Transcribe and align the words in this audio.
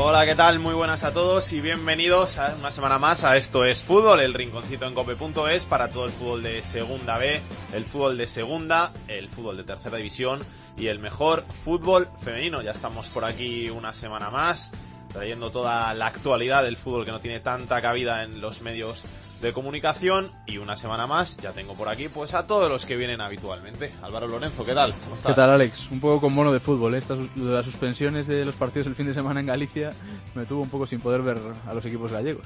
Hola, 0.00 0.24
¿qué 0.24 0.36
tal? 0.36 0.60
Muy 0.60 0.74
buenas 0.74 1.02
a 1.02 1.12
todos 1.12 1.52
y 1.52 1.60
bienvenidos 1.60 2.38
a 2.38 2.54
una 2.54 2.70
semana 2.70 3.00
más 3.00 3.24
a 3.24 3.36
Esto 3.36 3.64
es 3.64 3.82
Fútbol, 3.82 4.20
el 4.20 4.32
rinconcito 4.32 4.86
en 4.86 4.94
cope.es 4.94 5.64
para 5.64 5.88
todo 5.88 6.04
el 6.04 6.12
fútbol 6.12 6.44
de 6.44 6.62
Segunda 6.62 7.18
B, 7.18 7.42
el 7.74 7.84
fútbol 7.84 8.16
de 8.16 8.28
Segunda, 8.28 8.92
el 9.08 9.28
fútbol 9.28 9.56
de 9.56 9.64
Tercera 9.64 9.96
División 9.96 10.44
y 10.76 10.86
el 10.86 11.00
mejor 11.00 11.44
fútbol 11.64 12.08
femenino. 12.20 12.62
Ya 12.62 12.70
estamos 12.70 13.08
por 13.08 13.24
aquí 13.24 13.70
una 13.70 13.92
semana 13.92 14.30
más, 14.30 14.70
trayendo 15.12 15.50
toda 15.50 15.92
la 15.94 16.06
actualidad 16.06 16.62
del 16.62 16.76
fútbol 16.76 17.04
que 17.04 17.10
no 17.10 17.20
tiene 17.20 17.40
tanta 17.40 17.82
cabida 17.82 18.22
en 18.22 18.40
los 18.40 18.62
medios 18.62 19.02
de 19.40 19.52
comunicación 19.52 20.32
y 20.46 20.58
una 20.58 20.76
semana 20.76 21.06
más 21.06 21.36
ya 21.36 21.52
tengo 21.52 21.74
por 21.74 21.88
aquí 21.88 22.08
pues 22.08 22.34
a 22.34 22.46
todos 22.46 22.68
los 22.68 22.84
que 22.84 22.96
vienen 22.96 23.20
habitualmente. 23.20 23.92
Álvaro 24.02 24.26
Lorenzo, 24.26 24.64
¿qué 24.64 24.74
tal? 24.74 24.92
¿Cómo 25.04 25.16
estás? 25.16 25.32
¿Qué 25.32 25.36
tal, 25.36 25.50
Alex? 25.50 25.90
Un 25.90 26.00
poco 26.00 26.20
con 26.22 26.34
mono 26.34 26.52
de 26.52 26.60
fútbol. 26.60 26.94
¿eh? 26.94 26.98
Estas, 26.98 27.18
las 27.36 27.64
suspensiones 27.64 28.26
de 28.26 28.44
los 28.44 28.54
partidos 28.54 28.86
el 28.86 28.94
fin 28.94 29.06
de 29.06 29.14
semana 29.14 29.40
en 29.40 29.46
Galicia 29.46 29.90
me 30.34 30.44
tuvo 30.44 30.62
un 30.62 30.70
poco 30.70 30.86
sin 30.86 31.00
poder 31.00 31.22
ver 31.22 31.38
a 31.66 31.74
los 31.74 31.84
equipos 31.84 32.10
gallegos. 32.10 32.44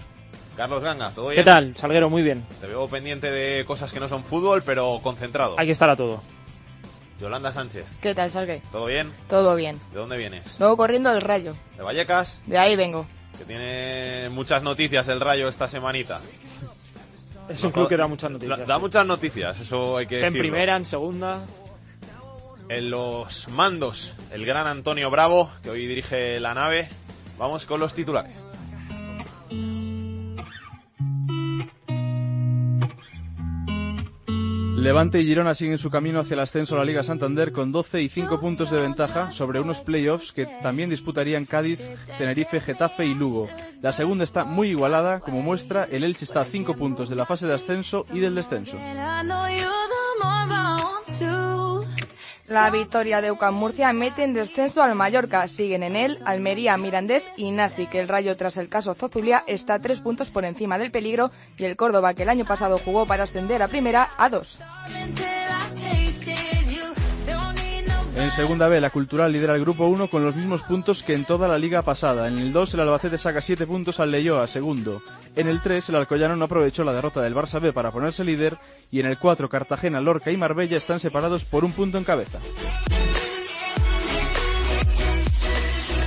Carlos 0.56 0.82
Ganga, 0.82 1.10
¿todo 1.10 1.29
bien? 1.29 1.40
¿Qué 1.40 1.45
tal? 1.45 1.74
Salguero, 1.76 2.10
muy 2.10 2.23
bien. 2.23 2.45
Te 2.60 2.66
veo 2.66 2.87
pendiente 2.87 3.30
de 3.30 3.65
cosas 3.65 3.90
que 3.90 4.01
no 4.01 4.09
son 4.09 4.23
fútbol, 4.23 4.62
pero 4.65 5.01
concentrado. 5.02 5.59
Hay 5.59 5.66
que 5.66 5.73
estar 5.73 5.88
a 5.88 5.96
todo. 5.96 6.23
Yolanda 7.18 7.52
Sánchez, 7.52 7.87
¿Qué 8.01 8.16
tal, 8.16 8.30
Salgue? 8.32 8.60
¿todo 8.73 8.87
bien? 8.87 9.12
Todo 9.29 9.54
bien. 9.54 9.79
¿De 9.93 9.99
dónde 9.99 10.16
vienes? 10.16 10.59
Luego 10.59 10.77
corriendo 10.77 11.09
al 11.09 11.21
rayo. 11.21 11.54
¿De 11.77 11.82
Vallecas? 11.82 12.43
De 12.46 12.59
ahí 12.59 12.74
vengo. 12.74 13.06
Que 13.38 13.45
tiene 13.45 14.29
muchas 14.30 14.62
noticias 14.62 15.06
el 15.09 15.21
Rayo 15.21 15.49
esta 15.49 15.68
semanita. 15.68 16.21
Es 17.48 17.62
un 17.65 17.71
club 17.73 17.88
que 17.88 17.96
da 17.96 18.07
muchas 18.07 18.30
noticias. 18.30 18.59
Da, 18.60 18.65
da 18.65 18.79
muchas 18.79 19.07
noticias, 19.07 19.60
eso 19.60 19.96
hay 19.98 20.07
que 20.07 20.15
Está 20.16 20.26
en 20.29 20.32
decirlo. 20.32 20.52
primera, 20.52 20.76
en 20.76 20.85
segunda. 20.85 21.40
En 22.68 22.90
los 22.90 23.49
mandos, 23.49 24.15
el 24.32 24.46
gran 24.46 24.66
Antonio 24.66 25.10
Bravo, 25.10 25.51
que 25.62 25.71
hoy 25.71 25.87
dirige 25.87 26.40
la 26.40 26.54
nave. 26.54 26.88
Vamos 27.38 27.66
con 27.66 27.80
los 27.80 27.95
titulares. 27.95 28.43
Levante 34.76 35.20
y 35.20 35.26
Girona 35.26 35.54
siguen 35.54 35.78
su 35.78 35.90
camino 35.90 36.20
hacia 36.20 36.34
el 36.34 36.40
ascenso 36.40 36.74
a 36.74 36.78
la 36.78 36.84
Liga 36.84 37.02
Santander 37.02 37.52
con 37.52 37.73
12 37.73 38.02
y 38.02 38.09
5 38.09 38.40
puntos 38.40 38.70
de 38.70 38.80
ventaja 38.80 39.30
sobre 39.30 39.60
unos 39.60 39.80
playoffs 39.80 40.32
que 40.32 40.46
también 40.62 40.90
disputarían 40.90 41.45
Cádiz, 41.45 41.80
Tenerife, 42.18 42.60
Getafe 42.60 43.06
y 43.06 43.15
Lugo. 43.15 43.48
La 43.80 43.93
segunda 43.93 44.24
está 44.24 44.45
muy 44.45 44.70
igualada, 44.70 45.20
como 45.20 45.43
muestra, 45.43 45.84
el 45.84 46.04
Elche 46.04 46.24
está 46.24 46.40
a 46.40 46.45
5 46.45 46.74
puntos 46.74 47.09
de 47.09 47.16
la 47.16 47.26
fase 47.26 47.46
de 47.46 47.54
ascenso 47.54 48.06
y 48.12 48.20
del 48.20 48.34
descenso. 48.34 48.76
La 52.48 52.71
victoria 52.71 53.21
de 53.21 53.30
UCAM 53.30 53.54
Murcia 53.54 53.93
mete 53.93 54.24
en 54.24 54.35
descenso 54.35 54.82
al 54.82 54.95
Mallorca. 54.95 55.46
Siguen 55.46 55.82
en 55.82 55.95
él 55.95 56.18
Almería, 56.24 56.76
Mirandés 56.76 57.23
y 57.37 57.51
Nastic. 57.51 57.95
El 57.95 58.09
Rayo 58.09 58.37
tras 58.37 58.57
el 58.57 58.68
caso 58.68 58.95
Zozulia 58.95 59.45
está 59.46 59.79
tres 59.79 60.01
puntos 60.01 60.30
por 60.30 60.45
encima 60.45 60.76
del 60.76 60.90
peligro 60.90 61.30
y 61.57 61.65
el 61.65 61.76
Córdoba 61.76 62.15
que 62.15 62.24
el 62.24 62.29
año 62.29 62.45
pasado 62.45 62.79
jugó 62.79 63.07
para 63.07 63.24
ascender 63.24 63.62
a 63.62 63.68
primera 63.68 64.10
a 64.19 64.28
dos. 64.28 64.59
En 68.15 68.31
segunda 68.31 68.69
B, 68.69 68.78
la 68.81 68.91
Cultural 68.91 69.33
lidera 69.33 69.55
el 69.55 69.62
grupo 69.62 69.87
1 69.87 70.09
con 70.09 70.23
los 70.23 70.37
mismos 70.37 70.62
puntos 70.62 71.03
que 71.03 71.15
en 71.15 71.25
toda 71.25 71.49
la 71.49 71.59
liga 71.59 71.81
pasada. 71.81 72.28
En 72.28 72.37
el 72.37 72.53
2, 72.53 72.75
el 72.75 72.81
Albacete 72.81 73.17
saca 73.17 73.41
7 73.41 73.67
puntos 73.67 74.00
al 74.00 74.11
Leyoa, 74.11 74.47
segundo. 74.47 75.03
En 75.34 75.49
el 75.49 75.62
3, 75.62 75.89
el 75.89 75.97
Alcoyano 75.97 76.37
no 76.37 76.45
aprovechó 76.45 76.84
la 76.84 76.93
derrota 76.93 77.23
del 77.23 77.34
Barça 77.34 77.59
B 77.59 77.73
para 77.73 77.91
ponerse 77.91 78.23
líder. 78.23 78.59
Y 78.91 79.00
en 79.00 79.06
el 79.06 79.19
4, 79.19 79.49
Cartagena, 79.49 80.00
Lorca 80.03 80.31
y 80.31 80.37
Marbella 80.37 80.77
están 80.77 81.00
separados 81.00 81.45
por 81.45 81.65
un 81.65 81.73
punto 81.73 81.97
en 81.97 82.05
cabeza. 82.05 82.39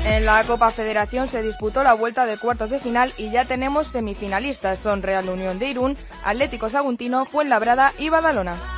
En 0.05 0.25
la 0.25 0.43
Copa 0.43 0.69
Federación 0.69 1.27
se 1.27 1.41
disputó 1.41 1.83
la 1.83 1.93
vuelta 1.93 2.27
de 2.27 2.37
cuartos 2.37 2.69
de 2.69 2.79
final 2.79 3.11
y 3.17 3.31
ya 3.31 3.45
tenemos 3.45 3.87
semifinalistas. 3.87 4.77
Son 4.77 5.01
Real 5.01 5.27
Unión 5.27 5.57
de 5.57 5.69
Irún, 5.69 5.97
Atlético 6.23 6.69
Saguntino, 6.69 7.25
Fuenlabrada 7.25 7.91
y 7.97 8.09
Badalona. 8.09 8.74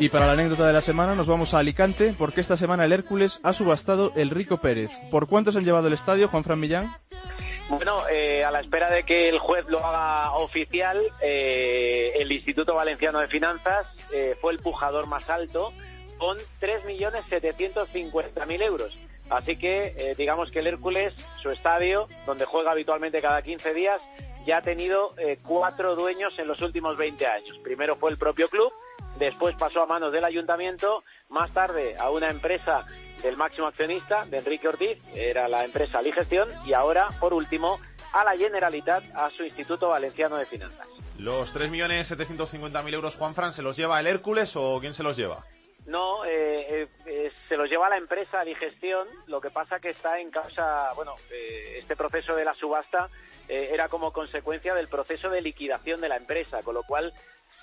Y 0.00 0.08
para 0.08 0.26
la 0.26 0.32
anécdota 0.32 0.66
de 0.66 0.72
la 0.72 0.80
semana 0.80 1.14
nos 1.14 1.28
vamos 1.28 1.54
a 1.54 1.58
Alicante 1.58 2.14
porque 2.18 2.40
esta 2.40 2.56
semana 2.56 2.84
el 2.84 2.92
Hércules 2.92 3.40
ha 3.42 3.52
subastado 3.52 4.12
el 4.16 4.30
Rico 4.30 4.58
Pérez. 4.58 4.90
¿Por 5.10 5.28
cuánto 5.28 5.52
se 5.52 5.58
han 5.58 5.64
llevado 5.64 5.86
el 5.86 5.92
estadio, 5.92 6.28
Juan 6.28 6.44
Fran 6.44 6.60
Millán? 6.60 6.94
Bueno, 7.68 8.02
eh, 8.10 8.44
a 8.44 8.50
la 8.50 8.60
espera 8.60 8.90
de 8.90 9.04
que 9.04 9.28
el 9.28 9.38
juez 9.38 9.64
lo 9.68 9.84
haga 9.84 10.32
oficial, 10.32 11.00
eh, 11.22 12.12
el 12.16 12.30
Instituto 12.30 12.74
Valenciano 12.74 13.20
de 13.20 13.28
Finanzas 13.28 13.86
eh, 14.12 14.36
fue 14.40 14.52
el 14.52 14.58
pujador 14.58 15.06
más 15.06 15.30
alto 15.30 15.72
con 16.18 16.36
3.750.000 16.60 18.62
euros. 18.62 18.98
Así 19.30 19.56
que 19.56 19.92
eh, 19.96 20.14
digamos 20.18 20.50
que 20.50 20.58
el 20.58 20.66
Hércules, 20.66 21.14
su 21.42 21.50
estadio, 21.50 22.08
donde 22.26 22.44
juega 22.44 22.72
habitualmente 22.72 23.22
cada 23.22 23.40
15 23.40 23.72
días, 23.72 23.98
ya 24.46 24.58
ha 24.58 24.62
tenido 24.62 25.14
cuatro 25.42 25.96
dueños 25.96 26.38
en 26.38 26.46
los 26.46 26.60
últimos 26.60 26.98
20 26.98 27.26
años. 27.26 27.58
Primero 27.64 27.96
fue 27.96 28.10
el 28.10 28.18
propio 28.18 28.50
club, 28.50 28.70
después 29.18 29.56
pasó 29.56 29.82
a 29.82 29.86
manos 29.86 30.12
del 30.12 30.24
ayuntamiento, 30.24 31.04
más 31.28 31.52
tarde 31.52 31.96
a 31.98 32.10
una 32.10 32.30
empresa 32.30 32.84
del 33.22 33.36
máximo 33.36 33.66
accionista, 33.66 34.24
de 34.26 34.38
Enrique 34.38 34.68
Ortiz, 34.68 35.02
era 35.14 35.48
la 35.48 35.64
empresa 35.64 36.02
Ligestión, 36.02 36.48
y 36.66 36.72
ahora, 36.72 37.08
por 37.20 37.32
último, 37.32 37.78
a 38.12 38.24
la 38.24 38.36
Generalitat, 38.36 39.04
a 39.14 39.30
su 39.30 39.44
Instituto 39.44 39.88
Valenciano 39.88 40.36
de 40.36 40.46
Finanzas. 40.46 40.88
¿Los 41.18 41.54
3.750.000 41.54 42.94
euros, 42.94 43.16
Juan 43.16 43.34
Fran, 43.34 43.54
se 43.54 43.62
los 43.62 43.76
lleva 43.76 44.00
el 44.00 44.06
Hércules 44.06 44.56
o 44.56 44.78
quién 44.80 44.94
se 44.94 45.02
los 45.02 45.16
lleva? 45.16 45.44
No, 45.86 46.24
eh, 46.24 46.82
eh, 46.82 46.88
eh, 47.04 47.32
se 47.48 47.56
los 47.56 47.68
lleva 47.68 47.90
la 47.90 47.98
empresa 47.98 48.42
Digestión, 48.42 49.06
lo 49.26 49.40
que 49.40 49.50
pasa 49.50 49.80
que 49.80 49.90
está 49.90 50.18
en 50.18 50.30
causa, 50.30 50.92
bueno, 50.94 51.14
eh, 51.30 51.76
este 51.78 51.94
proceso 51.94 52.34
de 52.34 52.44
la 52.44 52.54
subasta 52.54 53.10
era 53.46 53.88
como 53.88 54.10
consecuencia 54.10 54.74
del 54.74 54.88
proceso 54.88 55.28
de 55.28 55.42
liquidación 55.42 56.00
de 56.00 56.08
la 56.08 56.16
empresa, 56.16 56.62
con 56.62 56.74
lo 56.74 56.82
cual 56.82 57.12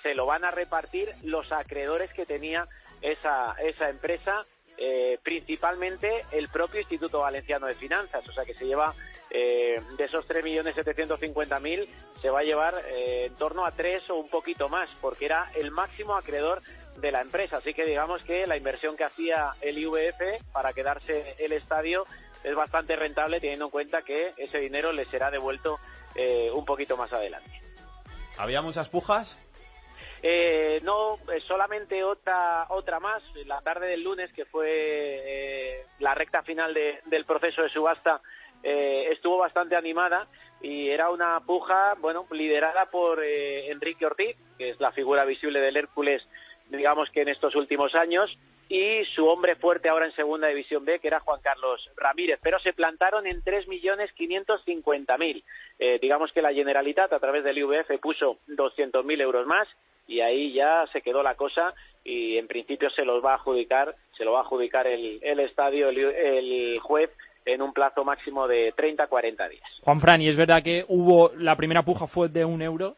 se 0.01 0.15
lo 0.15 0.25
van 0.25 0.45
a 0.45 0.51
repartir 0.51 1.13
los 1.23 1.51
acreedores 1.51 2.11
que 2.13 2.25
tenía 2.25 2.67
esa, 3.01 3.55
esa 3.61 3.89
empresa, 3.89 4.45
eh, 4.77 5.19
principalmente 5.21 6.25
el 6.31 6.49
propio 6.49 6.79
Instituto 6.79 7.19
Valenciano 7.19 7.67
de 7.67 7.75
Finanzas, 7.75 8.27
o 8.27 8.31
sea 8.31 8.45
que 8.45 8.53
se 8.53 8.65
lleva 8.65 8.93
eh, 9.29 9.81
de 9.97 10.03
esos 10.03 10.27
3.750.000 10.27 11.87
se 12.19 12.29
va 12.29 12.39
a 12.39 12.43
llevar 12.43 12.75
eh, 12.87 13.25
en 13.25 13.35
torno 13.35 13.65
a 13.65 13.71
tres 13.71 14.09
o 14.09 14.15
un 14.15 14.29
poquito 14.29 14.69
más, 14.69 14.89
porque 15.01 15.25
era 15.25 15.49
el 15.55 15.71
máximo 15.71 16.15
acreedor 16.15 16.61
de 16.97 17.11
la 17.11 17.21
empresa. 17.21 17.57
Así 17.57 17.73
que 17.73 17.85
digamos 17.85 18.23
que 18.23 18.45
la 18.45 18.57
inversión 18.57 18.95
que 18.95 19.03
hacía 19.03 19.55
el 19.61 19.77
IVF 19.77 20.43
para 20.51 20.73
quedarse 20.73 21.35
el 21.39 21.51
estadio 21.53 22.05
es 22.43 22.55
bastante 22.55 22.95
rentable 22.95 23.39
teniendo 23.39 23.65
en 23.65 23.71
cuenta 23.71 24.01
que 24.01 24.33
ese 24.37 24.59
dinero 24.59 24.91
le 24.91 25.05
será 25.05 25.31
devuelto 25.31 25.79
un 26.53 26.65
poquito 26.65 26.97
más 26.97 27.13
adelante. 27.13 27.49
¿Había 28.37 28.61
muchas 28.61 28.89
pujas? 28.89 29.37
Eh, 30.23 30.81
no, 30.83 31.15
eh, 31.33 31.39
solamente 31.47 32.03
otra 32.03 32.65
otra 32.69 32.99
más. 32.99 33.23
La 33.45 33.61
tarde 33.61 33.87
del 33.87 34.03
lunes, 34.03 34.31
que 34.33 34.45
fue 34.45 34.67
eh, 34.69 35.83
la 35.99 36.13
recta 36.13 36.43
final 36.43 36.73
de- 36.73 36.99
del 37.05 37.25
proceso 37.25 37.63
de 37.63 37.69
subasta, 37.69 38.21
eh, 38.63 39.07
estuvo 39.11 39.37
bastante 39.39 39.75
animada 39.75 40.27
y 40.61 40.89
era 40.89 41.09
una 41.09 41.39
puja, 41.39 41.95
bueno, 41.99 42.27
liderada 42.31 42.85
por 42.91 43.23
eh, 43.23 43.71
Enrique 43.71 44.05
Ortiz, 44.05 44.37
que 44.59 44.69
es 44.69 44.79
la 44.79 44.91
figura 44.91 45.25
visible 45.25 45.59
del 45.59 45.77
Hércules, 45.77 46.21
digamos 46.69 47.09
que 47.09 47.21
en 47.21 47.29
estos 47.29 47.55
últimos 47.55 47.95
años, 47.95 48.29
y 48.69 49.03
su 49.15 49.27
hombre 49.27 49.55
fuerte 49.55 49.89
ahora 49.89 50.05
en 50.05 50.15
Segunda 50.15 50.47
División 50.47 50.85
B, 50.85 50.99
que 50.99 51.07
era 51.07 51.19
Juan 51.19 51.41
Carlos 51.41 51.89
Ramírez, 51.97 52.39
pero 52.43 52.59
se 52.59 52.71
plantaron 52.73 53.25
en 53.27 53.43
3.550.000. 53.43 55.43
Eh, 55.79 55.99
digamos 56.01 56.31
que 56.31 56.41
la 56.41 56.53
Generalitat, 56.53 57.11
a 57.11 57.19
través 57.19 57.43
del 57.43 57.57
IVF, 57.57 57.99
puso 57.99 58.37
200.000 58.47 59.19
euros 59.21 59.45
más 59.47 59.67
y 60.07 60.21
ahí 60.21 60.53
ya 60.53 60.85
se 60.91 61.01
quedó 61.01 61.23
la 61.23 61.35
cosa 61.35 61.73
y 62.03 62.37
en 62.37 62.47
principio 62.47 62.89
se 62.89 63.05
los 63.05 63.23
va 63.23 63.33
a 63.33 63.35
adjudicar, 63.35 63.95
se 64.17 64.25
lo 64.25 64.33
va 64.33 64.39
a 64.39 64.41
adjudicar 64.41 64.87
el, 64.87 65.19
el 65.21 65.39
estadio, 65.39 65.89
el, 65.89 65.97
el 65.97 66.79
juez, 66.79 67.11
en 67.45 67.61
un 67.61 67.73
plazo 67.73 68.03
máximo 68.03 68.47
de 68.47 68.73
30 68.75 69.07
40 69.07 69.49
días. 69.49 69.63
Juan 69.83 69.99
Fran, 69.99 70.21
y 70.21 70.29
es 70.29 70.37
verdad 70.37 70.61
que 70.63 70.85
hubo, 70.87 71.31
la 71.37 71.55
primera 71.55 71.83
puja 71.83 72.07
fue 72.07 72.29
de 72.29 72.45
un 72.45 72.61
euro. 72.61 72.95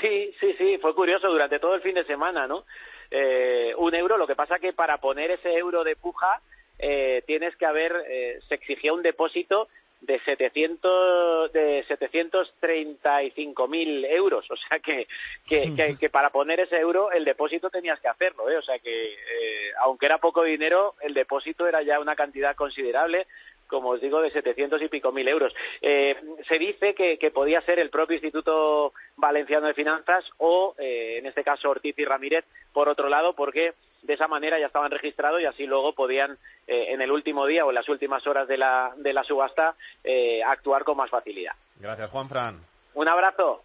Sí, 0.00 0.34
sí, 0.40 0.54
sí, 0.58 0.78
fue 0.78 0.94
curioso 0.94 1.28
durante 1.28 1.58
todo 1.58 1.74
el 1.74 1.80
fin 1.80 1.94
de 1.94 2.04
semana, 2.04 2.46
¿no? 2.46 2.64
Eh, 3.10 3.74
un 3.76 3.94
euro, 3.94 4.16
lo 4.16 4.26
que 4.26 4.34
pasa 4.34 4.58
que 4.58 4.72
para 4.72 4.98
poner 4.98 5.30
ese 5.30 5.54
euro 5.56 5.84
de 5.84 5.96
puja 5.96 6.40
eh, 6.78 7.22
tienes 7.26 7.54
que 7.56 7.66
haber, 7.66 7.92
eh, 8.08 8.40
se 8.48 8.54
exigía 8.54 8.92
un 8.92 9.02
depósito 9.02 9.68
de 10.02 10.18
700 10.20 11.52
de 11.52 11.84
735 11.86 13.68
mil 13.68 14.04
euros 14.04 14.44
o 14.50 14.56
sea 14.56 14.80
que 14.80 15.06
que, 15.46 15.96
que, 15.98 16.10
para 16.10 16.30
poner 16.30 16.60
ese 16.60 16.76
euro 16.78 17.12
el 17.12 17.24
depósito 17.24 17.70
tenías 17.70 18.00
que 18.00 18.08
hacerlo 18.08 18.50
¿eh? 18.50 18.56
o 18.56 18.62
sea 18.62 18.78
que 18.80 19.12
eh, 19.12 19.70
aunque 19.80 20.06
era 20.06 20.18
poco 20.18 20.42
dinero 20.42 20.94
el 21.00 21.14
depósito 21.14 21.66
era 21.66 21.82
ya 21.82 22.00
una 22.00 22.16
cantidad 22.16 22.56
considerable 22.56 23.26
como 23.68 23.88
os 23.88 24.02
digo, 24.02 24.20
de 24.20 24.30
700 24.30 24.82
y 24.82 24.88
pico 24.88 25.12
mil 25.12 25.26
euros. 25.26 25.54
Eh, 25.80 26.14
se 26.46 26.58
dice 26.58 26.94
que, 26.94 27.16
que, 27.16 27.30
podía 27.30 27.62
ser 27.62 27.78
el 27.78 27.88
propio 27.88 28.16
Instituto 28.16 28.92
Valenciano 29.16 29.66
de 29.66 29.72
Finanzas 29.72 30.26
o, 30.36 30.74
eh, 30.78 31.16
en 31.18 31.24
este 31.24 31.42
caso, 31.42 31.70
Ortiz 31.70 31.98
y 31.98 32.04
Ramírez, 32.04 32.44
por 32.74 32.90
otro 32.90 33.08
lado, 33.08 33.32
porque 33.32 33.72
de 34.02 34.14
esa 34.14 34.28
manera 34.28 34.58
ya 34.58 34.66
estaban 34.66 34.90
registrados 34.90 35.40
y 35.40 35.46
así 35.46 35.64
luego 35.64 35.94
podían 35.94 36.32
eh, 36.66 36.92
en 36.92 37.00
el 37.00 37.10
último 37.10 37.46
día 37.46 37.64
o 37.64 37.70
en 37.70 37.76
las 37.76 37.88
últimas 37.88 38.26
horas 38.26 38.48
de 38.48 38.58
la, 38.58 38.92
de 38.96 39.12
la 39.12 39.24
subasta 39.24 39.74
eh, 40.04 40.42
actuar 40.42 40.84
con 40.84 40.96
más 40.96 41.10
facilidad. 41.10 41.52
Gracias, 41.76 42.10
Juan 42.10 42.28
Fran. 42.28 42.60
Un 42.94 43.08
abrazo. 43.08 43.62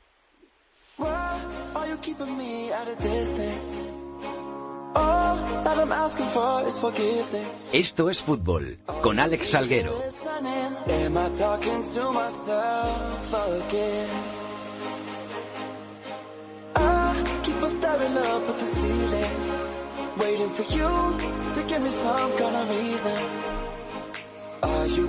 Esto 7.73 8.09
es 8.09 8.23
fútbol 8.23 8.77
con 9.03 9.19
Alex 9.19 9.51
Salguero. 9.51 9.93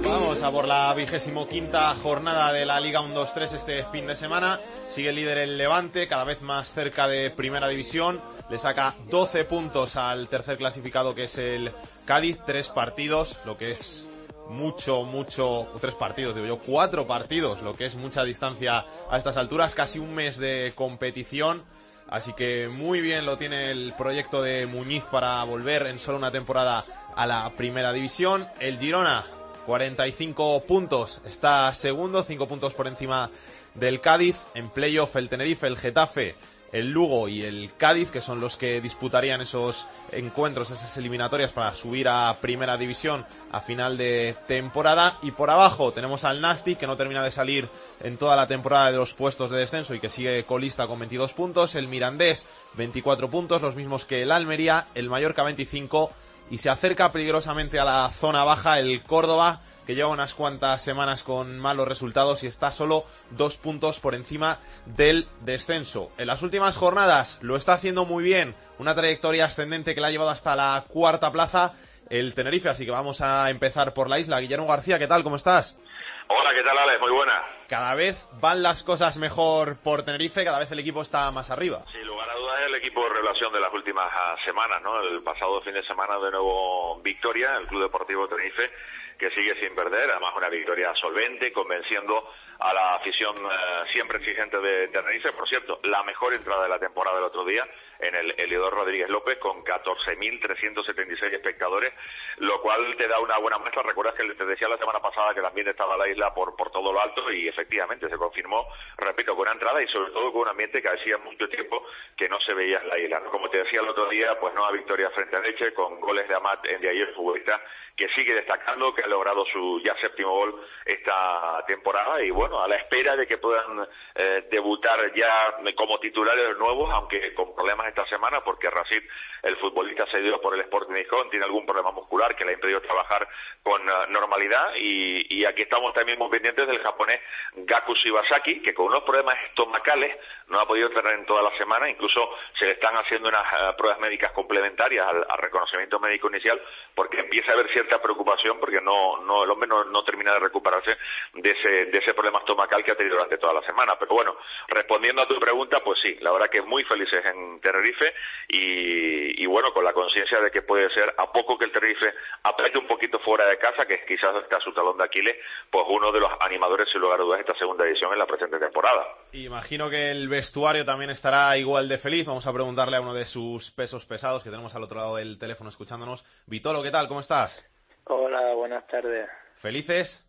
Vamos 0.04 0.42
a 0.42 0.50
por 0.50 0.68
la 0.68 0.92
vigésimo 0.92 1.48
quinta 1.48 1.94
jornada 1.94 2.52
de 2.52 2.66
la 2.66 2.78
Liga 2.78 3.00
1-2-3 3.00 3.52
este 3.54 3.84
fin 3.84 4.06
de 4.06 4.14
semana. 4.14 4.60
Sigue 4.88 5.08
el 5.08 5.16
líder 5.16 5.38
el 5.38 5.56
Levante, 5.56 6.08
cada 6.08 6.24
vez 6.24 6.42
más 6.42 6.72
cerca 6.72 7.08
de 7.08 7.30
Primera 7.30 7.68
División. 7.68 8.20
Le 8.50 8.58
saca 8.58 8.94
12 9.10 9.44
puntos 9.44 9.96
al 9.96 10.28
tercer 10.28 10.58
clasificado 10.58 11.14
que 11.14 11.24
es 11.24 11.38
el 11.38 11.72
Cádiz. 12.04 12.38
Tres 12.44 12.68
partidos, 12.68 13.38
lo 13.46 13.56
que 13.56 13.70
es 13.70 14.06
mucho, 14.48 15.04
mucho, 15.04 15.68
tres 15.80 15.94
partidos, 15.94 16.34
digo 16.34 16.46
yo, 16.46 16.58
cuatro 16.58 17.06
partidos, 17.06 17.62
lo 17.62 17.74
que 17.74 17.86
es 17.86 17.94
mucha 17.94 18.24
distancia 18.24 18.84
a 19.10 19.16
estas 19.16 19.36
alturas, 19.36 19.74
casi 19.74 19.98
un 19.98 20.14
mes 20.14 20.38
de 20.38 20.72
competición. 20.74 21.64
Así 22.08 22.32
que 22.32 22.68
muy 22.68 23.00
bien 23.00 23.26
lo 23.26 23.36
tiene 23.36 23.70
el 23.70 23.92
proyecto 23.96 24.42
de 24.42 24.66
Muñiz 24.66 25.04
para 25.04 25.44
volver 25.44 25.86
en 25.86 25.98
solo 25.98 26.16
una 26.16 26.30
temporada 26.30 26.84
a 27.14 27.26
la 27.26 27.50
primera 27.50 27.92
división. 27.92 28.48
El 28.60 28.78
Girona, 28.78 29.24
45 29.66 30.64
puntos, 30.66 31.20
está 31.26 31.72
segundo, 31.74 32.22
5 32.22 32.48
puntos 32.48 32.72
por 32.72 32.86
encima 32.86 33.30
del 33.74 34.00
Cádiz. 34.00 34.46
En 34.54 34.70
playoff 34.70 35.16
el 35.16 35.28
Tenerife, 35.28 35.66
el 35.66 35.76
Getafe, 35.76 36.34
el 36.72 36.90
Lugo 36.90 37.28
y 37.28 37.42
el 37.42 37.70
Cádiz, 37.76 38.10
que 38.10 38.20
son 38.20 38.40
los 38.40 38.56
que 38.56 38.80
disputarían 38.80 39.40
esos 39.40 39.86
encuentros, 40.12 40.70
esas 40.70 40.96
eliminatorias 40.96 41.52
para 41.52 41.74
subir 41.74 42.08
a 42.08 42.36
primera 42.40 42.76
división 42.76 43.24
a 43.50 43.60
final 43.60 43.96
de 43.96 44.36
temporada. 44.46 45.18
Y 45.22 45.30
por 45.30 45.50
abajo 45.50 45.92
tenemos 45.92 46.24
al 46.24 46.40
Nasti, 46.40 46.76
que 46.76 46.86
no 46.86 46.96
termina 46.96 47.22
de 47.22 47.30
salir 47.30 47.68
en 48.02 48.16
toda 48.16 48.36
la 48.36 48.46
temporada 48.46 48.90
de 48.90 48.98
los 48.98 49.14
puestos 49.14 49.50
de 49.50 49.58
descenso 49.58 49.94
y 49.94 50.00
que 50.00 50.10
sigue 50.10 50.44
colista 50.44 50.86
con 50.86 50.98
22 50.98 51.32
puntos. 51.32 51.74
El 51.74 51.88
Mirandés, 51.88 52.46
24 52.74 53.30
puntos, 53.30 53.62
los 53.62 53.76
mismos 53.76 54.04
que 54.04 54.22
el 54.22 54.30
Almería. 54.30 54.86
El 54.94 55.08
Mallorca, 55.08 55.42
25 55.42 56.10
y 56.50 56.58
se 56.58 56.70
acerca 56.70 57.12
peligrosamente 57.12 57.78
a 57.78 57.84
la 57.84 58.10
zona 58.10 58.44
baja 58.44 58.78
el 58.78 59.02
Córdoba, 59.02 59.60
que 59.88 59.94
lleva 59.94 60.10
unas 60.10 60.34
cuantas 60.34 60.84
semanas 60.84 61.22
con 61.22 61.58
malos 61.58 61.88
resultados 61.88 62.44
y 62.44 62.46
está 62.46 62.72
solo 62.72 63.04
dos 63.30 63.56
puntos 63.56 64.00
por 64.00 64.14
encima 64.14 64.58
del 64.84 65.26
descenso. 65.40 66.12
En 66.18 66.26
las 66.26 66.42
últimas 66.42 66.76
jornadas 66.76 67.38
lo 67.40 67.56
está 67.56 67.72
haciendo 67.72 68.04
muy 68.04 68.22
bien, 68.22 68.54
una 68.78 68.94
trayectoria 68.94 69.46
ascendente 69.46 69.94
que 69.94 70.02
la 70.02 70.08
ha 70.08 70.10
llevado 70.10 70.28
hasta 70.28 70.54
la 70.56 70.84
cuarta 70.88 71.32
plaza 71.32 71.72
el 72.10 72.34
Tenerife, 72.34 72.68
así 72.68 72.84
que 72.84 72.90
vamos 72.90 73.22
a 73.22 73.48
empezar 73.48 73.94
por 73.94 74.10
la 74.10 74.18
isla. 74.18 74.40
Guillermo 74.40 74.66
García, 74.66 74.98
¿qué 74.98 75.06
tal? 75.06 75.22
¿Cómo 75.22 75.36
estás? 75.36 75.78
Hola, 76.26 76.50
¿qué 76.54 76.62
tal, 76.62 76.76
Ale? 76.76 76.98
Muy 76.98 77.10
buena. 77.10 77.42
Cada 77.66 77.94
vez 77.94 78.28
van 78.42 78.62
las 78.62 78.84
cosas 78.84 79.16
mejor 79.16 79.82
por 79.82 80.02
Tenerife, 80.02 80.44
cada 80.44 80.58
vez 80.58 80.70
el 80.70 80.80
equipo 80.80 81.00
está 81.00 81.30
más 81.30 81.50
arriba. 81.50 81.84
Sin 81.90 82.06
lugar 82.06 82.28
a 82.28 82.34
dudas, 82.34 82.60
el 82.66 82.74
equipo 82.74 83.02
de 83.04 83.08
revelación 83.08 83.54
de 83.54 83.60
las 83.60 83.72
últimas 83.72 84.10
ah, 84.12 84.36
semanas, 84.44 84.82
¿no? 84.82 85.00
El 85.00 85.22
pasado 85.22 85.62
fin 85.62 85.72
de 85.72 85.82
semana, 85.84 86.18
de 86.18 86.30
nuevo, 86.30 87.00
victoria, 87.00 87.56
el 87.56 87.66
Club 87.66 87.84
Deportivo 87.84 88.28
Tenerife, 88.28 88.70
que 89.18 89.30
sigue 89.30 89.58
sin 89.60 89.74
perder, 89.74 90.10
además 90.10 90.32
una 90.36 90.48
victoria 90.48 90.94
solvente, 90.94 91.52
convenciendo 91.52 92.32
a 92.60 92.72
la 92.72 92.94
afición 92.96 93.36
eh, 93.36 93.84
siempre 93.92 94.18
exigente 94.18 94.58
de 94.58 94.88
Tenerife. 94.88 95.32
Por 95.32 95.48
cierto, 95.48 95.80
la 95.84 96.02
mejor 96.02 96.34
entrada 96.34 96.64
de 96.64 96.68
la 96.68 96.78
temporada 96.78 97.16
del 97.16 97.26
otro 97.26 97.44
día 97.44 97.64
en 98.00 98.14
el 98.14 98.34
Eliodoro 98.36 98.76
Rodríguez 98.76 99.08
López 99.08 99.38
con 99.38 99.64
14.376 99.64 101.34
espectadores, 101.34 101.92
lo 102.38 102.60
cual 102.60 102.96
te 102.96 103.08
da 103.08 103.18
una 103.20 103.38
buena 103.38 103.58
muestra. 103.58 103.82
Recuerdas 103.82 104.14
que 104.14 104.34
te 104.34 104.44
decía 104.44 104.68
la 104.68 104.78
semana 104.78 105.00
pasada 105.00 105.34
que 105.34 105.40
también 105.40 105.68
estaba 105.68 105.96
la 105.96 106.08
isla 106.08 106.32
por, 106.34 106.54
por 106.56 106.70
todo 106.70 106.92
lo 106.92 107.00
alto 107.00 107.30
y 107.30 107.48
efectivamente 107.48 108.08
se 108.08 108.16
confirmó, 108.16 108.66
repito, 108.96 109.34
con 109.34 109.42
una 109.42 109.52
entrada 109.52 109.82
y 109.82 109.88
sobre 109.88 110.12
todo 110.12 110.32
con 110.32 110.42
un 110.42 110.48
ambiente 110.48 110.80
que 110.80 110.88
hacía 110.88 111.18
mucho 111.18 111.48
tiempo 111.48 111.84
que 112.16 112.28
no 112.28 112.40
se 112.40 112.54
veía 112.54 112.78
en 112.78 112.88
la 112.88 112.98
isla. 112.98 113.20
Como 113.30 113.48
te 113.50 113.58
decía 113.58 113.80
el 113.80 113.88
otro 113.88 114.08
día, 114.08 114.38
pues 114.40 114.54
no 114.54 114.64
a 114.64 114.72
victoria 114.72 115.10
frente 115.10 115.36
a 115.36 115.40
Leche 115.40 115.74
con 115.74 116.00
goles 116.00 116.28
de 116.28 116.34
Amat 116.34 116.66
en 116.68 116.80
de 116.80 116.90
ayer 116.90 117.12
futbolista 117.14 117.60
que 117.98 118.08
sigue 118.10 118.32
destacando, 118.32 118.94
que 118.94 119.02
ha 119.02 119.08
logrado 119.08 119.44
su 119.46 119.80
ya 119.84 119.94
séptimo 120.00 120.30
gol 120.30 120.64
esta 120.86 121.64
temporada 121.66 122.22
y 122.22 122.30
bueno, 122.30 122.62
a 122.62 122.68
la 122.68 122.76
espera 122.76 123.16
de 123.16 123.26
que 123.26 123.38
puedan 123.38 123.86
eh, 124.14 124.46
debutar 124.50 125.12
ya 125.14 125.56
como 125.74 125.98
titulares 125.98 126.56
nuevos, 126.58 126.88
aunque 126.92 127.34
con 127.34 127.56
problemas 127.56 127.88
esta 127.88 128.06
semana, 128.06 128.40
porque 128.44 128.70
Racid, 128.70 129.02
el 129.42 129.56
futbolista 129.56 130.06
cedido 130.12 130.40
por 130.40 130.54
el 130.54 130.60
Sporting 130.60 130.94
Gijón, 130.94 131.28
tiene 131.28 131.44
algún 131.44 131.66
problema 131.66 131.90
muscular 131.90 132.36
que 132.36 132.44
le 132.44 132.52
ha 132.52 132.54
impedido 132.54 132.80
trabajar 132.82 133.28
con 133.62 133.82
uh, 133.82 134.10
normalidad 134.10 134.74
y, 134.76 135.44
aquí 135.44 135.62
estamos 135.62 135.94
también 135.94 136.18
muy 136.18 136.28
pendientes 136.28 136.66
del 136.66 136.78
japonés 136.80 137.20
Gaku 137.54 137.94
Shibasaki, 137.94 138.60
que 138.60 138.74
con 138.74 138.86
unos 138.86 139.02
problemas 139.02 139.36
estomacales 139.46 140.16
no 140.48 140.60
ha 140.60 140.66
podido 140.66 140.88
entrenar 140.88 141.14
en 141.14 141.26
toda 141.26 141.42
la 141.42 141.56
semana, 141.56 141.88
incluso 141.88 142.30
se 142.58 142.66
le 142.66 142.72
están 142.72 142.94
haciendo 142.96 143.28
unas 143.28 143.44
uh, 143.52 143.76
pruebas 143.76 143.98
médicas 144.00 144.32
complementarias 144.32 145.06
al, 145.06 145.26
al, 145.28 145.38
reconocimiento 145.38 145.98
médico 145.98 146.28
inicial, 146.28 146.60
porque 146.94 147.20
empieza 147.20 147.50
a 147.50 147.54
haber 147.54 147.72
cierta 147.88 148.02
preocupación 148.02 148.58
porque 148.60 148.80
no, 148.80 149.20
no 149.24 149.44
el 149.44 149.50
hombre 149.50 149.68
no, 149.68 149.84
no, 149.84 150.04
termina 150.04 150.32
de 150.34 150.40
recuperarse 150.40 150.96
de 151.34 151.50
ese, 151.50 151.86
de 151.86 151.98
ese 151.98 152.14
problema 152.14 152.38
estomacal 152.40 152.84
que 152.84 152.92
ha 152.92 152.96
tenido 152.96 153.16
durante 153.16 153.38
toda 153.38 153.54
la 153.54 153.62
semana. 153.62 153.96
Pero 153.98 154.14
bueno, 154.14 154.36
respondiendo 154.68 155.22
a 155.22 155.28
tu 155.28 155.38
pregunta, 155.38 155.80
pues 155.82 155.98
sí, 156.02 156.16
la 156.20 156.32
verdad 156.32 156.50
que 156.50 156.62
muy 156.62 156.84
felices 156.84 157.24
en 157.24 157.60
Tenerife 157.60 158.12
y, 158.48 159.42
y 159.42 159.46
bueno, 159.46 159.72
con 159.72 159.84
la 159.84 159.92
conciencia 159.92 160.40
de 160.40 160.50
que 160.50 160.62
puede 160.62 160.90
ser, 160.90 161.14
a 161.16 161.32
poco 161.32 161.58
que 161.58 161.64
el 161.64 161.72
Tenerife 161.72 162.12
apriete 162.42 162.78
un 162.78 162.86
poquito 162.86 163.18
fuera 163.20 163.48
de 163.48 163.58
casa, 163.58 163.86
que 163.86 164.04
quizás 164.06 164.36
está 164.42 164.60
su 164.60 164.72
talón 164.72 164.98
de 164.98 165.04
Aquiles, 165.04 165.36
pues 165.70 165.84
uno 165.88 166.12
de 166.12 166.20
los 166.20 166.30
animadores, 166.40 166.88
sin 166.92 167.00
lugar 167.00 167.20
a 167.20 167.24
dudas, 167.24 167.40
esta 167.40 167.56
segunda 167.56 167.86
edición 167.86 168.12
en 168.12 168.18
la 168.18 168.26
presente 168.26 168.58
temporada. 168.58 169.06
Imagino 169.32 169.88
que 169.88 170.10
el 170.10 170.28
vestuario 170.28 170.84
también 170.84 171.10
estará 171.10 171.56
igual 171.56 171.88
de 171.88 171.98
feliz. 171.98 172.26
Vamos 172.26 172.46
a 172.46 172.52
preguntarle 172.52 172.96
a 172.96 173.00
uno 173.00 173.14
de 173.14 173.26
sus 173.26 173.70
pesos 173.70 174.04
pesados 174.06 174.42
que 174.42 174.50
tenemos 174.50 174.74
al 174.74 174.82
otro 174.82 174.98
lado 174.98 175.16
del 175.16 175.38
teléfono 175.38 175.70
escuchándonos. 175.70 176.24
Vitolo, 176.46 176.82
¿qué 176.82 176.90
tal? 176.90 177.08
¿Cómo 177.08 177.20
estás? 177.20 177.64
Hola, 178.10 178.54
buenas 178.54 178.86
tardes. 178.86 179.28
¿Felices? 179.56 180.24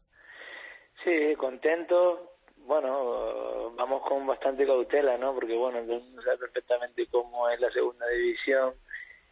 Sí, 1.02 1.34
contentos. 1.38 2.20
Bueno, 2.58 3.72
vamos 3.72 4.04
con 4.04 4.28
bastante 4.28 4.66
cautela, 4.66 5.18
¿no? 5.18 5.34
Porque, 5.34 5.56
bueno, 5.56 5.82
no 5.82 6.22
sabe 6.22 6.40
perfectamente 6.40 7.08
cómo 7.10 7.48
es 7.48 7.58
la 7.62 7.72
segunda 7.72 8.06
división, 8.08 8.74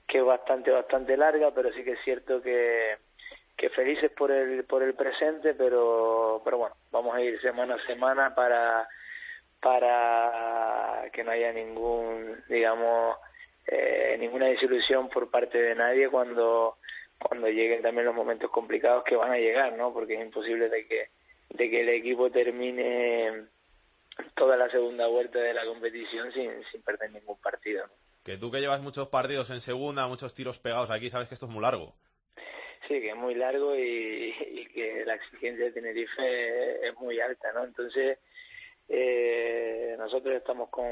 que 0.08 0.20
es 0.20 0.24
bastante, 0.26 0.72
bastante 0.72 1.18
larga, 1.18 1.52
pero 1.52 1.74
sí 1.74 1.84
que 1.84 1.92
es 1.92 2.00
cierto 2.06 2.42
que, 2.42 2.96
que 3.58 3.70
felices 3.70 4.12
por 4.12 4.32
el, 4.32 4.64
por 4.64 4.82
el 4.82 4.94
presente, 4.94 5.54
pero, 5.54 6.42
pero 6.46 6.58
bueno, 6.58 6.76
vamos 6.90 7.16
a 7.16 7.22
ir 7.22 7.42
semana 7.42 7.76
a 7.76 7.86
semana 7.86 8.34
para, 8.34 8.88
para 9.60 11.10
que 11.12 11.22
no 11.22 11.32
haya 11.32 11.52
ningún, 11.52 12.42
digamos, 12.48 13.18
eh, 13.68 14.16
ninguna 14.18 14.46
desilusión 14.46 15.10
por 15.10 15.30
parte 15.30 15.62
de 15.62 15.76
nadie 15.76 16.10
cuando 16.10 16.78
cuando 17.20 17.48
lleguen 17.48 17.82
también 17.82 18.06
los 18.06 18.16
momentos 18.16 18.52
complicados 18.52 19.04
que 19.04 19.16
van 19.16 19.32
a 19.32 19.38
llegar, 19.38 19.74
¿no? 19.74 19.94
Porque 19.94 20.16
es 20.16 20.22
imposible 20.22 20.70
de 20.70 20.88
que 20.88 21.10
de 21.50 21.70
que 21.70 21.82
el 21.82 21.90
equipo 21.90 22.30
termine 22.30 23.48
toda 24.36 24.58
la 24.58 24.70
segunda 24.70 25.08
vuelta 25.08 25.40
de 25.40 25.54
la 25.54 25.66
competición 25.66 26.32
sin, 26.34 26.52
sin 26.72 26.82
perder 26.82 27.12
ningún 27.12 27.40
partido. 27.40 27.86
¿no? 27.88 27.94
Que 28.24 28.38
tú 28.38 28.52
que 28.52 28.60
llevas 28.60 28.82
muchos 28.82 29.08
partidos 29.08 29.50
en 29.52 29.62
segunda, 29.62 30.08
muchos 30.08 30.34
tiros 30.34 30.60
pegados 30.60 30.92
aquí, 30.92 31.10
sabes 31.10 31.28
que 31.28 31.36
esto 31.36 31.46
es 31.46 31.52
muy 31.52 31.62
largo. 31.62 31.96
Sí, 32.88 33.02
que 33.02 33.10
es 33.10 33.16
muy 33.16 33.36
largo 33.36 33.76
y, 33.76 34.34
y 34.52 34.66
que 34.68 35.04
la 35.06 35.16
exigencia 35.16 35.66
de 35.66 35.72
Tenerife 35.72 36.88
es 36.88 36.96
muy 36.98 37.20
alta, 37.20 37.52
¿no? 37.54 37.66
Entonces, 37.66 38.18
eh, 38.88 39.96
nosotros 39.98 40.36
estamos 40.36 40.70
con, 40.70 40.86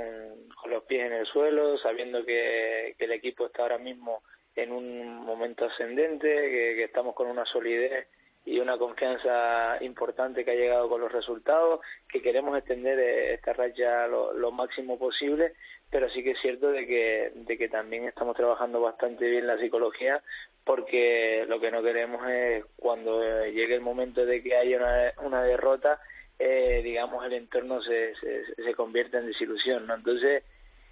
con 0.61 0.71
los 0.71 0.83
pies 0.83 1.05
en 1.05 1.13
el 1.13 1.25
suelo, 1.25 1.77
sabiendo 1.77 2.25
que, 2.25 2.95
que 2.97 3.05
el 3.05 3.13
equipo 3.13 3.45
está 3.45 3.63
ahora 3.63 3.77
mismo 3.77 4.23
en 4.55 4.71
un 4.71 5.25
momento 5.25 5.65
ascendente, 5.65 6.27
que, 6.27 6.83
estamos 6.83 7.13
con 7.15 7.27
una 7.27 7.45
solidez 7.45 8.07
y 8.45 8.59
una 8.59 8.77
confianza 8.77 9.77
importante 9.81 10.45
que 10.45 10.51
ha 10.51 10.55
llegado 10.55 10.87
con 10.87 11.01
los 11.01 11.11
resultados, 11.11 11.81
que 12.07 12.21
queremos 12.21 12.57
extender 12.57 12.99
eh, 12.99 13.33
esta 13.33 13.53
racha 13.53 14.07
lo, 14.07 14.51
máximo 14.51 14.99
posible, 14.99 15.53
pero 15.89 16.09
sí 16.09 16.23
que 16.23 16.31
es 16.31 16.41
cierto 16.41 16.71
de 16.71 16.85
que, 16.85 17.31
de 17.33 17.57
que 17.57 17.69
también 17.69 18.05
estamos 18.05 18.35
trabajando 18.35 18.79
bastante 18.81 19.29
bien 19.29 19.47
la 19.47 19.57
psicología, 19.57 20.21
porque 20.63 21.45
lo 21.47 21.59
que 21.59 21.71
no 21.71 21.81
queremos 21.81 22.27
es 22.29 22.63
cuando 22.75 23.45
llegue 23.45 23.75
el 23.75 23.81
momento 23.81 24.25
de 24.25 24.41
que 24.41 24.55
haya 24.55 24.77
una, 24.77 25.13
una 25.27 25.43
derrota, 25.43 25.99
eh, 26.37 26.81
digamos 26.83 27.25
el 27.25 27.33
entorno 27.33 27.81
se, 27.81 28.13
se, 28.15 28.55
se 28.55 28.73
convierta 28.73 29.19
en 29.19 29.27
desilusión, 29.27 29.87
¿no? 29.87 29.95
Entonces, 29.95 30.43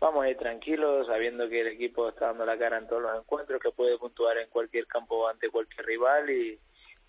vamos 0.03 0.25
a 0.25 0.29
ir 0.29 0.38
tranquilos, 0.38 1.07
sabiendo 1.07 1.48
que 1.48 1.62
el 1.62 1.67
equipo 1.67 2.10
está 2.10 2.27
dando 2.27 2.45
la 2.45 2.57
cara 2.57 2.77
en 2.77 2.88
todos 2.88 3.01
los 3.01 3.17
encuentros, 3.17 3.62
que 3.62 3.72
puede 3.72 3.98
puntuar 3.98 4.38
en 4.38 4.50
cualquier 4.50 4.86
campo 4.86 5.29
ante 5.29 5.50
cualquier 5.50 5.86
rival 5.86 6.29
y, 6.29 6.60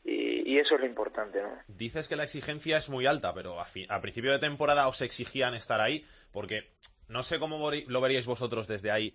y, 0.04 0.58
eso 0.60 0.76
es 0.76 0.80
lo 0.80 0.86
importante. 0.86 1.42
¿no? 1.42 1.58
Dices 1.66 2.06
que 2.06 2.14
la 2.14 2.22
exigencia 2.22 2.76
es 2.76 2.88
muy 2.88 3.06
alta, 3.06 3.34
pero 3.34 3.58
a, 3.60 3.66
a 3.88 4.00
principio 4.00 4.30
de 4.30 4.38
temporada 4.38 4.86
os 4.86 5.02
exigían 5.02 5.54
estar 5.54 5.80
ahí, 5.80 6.06
porque 6.32 6.70
no 7.08 7.24
sé 7.24 7.40
cómo 7.40 7.58
lo 7.88 8.00
veríais 8.00 8.26
vosotros 8.26 8.68
desde 8.68 8.92
ahí, 8.92 9.12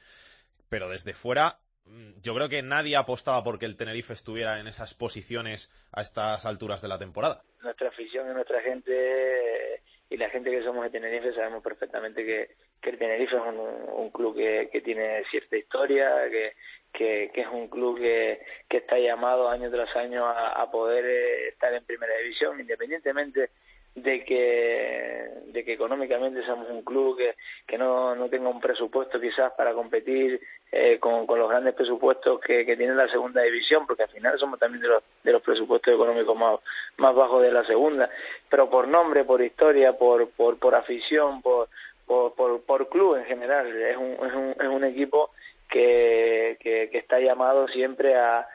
pero 0.67 0.89
desde 0.89 1.13
fuera 1.13 1.59
mm, 1.85 2.19
yo 2.21 2.35
creo 2.35 2.49
que 2.49 2.61
nadie 2.61 2.97
apostaba 2.97 3.45
porque 3.45 3.65
el 3.65 3.77
Tenerife 3.77 4.11
estuviera 4.11 4.59
en 4.59 4.67
esas 4.67 4.93
posiciones 4.93 5.71
a 5.93 6.01
estas 6.01 6.45
alturas 6.45 6.81
de 6.81 6.89
la 6.89 6.99
temporada. 6.99 7.43
Nuestra 7.63 7.87
afición 7.87 8.29
y 8.29 8.33
nuestra 8.33 8.61
gente 8.61 9.83
y 10.09 10.17
la 10.17 10.29
gente 10.29 10.49
que 10.51 10.63
somos 10.63 10.83
de 10.83 10.89
Tenerife 10.89 11.33
sabemos 11.33 11.63
perfectamente 11.63 12.25
que, 12.25 12.55
que 12.81 12.91
el 12.91 12.97
Tenerife 12.97 13.35
es 13.35 13.41
un, 13.41 14.09
club 14.11 14.35
que, 14.35 14.69
que, 14.71 14.81
tiene 14.81 15.23
cierta 15.29 15.57
historia, 15.57 16.09
que, 16.29 16.53
que, 16.93 17.41
es 17.41 17.47
un 17.47 17.67
club 17.67 17.99
que, 17.99 18.41
que 18.67 18.77
está 18.77 18.97
llamado 18.97 19.49
año 19.49 19.69
tras 19.69 19.95
año 19.95 20.25
a, 20.25 20.49
a 20.61 20.71
poder 20.71 21.05
eh, 21.05 21.47
estar 21.49 21.73
en 21.73 21.83
primera 21.83 22.15
división, 22.17 22.59
independientemente 22.59 23.49
de 23.95 24.23
que, 24.23 25.29
de 25.47 25.65
que 25.65 25.73
económicamente 25.73 26.45
somos 26.45 26.69
un 26.69 26.83
club 26.83 27.17
que, 27.17 27.35
que 27.67 27.77
no, 27.77 28.15
no 28.15 28.29
tenga 28.29 28.49
un 28.49 28.61
presupuesto 28.61 29.19
quizás 29.19 29.51
para 29.53 29.73
competir 29.73 30.39
eh, 30.71 30.99
con, 30.99 31.25
con 31.25 31.39
los 31.39 31.49
grandes 31.49 31.73
presupuestos 31.73 32.39
que, 32.39 32.65
que 32.65 32.77
tiene 32.77 32.93
la 32.93 33.07
segunda 33.09 33.41
división, 33.41 33.85
porque 33.87 34.03
al 34.03 34.09
final 34.09 34.37
somos 34.39 34.59
también 34.59 34.81
de 34.81 34.89
los, 34.89 35.03
de 35.23 35.31
los 35.31 35.41
presupuestos 35.41 35.93
económicos 35.93 36.37
más, 36.37 36.59
más 36.97 37.15
bajos 37.15 37.41
de 37.41 37.51
la 37.51 37.65
segunda, 37.65 38.09
pero 38.49 38.69
por 38.69 38.87
nombre, 38.87 39.23
por 39.23 39.41
historia, 39.41 39.93
por, 39.93 40.29
por, 40.31 40.57
por 40.59 40.75
afición, 40.75 41.41
por, 41.41 41.69
por, 42.09 42.33
por, 42.33 42.63
por 42.63 42.89
club 42.89 43.17
en 43.17 43.25
general, 43.25 43.67
es 43.67 43.95
un, 43.95 44.13
es 44.13 44.33
un, 44.33 44.55
es 44.59 44.67
un 44.67 44.83
equipo 44.83 45.29
que, 45.69 46.57
que, 46.59 46.89
está 46.97 47.19
llamado 47.19 47.67
siempre 47.67 48.15
a, 48.15 48.47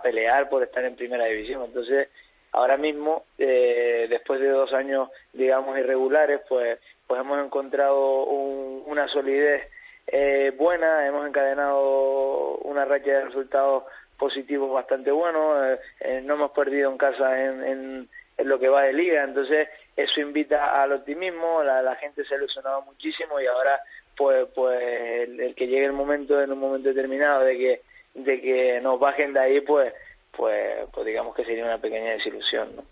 pelear 0.00 0.48
por 0.48 0.62
estar 0.62 0.84
en 0.84 0.94
primera 0.94 1.24
división, 1.24 1.64
entonces 1.64 2.08
ahora 2.52 2.76
mismo, 2.76 3.24
eh, 3.36 4.06
después 4.08 4.38
de 4.38 4.48
dos 4.48 4.72
años, 4.72 5.08
digamos, 5.32 5.76
irregulares, 5.76 6.42
pues, 6.48 6.78
pues 7.08 7.20
hemos 7.20 7.44
encontrado 7.44 8.26
una 8.26 9.08
solidez 9.08 9.62
eh, 10.06 10.52
buena, 10.56 11.04
hemos 11.08 11.26
encadenado 11.26 12.58
una 12.58 12.84
racha 12.84 13.10
de 13.10 13.24
resultados 13.24 13.84
positivos 14.18 14.72
bastante 14.72 15.10
buenos, 15.10 15.78
eh, 15.98 16.20
no 16.22 16.34
hemos 16.34 16.52
perdido 16.52 16.92
en 16.92 16.98
casa 16.98 17.42
en, 17.42 17.64
en, 17.64 18.08
lo 18.48 18.60
que 18.60 18.68
va 18.68 18.82
de 18.82 18.92
liga, 18.92 19.24
entonces 19.24 19.68
eso 19.96 20.20
invita 20.20 20.82
al 20.82 20.92
optimismo, 20.92 21.62
la, 21.62 21.82
la 21.82 21.96
gente 21.96 22.24
se 22.24 22.34
ha 22.34 22.38
ilusionado 22.38 22.82
muchísimo 22.82 23.40
y 23.40 23.46
ahora 23.46 23.80
pues 24.16 24.48
pues 24.54 24.80
el, 24.80 25.40
el, 25.40 25.54
que 25.54 25.66
llegue 25.66 25.86
el 25.86 25.92
momento 25.92 26.40
en 26.40 26.52
un 26.52 26.58
momento 26.58 26.88
determinado 26.88 27.40
de 27.40 27.56
que 27.56 27.80
de 28.14 28.40
que 28.40 28.80
nos 28.80 28.98
bajen 28.98 29.32
de 29.32 29.40
ahí 29.40 29.60
pues 29.60 29.92
pues, 30.36 30.88
pues 30.92 31.06
digamos 31.06 31.34
que 31.34 31.44
sería 31.44 31.64
una 31.64 31.78
pequeña 31.78 32.12
desilusión, 32.12 32.76
¿no? 32.76 32.84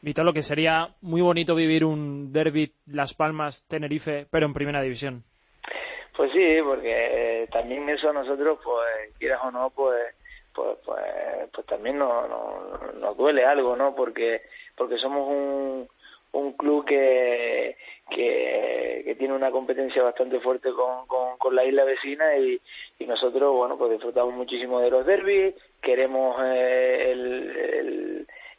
Vito, 0.00 0.24
lo 0.24 0.32
que 0.32 0.42
sería 0.42 0.88
muy 1.00 1.20
bonito 1.20 1.54
vivir 1.54 1.84
un 1.84 2.32
derby 2.32 2.72
Las 2.86 3.14
Palmas 3.14 3.64
Tenerife, 3.68 4.26
pero 4.30 4.46
en 4.46 4.52
primera 4.52 4.82
división. 4.82 5.22
Pues 6.16 6.32
sí, 6.32 6.58
porque 6.64 7.48
también 7.52 7.88
eso 7.88 8.10
a 8.10 8.12
nosotros, 8.12 8.58
pues 8.64 9.16
quieras 9.18 9.40
o 9.44 9.50
no, 9.52 9.70
pues 9.70 10.14
pues 10.52 10.76
pues, 10.84 11.00
pues 11.52 11.66
también 11.66 11.98
nos, 11.98 12.28
nos, 12.28 12.94
nos 12.96 13.16
duele 13.16 13.44
algo, 13.44 13.76
¿no? 13.76 13.94
Porque 13.94 14.42
porque 14.76 14.96
somos 14.98 15.28
un 15.28 15.88
un 16.32 16.52
club 16.54 16.84
que, 16.84 17.76
que, 18.10 19.14
tiene 19.18 19.34
una 19.34 19.50
competencia 19.50 20.02
bastante 20.02 20.40
fuerte 20.40 20.70
con, 20.72 21.06
con, 21.06 21.36
con 21.38 21.54
la 21.54 21.64
isla 21.64 21.84
vecina 21.84 22.36
y, 22.36 22.60
nosotros, 23.06 23.54
bueno, 23.54 23.76
pues 23.76 23.92
disfrutamos 23.92 24.32
muchísimo 24.34 24.80
de 24.80 24.90
los 24.90 25.04
derbis, 25.04 25.54
queremos 25.82 26.36
eh, 26.44 27.12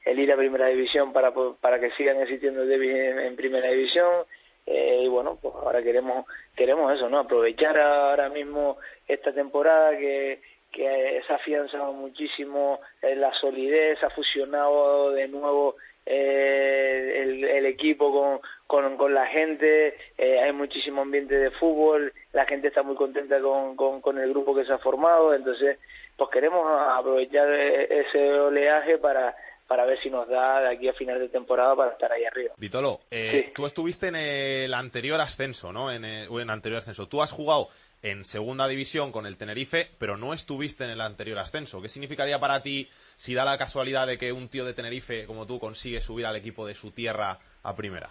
el, 0.05 0.19
ir 0.19 0.31
a 0.31 0.37
primera 0.37 0.67
división 0.67 1.11
para, 1.11 1.33
para 1.33 1.79
que 1.79 1.91
sigan 1.91 2.19
existiendo 2.21 2.65
derbis 2.65 2.93
en, 2.93 3.35
primera 3.35 3.69
división 3.69 4.25
eh, 4.65 5.01
y 5.03 5.07
bueno, 5.07 5.39
pues 5.41 5.53
ahora 5.55 5.81
queremos 5.81 6.25
queremos 6.55 6.93
eso, 6.93 7.09
¿no? 7.09 7.19
Aprovechar 7.19 7.77
ahora 7.77 8.29
mismo 8.29 8.77
esta 9.07 9.33
temporada 9.33 9.97
que 9.97 10.39
que 10.73 11.21
se 11.25 11.31
ha 11.31 11.35
afianzado 11.35 11.93
muchísimo 11.93 12.79
la 13.01 13.31
solidez, 13.39 14.03
ha 14.03 14.09
fusionado 14.09 15.11
de 15.11 15.27
nuevo 15.27 15.75
eh, 16.05 17.21
el, 17.23 17.43
el, 17.43 17.65
equipo 17.65 18.11
con, 18.11 18.39
con, 18.67 18.97
con 18.97 19.13
la 19.13 19.25
gente, 19.27 19.95
eh, 20.17 20.39
hay 20.39 20.51
muchísimo 20.51 21.01
ambiente 21.01 21.35
de 21.35 21.51
fútbol, 21.51 22.13
la 22.33 22.45
gente 22.45 22.67
está 22.67 22.83
muy 22.83 22.95
contenta 22.95 23.39
con, 23.39 23.75
con, 23.75 24.01
con, 24.01 24.19
el 24.19 24.29
grupo 24.29 24.53
que 24.55 24.65
se 24.65 24.73
ha 24.73 24.79
formado, 24.79 25.33
entonces 25.33 25.79
pues 26.17 26.29
queremos 26.29 26.65
aprovechar 26.95 27.49
e, 27.51 28.01
ese 28.01 28.39
oleaje 28.39 28.97
para 28.97 29.35
para 29.67 29.85
ver 29.85 29.97
si 30.03 30.09
nos 30.09 30.27
da 30.27 30.59
de 30.61 30.75
aquí 30.75 30.87
a 30.87 30.93
final 30.93 31.17
de 31.19 31.29
temporada 31.29 31.75
para 31.75 31.91
estar 31.93 32.11
ahí 32.11 32.25
arriba. 32.25 32.53
Vitolo, 32.57 32.99
eh, 33.09 33.51
tú 33.55 33.65
estuviste 33.65 34.09
en 34.09 34.15
el 34.15 34.73
anterior 34.73 35.19
ascenso, 35.19 35.71
¿no? 35.71 35.91
En 35.91 36.03
el, 36.05 36.27
en 36.27 36.39
el 36.41 36.49
anterior 36.49 36.79
ascenso. 36.79 37.07
Tú 37.07 37.21
has 37.21 37.31
jugado 37.31 37.69
en 38.03 38.25
segunda 38.25 38.67
división 38.67 39.13
con 39.13 39.25
el 39.25 39.37
Tenerife, 39.37 39.87
pero 39.97 40.17
no 40.17 40.33
estuviste 40.33 40.83
en 40.83 40.91
el 40.91 41.01
anterior 41.01 41.39
ascenso. 41.39 41.81
¿Qué 41.81 41.87
significaría 41.87 42.37
para 42.37 42.61
ti 42.61 42.89
si 43.15 43.33
da 43.33 43.45
la 43.45 43.57
casualidad 43.57 44.05
de 44.05 44.17
que 44.17 44.33
un 44.33 44.49
tío 44.49 44.65
de 44.65 44.73
Tenerife 44.73 45.25
como 45.25 45.47
tú 45.47 45.57
consigue 45.57 46.01
subir 46.01 46.25
al 46.25 46.35
equipo 46.35 46.67
de 46.67 46.75
su 46.75 46.91
tierra 46.91 47.39
a 47.63 47.75
primera? 47.75 48.09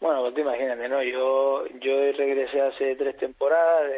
Bueno, 0.00 0.22
pues 0.22 0.34
te 0.34 0.40
imagínate, 0.40 0.88
¿no? 0.88 1.02
Yo, 1.02 1.66
yo 1.80 2.12
regresé 2.12 2.62
hace 2.62 2.94
tres 2.94 3.16
temporadas, 3.18 3.90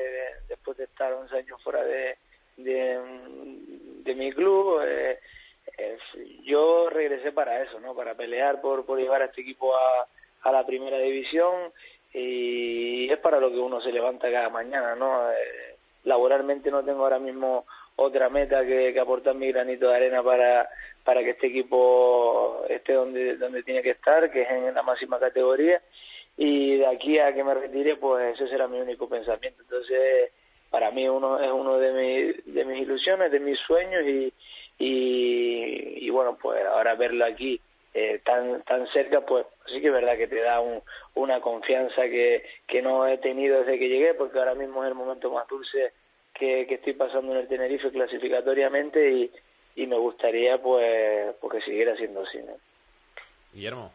después 0.48 0.78
de 0.78 0.84
estar 0.84 1.12
11 1.12 1.36
años 1.36 1.62
fuera 1.62 1.84
de, 1.84 2.16
de, 2.56 4.14
mi 4.14 4.32
club. 4.32 4.80
Eh, 4.84 5.20
eh, 5.76 5.98
yo 6.42 6.88
regresé 6.88 7.32
para 7.32 7.62
eso, 7.62 7.78
¿no? 7.80 7.94
Para 7.94 8.14
pelear 8.14 8.60
por, 8.62 8.84
por 8.86 8.98
llevar 8.98 9.22
a 9.22 9.26
este 9.26 9.42
equipo 9.42 9.76
a, 9.76 10.08
a 10.42 10.52
la 10.52 10.66
primera 10.66 10.98
división 10.98 11.70
y 12.14 13.10
es 13.10 13.18
para 13.18 13.40
lo 13.40 13.50
que 13.50 13.58
uno 13.58 13.80
se 13.80 13.92
levanta 13.92 14.30
cada 14.30 14.50
mañana, 14.50 14.94
¿no? 14.94 15.30
Eh, 15.30 15.76
laboralmente 16.04 16.70
no 16.70 16.84
tengo 16.84 17.02
ahora 17.02 17.18
mismo 17.18 17.64
otra 17.96 18.28
meta 18.28 18.64
que, 18.64 18.98
aportar 18.98 19.34
mi 19.34 19.48
granito 19.48 19.88
de 19.88 19.96
arena 19.96 20.22
para, 20.22 20.68
para 21.04 21.22
que 21.22 21.30
este 21.30 21.48
equipo 21.48 22.64
esté 22.68 22.94
donde, 22.94 23.36
donde 23.36 23.62
tiene 23.62 23.82
que 23.82 23.90
estar, 23.90 24.30
que 24.30 24.42
es 24.42 24.50
en 24.50 24.74
la 24.74 24.82
máxima 24.82 25.18
categoría, 25.18 25.80
y 26.36 26.76
de 26.78 26.86
aquí 26.86 27.18
a 27.18 27.32
que 27.34 27.44
me 27.44 27.54
retire, 27.54 27.96
pues 27.96 28.34
ese 28.34 28.48
será 28.48 28.66
mi 28.66 28.80
único 28.80 29.08
pensamiento. 29.08 29.62
Entonces, 29.62 30.32
para 30.70 30.90
mí 30.90 31.08
uno 31.08 31.38
es 31.38 31.50
uno 31.50 31.78
de, 31.78 31.92
mi, 31.92 32.52
de 32.52 32.64
mis 32.64 32.82
ilusiones, 32.82 33.30
de 33.30 33.40
mis 33.40 33.58
sueños, 33.60 34.02
y, 34.04 34.32
y, 34.78 36.06
y 36.06 36.10
bueno, 36.10 36.36
pues 36.40 36.64
ahora 36.66 36.94
verlo 36.94 37.24
aquí 37.24 37.60
eh, 37.94 38.20
tan 38.24 38.62
tan 38.62 38.86
cerca, 38.88 39.20
pues 39.20 39.46
sí 39.66 39.80
que 39.80 39.88
es 39.88 39.92
verdad 39.92 40.16
que 40.16 40.28
te 40.28 40.40
da 40.40 40.60
un, 40.60 40.82
una 41.14 41.40
confianza 41.40 42.02
que, 42.02 42.44
que 42.66 42.82
no 42.82 43.06
he 43.06 43.18
tenido 43.18 43.60
desde 43.60 43.78
que 43.78 43.88
llegué, 43.88 44.14
porque 44.14 44.38
ahora 44.38 44.54
mismo 44.54 44.82
es 44.82 44.88
el 44.88 44.94
momento 44.94 45.30
más 45.30 45.46
dulce 45.48 45.92
que, 46.32 46.66
que 46.66 46.74
estoy 46.76 46.94
pasando 46.94 47.32
en 47.32 47.38
el 47.40 47.48
Tenerife 47.48 47.90
clasificatoriamente 47.90 49.10
y, 49.10 49.30
y 49.76 49.86
me 49.86 49.96
gustaría 49.96 50.58
pues, 50.58 51.34
pues 51.40 51.52
que 51.52 51.70
siguiera 51.70 51.96
siendo 51.96 52.22
así. 52.22 52.38
¿no? 52.38 52.54
Guillermo. 53.52 53.92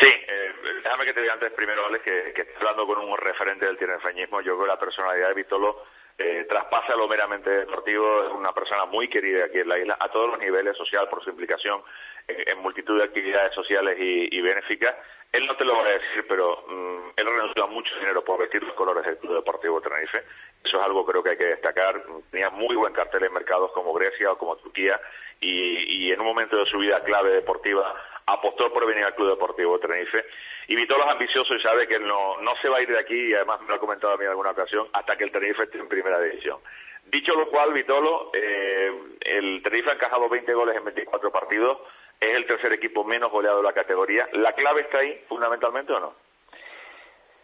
Sí, 0.00 0.08
eh, 0.08 0.52
déjame 0.82 1.04
que 1.04 1.12
te 1.12 1.20
diga 1.20 1.34
antes 1.34 1.52
primero, 1.52 1.86
Alex, 1.86 2.02
que, 2.02 2.32
que 2.32 2.42
estoy 2.42 2.56
hablando 2.66 2.86
con 2.86 3.04
un 3.04 3.18
referente 3.18 3.66
del 3.66 3.76
tinerfeñismo. 3.76 4.40
Yo 4.40 4.54
creo 4.54 4.62
que 4.62 4.72
la 4.72 4.78
personalidad 4.78 5.28
de 5.28 5.34
Vitolo 5.34 5.84
eh, 6.18 6.46
traspasa 6.48 6.96
lo 6.96 7.08
meramente 7.08 7.50
deportivo, 7.50 8.24
es 8.24 8.32
una 8.32 8.52
persona 8.52 8.86
muy 8.86 9.08
querida 9.08 9.44
aquí 9.44 9.58
en 9.58 9.68
la 9.68 9.78
isla, 9.78 9.96
a 10.00 10.08
todos 10.08 10.30
los 10.30 10.38
niveles, 10.38 10.76
social, 10.76 11.08
por 11.08 11.22
su 11.22 11.30
implicación 11.30 11.82
en, 12.28 12.58
multitud 12.58 12.98
de 12.98 13.04
actividades 13.04 13.54
sociales 13.54 13.96
y, 13.98 14.36
y, 14.36 14.40
benéficas. 14.40 14.94
Él 15.32 15.46
no 15.46 15.56
te 15.56 15.64
lo 15.64 15.76
va 15.76 15.86
a 15.86 15.92
decir, 15.92 16.26
pero 16.28 16.64
mm, 16.68 17.10
él 17.16 17.26
renunció 17.26 17.64
a 17.64 17.66
mucho 17.66 17.94
dinero 17.96 18.22
por 18.22 18.38
vestir 18.38 18.62
los 18.62 18.74
colores 18.74 19.04
del 19.04 19.18
Club 19.18 19.34
Deportivo 19.36 19.80
Tenerife. 19.80 20.24
Eso 20.62 20.78
es 20.78 20.84
algo 20.84 21.04
creo 21.06 21.22
que 21.22 21.30
hay 21.30 21.36
que 21.36 21.46
destacar. 21.46 22.02
Tenía 22.30 22.50
muy 22.50 22.76
buen 22.76 22.92
cartel 22.92 23.24
en 23.24 23.32
mercados 23.32 23.72
como 23.72 23.92
Grecia 23.94 24.32
o 24.32 24.38
como 24.38 24.56
Turquía 24.56 25.00
y, 25.40 26.12
en 26.12 26.20
un 26.20 26.26
momento 26.26 26.56
de 26.56 26.66
su 26.66 26.78
vida 26.78 27.02
clave 27.02 27.30
deportiva 27.32 27.94
apostó 28.26 28.72
por 28.72 28.86
venir 28.86 29.04
al 29.04 29.14
Club 29.14 29.30
Deportivo 29.30 29.78
Tenerife 29.80 30.24
y 30.68 30.76
Vitolo 30.76 31.04
es 31.04 31.10
ambicioso 31.10 31.54
y 31.54 31.60
sabe 31.60 31.88
que 31.88 31.98
no, 31.98 32.40
no 32.40 32.54
se 32.62 32.68
va 32.68 32.78
a 32.78 32.82
ir 32.82 32.88
de 32.88 32.98
aquí 32.98 33.30
y 33.30 33.34
además 33.34 33.60
me 33.62 33.68
lo 33.68 33.74
ha 33.74 33.80
comentado 33.80 34.12
a 34.12 34.16
mí 34.16 34.24
en 34.24 34.30
alguna 34.30 34.52
ocasión 34.52 34.86
hasta 34.92 35.16
que 35.16 35.24
el 35.24 35.32
Tenerife 35.32 35.64
esté 35.64 35.78
en 35.78 35.88
primera 35.88 36.20
división. 36.20 36.60
Dicho 37.06 37.34
lo 37.34 37.48
cual, 37.48 37.72
Vitolo, 37.72 38.30
eh, 38.32 38.92
el 39.20 39.60
Tenerife 39.62 39.90
ha 39.90 39.94
encajado 39.94 40.28
20 40.28 40.54
goles 40.54 40.76
en 40.76 40.84
24 40.84 41.32
partidos, 41.32 41.78
es 42.22 42.36
el 42.36 42.46
tercer 42.46 42.72
equipo 42.72 43.02
menos 43.04 43.32
goleado 43.32 43.58
de 43.58 43.64
la 43.64 43.72
categoría. 43.72 44.28
¿La 44.32 44.52
clave 44.52 44.82
está 44.82 45.00
ahí, 45.00 45.20
fundamentalmente, 45.28 45.92
o 45.92 46.00
no? 46.00 46.14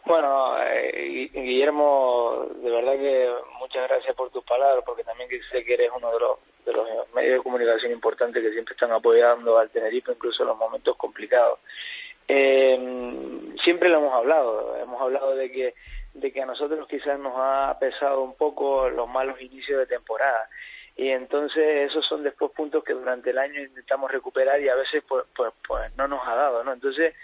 Bueno, 0.06 0.56
eh, 0.62 1.28
Guillermo, 1.34 2.46
de 2.54 2.70
verdad 2.70 2.92
que 2.92 3.30
muchas 3.58 3.88
gracias 3.88 4.14
por 4.14 4.30
tus 4.30 4.44
palabras, 4.44 4.84
porque 4.86 5.04
también 5.04 5.28
sé 5.50 5.64
que 5.64 5.74
eres 5.74 5.90
uno 5.94 6.12
de 6.12 6.20
los, 6.20 6.38
de 6.64 6.72
los 6.72 7.12
medios 7.12 7.38
de 7.38 7.42
comunicación 7.42 7.92
importantes 7.92 8.42
que 8.42 8.52
siempre 8.52 8.74
están 8.74 8.92
apoyando 8.92 9.58
al 9.58 9.68
Tenerife, 9.70 10.12
incluso 10.12 10.44
en 10.44 10.48
los 10.48 10.56
momentos 10.56 10.96
complicados. 10.96 11.58
Eh, 12.28 12.78
siempre 13.64 13.88
lo 13.88 13.98
hemos 13.98 14.14
hablado, 14.14 14.76
hemos 14.76 15.00
hablado 15.00 15.34
de 15.34 15.50
que 15.50 15.74
de 16.14 16.32
que 16.32 16.42
a 16.42 16.46
nosotros 16.46 16.88
quizás 16.88 17.18
nos 17.18 17.34
ha 17.36 17.76
pesado 17.78 18.22
un 18.22 18.34
poco 18.34 18.88
los 18.88 19.08
malos 19.08 19.40
inicios 19.40 19.78
de 19.78 19.86
temporada 19.86 20.48
y 20.98 21.10
entonces 21.10 21.90
esos 21.90 22.04
son 22.06 22.24
después 22.24 22.50
puntos 22.50 22.82
que 22.82 22.92
durante 22.92 23.30
el 23.30 23.38
año 23.38 23.62
intentamos 23.62 24.10
recuperar 24.10 24.60
y 24.60 24.68
a 24.68 24.74
veces 24.74 25.02
pues 25.08 25.24
pues, 25.34 25.52
pues 25.66 25.96
no 25.96 26.08
nos 26.08 26.20
ha 26.26 26.34
dado 26.34 26.64
no 26.64 26.72
entonces 26.72 27.14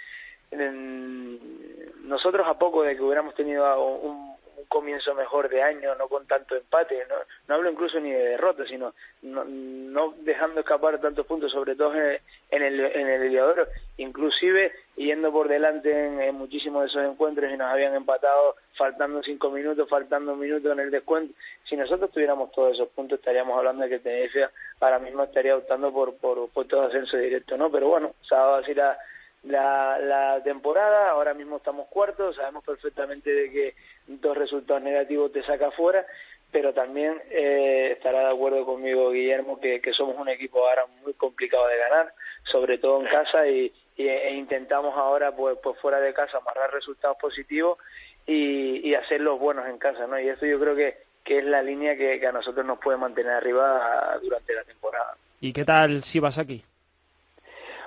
nosotros 2.04 2.46
a 2.46 2.56
poco 2.56 2.84
de 2.84 2.94
que 2.94 3.02
hubiéramos 3.02 3.34
tenido 3.34 3.84
un, 3.84 4.33
comienzo 4.68 5.14
mejor 5.14 5.48
de 5.48 5.62
año, 5.62 5.94
no 5.94 6.08
con 6.08 6.26
tanto 6.26 6.56
empate, 6.56 7.04
no, 7.08 7.16
no 7.48 7.54
hablo 7.54 7.70
incluso 7.70 8.00
ni 8.00 8.10
de 8.10 8.30
derrota, 8.30 8.64
sino 8.66 8.94
no, 9.22 10.14
dejando 10.18 10.60
escapar 10.60 11.00
tantos 11.00 11.26
puntos, 11.26 11.52
sobre 11.52 11.76
todo 11.76 11.94
en 11.94 12.20
el, 12.62 12.80
en 12.80 13.08
el, 13.08 13.36
en 13.36 13.66
inclusive 13.98 14.72
yendo 14.96 15.32
por 15.32 15.48
delante 15.48 15.90
en, 15.90 16.34
muchísimos 16.34 16.82
de 16.82 16.88
esos 16.88 17.12
encuentros 17.12 17.52
y 17.52 17.56
nos 17.56 17.72
habían 17.72 17.94
empatado 17.94 18.56
faltando 18.76 19.22
cinco 19.22 19.50
minutos, 19.50 19.88
faltando 19.88 20.32
un 20.32 20.40
minuto 20.40 20.72
en 20.72 20.80
el 20.80 20.90
descuento. 20.90 21.34
Si 21.68 21.76
nosotros 21.76 22.10
tuviéramos 22.10 22.52
todos 22.52 22.74
esos 22.74 22.88
puntos, 22.90 23.18
estaríamos 23.18 23.56
hablando 23.56 23.84
de 23.84 23.90
que 23.90 23.98
Tenerife 23.98 24.46
ahora 24.80 24.98
mismo 24.98 25.22
estaría 25.22 25.56
optando 25.56 25.92
por, 25.92 26.16
por, 26.16 26.48
por 26.50 26.66
todo 26.66 26.82
ascenso 26.82 27.16
directo, 27.16 27.56
¿no? 27.56 27.70
Pero 27.70 27.88
bueno, 27.88 28.14
dado 28.30 28.56
así 28.56 28.74
la 28.74 28.98
la, 29.44 29.98
la 29.98 30.42
temporada, 30.42 31.10
ahora 31.10 31.34
mismo 31.34 31.58
estamos 31.58 31.88
cuartos, 31.88 32.36
sabemos 32.36 32.64
perfectamente 32.64 33.30
de 33.30 33.50
que 33.50 33.74
dos 34.06 34.36
resultados 34.36 34.82
negativos 34.82 35.32
te 35.32 35.42
saca 35.42 35.70
fuera, 35.70 36.06
pero 36.50 36.72
también 36.72 37.20
eh, 37.30 37.92
estará 37.92 38.20
de 38.20 38.34
acuerdo 38.34 38.64
conmigo 38.64 39.10
Guillermo 39.10 39.60
que, 39.60 39.80
que, 39.80 39.92
somos 39.92 40.16
un 40.16 40.28
equipo 40.28 40.66
ahora 40.66 40.86
muy 41.02 41.12
complicado 41.14 41.66
de 41.66 41.78
ganar, 41.78 42.14
sobre 42.50 42.78
todo 42.78 43.00
en 43.00 43.08
casa 43.08 43.46
y, 43.46 43.72
e 43.96 44.34
intentamos 44.34 44.96
ahora 44.96 45.32
pues, 45.32 45.58
pues 45.62 45.78
fuera 45.80 46.00
de 46.00 46.14
casa 46.14 46.38
amarrar 46.38 46.72
resultados 46.72 47.16
positivos 47.18 47.78
y, 48.26 48.88
y 48.88 48.94
hacerlos 48.94 49.38
buenos 49.38 49.66
en 49.66 49.78
casa, 49.78 50.06
¿no? 50.06 50.18
Y 50.18 50.28
eso 50.28 50.46
yo 50.46 50.58
creo 50.58 50.74
que, 50.74 50.96
que 51.24 51.38
es 51.38 51.44
la 51.44 51.62
línea 51.62 51.96
que, 51.96 52.18
que 52.18 52.26
a 52.26 52.32
nosotros 52.32 52.64
nos 52.64 52.78
puede 52.78 52.98
mantener 52.98 53.32
arriba 53.32 54.18
durante 54.22 54.54
la 54.54 54.64
temporada. 54.64 55.16
¿Y 55.40 55.52
qué 55.52 55.64
tal 55.64 56.02
si 56.02 56.20
vas 56.20 56.38
aquí? 56.38 56.64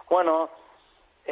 Bueno, 0.10 0.50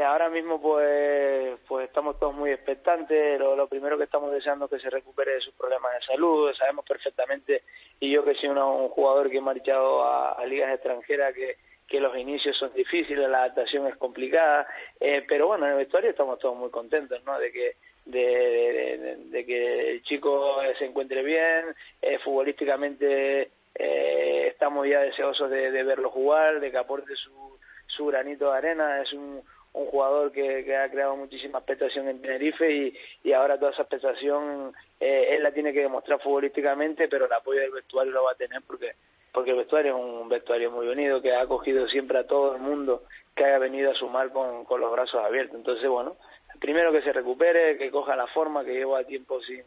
ahora 0.04 0.30
mismo 0.30 0.62
pues 0.62 1.58
pues 1.68 1.88
estamos 1.88 2.20
todos 2.20 2.36
muy 2.36 2.52
expectantes. 2.52 3.40
Lo, 3.40 3.68
primero 3.68 3.98
que 3.98 4.04
estamos 4.04 4.32
deseando 4.32 4.66
es 4.66 4.72
que 4.72 4.80
se 4.80 4.90
recupere 4.90 5.36
de 5.36 5.42
sus 5.42 5.54
problemas 5.54 5.94
de 5.94 6.06
salud. 6.06 6.54
Sabemos 6.54 6.86
perfectamente 6.86 7.64
y 8.00 8.12
yo 8.12 8.24
que 8.24 8.36
soy 8.36 8.50
un 8.50 8.90
jugador 8.90 9.30
que 9.30 9.38
he 9.38 9.42
marchado 9.42 10.04
a, 10.04 10.46
ligas 10.46 10.74
extranjeras 10.74 11.34
que 11.34 11.58
que 11.88 12.00
los 12.00 12.18
inicios 12.18 12.58
son 12.58 12.74
difíciles 12.74 13.30
la 13.30 13.44
adaptación 13.44 13.86
es 13.88 13.96
complicada. 13.98 14.68
Eh, 15.00 15.24
pero 15.28 15.48
bueno 15.48 15.66
en 15.66 15.74
el 15.74 15.78
vestuario 15.78 16.10
estamos 16.10 16.40
todos 16.40 16.58
muy 16.58 16.72
contentos 16.72 17.24
no 17.24 17.38
de 17.38 17.52
que 17.52 17.76
de, 18.06 19.46
que 19.46 19.92
el 19.92 20.04
chico 20.04 20.58
se 20.78 20.86
encuentre 20.86 21.24
bien. 21.24 21.76
Eh, 22.02 22.18
futbolísticamente 22.20 23.52
eh, 23.76 24.48
estamos 24.48 24.88
ya 24.88 25.00
deseosos 25.02 25.50
de, 25.50 25.72
de 25.72 25.84
verlo 25.84 26.10
jugar 26.10 26.60
de 26.60 26.72
que 26.72 26.78
aporte 26.78 27.16
su 27.16 27.56
su 27.88 28.06
granito 28.08 28.52
de 28.52 28.58
arena. 28.58 29.02
Es 29.02 29.14
un 29.14 29.42
un 29.76 29.88
jugador 29.88 30.32
que, 30.32 30.76
ha 30.76 30.90
creado 30.90 31.16
muchísima 31.18 31.60
expectación 31.60 32.08
en 32.08 32.22
Tenerife 32.22 32.72
y, 32.72 32.98
y 33.24 33.34
ahora 33.34 33.60
toda 33.60 33.72
esa 33.72 33.84
expectación 33.84 34.74
eh, 35.00 35.36
él 35.36 35.44
la 35.44 35.52
tiene 35.52 35.74
que 35.74 35.82
demostrar 35.82 36.22
futbolísticamente, 36.22 37.08
pero 37.08 37.26
el 37.26 37.34
apoyo 37.34 37.60
del 37.60 37.72
vestuario 37.72 38.14
lo 38.14 38.24
va 38.24 38.32
a 38.32 38.36
tener 38.36 38.62
porque 38.66 38.94
porque 39.34 39.52
el 39.52 39.58
vestuario 39.58 39.98
es 39.98 40.02
un 40.02 40.30
vestuario 40.30 40.72
muy 40.72 40.88
unido 40.88 41.22
que 41.22 41.34
ha 41.34 41.42
acogido 41.42 41.86
siempre 41.90 42.18
a 42.18 42.26
todo 42.26 42.56
el 42.56 42.62
mundo 42.62 43.04
que 43.36 43.44
haya 43.44 43.60
venido 43.60 43.92
a 43.92 43.96
sumar 43.96 44.32
con, 44.32 44.64
con 44.64 44.80
los 44.80 44.90
brazos 44.94 45.22
abiertos. 45.22 45.58
Entonces, 45.58 45.90
bueno, 45.90 46.16
primero 46.62 46.94
que 46.94 47.02
se 47.02 47.12
recupere, 47.12 47.78
que 47.78 47.92
coja 47.92 48.16
la 48.16 48.28
forma 48.28 48.64
que 48.64 48.72
lleva 48.72 49.04
tiempo 49.04 49.42
sin, 49.42 49.62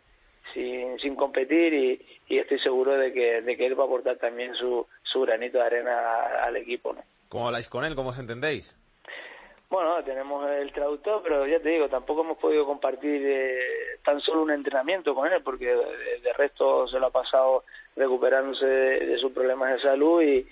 sin, 0.55 0.99
sin 0.99 1.15
competir 1.15 1.75
y, 1.75 2.07
y, 2.29 2.39
estoy 2.39 2.59
seguro 2.61 2.97
de 2.97 3.13
que, 3.13 3.43
de 3.43 3.57
que 3.59 3.67
él 3.67 3.79
va 3.79 3.85
a 3.85 3.87
aportar 3.87 4.17
también 4.17 4.55
su, 4.55 4.87
su 5.03 5.21
granito 5.21 5.59
de 5.59 5.65
arena 5.65 6.45
al 6.45 6.57
equipo. 6.57 6.95
¿no? 6.95 7.03
¿Cómo 7.29 7.49
habláis 7.49 7.69
con 7.69 7.85
él? 7.85 7.95
¿Cómo 7.95 8.09
os 8.09 8.19
entendéis? 8.19 8.75
Bueno, 9.71 10.03
tenemos 10.03 10.49
el 10.51 10.73
traductor, 10.73 11.21
pero 11.23 11.47
ya 11.47 11.61
te 11.61 11.69
digo, 11.69 11.89
tampoco 11.89 12.23
hemos 12.23 12.39
podido 12.39 12.65
compartir 12.65 13.21
eh, 13.23 13.61
tan 14.03 14.19
solo 14.21 14.43
un 14.43 14.51
entrenamiento 14.51 15.15
con 15.15 15.31
él, 15.31 15.43
porque 15.43 15.67
de, 15.67 16.33
resto 16.39 16.89
se 16.89 16.99
lo 16.99 17.09
ha 17.09 17.11
pasado 17.11 17.65
recuperándose 17.95 18.65
de, 18.65 19.19
sus 19.19 19.31
problemas 19.33 19.75
de 19.75 19.83
salud 19.83 20.23
y, 20.23 20.47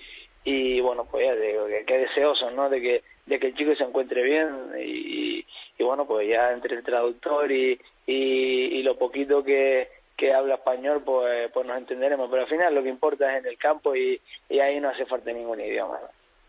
y 0.45 0.81
bueno, 0.81 1.07
pues 1.11 1.27
ya 1.27 1.33
te 1.33 1.41
digo, 1.41 1.67
que, 1.67 1.85
que 1.87 1.99
deseoso, 1.99 2.51
¿no? 2.51 2.69
De 2.69 2.83
que, 2.83 3.05
de 3.25 3.41
que 3.41 3.47
el 3.47 3.55
chico 3.57 3.75
se 3.75 3.85
encuentre 3.85 4.23
bien 4.23 4.73
y, 4.79 5.47
y 5.79 5.83
bueno, 5.83 6.07
pues 6.07 6.29
ya 6.29 6.53
entre 6.53 6.77
el 6.77 6.85
traductor 6.85 7.51
y, 7.51 7.81
y, 8.07 8.83
lo 8.83 8.99
poquito 8.99 9.43
que, 9.43 9.89
que 10.15 10.35
habla 10.35 10.57
español, 10.57 11.03
pues, 11.03 11.51
pues 11.53 11.67
nos 11.67 11.79
entenderemos. 11.79 12.29
Pero 12.29 12.43
al 12.43 12.49
final 12.49 12.75
lo 12.75 12.83
que 12.83 12.91
importa 12.91 13.33
es 13.33 13.43
en 13.43 13.51
el 13.51 13.57
campo 13.57 13.97
y, 13.97 14.21
y 14.51 14.59
ahí 14.59 14.79
no 14.79 14.91
hace 14.91 15.07
falta 15.07 15.33
ningún 15.33 15.61
idioma. 15.61 15.99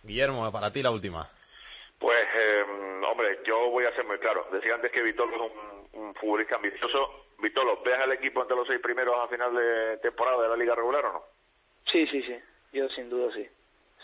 Guillermo, 0.03 0.51
para 0.51 0.71
ti 0.71 0.81
la 0.81 0.91
última. 0.91 1.29
Pues, 1.99 2.27
eh, 2.35 2.63
hombre, 3.09 3.39
yo 3.45 3.69
voy 3.69 3.85
a 3.85 3.95
ser 3.95 4.05
muy 4.05 4.17
claro. 4.19 4.47
Decía 4.51 4.75
antes 4.75 4.91
que 4.91 5.01
Vitolo 5.01 5.35
es 5.35 5.51
un, 5.93 6.13
futbolista 6.15 6.55
ambicioso. 6.55 7.25
Vitolo, 7.39 7.81
¿ves 7.83 7.99
al 7.99 8.11
equipo 8.11 8.41
entre 8.41 8.55
los 8.55 8.67
seis 8.67 8.79
primeros 8.79 9.15
a 9.17 9.27
final 9.27 9.53
de 9.55 9.97
temporada 9.97 10.43
de 10.43 10.49
la 10.49 10.55
liga 10.55 10.75
regular 10.75 11.05
o 11.05 11.13
no? 11.13 11.23
Sí, 11.91 12.05
sí, 12.07 12.21
sí. 12.23 12.35
Yo 12.73 12.87
sin 12.89 13.09
duda 13.09 13.33
sí. 13.33 13.47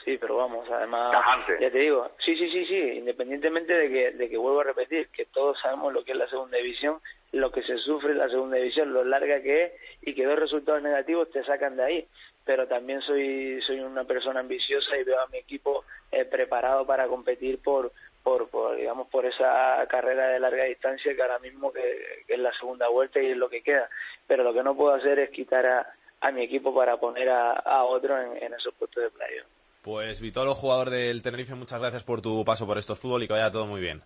Sí, 0.03 0.17
pero 0.17 0.35
vamos, 0.35 0.69
además, 0.69 1.15
ya 1.61 1.71
te 1.71 1.77
digo, 1.77 2.11
sí, 2.25 2.35
sí, 2.35 2.51
sí, 2.51 2.65
sí, 2.65 2.75
independientemente 2.75 3.73
de 3.73 3.89
que, 3.89 4.11
de 4.11 4.29
que 4.29 4.35
vuelvo 4.35 4.59
a 4.59 4.65
repetir, 4.65 5.07
que 5.07 5.25
todos 5.27 5.57
sabemos 5.61 5.93
lo 5.93 6.03
que 6.03 6.11
es 6.11 6.17
la 6.17 6.27
segunda 6.27 6.57
división, 6.57 6.99
lo 7.31 7.53
que 7.53 7.63
se 7.63 7.77
sufre 7.77 8.11
en 8.11 8.17
la 8.17 8.27
segunda 8.27 8.57
división, 8.57 8.91
lo 8.91 9.05
larga 9.05 9.41
que 9.41 9.63
es 9.63 9.73
y 10.01 10.13
que 10.13 10.25
dos 10.25 10.37
resultados 10.37 10.81
negativos 10.81 11.31
te 11.31 11.41
sacan 11.45 11.77
de 11.77 11.83
ahí 11.83 12.07
pero 12.45 12.67
también 12.67 13.01
soy 13.01 13.61
soy 13.65 13.79
una 13.79 14.03
persona 14.03 14.41
ambiciosa 14.41 14.97
y 14.97 15.03
veo 15.03 15.19
a 15.19 15.27
mi 15.27 15.37
equipo 15.37 15.85
eh, 16.11 16.25
preparado 16.25 16.85
para 16.85 17.07
competir 17.07 17.59
por, 17.61 17.91
por, 18.21 18.49
por 18.49 18.75
digamos 18.75 19.07
por 19.07 19.25
esa 19.25 19.85
carrera 19.87 20.27
de 20.27 20.39
larga 20.39 20.65
distancia 20.65 21.15
que 21.15 21.21
ahora 21.21 21.39
mismo 21.39 21.71
que, 21.71 22.23
es 22.27 22.39
la 22.39 22.51
segunda 22.59 22.87
vuelta 22.89 23.21
y 23.21 23.31
es 23.31 23.37
lo 23.37 23.49
que 23.49 23.61
queda 23.61 23.89
pero 24.27 24.43
lo 24.43 24.53
que 24.53 24.63
no 24.63 24.75
puedo 24.75 24.93
hacer 24.93 25.19
es 25.19 25.29
quitar 25.29 25.65
a, 25.65 25.93
a 26.21 26.31
mi 26.31 26.43
equipo 26.43 26.73
para 26.75 26.97
poner 26.97 27.29
a, 27.29 27.51
a 27.51 27.83
otro 27.83 28.19
en, 28.19 28.43
en 28.43 28.53
esos 28.53 28.73
puestos 28.75 29.03
de 29.03 29.09
playa 29.11 29.43
pues 29.81 30.21
Vitolo, 30.21 30.55
jugador 30.55 30.89
del 30.89 31.21
Tenerife, 31.21 31.55
muchas 31.55 31.79
gracias 31.79 32.03
por 32.03 32.21
tu 32.21 32.45
paso 32.45 32.65
por 32.65 32.77
estos 32.77 32.99
fútbol 32.99 33.23
y 33.23 33.27
que 33.27 33.33
vaya 33.33 33.51
todo 33.51 33.65
muy 33.65 33.81
bien. 33.81 34.01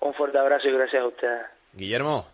Un 0.00 0.14
fuerte 0.14 0.38
abrazo 0.38 0.66
y 0.66 0.72
gracias 0.72 1.02
a 1.02 1.06
ustedes. 1.06 1.42
Guillermo. 1.74 2.26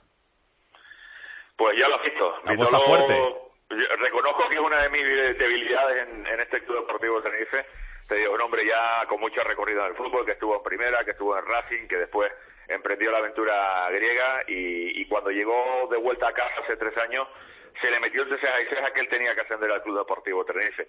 Pues 1.56 1.76
ya 1.76 1.88
lo 1.88 1.96
has 1.96 2.04
visto. 2.04 2.32
Vitolo, 2.48 2.80
fuerte 2.82 3.45
reconozco 3.68 4.48
que 4.48 4.55
es 4.55 4.61
una 4.61 4.83
de 4.83 4.90
mis 4.90 5.38
debilidades 5.38 6.09
en, 6.09 6.40
este 6.40 6.62
club 6.64 6.81
deportivo 6.81 7.20
de 7.20 7.31
Tenerife. 7.31 7.66
Te 8.09 8.16
digo, 8.16 8.35
un 8.35 8.40
hombre 8.40 8.64
ya 8.64 9.05
con 9.09 9.20
mucha 9.20 9.42
recorrido 9.42 9.83
en 9.83 9.90
el 9.90 9.96
fútbol, 9.96 10.24
que 10.24 10.33
estuvo 10.33 10.57
en 10.57 10.62
primera, 10.62 11.05
que 11.05 11.11
estuvo 11.11 11.37
en 11.37 11.44
Racing, 11.44 11.88
que 11.88 11.96
después 11.96 12.33
emprendió 12.68 13.11
la 13.11 13.18
aventura 13.18 13.88
griega 13.90 14.42
y, 14.46 15.05
cuando 15.07 15.31
llegó 15.31 15.88
de 15.90 15.96
vuelta 15.96 16.29
a 16.29 16.33
casa 16.33 16.61
hace 16.62 16.76
tres 16.76 16.96
años, 16.98 17.26
se 17.81 17.90
le 17.90 18.00
metió 18.00 18.22
el 18.22 18.35
y 18.35 18.38
ceja 18.38 18.92
que 18.92 19.00
él 19.00 19.09
tenía 19.09 19.35
que 19.35 19.42
ascender 19.42 19.70
al 19.70 19.83
Club 19.83 19.98
Deportivo 19.98 20.44
Tenerife. 20.44 20.88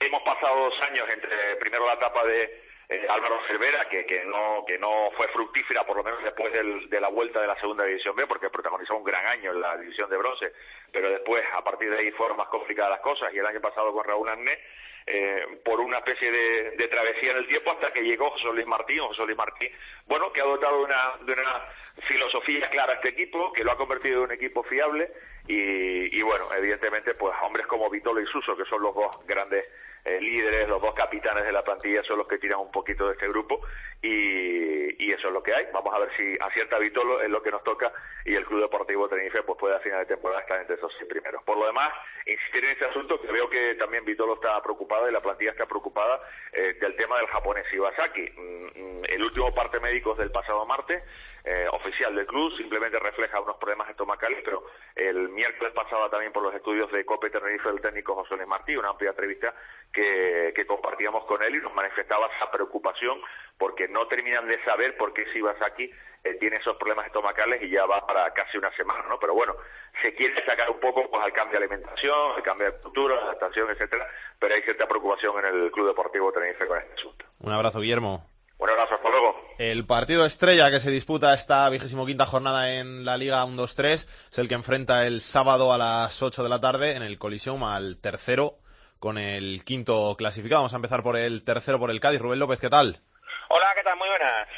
Hemos 0.00 0.22
pasado 0.22 0.70
dos 0.70 0.82
años 0.82 1.08
entre 1.08 1.56
primero 1.56 1.86
la 1.86 1.94
etapa 1.94 2.24
de 2.24 2.62
eh, 2.88 3.06
Álvaro 3.08 3.38
Cervera, 3.46 3.86
que, 3.88 4.06
que, 4.06 4.24
no, 4.24 4.64
que 4.66 4.78
no 4.78 5.10
fue 5.16 5.28
fructífera, 5.28 5.84
por 5.84 5.98
lo 5.98 6.02
menos 6.02 6.22
después 6.22 6.52
de 6.52 7.00
la 7.00 7.08
vuelta 7.08 7.40
de 7.40 7.46
la 7.46 7.60
segunda 7.60 7.84
división 7.84 8.16
B, 8.16 8.26
porque 8.26 8.48
protagonizó 8.48 8.96
un 8.96 9.04
gran 9.04 9.26
año 9.26 9.50
en 9.52 9.60
la 9.60 9.76
división 9.76 10.08
de 10.08 10.16
bronce, 10.16 10.52
pero 10.90 11.10
después, 11.10 11.44
a 11.52 11.62
partir 11.62 11.90
de 11.90 11.98
ahí, 11.98 12.10
fueron 12.12 12.38
más 12.38 12.48
complicadas 12.48 12.92
las 12.92 13.00
cosas, 13.00 13.32
y 13.34 13.38
el 13.38 13.46
año 13.46 13.60
pasado 13.60 13.92
con 13.92 14.04
Raúl 14.04 14.28
Arné, 14.28 14.58
eh, 15.06 15.60
por 15.64 15.80
una 15.80 15.98
especie 15.98 16.30
de, 16.30 16.88
travesía 16.88 17.32
en 17.32 17.38
el 17.38 17.46
tiempo 17.46 17.70
hasta 17.72 17.92
que 17.92 18.02
llegó 18.02 18.30
José 18.30 18.46
Luis 18.52 18.66
Martín, 18.66 19.00
José 19.00 19.22
Luis 19.24 19.36
Martín, 19.36 19.70
bueno, 20.06 20.32
que 20.32 20.40
ha 20.40 20.44
dotado 20.44 20.78
de 20.78 20.84
una, 20.84 21.12
de 21.20 21.32
una 21.34 21.64
filosofía 22.06 22.70
clara 22.70 22.94
a 22.94 22.96
este 22.96 23.10
equipo, 23.10 23.52
que 23.52 23.64
lo 23.64 23.72
ha 23.72 23.76
convertido 23.76 24.18
en 24.18 24.24
un 24.24 24.32
equipo 24.32 24.62
fiable 24.62 25.10
y, 25.46 26.18
y 26.18 26.22
bueno, 26.22 26.46
evidentemente, 26.56 27.14
pues 27.14 27.34
hombres 27.42 27.66
como 27.66 27.90
Vitolo 27.90 28.20
y 28.20 28.26
Suso, 28.26 28.56
que 28.56 28.64
son 28.64 28.82
los 28.82 28.94
dos 28.94 29.26
grandes 29.26 29.66
eh, 30.08 30.20
líderes, 30.20 30.68
los 30.68 30.80
dos 30.80 30.94
capitanes 30.94 31.44
de 31.44 31.52
la 31.52 31.62
plantilla 31.62 32.02
son 32.02 32.18
los 32.18 32.26
que 32.26 32.38
tiran 32.38 32.60
un 32.60 32.70
poquito 32.70 33.06
de 33.06 33.12
este 33.12 33.28
grupo 33.28 33.60
y, 34.00 35.04
y, 35.04 35.12
eso 35.12 35.28
es 35.28 35.34
lo 35.34 35.42
que 35.42 35.54
hay. 35.54 35.66
Vamos 35.72 35.94
a 35.94 35.98
ver 35.98 36.14
si 36.16 36.34
acierta 36.40 36.78
Vitolo, 36.78 37.20
es 37.20 37.28
lo 37.28 37.42
que 37.42 37.50
nos 37.50 37.62
toca 37.64 37.92
y 38.24 38.34
el 38.34 38.44
Club 38.44 38.62
Deportivo 38.62 39.08
Tenerife 39.08 39.42
pues 39.42 39.58
puede 39.58 39.76
a 39.76 39.80
final 39.80 40.00
de 40.00 40.06
temporada 40.06 40.40
estar 40.40 40.60
entre 40.60 40.76
esos 40.76 40.92
primeros. 41.08 41.42
Por 41.42 41.58
lo 41.58 41.66
demás, 41.66 41.92
insistir 42.26 42.64
en 42.64 42.70
este 42.70 42.84
asunto 42.86 43.20
que 43.20 43.32
veo 43.32 43.48
que 43.48 43.74
también 43.74 44.04
Vitolo 44.04 44.34
está 44.34 44.60
preocupada 44.62 45.08
y 45.08 45.12
la 45.12 45.20
plantilla 45.20 45.50
está 45.50 45.66
preocupada 45.66 46.20
eh, 46.52 46.74
del 46.80 46.96
tema 46.96 47.16
del 47.18 47.26
japonés 47.26 47.66
Iwasaki. 47.72 48.30
Mm, 48.36 49.00
mm, 49.00 49.04
el 49.08 49.22
último 49.22 49.54
parte 49.54 49.80
médico 49.80 50.14
del 50.14 50.30
pasado 50.30 50.64
martes, 50.66 51.02
eh, 51.50 51.66
oficial 51.72 52.14
del 52.14 52.26
club, 52.26 52.54
simplemente 52.58 52.98
refleja 52.98 53.40
unos 53.40 53.56
problemas 53.56 53.88
estomacales, 53.88 54.42
pero 54.44 54.66
el 54.94 55.30
miércoles 55.30 55.72
pasaba 55.72 56.10
también 56.10 56.30
por 56.30 56.42
los 56.42 56.54
estudios 56.54 56.92
de 56.92 57.06
COPE 57.06 57.30
Tenerife 57.30 57.70
del 57.70 57.80
técnico 57.80 58.14
José 58.16 58.36
Luis 58.36 58.46
Martí, 58.46 58.76
una 58.76 58.90
amplia 58.90 59.10
entrevista 59.10 59.54
que, 59.90 60.52
compartíamos 60.66 61.24
con 61.24 61.42
él 61.42 61.54
y 61.54 61.60
nos 61.62 61.72
manifestaba 61.72 62.28
esa 62.36 62.50
preocupación 62.50 63.18
porque 63.56 63.88
no 63.88 64.06
terminan 64.08 64.46
de 64.46 64.62
saber 64.62 64.98
por 64.98 65.14
qué 65.14 65.24
Shibasaki 65.32 65.90
eh, 66.24 66.34
tiene 66.34 66.56
esos 66.56 66.76
problemas 66.76 67.06
estomacales 67.06 67.62
y 67.62 67.70
ya 67.70 67.86
va 67.86 68.06
para 68.06 68.30
casi 68.34 68.58
una 68.58 68.70
semana, 68.76 69.06
¿no? 69.08 69.18
Pero 69.18 69.32
bueno, 69.32 69.56
se 70.02 70.14
quiere 70.14 70.44
sacar 70.44 70.68
un 70.68 70.80
poco 70.80 71.08
pues 71.10 71.24
al 71.24 71.32
cambio 71.32 71.58
de 71.58 71.64
alimentación, 71.64 72.32
al 72.36 72.42
cambio 72.42 72.70
de 72.70 72.78
cultura, 72.78 73.14
adaptación, 73.16 73.70
etcétera, 73.70 74.06
pero 74.38 74.54
hay 74.54 74.60
cierta 74.60 74.86
preocupación 74.86 75.38
en 75.38 75.46
el 75.46 75.70
Club 75.70 75.86
Deportivo 75.86 76.30
Tenerife 76.30 76.66
con 76.66 76.76
este 76.76 76.92
asunto. 76.92 77.24
Un 77.40 77.52
abrazo, 77.52 77.80
Guillermo. 77.80 78.37
Un 78.58 78.70
abrazo, 78.70 78.94
hasta 78.94 79.08
luego. 79.08 79.36
El 79.58 79.86
partido 79.86 80.24
estrella 80.26 80.70
que 80.70 80.80
se 80.80 80.90
disputa 80.90 81.32
esta 81.32 81.68
vigésimo 81.68 82.06
quinta 82.06 82.26
jornada 82.26 82.74
en 82.74 83.04
la 83.04 83.16
Liga 83.16 83.44
1-2-3 83.44 84.06
es 84.30 84.38
el 84.38 84.48
que 84.48 84.54
enfrenta 84.54 85.06
el 85.06 85.20
sábado 85.20 85.72
a 85.72 85.78
las 85.78 86.22
8 86.22 86.42
de 86.42 86.48
la 86.48 86.60
tarde 86.60 86.96
en 86.96 87.02
el 87.02 87.18
Coliseum 87.18 87.62
al 87.64 87.98
tercero 87.98 88.58
con 88.98 89.16
el 89.16 89.64
quinto 89.64 90.16
clasificado. 90.16 90.62
Vamos 90.62 90.72
a 90.72 90.76
empezar 90.76 91.02
por 91.02 91.16
el 91.16 91.44
tercero, 91.44 91.78
por 91.78 91.90
el 91.90 92.00
Cádiz. 92.00 92.20
Rubén 92.20 92.40
López, 92.40 92.60
¿qué 92.60 92.68
tal? 92.68 93.00
Hola, 93.48 93.66
¿qué 93.76 93.82
tal? 93.82 93.96
Muy 93.96 94.08
buenas. 94.08 94.48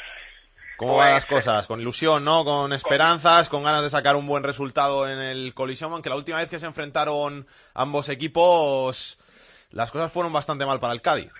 ¿Cómo 0.77 0.95
van 0.95 1.11
las 1.11 1.27
cosas? 1.27 1.67
Con 1.67 1.79
ilusión, 1.79 2.25
¿no? 2.25 2.43
Con 2.43 2.73
esperanzas, 2.73 3.49
con 3.49 3.63
ganas 3.63 3.83
de 3.83 3.91
sacar 3.91 4.15
un 4.15 4.25
buen 4.25 4.43
resultado 4.43 5.07
en 5.07 5.19
el 5.19 5.53
Coliseum, 5.53 5.93
aunque 5.93 6.09
la 6.09 6.15
última 6.15 6.39
vez 6.39 6.49
que 6.49 6.57
se 6.57 6.65
enfrentaron 6.65 7.45
ambos 7.75 8.09
equipos, 8.09 9.19
las 9.69 9.91
cosas 9.91 10.11
fueron 10.11 10.33
bastante 10.33 10.65
mal 10.65 10.79
para 10.79 10.93
el 10.93 11.03
Cádiz. 11.03 11.31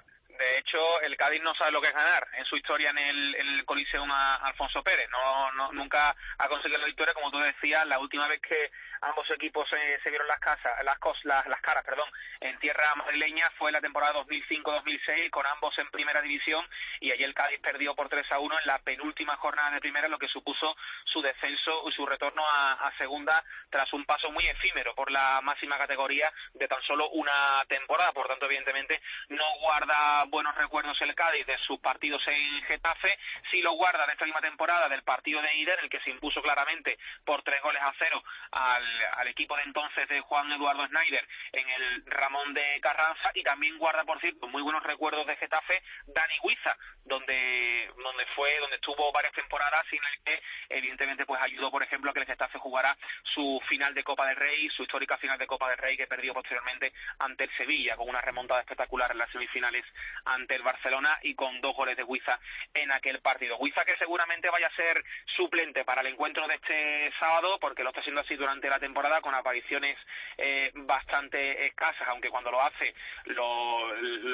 El 1.01 1.17
Cádiz 1.17 1.41
no 1.41 1.55
sabe 1.55 1.71
lo 1.71 1.81
que 1.81 1.87
es 1.87 1.93
ganar 1.93 2.27
en 2.33 2.45
su 2.45 2.55
historia 2.55 2.91
en 2.91 2.97
el, 2.97 3.35
en 3.35 3.65
Coliseum 3.65 4.11
a 4.11 4.35
Alfonso 4.35 4.83
Pérez. 4.83 5.09
No, 5.09 5.51
no, 5.53 5.71
nunca 5.71 6.15
ha 6.37 6.47
conseguido 6.47 6.79
la 6.79 6.85
victoria, 6.85 7.13
como 7.13 7.31
tú 7.31 7.39
decías, 7.39 7.85
la 7.87 7.99
última 7.99 8.27
vez 8.27 8.41
que 8.41 8.71
ambos 9.01 9.29
equipos 9.31 9.67
se, 9.69 10.09
vieron 10.09 10.27
las, 10.27 10.39
casas, 10.39 10.71
las, 10.83 10.97
las, 11.23 11.47
las, 11.47 11.61
caras 11.61 11.83
perdón, 11.83 12.07
en 12.39 12.57
tierra 12.59 12.93
madrileña 12.95 13.49
fue 13.57 13.71
la 13.71 13.81
temporada 13.81 14.13
2005-2006 14.21 15.29
con 15.31 15.45
ambos 15.47 15.77
en 15.79 15.89
primera 15.89 16.21
división 16.21 16.63
y 16.99 17.11
allí 17.11 17.23
el 17.23 17.33
Cádiz 17.33 17.59
perdió 17.61 17.95
por 17.95 18.09
3 18.09 18.31
a 18.31 18.39
1 18.39 18.59
en 18.59 18.67
la 18.67 18.79
penúltima 18.79 19.35
jornada 19.37 19.71
de 19.71 19.79
primera, 19.79 20.07
lo 20.07 20.19
que 20.19 20.27
supuso 20.27 20.75
su 21.05 21.21
descenso 21.21 21.89
y 21.89 21.93
su 21.93 22.05
retorno 22.05 22.43
a, 22.47 22.73
a 22.73 22.97
segunda 22.97 23.43
tras 23.69 23.91
un 23.93 24.05
paso 24.05 24.31
muy 24.31 24.45
efímero 24.47 24.93
por 24.93 25.09
la 25.09 25.41
máxima 25.41 25.77
categoría 25.77 26.31
de 26.53 26.67
tan 26.67 26.81
solo 26.83 27.09
una 27.09 27.63
temporada. 27.67 28.11
Por 28.11 28.27
tanto, 28.27 28.45
evidentemente, 28.45 29.01
no 29.29 29.45
guarda 29.61 30.25
buenos 30.25 30.55
recuerdos 30.55 30.90
el 31.01 31.15
Cádiz 31.15 31.45
de 31.45 31.57
sus 31.59 31.79
partidos 31.79 32.21
en 32.27 32.61
Getafe, 32.63 33.17
sí 33.49 33.61
lo 33.61 33.73
guarda 33.73 34.05
de 34.05 34.13
esta 34.13 34.25
última 34.25 34.41
temporada 34.41 34.89
del 34.89 35.03
partido 35.03 35.41
de 35.41 35.55
ida, 35.55 35.73
en 35.75 35.85
el 35.85 35.89
que 35.89 36.01
se 36.01 36.09
impuso 36.09 36.41
claramente 36.41 36.97
por 37.23 37.41
tres 37.43 37.61
goles 37.61 37.81
a 37.81 37.93
cero 37.97 38.21
al 38.51 38.81
al, 39.17 39.27
equipo 39.27 39.55
de 39.55 39.63
entonces 39.63 40.07
de 40.09 40.21
Juan 40.21 40.51
Eduardo 40.51 40.85
Schneider 40.87 41.27
en 41.53 41.69
el 41.69 42.05
Ramón 42.05 42.53
de 42.53 42.79
Carranza 42.81 43.31
y 43.33 43.43
también 43.43 43.77
guarda, 43.77 44.03
por 44.03 44.19
cierto, 44.19 44.47
muy 44.47 44.61
buenos 44.61 44.83
recuerdos 44.83 45.25
de 45.27 45.35
Getafe 45.37 45.81
Dani 46.07 46.33
Huiza, 46.43 46.75
donde, 47.05 47.89
donde 48.03 48.25
fue, 48.35 48.57
donde 48.59 48.75
estuvo 48.75 49.11
varias 49.11 49.33
temporadas 49.33 49.85
y 49.91 49.97
en 49.97 50.03
el 50.03 50.23
que 50.23 50.43
evidentemente 50.69 51.25
pues 51.25 51.41
ayudó, 51.41 51.71
por 51.71 51.83
ejemplo, 51.83 52.11
a 52.11 52.13
que 52.13 52.21
el 52.21 52.25
Getafe 52.25 52.59
jugara 52.59 52.97
su 53.23 53.61
final 53.67 53.93
de 53.93 54.03
Copa 54.03 54.25
del 54.27 54.35
Rey, 54.35 54.69
su 54.69 54.83
histórica 54.83 55.17
final 55.17 55.37
de 55.37 55.47
Copa 55.47 55.69
del 55.69 55.77
Rey 55.77 55.97
que 55.97 56.07
perdió 56.07 56.33
posteriormente 56.33 56.93
ante 57.19 57.45
el 57.45 57.57
Sevilla 57.57 57.95
con 57.95 58.09
una 58.09 58.21
remontada 58.21 58.61
espectacular 58.61 59.11
en 59.11 59.19
las 59.19 59.31
semifinales 59.31 59.85
ante 60.25 60.55
el 60.55 60.63
Barcelona 60.63 60.80
y 61.23 61.35
con 61.35 61.61
dos 61.61 61.75
goles 61.75 61.95
de 61.95 62.03
Huiza 62.03 62.39
en 62.73 62.91
aquel 62.91 63.19
partido. 63.19 63.57
Huiza 63.57 63.85
que 63.85 63.95
seguramente 63.97 64.49
vaya 64.49 64.67
a 64.67 64.75
ser 64.75 65.03
suplente 65.35 65.85
para 65.85 66.01
el 66.01 66.07
encuentro 66.07 66.47
de 66.47 66.55
este 66.55 67.11
sábado 67.19 67.57
porque 67.59 67.83
lo 67.83 67.89
está 67.89 68.01
haciendo 68.01 68.21
así 68.21 68.35
durante 68.35 68.69
la 68.69 68.79
temporada 68.79 69.21
con 69.21 69.33
apariciones 69.35 69.97
eh, 70.37 70.71
bastante 70.73 71.67
escasas, 71.67 72.07
aunque 72.07 72.29
cuando 72.29 72.51
lo 72.51 72.61
hace 72.61 72.93
lo, 73.25 73.87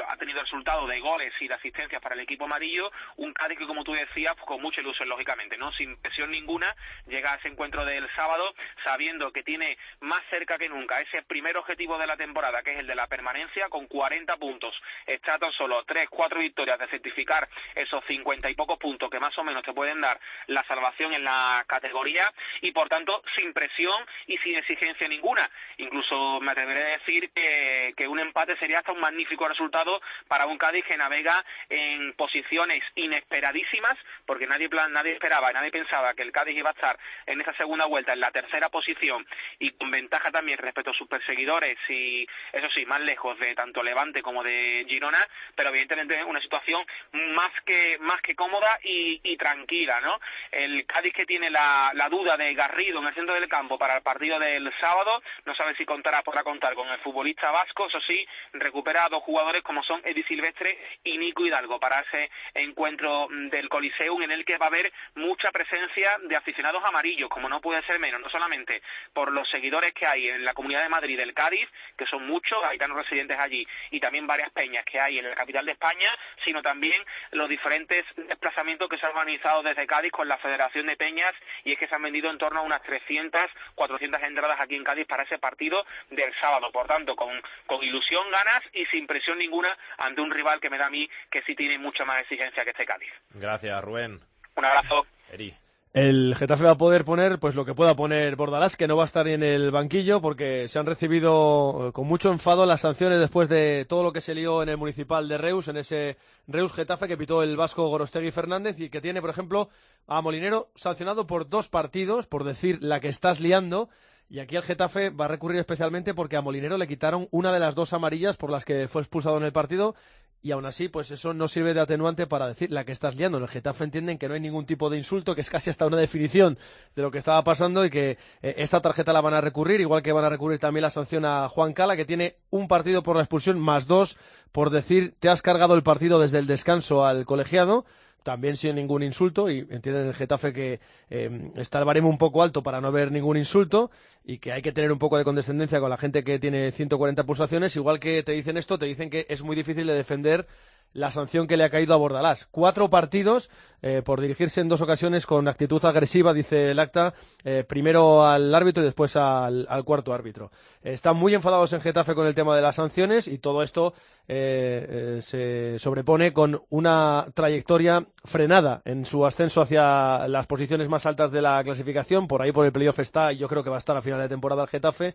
ha 0.08 0.18
tenido 0.18 0.42
resultado 0.42 0.88
de 0.88 1.00
goles 1.00 1.34
y 1.40 1.48
de 1.48 1.54
asistencias 1.54 2.02
para 2.02 2.16
el 2.16 2.22
equipo 2.22 2.46
amarillo, 2.46 2.92
un 3.18 3.34
Cádiz 3.34 3.58
que 3.58 3.68
como 3.68 3.84
tú 3.84 3.94
decías, 3.94 4.34
pues, 4.36 4.46
con 4.46 4.62
mucha 4.62 4.82
ilusión 4.82 5.10
lógicamente, 5.10 5.58
no 5.58 5.72
sin 5.74 5.98
presión 5.98 6.32
ninguna, 6.32 6.76
llega 7.08 7.34
a 7.34 7.36
ese 7.36 7.50
encuentro 7.50 7.86
del 7.86 8.08
sábado 8.16 8.54
sabiendo 8.84 9.32
que 9.32 9.44
tiene 9.44 9.78
más 10.00 10.24
cerca 10.30 10.58
que 10.58 10.70
nunca 10.70 11.02
ese 11.02 11.22
primer 11.24 11.58
objetivo 11.58 11.98
de 11.98 12.08
la 12.08 12.18
temporada, 12.18 12.64
que 12.64 12.72
es 12.72 12.80
el 12.80 12.88
de 12.88 12.96
la 12.96 13.08
permanencia, 13.08 13.70
con 13.70 13.88
40 13.88 14.38
puntos, 14.38 14.74
está 15.06 15.38
tan 15.38 15.52
solo 15.52 15.84
3, 15.86 16.08
4 16.10 16.37
victorias 16.38 16.80
de 16.80 16.88
certificar 16.88 17.48
esos 17.76 18.04
50 18.06 18.50
y 18.50 18.56
pocos 18.56 18.78
puntos 18.78 19.10
que 19.10 19.20
más 19.20 19.38
o 19.38 19.44
menos 19.44 19.64
te 19.64 19.74
pueden 19.74 20.02
dar 20.02 20.20
la 20.48 20.64
salvación 20.66 21.14
en 21.14 21.24
la 21.24 21.64
categoría 21.68 22.32
y 22.62 22.72
por 22.72 22.90
tanto 22.90 23.24
sin 23.36 23.54
presión 23.54 24.06
y 24.28 24.38
sin 24.38 24.56
exigencia 24.56 25.08
ninguna. 25.08 25.50
Incluso 25.78 26.40
me 26.42 26.52
atreveré 26.52 26.84
a 26.84 26.98
decir 26.98 27.30
que, 27.32 27.94
que 27.96 28.08
un 28.08 28.20
empate 28.20 28.58
sería 28.58 28.80
hasta 28.80 28.92
un 28.92 29.00
magnífico 29.00 29.48
resultado 29.48 30.02
para 30.28 30.46
un 30.46 30.58
Cádiz 30.58 30.86
que 30.86 30.98
navega 30.98 31.44
en 31.70 32.14
posiciones 32.14 32.84
inesperadísimas, 32.96 33.98
porque 34.26 34.48
nadie, 34.48 34.70
plan, 34.70 34.92
nadie 34.92 35.14
esperaba, 35.14 35.52
nadie 35.52 35.72
pensaba 35.72 36.14
que 36.14 36.24
el 36.24 36.32
Cádiz 36.32 36.58
iba 36.58 36.70
a 36.70 36.74
estar 36.74 36.98
en 37.26 37.42
esa 37.42 37.54
segunda 37.54 37.86
vuelta 37.86 38.14
en 38.14 38.20
la 38.20 38.32
tercera 38.32 38.70
posición 38.70 39.26
y 39.60 39.72
con 39.72 39.92
ventaja 39.92 40.32
también 40.32 40.58
respecto 40.58 40.92
a 40.92 40.94
sus 40.94 41.08
perseguidores 41.08 41.78
y, 41.90 42.28
eso 42.54 42.68
sí, 42.74 42.86
más 42.86 43.02
lejos 43.02 43.38
de 43.40 43.56
tanto 43.56 43.84
Levante 43.84 44.22
como 44.22 44.44
de 44.44 44.86
Girona, 44.88 45.26
pero 45.56 45.70
evidentemente 45.70 46.24
una 46.28 46.42
situación 46.42 46.86
más 47.12 47.52
que, 47.66 47.98
más 48.00 48.22
que 48.22 48.36
cómoda 48.36 48.80
y, 48.84 49.20
y 49.24 49.38
tranquila, 49.38 50.00
¿no? 50.02 50.20
El 50.52 50.86
Cádiz 50.86 51.14
que 51.14 51.26
tiene 51.26 51.50
la, 51.50 52.08
duda 52.10 52.38
de 52.38 52.54
Garrido 52.54 53.00
en 53.00 53.08
el 53.08 53.14
centro 53.14 53.36
del 53.36 53.50
campo 53.50 53.78
para 53.78 53.98
el 53.98 54.02
partido 54.02 54.40
del 54.40 54.72
sábado. 54.80 55.22
No 55.46 55.56
sabe 55.56 55.76
si 55.76 55.86
contará, 55.86 56.24
podrá 56.24 56.44
contar 56.44 56.74
con 56.74 56.88
el 56.90 57.00
futbolista 57.00 57.52
vasco. 57.52 57.88
Eso 57.88 58.00
sí, 58.02 58.26
recupera 58.54 59.06
a 59.06 59.10
dos 59.10 59.24
jugadores 59.24 59.62
como 59.64 59.84
son 59.84 60.02
Eddie 60.04 60.26
Silvestre 60.28 60.78
y 61.04 61.18
Nico 61.18 61.46
Hidalgo 61.46 61.80
para 61.80 62.02
ese 62.02 62.30
encuentro 62.54 63.28
del 63.30 63.70
Coliseum 63.70 64.22
en 64.24 64.32
el 64.32 64.46
que 64.46 64.58
va 64.58 64.68
a 64.68 64.70
haber 64.70 64.92
mucha 65.16 65.52
presencia 65.52 66.16
de 66.24 66.36
aficionados 66.36 66.84
amarillos, 66.86 67.30
como 67.30 67.50
no 67.50 67.62
puede 67.62 67.82
ser 67.84 68.00
menos, 68.00 68.22
no 68.22 68.30
solamente 68.30 68.82
por 69.14 69.32
los 69.32 69.50
seguidores 69.50 69.94
que 69.94 70.06
hay 70.06 70.30
en 70.30 70.46
la 70.46 70.54
Comunidad 70.54 70.84
de 70.84 70.90
Madrid 70.90 71.18
del 71.18 71.34
Cádiz, 71.34 71.68
que 71.98 72.06
son 72.06 72.26
muchos, 72.28 72.62
gaitanos 72.62 72.98
residentes 72.98 73.38
allí, 73.40 73.68
y 73.92 74.00
también 74.00 74.28
varias 74.28 74.52
peñas 74.52 74.86
que 74.86 75.00
hay 75.00 75.20
en 75.20 75.30
la 75.30 75.36
capital 75.36 75.66
de 75.66 75.74
España, 75.74 76.17
sino 76.44 76.62
también 76.62 77.02
los 77.32 77.50
diferentes 77.50 78.06
desplazamientos 78.16 78.90
que 78.90 78.98
se 78.98 79.06
han 79.06 79.12
organizado 79.12 79.64
desde 79.64 79.88
Cádiz 79.88 80.12
con 80.12 80.28
la 80.28 80.38
Federación 80.38 80.88
de 80.88 80.98
Peñas, 80.98 81.34
y 81.64 81.74
es 81.74 81.80
que 81.80 81.88
se 81.88 81.96
han 81.96 82.02
vendido 82.02 82.30
en 82.30 82.38
torno 82.38 82.60
a 82.60 82.64
unas 82.64 82.82
300, 82.84 83.42
400 83.76 84.22
entradas 84.24 84.60
aquí 84.60 84.76
en 84.76 84.84
Cádiz 84.84 85.08
para 85.08 85.24
ese 85.24 85.38
partido 85.40 85.86
del 86.10 86.34
sábado. 86.40 86.72
Por 86.72 86.88
tanto, 86.88 87.16
con, 87.16 87.42
con 87.66 87.84
ilusión, 87.84 88.30
ganas 88.32 88.62
y 88.74 88.86
sin 88.88 89.08
presión 89.08 89.38
ninguna 89.38 89.78
ante 89.98 90.22
un 90.22 90.32
rival 90.32 90.60
que 90.60 90.70
me 90.70 90.78
da 90.78 90.88
a 90.88 90.90
mí 90.90 91.10
que 91.30 91.42
sí 91.44 91.56
tiene 91.56 91.78
mucha 91.78 92.06
más 92.06 92.22
exigencia 92.22 92.64
que 92.64 92.72
este 92.72 92.86
Cádiz. 92.86 93.12
Gracias, 93.32 93.84
Rubén. 93.84 94.20
Un 94.56 94.66
abrazo. 94.66 95.06
Eri. 95.32 95.54
El 96.00 96.36
Getafe 96.36 96.64
va 96.64 96.74
a 96.74 96.78
poder 96.78 97.04
poner 97.06 97.40
pues 97.40 97.56
lo 97.56 97.66
que 97.66 97.74
pueda 97.74 97.96
poner 97.96 98.36
Bordalás, 98.36 98.78
que 98.78 98.88
no 98.88 98.96
va 98.96 99.02
a 99.02 99.08
estar 99.08 99.28
en 99.28 99.42
el 99.42 99.72
banquillo 99.72 100.22
porque 100.22 100.68
se 100.68 100.78
han 100.78 100.86
recibido 100.86 101.90
con 101.92 102.06
mucho 102.06 102.32
enfado 102.32 102.68
las 102.68 102.82
sanciones 102.82 103.20
después 103.20 103.50
de 103.50 103.84
todo 103.90 104.04
lo 104.04 104.14
que 104.14 104.22
se 104.22 104.36
lió 104.36 104.62
en 104.62 104.70
el 104.70 104.78
municipal 104.78 105.28
de 105.28 105.40
Reus, 105.40 105.70
en 105.70 105.78
ese 105.78 106.18
Reus 106.46 106.72
Getafe 106.72 107.08
que 107.08 107.18
pitó 107.18 107.42
el 107.42 107.58
vasco 107.58 107.88
Gorostegui 107.88 108.30
Fernández 108.30 108.80
y 108.80 108.92
que 108.92 109.02
tiene, 109.02 109.22
por 109.22 109.32
ejemplo, 109.32 109.70
a 110.06 110.22
Molinero 110.22 110.70
sancionado 110.76 111.26
por 111.26 111.50
dos 111.50 111.68
partidos, 111.68 112.28
por 112.28 112.44
decir 112.44 112.78
la 112.84 113.00
que 113.00 113.08
estás 113.08 113.40
liando. 113.40 113.90
Y 114.30 114.38
aquí 114.38 114.56
el 114.56 114.62
Getafe 114.62 115.10
va 115.10 115.26
a 115.26 115.30
recurrir 115.30 115.60
especialmente 115.60 116.14
porque 116.14 116.38
a 116.38 116.42
Molinero 116.42 116.78
le 116.78 116.88
quitaron 116.88 117.28
una 117.32 117.52
de 117.52 117.60
las 117.60 117.74
dos 117.74 117.94
amarillas 117.94 118.38
por 118.38 118.52
las 118.52 118.66
que 118.66 118.88
fue 118.88 119.02
expulsado 119.02 119.38
en 119.38 119.46
el 119.46 119.52
partido 119.52 119.96
y 120.42 120.52
aún 120.52 120.66
así, 120.66 120.88
pues 120.88 121.12
eso 121.12 121.34
no 121.34 121.48
sirve 121.48 121.74
de 121.74 121.82
atenuante 121.82 122.28
para 122.28 122.48
decir 122.48 122.72
la 122.72 122.86
que 122.86 122.92
estás 122.92 123.16
liando. 123.16 123.38
En 123.38 123.44
el 123.44 123.50
Getafe 123.50 123.84
entienden 123.84 124.18
que 124.18 124.28
no 124.28 124.36
hay 124.36 124.40
ningún 124.40 124.66
tipo 124.66 124.90
de 124.90 124.98
insulto, 124.98 125.36
que 125.36 125.42
es 125.42 125.50
casi 125.50 125.70
hasta 125.70 125.86
una 125.86 125.98
definición 125.98 126.58
de 126.96 127.02
lo 127.02 127.12
que 127.12 127.18
estaba 127.18 127.44
pasando 127.44 127.84
y 127.86 127.90
que 127.90 128.18
eh, 128.42 128.56
esta 128.58 128.82
tarjeta 128.82 129.14
la 129.14 129.22
van 129.22 129.34
a 129.34 129.42
recurrir, 129.42 129.82
igual 129.82 130.02
que 130.02 130.12
van 130.12 130.26
a 130.26 130.30
recurrir 130.30 130.60
también 130.60 130.84
la 130.84 130.92
sanción 130.92 131.26
a 131.26 131.50
Juan 131.50 131.74
Cala, 131.74 131.96
que 131.96 132.06
tiene 132.06 132.36
un 132.50 132.68
partido 132.68 133.04
por 133.04 133.16
la 133.16 133.24
expulsión 133.24 133.60
más 133.60 133.88
dos 133.88 134.18
por 134.52 134.70
decir 134.70 135.14
te 135.20 135.30
has 135.30 135.42
cargado 135.42 135.76
el 135.76 135.84
partido 135.84 136.20
desde 136.20 136.40
el 136.40 136.48
descanso 136.48 137.06
al 137.06 137.26
colegiado 137.26 137.86
también 138.28 138.58
sin 138.58 138.76
ningún 138.76 139.04
insulto, 139.04 139.50
y 139.50 139.60
entienden 139.60 140.08
el 140.08 140.14
Getafe 140.14 140.52
que 140.52 140.82
eh, 141.10 141.52
está 141.56 141.80
el 141.80 141.86
baremo 141.86 142.10
un 142.10 142.18
poco 142.18 142.44
alto 142.44 142.62
para 142.62 142.82
no 142.82 142.92
ver 142.92 143.10
ningún 143.10 143.38
insulto 143.38 143.90
y 144.26 144.40
que 144.40 144.52
hay 144.52 144.62
que 144.62 144.74
tener 144.74 144.92
un 144.92 145.00
poco 145.00 145.18
de 145.18 145.24
condescendencia 145.24 145.80
con 145.80 145.90
la 145.90 145.96
gente 145.96 146.26
que 146.26 146.38
tiene 146.38 146.74
140 146.74 147.24
pulsaciones, 147.24 147.74
igual 147.78 148.02
que 148.02 148.24
te 148.24 148.34
dicen 148.34 148.58
esto, 148.58 148.78
te 148.78 148.86
dicen 148.86 149.10
que 149.10 149.26
es 149.30 149.44
muy 149.44 149.56
difícil 149.56 149.88
de 149.88 149.94
defender 149.94 150.46
la 150.94 151.12
sanción 151.12 151.48
que 151.48 151.58
le 151.58 151.64
ha 151.64 151.70
caído 151.70 151.94
a 151.94 151.98
Bordalás. 151.98 152.48
Cuatro 152.52 152.90
partidos 152.90 153.50
eh, 153.82 154.02
por 154.04 154.20
dirigirse 154.20 154.62
en 154.62 154.70
dos 154.70 154.82
ocasiones 154.82 155.28
con 155.28 155.48
actitud 155.48 155.84
agresiva, 155.86 156.34
dice 156.34 156.72
el 156.72 156.80
acta, 156.80 157.14
eh, 157.44 157.64
primero 157.68 158.26
al 158.26 158.54
árbitro 158.54 158.82
y 158.82 158.88
después 158.88 159.16
al, 159.16 159.68
cuarto 159.86 160.14
árbitro. 160.14 160.52
están 160.82 161.16
muy 161.16 161.36
enfadados 161.36 161.74
en 161.74 161.82
Getafe 161.82 162.16
con 162.16 162.26
el 162.26 162.34
tema 162.34 162.56
de 162.56 162.64
las 162.64 162.78
sanciones 162.78 163.28
y 163.28 163.38
todo 163.38 163.62
esto 163.62 163.94
eh, 164.28 165.20
se 165.22 165.78
sobrepone 165.78 166.34
con 166.34 166.64
una 166.70 167.28
trayectoria 167.36 168.08
frenada 168.26 168.82
en 168.84 169.06
su 169.06 169.26
ascenso 169.26 169.62
hacia 169.62 170.28
las 170.28 170.48
posiciones 170.48 170.90
más 170.90 171.06
altas 171.06 171.32
de 171.32 171.42
la 171.44 171.64
clasificación. 171.64 172.28
Por 172.28 172.42
ahí 172.42 172.52
por 172.52 172.66
el 172.66 172.72
playoff 172.72 173.00
está 173.00 173.32
y 173.32 173.38
yo 173.38 173.48
creo 173.48 173.64
que 173.64 173.70
va 173.70 173.78
a 173.78 173.80
estar 173.80 173.96
a 173.96 174.02
final 174.02 174.20
de 174.20 174.30
temporada 174.30 174.64
el 174.64 174.70
Getafe 174.70 175.14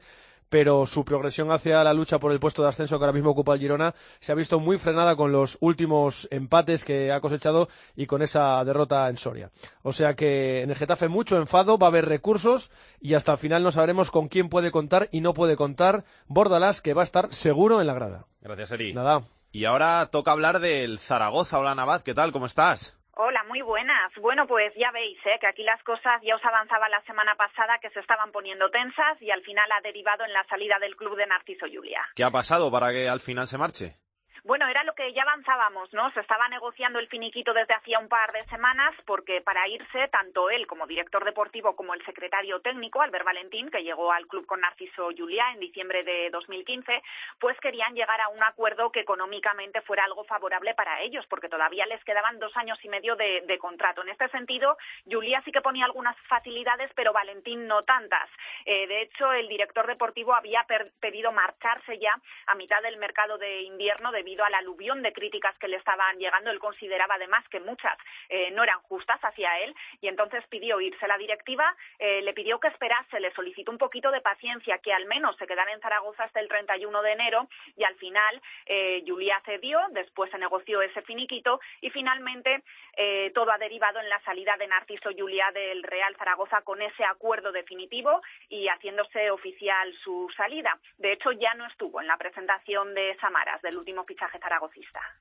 pero 0.52 0.84
su 0.84 1.02
progresión 1.02 1.50
hacia 1.50 1.82
la 1.82 1.94
lucha 1.94 2.18
por 2.18 2.30
el 2.30 2.38
puesto 2.38 2.62
de 2.62 2.68
ascenso 2.68 2.98
que 2.98 3.04
ahora 3.06 3.14
mismo 3.14 3.30
ocupa 3.30 3.54
el 3.54 3.60
Girona 3.60 3.94
se 4.20 4.32
ha 4.32 4.34
visto 4.34 4.60
muy 4.60 4.76
frenada 4.76 5.16
con 5.16 5.32
los 5.32 5.56
últimos 5.62 6.28
empates 6.30 6.84
que 6.84 7.10
ha 7.10 7.22
cosechado 7.22 7.70
y 7.96 8.04
con 8.04 8.20
esa 8.20 8.62
derrota 8.62 9.08
en 9.08 9.16
Soria. 9.16 9.50
O 9.80 9.94
sea 9.94 10.12
que 10.12 10.60
en 10.60 10.68
el 10.68 10.76
Getafe 10.76 11.08
mucho 11.08 11.38
enfado, 11.38 11.78
va 11.78 11.86
a 11.86 11.88
haber 11.88 12.04
recursos 12.04 12.70
y 13.00 13.14
hasta 13.14 13.32
el 13.32 13.38
final 13.38 13.62
no 13.62 13.72
sabremos 13.72 14.10
con 14.10 14.28
quién 14.28 14.50
puede 14.50 14.70
contar 14.70 15.08
y 15.10 15.22
no 15.22 15.32
puede 15.32 15.56
contar 15.56 16.04
Bordalás, 16.26 16.82
que 16.82 16.92
va 16.92 17.00
a 17.00 17.04
estar 17.04 17.32
seguro 17.32 17.80
en 17.80 17.86
la 17.86 17.94
grada. 17.94 18.26
Gracias, 18.42 18.72
Eri. 18.72 18.92
Nada. 18.92 19.22
Y 19.52 19.64
ahora 19.64 20.06
toca 20.10 20.32
hablar 20.32 20.60
del 20.60 20.98
Zaragoza. 20.98 21.60
Hola, 21.60 21.74
Navad, 21.74 22.02
¿qué 22.02 22.12
tal? 22.12 22.30
¿Cómo 22.30 22.44
estás? 22.44 22.94
Hola, 23.14 23.42
muy 23.48 23.62
buenas. 23.62 23.81
Bueno, 24.22 24.46
pues 24.46 24.72
ya 24.76 24.92
veis 24.92 25.18
¿eh? 25.26 25.36
que 25.40 25.48
aquí 25.48 25.64
las 25.64 25.82
cosas 25.82 26.22
ya 26.22 26.36
os 26.36 26.44
avanzaba 26.44 26.88
la 26.88 27.02
semana 27.02 27.34
pasada 27.34 27.80
que 27.82 27.90
se 27.90 27.98
estaban 27.98 28.30
poniendo 28.30 28.70
tensas 28.70 29.20
y 29.20 29.32
al 29.32 29.42
final 29.42 29.68
ha 29.72 29.80
derivado 29.80 30.24
en 30.24 30.32
la 30.32 30.44
salida 30.44 30.78
del 30.78 30.94
club 30.94 31.16
de 31.16 31.26
Narciso 31.26 31.66
Julia. 31.66 32.00
¿Qué 32.14 32.22
ha 32.22 32.30
pasado 32.30 32.70
para 32.70 32.92
que 32.92 33.08
al 33.08 33.18
final 33.18 33.48
se 33.48 33.58
marche? 33.58 33.96
Bueno, 34.44 34.66
era 34.66 34.82
lo 34.82 34.92
que 34.96 35.12
ya 35.12 35.22
avanzábamos, 35.22 35.92
¿no? 35.92 36.10
Se 36.10 36.20
estaba 36.20 36.48
negociando 36.48 36.98
el 36.98 37.06
finiquito 37.06 37.54
desde 37.54 37.74
hacía 37.74 38.00
un 38.00 38.08
par 38.08 38.32
de 38.32 38.42
semanas 38.46 38.92
porque 39.06 39.40
para 39.40 39.68
irse, 39.68 40.08
tanto 40.08 40.50
él 40.50 40.66
como 40.66 40.88
director 40.88 41.24
deportivo 41.24 41.76
como 41.76 41.94
el 41.94 42.04
secretario 42.04 42.60
técnico, 42.60 43.00
Albert 43.00 43.24
Valentín, 43.24 43.70
que 43.70 43.84
llegó 43.84 44.10
al 44.10 44.26
club 44.26 44.44
con 44.44 44.60
Narciso 44.60 45.10
Juliá 45.16 45.52
en 45.52 45.60
diciembre 45.60 46.02
de 46.02 46.28
2015, 46.30 47.02
pues 47.38 47.56
querían 47.60 47.94
llegar 47.94 48.20
a 48.20 48.30
un 48.30 48.42
acuerdo 48.42 48.90
que 48.90 48.98
económicamente 48.98 49.80
fuera 49.82 50.02
algo 50.06 50.24
favorable 50.24 50.74
para 50.74 51.00
ellos, 51.02 51.24
porque 51.30 51.48
todavía 51.48 51.86
les 51.86 52.02
quedaban 52.02 52.40
dos 52.40 52.56
años 52.56 52.80
y 52.82 52.88
medio 52.88 53.14
de, 53.14 53.56
contrato. 53.60 54.02
En 54.02 54.08
este 54.08 54.28
sentido, 54.30 54.76
Juliá 55.08 55.40
sí 55.44 55.52
que 55.52 55.60
ponía 55.60 55.84
algunas 55.84 56.16
facilidades, 56.26 56.90
pero 56.96 57.12
Valentín 57.12 57.68
no 57.68 57.84
tantas. 57.84 58.28
Eh, 58.64 58.88
de 58.88 59.02
hecho, 59.02 59.30
el 59.30 59.46
director 59.46 59.86
deportivo 59.86 60.34
había 60.34 60.66
pedido 60.98 61.30
marcharse 61.30 61.96
ya 62.00 62.12
a 62.46 62.56
mitad 62.56 62.82
del 62.82 62.96
mercado 62.96 63.38
de 63.38 63.62
invierno 63.62 64.10
debido 64.10 64.31
debido 64.32 64.44
al 64.46 64.54
aluvión 64.54 65.02
de 65.02 65.12
críticas 65.12 65.54
que 65.58 65.68
le 65.68 65.76
estaban 65.76 66.18
llegando. 66.18 66.50
Él 66.50 66.58
consideraba 66.58 67.16
además 67.16 67.46
que 67.50 67.60
muchas 67.60 67.98
eh, 68.30 68.50
no 68.52 68.62
eran 68.62 68.80
justas 68.80 69.20
hacia 69.20 69.58
él 69.60 69.74
y 70.00 70.08
entonces 70.08 70.42
pidió 70.48 70.80
irse 70.80 71.06
la 71.06 71.18
directiva, 71.18 71.76
eh, 71.98 72.22
le 72.22 72.32
pidió 72.32 72.58
que 72.58 72.68
esperase, 72.68 73.20
le 73.20 73.30
solicitó 73.34 73.70
un 73.70 73.76
poquito 73.76 74.10
de 74.10 74.22
paciencia, 74.22 74.78
que 74.78 74.92
al 74.92 75.04
menos 75.04 75.36
se 75.36 75.46
quedara 75.46 75.70
en 75.72 75.80
Zaragoza 75.80 76.24
hasta 76.24 76.40
el 76.40 76.48
31 76.48 77.02
de 77.02 77.12
enero 77.12 77.48
y 77.76 77.84
al 77.84 77.94
final 77.96 78.40
eh, 78.64 79.04
Julia 79.06 79.38
cedió, 79.44 79.78
después 79.90 80.30
se 80.30 80.38
negoció 80.38 80.80
ese 80.80 81.02
finiquito 81.02 81.60
y 81.82 81.90
finalmente 81.90 82.62
eh, 82.96 83.32
todo 83.34 83.50
ha 83.52 83.58
derivado 83.58 84.00
en 84.00 84.08
la 84.08 84.20
salida 84.20 84.56
de 84.58 84.66
Narciso 84.66 85.10
Julia 85.14 85.50
del 85.52 85.82
Real 85.82 86.16
Zaragoza 86.16 86.62
con 86.62 86.80
ese 86.80 87.04
acuerdo 87.04 87.52
definitivo 87.52 88.22
y 88.48 88.68
haciéndose 88.68 89.30
oficial 89.30 89.92
su 90.02 90.30
salida. 90.36 90.78
De 90.96 91.12
hecho, 91.12 91.32
ya 91.32 91.52
no 91.54 91.66
estuvo 91.66 92.00
en 92.00 92.06
la 92.06 92.16
presentación 92.16 92.94
de 92.94 93.14
Samaras 93.20 93.60
del 93.60 93.76
último 93.76 94.04
fichaje 94.04 94.21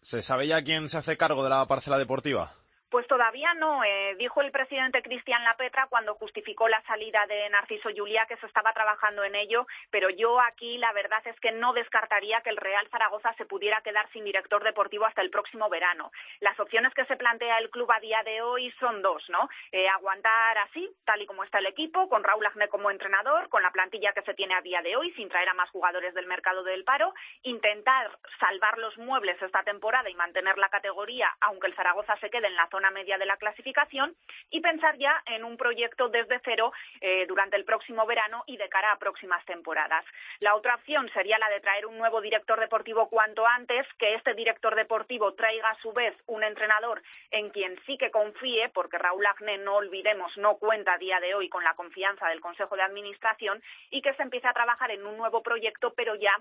¿Se 0.01 0.21
sabe 0.21 0.47
ya 0.47 0.63
quién 0.63 0.89
se 0.89 0.97
hace 0.97 1.17
cargo 1.17 1.43
de 1.43 1.49
la 1.49 1.67
parcela 1.67 1.97
deportiva? 1.97 2.53
Pues 2.91 3.07
todavía 3.07 3.53
no. 3.53 3.85
Eh, 3.85 4.15
dijo 4.17 4.41
el 4.41 4.51
presidente 4.51 5.01
Cristian 5.01 5.45
Lapetra 5.45 5.87
cuando 5.87 6.15
justificó 6.15 6.67
la 6.67 6.81
salida 6.81 7.25
de 7.25 7.49
Narciso 7.49 7.87
Julia 7.95 8.25
que 8.27 8.35
se 8.35 8.45
estaba 8.45 8.73
trabajando 8.73 9.23
en 9.23 9.33
ello, 9.33 9.65
pero 9.89 10.09
yo 10.09 10.41
aquí 10.41 10.77
la 10.77 10.91
verdad 10.91 11.21
es 11.23 11.39
que 11.39 11.53
no 11.53 11.71
descartaría 11.71 12.41
que 12.41 12.49
el 12.49 12.57
Real 12.57 12.85
Zaragoza 12.89 13.33
se 13.35 13.45
pudiera 13.45 13.79
quedar 13.79 14.11
sin 14.11 14.25
director 14.25 14.61
deportivo 14.61 15.05
hasta 15.05 15.21
el 15.21 15.29
próximo 15.29 15.69
verano. 15.69 16.11
Las 16.41 16.59
opciones 16.59 16.93
que 16.93 17.05
se 17.05 17.15
plantea 17.15 17.59
el 17.59 17.69
club 17.69 17.89
a 17.93 18.01
día 18.01 18.23
de 18.23 18.41
hoy 18.41 18.69
son 18.71 19.01
dos, 19.01 19.23
¿no? 19.29 19.47
Eh, 19.71 19.87
aguantar 19.87 20.57
así, 20.57 20.93
tal 21.05 21.21
y 21.21 21.25
como 21.25 21.45
está 21.45 21.59
el 21.59 21.67
equipo, 21.67 22.09
con 22.09 22.25
Raúl 22.25 22.45
Agné 22.45 22.67
como 22.67 22.91
entrenador, 22.91 23.47
con 23.47 23.63
la 23.63 23.71
plantilla 23.71 24.11
que 24.11 24.23
se 24.23 24.33
tiene 24.33 24.53
a 24.55 24.61
día 24.61 24.81
de 24.81 24.97
hoy, 24.97 25.13
sin 25.13 25.29
traer 25.29 25.47
a 25.47 25.53
más 25.53 25.69
jugadores 25.69 26.13
del 26.13 26.27
mercado 26.27 26.61
del 26.63 26.83
paro, 26.83 27.13
intentar 27.43 28.11
salvar 28.37 28.77
los 28.79 28.97
muebles 28.97 29.41
esta 29.41 29.63
temporada 29.63 30.09
y 30.09 30.15
mantener 30.15 30.57
la 30.57 30.67
categoría, 30.67 31.33
aunque 31.39 31.67
el 31.67 31.75
Zaragoza 31.75 32.17
se 32.17 32.29
quede 32.29 32.47
en 32.47 32.55
la 32.57 32.67
zona 32.67 32.80
media 32.89 33.19
de 33.19 33.27
la 33.27 33.37
clasificación 33.37 34.15
y 34.49 34.61
pensar 34.61 34.97
ya 34.97 35.21
en 35.27 35.43
un 35.43 35.57
proyecto 35.57 36.09
desde 36.09 36.39
cero 36.43 36.71
eh, 37.01 37.25
durante 37.27 37.57
el 37.57 37.65
próximo 37.65 38.07
verano 38.07 38.43
y 38.47 38.57
de 38.57 38.69
cara 38.69 38.93
a 38.93 38.97
próximas 38.97 39.45
temporadas. 39.45 40.03
La 40.39 40.55
otra 40.55 40.75
opción 40.75 41.09
sería 41.13 41.37
la 41.37 41.49
de 41.49 41.59
traer 41.59 41.85
un 41.85 41.97
nuevo 41.97 42.21
director 42.21 42.59
deportivo 42.59 43.09
cuanto 43.09 43.45
antes, 43.45 43.85
que 43.99 44.15
este 44.15 44.33
director 44.33 44.75
deportivo 44.75 45.33
traiga 45.33 45.69
a 45.69 45.81
su 45.81 45.93
vez 45.93 46.15
un 46.27 46.43
entrenador 46.43 47.03
en 47.29 47.49
quien 47.49 47.79
sí 47.85 47.97
que 47.97 48.09
confíe, 48.09 48.69
porque 48.69 48.97
Raúl 48.97 49.25
Agné, 49.25 49.57
no 49.57 49.75
olvidemos, 49.75 50.35
no 50.37 50.55
cuenta 50.55 50.93
a 50.93 50.97
día 50.97 51.19
de 51.19 51.35
hoy 51.35 51.49
con 51.49 51.63
la 51.63 51.75
confianza 51.75 52.27
del 52.29 52.41
Consejo 52.41 52.75
de 52.75 52.83
Administración 52.83 53.61
y 53.89 54.01
que 54.01 54.13
se 54.13 54.23
empiece 54.23 54.47
a 54.47 54.53
trabajar 54.53 54.91
en 54.91 55.05
un 55.05 55.17
nuevo 55.17 55.43
proyecto, 55.43 55.93
pero 55.95 56.15
ya 56.15 56.33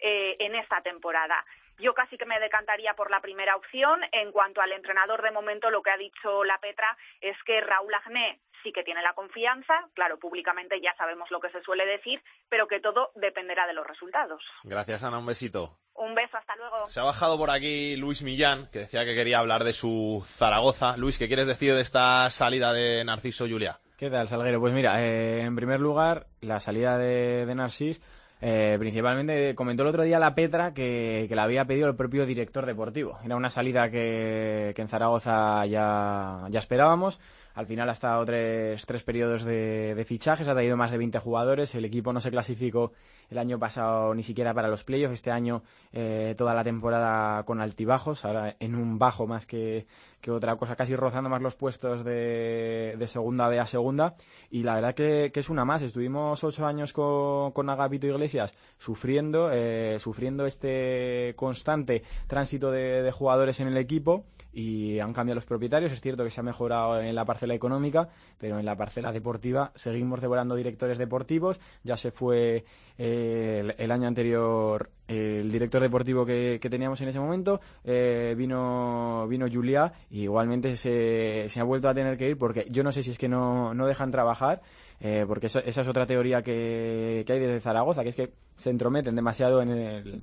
eh, 0.00 0.36
en 0.38 0.54
esta 0.54 0.80
temporada. 0.82 1.44
Yo 1.78 1.94
casi 1.94 2.18
que 2.18 2.26
me 2.26 2.40
decantaría 2.40 2.94
por 2.94 3.10
la 3.10 3.20
primera 3.20 3.56
opción. 3.56 4.00
En 4.12 4.32
cuanto 4.32 4.60
al 4.60 4.72
entrenador, 4.72 5.22
de 5.22 5.30
momento 5.30 5.70
lo 5.70 5.82
que 5.82 5.90
ha 5.90 5.96
dicho 5.96 6.44
la 6.44 6.58
Petra 6.58 6.96
es 7.20 7.36
que 7.44 7.60
Raúl 7.60 7.94
Agné 7.94 8.40
sí 8.62 8.72
que 8.72 8.82
tiene 8.82 9.02
la 9.02 9.14
confianza, 9.14 9.88
claro, 9.94 10.18
públicamente 10.18 10.80
ya 10.80 10.94
sabemos 10.96 11.30
lo 11.30 11.40
que 11.40 11.50
se 11.50 11.62
suele 11.62 11.86
decir, 11.86 12.20
pero 12.48 12.66
que 12.66 12.80
todo 12.80 13.12
dependerá 13.14 13.66
de 13.66 13.72
los 13.72 13.86
resultados. 13.86 14.42
Gracias, 14.64 15.04
Ana, 15.04 15.18
un 15.18 15.26
besito. 15.26 15.78
Un 15.94 16.14
beso, 16.14 16.36
hasta 16.36 16.56
luego. 16.56 16.86
Se 16.86 17.00
ha 17.00 17.04
bajado 17.04 17.38
por 17.38 17.50
aquí 17.50 17.96
Luis 17.96 18.22
Millán, 18.22 18.68
que 18.70 18.80
decía 18.80 19.04
que 19.04 19.14
quería 19.14 19.38
hablar 19.38 19.64
de 19.64 19.72
su 19.72 20.24
Zaragoza. 20.26 20.96
Luis, 20.96 21.18
¿qué 21.18 21.28
quieres 21.28 21.48
decir 21.48 21.74
de 21.74 21.80
esta 21.80 22.30
salida 22.30 22.72
de 22.72 23.04
Narciso 23.04 23.46
Julia? 23.48 23.78
¿Qué 23.96 24.10
tal, 24.10 24.28
Salguero? 24.28 24.60
Pues 24.60 24.72
mira, 24.72 25.02
eh, 25.02 25.40
en 25.40 25.56
primer 25.56 25.80
lugar, 25.80 26.26
la 26.40 26.60
salida 26.60 26.98
de, 26.98 27.46
de 27.46 27.54
Narcis 27.54 28.00
eh, 28.40 28.76
principalmente 28.78 29.54
comentó 29.54 29.82
el 29.82 29.88
otro 29.88 30.04
día 30.04 30.18
la 30.18 30.34
Petra 30.34 30.72
que, 30.72 31.26
que 31.28 31.34
la 31.34 31.42
había 31.42 31.64
pedido 31.64 31.88
el 31.88 31.96
propio 31.96 32.24
director 32.26 32.66
deportivo. 32.66 33.18
Era 33.24 33.36
una 33.36 33.50
salida 33.50 33.90
que, 33.90 34.74
en 34.76 34.88
Zaragoza 34.88 35.66
ya, 35.66 36.46
ya 36.48 36.58
esperábamos. 36.58 37.20
Al 37.54 37.66
final 37.66 37.88
ha 37.88 37.92
estado 37.92 38.24
tres, 38.24 38.86
tres 38.86 39.02
periodos 39.02 39.42
de, 39.42 39.96
de, 39.96 40.04
fichajes, 40.04 40.46
ha 40.46 40.52
traído 40.52 40.76
más 40.76 40.92
de 40.92 40.98
20 40.98 41.18
jugadores. 41.18 41.74
El 41.74 41.84
equipo 41.84 42.12
no 42.12 42.20
se 42.20 42.30
clasificó 42.30 42.92
el 43.30 43.38
año 43.38 43.58
pasado 43.58 44.14
ni 44.14 44.22
siquiera 44.22 44.54
para 44.54 44.68
los 44.68 44.84
playoffs. 44.84 45.14
Este 45.14 45.32
año 45.32 45.62
eh, 45.92 46.36
toda 46.38 46.54
la 46.54 46.62
temporada 46.62 47.42
con 47.42 47.60
altibajos, 47.60 48.24
ahora 48.24 48.54
en 48.60 48.76
un 48.76 49.00
bajo 49.00 49.26
más 49.26 49.44
que, 49.44 49.86
que 50.20 50.30
otra 50.30 50.56
cosa, 50.56 50.76
casi 50.76 50.96
rozando 50.96 51.30
más 51.30 51.42
los 51.42 51.54
puestos 51.54 52.04
de, 52.04 52.94
de 52.98 53.06
segunda 53.06 53.48
B 53.48 53.60
a 53.60 53.66
segunda. 53.66 54.14
Y 54.50 54.62
la 54.62 54.74
verdad 54.74 54.94
que, 54.94 55.30
es 55.32 55.50
una 55.50 55.64
más. 55.64 55.82
Estuvimos 55.82 56.42
ocho 56.42 56.66
años 56.66 56.92
con, 56.92 57.52
con 57.52 57.70
Agapito 57.70 58.06
Iglesias 58.06 58.56
sufriendo, 58.78 59.50
eh, 59.52 59.98
sufriendo 59.98 60.46
este 60.46 61.34
constante 61.36 62.02
tránsito 62.26 62.70
de, 62.70 63.02
de 63.02 63.12
jugadores 63.12 63.60
en 63.60 63.68
el 63.68 63.76
equipo 63.76 64.24
y 64.52 64.98
han 64.98 65.12
cambiado 65.12 65.36
los 65.36 65.44
propietarios. 65.44 65.92
Es 65.92 66.00
cierto 66.00 66.24
que 66.24 66.30
se 66.30 66.40
ha 66.40 66.42
mejorado 66.42 67.00
en 67.00 67.14
la 67.14 67.24
parcela 67.24 67.54
económica, 67.54 68.08
pero 68.38 68.58
en 68.58 68.66
la 68.66 68.76
parcela 68.76 69.12
deportiva 69.12 69.70
seguimos 69.74 70.20
devorando 70.20 70.56
directores 70.56 70.98
deportivos. 70.98 71.60
Ya 71.84 71.96
se 71.96 72.10
fue 72.10 72.64
eh, 72.96 73.74
el, 73.78 73.90
año 73.92 74.08
anterior 74.08 74.90
el 75.08 75.50
director 75.50 75.80
deportivo 75.80 76.24
que, 76.24 76.60
teníamos 76.70 77.00
en 77.00 77.08
ese 77.08 77.18
momento, 77.18 77.60
eh, 77.82 78.34
vino, 78.36 79.26
vino 79.26 79.46
Julia 79.50 79.92
y 80.10 80.22
igualmente 80.22 80.76
se, 80.76 81.48
se, 81.48 81.60
ha 81.60 81.64
vuelto 81.64 81.88
a 81.88 81.94
tener 81.94 82.18
que 82.18 82.28
ir 82.28 82.38
porque 82.38 82.66
yo 82.70 82.82
no 82.82 82.92
sé 82.92 83.02
si 83.02 83.10
es 83.10 83.18
que 83.18 83.28
no, 83.28 83.72
no 83.72 83.86
dejan 83.86 84.10
trabajar, 84.10 84.60
eh, 85.00 85.24
porque 85.26 85.46
esa 85.46 85.60
es 85.60 85.88
otra 85.88 86.06
teoría 86.06 86.42
que, 86.42 87.24
que 87.26 87.32
hay 87.32 87.40
desde 87.40 87.60
Zaragoza, 87.60 88.02
que 88.02 88.10
es 88.10 88.16
que 88.16 88.32
se 88.56 88.70
entrometen 88.70 89.14
demasiado 89.14 89.62
en 89.62 89.70
el 89.70 90.20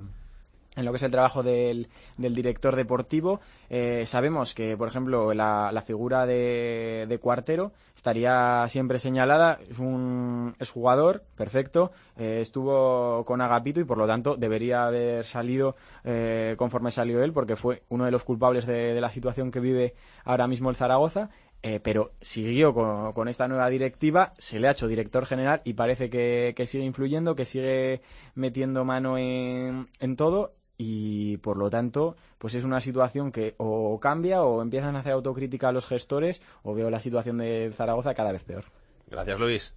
en 0.76 0.86
lo 0.86 0.92
que 0.92 0.98
es 0.98 1.04
el 1.04 1.12
trabajo 1.12 1.44
del, 1.44 1.88
del 2.18 2.36
director 2.36 2.76
deportivo. 2.76 3.40
Eh, 3.70 4.06
sabemos 4.06 4.54
que, 4.54 4.78
por 4.78 4.88
ejemplo, 4.88 5.34
la, 5.34 5.72
la 5.72 5.82
figura 5.82 6.26
de, 6.26 7.06
de, 7.08 7.20
Cuartero 7.20 7.72
estaría 7.96 8.66
siempre 8.68 9.00
señalada. 9.00 9.60
Es 9.70 9.80
un 9.80 10.56
es 10.60 10.70
jugador, 10.70 11.24
perfecto. 11.36 11.92
Eh, 12.18 12.40
estuvo 12.42 13.24
con 13.26 13.42
Agapito 13.42 13.80
y, 13.80 13.86
por 13.86 13.98
lo 13.98 14.08
tanto, 14.08 14.36
debería 14.36 14.86
haber 14.86 15.26
salido 15.26 15.76
eh, 16.04 16.56
conforme 16.58 16.92
salió 16.92 17.24
él, 17.24 17.34
porque 17.34 17.56
fue 17.56 17.84
uno 17.90 18.06
de 18.06 18.12
los 18.12 18.24
culpables 18.24 18.66
de, 18.66 18.94
de 18.94 19.02
la 19.02 19.10
situación 19.10 19.52
que 19.52 19.60
vive 19.60 19.96
ahora 20.24 20.48
mismo 20.48 20.70
el 20.70 20.76
Zaragoza. 20.76 21.30
Eh, 21.68 21.80
pero 21.80 22.12
siguió 22.22 22.76
con, 22.76 23.28
esta 23.28 23.48
nueva 23.48 23.72
directiva, 23.72 24.34
se 24.38 24.60
le 24.60 24.68
ha 24.68 24.72
hecho 24.74 24.88
director 24.88 25.26
general 25.26 25.62
y 25.64 25.74
parece 25.74 26.12
que, 26.12 26.54
sigue 26.68 26.86
influyendo, 26.86 27.34
que 27.34 27.44
sigue 27.46 28.02
metiendo 28.36 28.86
mano 28.86 29.18
en 29.18 30.16
todo 30.16 30.54
y 30.78 31.38
por 31.38 31.58
lo 31.58 31.70
tanto 31.70 32.16
pues 32.38 32.56
es 32.56 32.66
una 32.66 32.82
situación 32.82 33.32
que 33.32 33.56
o 33.58 34.00
cambia 34.00 34.42
o 34.44 34.62
empiezan 34.62 34.96
a 34.96 35.00
hacer 35.00 35.14
autocrítica 35.14 35.70
a 35.70 35.72
los 35.72 35.86
gestores 35.86 36.42
o 36.64 36.74
veo 36.74 36.90
la 36.90 37.00
situación 37.00 37.38
de 37.38 37.72
Zaragoza 37.74 38.14
cada 38.14 38.32
vez 38.32 38.44
peor. 38.44 38.66
Gracias 39.08 39.40
Luis. 39.40 39.76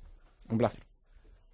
Un 0.49 0.59
placer. 0.59 0.83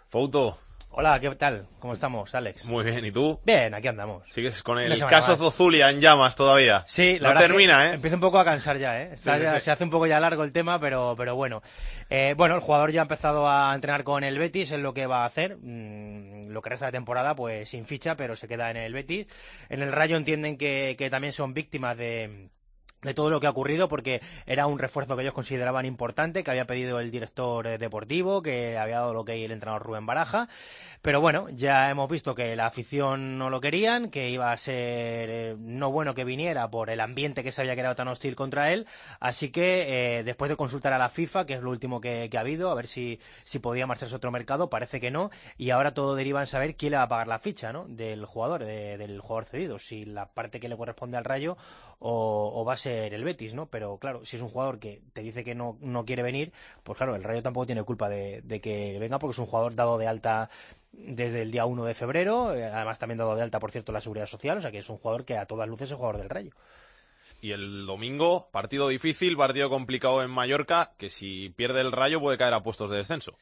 Foto. 0.09 0.59
Hola, 0.97 1.19
¿qué 1.19 1.29
tal? 1.35 1.67
¿Cómo 1.81 1.93
estamos, 1.93 2.33
Alex? 2.37 2.67
Muy 2.67 2.85
bien, 2.85 3.05
¿y 3.05 3.11
tú? 3.11 3.41
Bien, 3.45 3.75
aquí 3.75 3.89
andamos. 3.89 4.23
¿Sigues 4.29 4.63
con 4.63 4.79
el 4.79 4.97
caso 5.07 5.33
más. 5.33 5.39
Zozulia 5.39 5.91
en 5.91 6.01
llamas 6.01 6.37
todavía? 6.37 6.85
Sí, 6.87 7.19
la 7.19 7.31
no 7.31 7.35
verdad 7.35 7.49
termina, 7.49 7.79
que 7.83 7.89
¿eh? 7.89 7.95
Empieza 7.95 8.15
un 8.15 8.21
poco 8.21 8.39
a 8.39 8.45
cansar 8.45 8.79
ya, 8.79 9.03
¿eh? 9.03 9.17
Sí, 9.17 9.29
sí, 9.29 9.43
ya, 9.43 9.55
sí. 9.55 9.61
Se 9.63 9.73
hace 9.73 9.83
un 9.83 9.91
poco 9.91 10.07
ya 10.07 10.21
largo 10.21 10.45
el 10.45 10.53
tema, 10.53 10.79
pero, 10.79 11.17
pero 11.19 11.35
bueno. 11.35 11.63
Eh, 12.11 12.35
bueno, 12.37 12.55
el 12.55 12.61
jugador 12.61 12.93
ya 12.93 13.01
ha 13.01 13.03
empezado 13.03 13.49
a 13.49 13.75
entrenar 13.75 14.05
con 14.05 14.23
el 14.23 14.39
Betis, 14.39 14.71
es 14.71 14.79
lo 14.79 14.95
que 14.95 15.07
va 15.09 15.25
a 15.25 15.27
hacer. 15.27 15.57
Mm, 15.61 16.51
lo 16.51 16.63
que 16.63 16.71
resta 16.71 16.87
de 16.87 16.93
temporada, 16.93 17.35
pues 17.35 17.69
sin 17.71 17.87
ficha, 17.87 18.15
pero 18.15 18.37
se 18.37 18.47
queda 18.47 18.71
en 18.71 18.77
el 18.77 18.93
Betis. 18.93 19.27
En 19.71 19.83
el 19.83 19.91
Rayo 19.91 20.17
entienden 20.17 20.57
que, 20.57 20.95
que 20.97 21.11
también 21.11 21.33
son 21.33 21.55
víctimas 21.55 21.97
de 21.99 22.51
de 23.05 23.15
todo 23.15 23.31
lo 23.31 23.41
que 23.41 23.47
ha 23.47 23.51
ocurrido 23.51 23.89
porque 23.89 24.21
era 24.47 24.67
un 24.67 24.79
refuerzo 24.79 25.15
que 25.15 25.23
ellos 25.23 25.35
consideraban 25.35 25.87
importante, 25.87 26.43
que 26.43 26.51
había 26.51 26.65
pedido 26.65 26.99
el 26.99 27.11
director 27.11 27.67
eh, 27.67 27.79
deportivo, 27.79 28.43
que 28.43 28.77
había 28.79 29.01
dado 29.01 29.15
lo 29.15 29.25
que 29.25 29.45
el 29.45 29.53
entrenador 29.53 29.83
Rubén 29.83 30.07
Baraja. 30.07 30.49
Pero 31.03 31.21
bueno, 31.21 31.49
ya 31.51 31.91
hemos 31.91 32.11
visto 32.11 32.35
que 32.35 32.57
la 32.57 32.67
afición 32.67 33.37
no 33.37 33.51
lo 33.51 33.61
querían, 33.61 34.11
que 34.11 34.31
iba 34.31 34.51
a 34.51 34.57
ser 34.57 34.75
eh, 35.31 35.57
no 35.59 35.91
bueno 35.91 36.15
que 36.15 36.25
viniera 36.25 36.69
por 36.71 36.89
el 36.89 37.01
ambiente 37.01 37.43
que 37.43 37.53
se 37.53 37.61
había 37.61 37.75
creado 37.75 37.95
tan 37.95 38.09
hostil 38.09 38.35
contra 38.35 38.73
él. 38.73 38.87
Así 39.21 39.51
que 39.51 40.19
eh, 40.19 40.25
después 40.25 40.49
de 40.49 40.57
consultar 40.57 40.95
a 40.95 40.99
la 40.99 41.11
FIFA, 41.11 41.45
que 41.45 41.55
es 41.55 41.63
lo 41.63 41.71
último 41.71 42.01
que, 42.01 42.29
que 42.31 42.39
ha 42.39 42.41
habido, 42.41 42.71
a 42.71 42.75
ver 42.75 42.87
si, 42.87 43.21
si 43.45 43.59
podía 43.59 43.87
marcharse 43.87 44.17
otro 44.17 44.31
mercado, 44.31 44.71
parece 44.71 44.99
que 44.99 45.11
no. 45.11 45.31
Y 45.59 45.71
ahora 45.71 45.93
todo 45.93 46.15
deriva 46.15 46.41
en 46.41 46.47
saber 46.47 46.75
quién 46.75 46.93
le 46.93 46.97
va 46.97 47.05
a 47.05 47.09
pagar 47.09 47.29
la 47.29 47.39
ficha 47.39 47.73
¿no? 47.73 47.85
del 47.87 48.25
jugador, 48.25 48.65
de, 48.65 48.97
del 48.97 49.21
jugador 49.21 49.45
cedido, 49.45 49.79
si 49.79 50.07
la 50.07 50.27
parte 50.27 50.59
que 50.59 50.69
le 50.69 50.77
corresponde 50.77 51.19
al 51.19 51.25
Rayo 51.25 51.57
o, 51.99 52.53
o 52.55 52.65
va 52.65 52.75
a 52.75 52.77
ser 52.77 53.15
el 53.15 53.25
Betis, 53.25 53.55
¿no? 53.55 53.67
Pero 53.67 53.99
claro, 53.99 54.25
si 54.25 54.37
es 54.37 54.43
un 54.43 54.49
jugador 54.49 54.79
que 54.79 55.01
te 55.13 55.23
dice 55.23 55.45
que 55.45 55.55
no, 55.55 55.77
no 55.81 56.05
quiere 56.05 56.23
venir, 56.23 56.53
pues 56.83 56.97
claro, 56.97 57.15
el 57.15 57.25
Rayo 57.25 57.43
tampoco 57.43 57.67
tiene 57.67 57.83
culpa 57.83 58.09
de, 58.09 58.43
de, 58.43 58.61
que 58.61 58.99
venga 58.99 59.19
porque 59.19 59.33
es 59.33 59.39
un 59.39 59.47
jugador 59.47 59.75
dado 59.75 59.99
de 59.99 60.07
alta 60.07 60.51
desde 60.93 61.43
el 61.43 61.51
día 61.51 61.67
1 61.67 61.85
de 61.85 61.95
febrero, 61.95 62.55
eh, 62.55 62.65
además 62.67 62.99
también 62.99 63.19
dado 63.19 63.37
de 63.37 63.43
alta, 63.43 63.59
por 63.59 63.71
cierto, 63.71 63.93
la 63.93 64.01
Seguridad 64.01 64.27
Social, 64.27 64.59
o 64.59 64.61
sea 64.61 64.71
que 64.71 64.79
es 64.79 64.89
un 64.89 64.99
jugador 64.99 65.25
que 65.25 65.37
a 65.37 65.47
todas 65.47 65.69
luces 65.69 65.91
es 65.91 65.97
jugador 65.97 66.19
del 66.19 66.31
Rayo. 66.31 66.53
Y 67.41 67.53
el 67.53 67.85
domingo, 67.85 68.49
partido 68.51 68.89
difícil, 68.89 69.37
partido 69.37 69.69
complicado 69.69 70.23
en 70.23 70.31
Mallorca, 70.31 70.93
que 70.97 71.11
si 71.11 71.51
pierde 71.51 71.81
el 71.81 71.93
Rayo 71.93 72.21
puede 72.21 72.39
caer 72.39 72.55
a 72.55 72.63
puestos 72.63 72.91
de 72.91 72.97
descenso. 72.99 73.37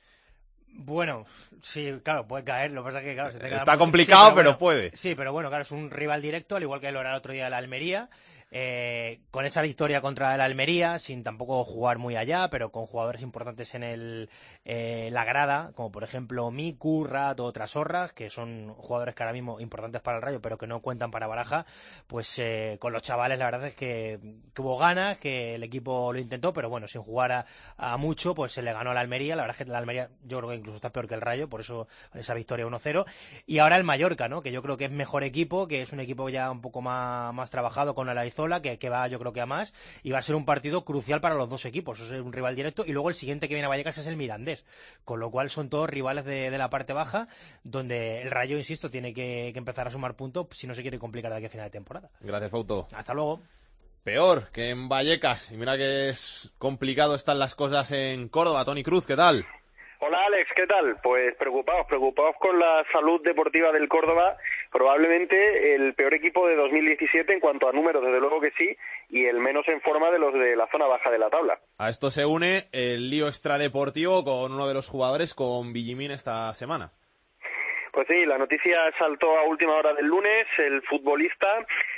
Bueno, 0.74 1.26
sí, 1.60 1.92
claro, 2.02 2.26
puede 2.26 2.44
caer. 2.44 2.72
Lo 2.72 2.82
que 2.82 2.86
pasa 2.86 2.98
es 3.00 3.04
que, 3.04 3.14
claro, 3.14 3.32
se 3.32 3.38
te 3.38 3.54
Está 3.54 3.76
complicado, 3.76 4.30
sí, 4.30 4.32
pero, 4.34 4.50
bueno, 4.50 4.58
puede. 4.58 4.96
Sí, 4.96 5.14
pero 5.14 5.32
bueno, 5.32 5.48
claro, 5.50 5.62
es 5.62 5.70
un 5.70 5.90
rival 5.90 6.22
directo, 6.22 6.56
al 6.56 6.62
igual 6.62 6.80
que 6.80 6.90
lo 6.90 7.00
era 7.00 7.10
el 7.10 7.16
otro 7.16 7.32
día 7.32 7.48
la 7.50 7.58
Almería. 7.58 8.08
Eh, 8.54 9.20
con 9.30 9.46
esa 9.46 9.62
victoria 9.62 10.02
contra 10.02 10.34
el 10.34 10.42
Almería, 10.42 10.98
sin 10.98 11.22
tampoco 11.22 11.64
jugar 11.64 11.96
muy 11.96 12.16
allá, 12.16 12.48
pero 12.50 12.70
con 12.70 12.84
jugadores 12.84 13.22
importantes 13.22 13.74
en 13.74 13.82
el, 13.82 14.28
eh, 14.66 15.08
la 15.10 15.24
grada, 15.24 15.72
como 15.74 15.90
por 15.90 16.04
ejemplo 16.04 16.50
Miku, 16.50 17.04
Rat 17.04 17.40
o 17.40 17.50
Trasorras, 17.50 18.12
que 18.12 18.28
son 18.28 18.74
jugadores 18.74 19.14
que 19.14 19.22
ahora 19.22 19.32
mismo 19.32 19.58
importantes 19.58 20.02
para 20.02 20.18
el 20.18 20.22
Rayo, 20.22 20.42
pero 20.42 20.58
que 20.58 20.66
no 20.66 20.80
cuentan 20.80 21.10
para 21.10 21.26
Baraja, 21.26 21.64
pues 22.06 22.38
eh, 22.38 22.76
con 22.78 22.92
los 22.92 23.00
chavales 23.00 23.38
la 23.38 23.46
verdad 23.46 23.68
es 23.68 23.74
que, 23.74 24.20
que, 24.54 24.60
hubo 24.60 24.76
ganas, 24.76 25.18
que 25.18 25.54
el 25.54 25.62
equipo 25.62 26.12
lo 26.12 26.18
intentó, 26.18 26.52
pero 26.52 26.68
bueno, 26.68 26.86
sin 26.88 27.00
jugar 27.00 27.46
a, 27.78 27.96
mucho, 27.96 28.34
pues 28.34 28.52
se 28.52 28.60
le 28.60 28.74
ganó 28.74 28.90
a 28.90 28.94
la 28.94 29.00
Almería. 29.00 29.34
La 29.34 29.44
verdad 29.44 29.56
es 29.58 29.66
que 29.66 29.72
la 29.72 29.78
Almería 29.78 30.10
yo 30.24 30.38
creo 30.38 30.50
que 30.50 30.56
incluso 30.56 30.76
está 30.76 30.90
peor 30.90 31.08
que 31.08 31.14
el 31.14 31.22
Rayo, 31.22 31.48
por 31.48 31.60
eso 31.60 31.88
esa 32.12 32.34
victoria 32.34 32.66
1-0. 32.66 33.06
Y 33.46 33.58
ahora 33.60 33.76
el 33.76 33.84
Mallorca, 33.84 34.28
¿no? 34.28 34.42
Que 34.42 34.52
yo 34.52 34.60
creo 34.60 34.76
que 34.76 34.84
es 34.84 34.90
mejor 34.90 35.24
equipo, 35.24 35.66
que 35.66 35.80
es 35.80 35.92
un 35.92 36.00
equipo 36.00 36.28
ya 36.28 36.50
un 36.50 36.60
poco 36.60 36.82
más, 36.82 37.32
más 37.32 37.48
trabajado 37.48 37.94
con 37.94 38.08
que, 38.62 38.78
que, 38.78 38.88
va 38.88 39.08
yo 39.08 39.18
creo 39.18 39.32
que 39.32 39.40
a 39.40 39.46
más 39.46 39.72
y 40.02 40.10
va 40.10 40.18
a 40.18 40.22
ser 40.22 40.34
un 40.34 40.44
partido 40.44 40.84
crucial 40.84 41.20
para 41.20 41.34
los 41.34 41.48
dos 41.48 41.64
equipos, 41.64 42.00
es 42.00 42.10
un 42.10 42.32
rival 42.32 42.54
directo 42.56 42.84
y 42.86 42.92
luego 42.92 43.08
el 43.08 43.14
siguiente 43.14 43.48
que 43.48 43.54
viene 43.54 43.66
a 43.66 43.68
Vallecas 43.68 43.98
es 43.98 44.06
el 44.06 44.16
Mirandés, 44.16 44.64
con 45.04 45.20
lo 45.20 45.30
cual 45.30 45.50
son 45.50 45.68
todos 45.68 45.88
rivales 45.88 46.24
de, 46.24 46.50
de 46.50 46.58
la 46.58 46.70
parte 46.70 46.92
baja 46.92 47.28
donde 47.64 48.22
el 48.22 48.30
Rayo, 48.30 48.56
insisto, 48.56 48.90
tiene 48.90 49.14
que, 49.14 49.50
que, 49.52 49.58
empezar 49.58 49.88
a 49.88 49.90
sumar 49.90 50.14
puntos 50.14 50.46
si 50.52 50.66
no 50.66 50.74
se 50.74 50.82
quiere 50.82 50.98
complicar 50.98 51.30
de 51.30 51.38
aquí 51.38 51.46
a 51.46 51.50
final 51.50 51.66
de 51.66 51.70
temporada. 51.70 52.10
Gracias, 52.20 52.50
Pauto. 52.50 52.86
Hasta 52.92 53.14
luego. 53.14 53.40
Peor 54.04 54.48
que 54.50 54.70
en 54.70 54.88
Vallecas 54.88 55.52
y 55.52 55.56
mira 55.56 55.76
que 55.76 56.08
es 56.08 56.52
complicado 56.58 57.14
están 57.14 57.38
las 57.38 57.54
cosas 57.54 57.92
en 57.92 58.28
Córdoba. 58.28 58.64
Tony 58.64 58.82
Cruz, 58.82 59.06
¿qué 59.06 59.14
tal? 59.14 59.46
Hola 60.04 60.18
Alex, 60.26 60.50
¿qué 60.56 60.66
tal? 60.66 60.96
Pues 61.00 61.36
preocupados, 61.36 61.86
preocupados 61.86 62.34
con 62.40 62.58
la 62.58 62.84
salud 62.92 63.22
deportiva 63.22 63.70
del 63.70 63.86
Córdoba, 63.88 64.36
probablemente 64.72 65.76
el 65.76 65.94
peor 65.94 66.12
equipo 66.12 66.48
de 66.48 66.56
2017 66.56 67.32
en 67.32 67.38
cuanto 67.38 67.68
a 67.68 67.72
números, 67.72 68.02
desde 68.04 68.18
luego 68.18 68.40
que 68.40 68.50
sí, 68.58 68.76
y 69.10 69.26
el 69.26 69.38
menos 69.38 69.62
en 69.68 69.80
forma 69.80 70.10
de 70.10 70.18
los 70.18 70.34
de 70.34 70.56
la 70.56 70.66
zona 70.72 70.86
baja 70.86 71.08
de 71.08 71.20
la 71.20 71.30
tabla. 71.30 71.60
A 71.78 71.88
esto 71.88 72.10
se 72.10 72.26
une 72.26 72.64
el 72.72 73.10
lío 73.10 73.28
extradeportivo 73.28 74.24
con 74.24 74.52
uno 74.52 74.66
de 74.66 74.74
los 74.74 74.88
jugadores, 74.88 75.34
con 75.34 75.72
Villimín 75.72 76.10
esta 76.10 76.52
semana. 76.54 76.90
Pues 77.92 78.06
sí, 78.08 78.24
la 78.24 78.38
noticia 78.38 78.78
saltó 78.98 79.38
a 79.38 79.44
última 79.44 79.74
hora 79.74 79.92
del 79.92 80.06
lunes. 80.06 80.46
El 80.56 80.80
futbolista 80.82 81.46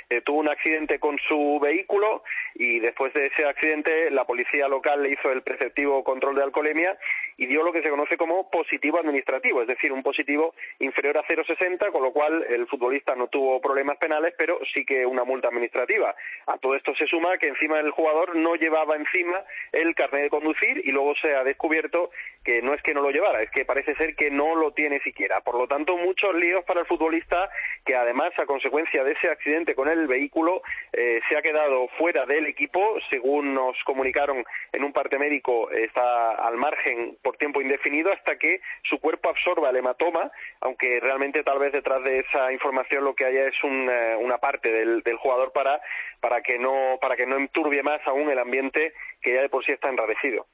eh, 0.09 0.19
tuvo 0.21 0.39
un 0.39 0.49
accidente 0.49 0.99
con 0.99 1.17
su 1.25 1.57
vehículo 1.61 2.21
y 2.53 2.79
después 2.81 3.13
de 3.13 3.27
ese 3.27 3.45
accidente 3.45 4.11
la 4.11 4.25
policía 4.25 4.67
local 4.67 5.03
le 5.03 5.11
hizo 5.11 5.31
el 5.31 5.41
preceptivo 5.41 6.03
control 6.03 6.35
de 6.35 6.43
alcoholemia 6.43 6.97
y 7.37 7.45
dio 7.47 7.63
lo 7.63 7.73
que 7.73 7.81
se 7.81 7.89
conoce 7.89 8.17
como 8.17 8.49
positivo 8.49 8.99
administrativo, 8.99 9.61
es 9.61 9.67
decir, 9.67 9.91
un 9.91 10.03
positivo 10.03 10.53
inferior 10.79 11.17
a 11.17 11.23
0,60, 11.23 11.91
con 11.91 12.03
lo 12.03 12.11
cual 12.11 12.45
el 12.49 12.67
futbolista 12.67 13.15
no 13.15 13.27
tuvo 13.27 13.59
problemas 13.59 13.97
penales, 13.97 14.33
pero 14.37 14.59
sí 14.73 14.85
que 14.85 15.05
una 15.05 15.23
multa 15.23 15.49
administrativa. 15.49 16.15
A 16.47 16.57
todo 16.57 16.75
esto 16.75 16.95
se 16.95 17.07
suma 17.07 17.37
que 17.37 17.47
encima 17.47 17.79
el 17.79 17.91
jugador 17.91 18.35
no 18.35 18.55
llevaba 18.55 18.95
encima 18.95 19.43
el 19.71 19.95
carnet 19.95 20.23
de 20.23 20.29
conducir 20.29 20.81
y 20.83 20.91
luego 20.91 21.13
se 21.21 21.35
ha 21.35 21.43
descubierto 21.43 22.11
que 22.43 22.61
no 22.61 22.73
es 22.73 22.81
que 22.83 22.93
no 22.93 23.01
lo 23.01 23.09
llevara, 23.09 23.41
es 23.41 23.49
que 23.51 23.65
parece 23.65 23.95
ser 23.95 24.15
que 24.15 24.29
no 24.29 24.55
lo 24.55 24.71
tiene 24.71 24.99
siquiera. 24.99 25.41
Por 25.41 25.55
lo 25.55 25.67
tanto, 25.67 25.97
muchos 25.97 26.35
líos 26.35 26.63
para 26.63 26.81
el 26.81 26.85
futbolista 26.85 27.49
que 27.85 27.95
además 27.95 28.31
a 28.37 28.45
consecuencia 28.45 29.03
de 29.03 29.13
ese 29.13 29.29
accidente 29.29 29.75
con 29.75 29.89
el 29.89 30.07
vehículo 30.07 30.61
eh, 30.93 31.19
se 31.27 31.37
ha 31.37 31.41
quedado 31.41 31.87
fuera 31.97 32.25
del 32.25 32.45
equipo, 32.45 32.97
según 33.09 33.53
nos 33.53 33.75
comunicaron 33.83 34.45
en 34.71 34.83
un 34.83 34.93
parte 34.93 35.17
médico 35.17 35.71
está 35.71 36.31
al 36.35 36.57
margen 36.57 37.17
por 37.25 37.37
tiempo 37.37 37.59
indefinido 37.59 38.13
hasta 38.13 38.37
que 38.37 38.61
su 38.87 38.99
cuerpo 38.99 39.29
absorba 39.29 39.71
el 39.71 39.77
hematoma, 39.77 40.31
aunque 40.61 40.99
realmente 41.01 41.41
tal 41.41 41.57
vez 41.57 41.73
detrás 41.73 42.03
de 42.03 42.19
esa 42.19 42.53
información 42.53 43.03
lo 43.03 43.15
que 43.15 43.25
haya 43.25 43.47
es 43.47 43.55
un, 43.63 43.89
eh, 43.89 44.15
una 44.21 44.37
parte 44.37 44.71
del, 44.71 45.01
del, 45.01 45.17
jugador 45.17 45.51
para, 45.51 45.81
para, 46.21 46.43
que 46.43 46.59
no, 46.59 46.99
para 47.01 47.15
que 47.15 47.25
no 47.25 47.37
enturbie 47.37 47.81
más 47.81 47.99
aún 48.05 48.29
el 48.29 48.37
ambiente 48.37 48.93
que 49.23 49.33
ya 49.33 49.41
de 49.41 49.49
por 49.49 49.65
sí 49.65 49.71
está 49.71 49.89
enrarecido. 49.89 50.45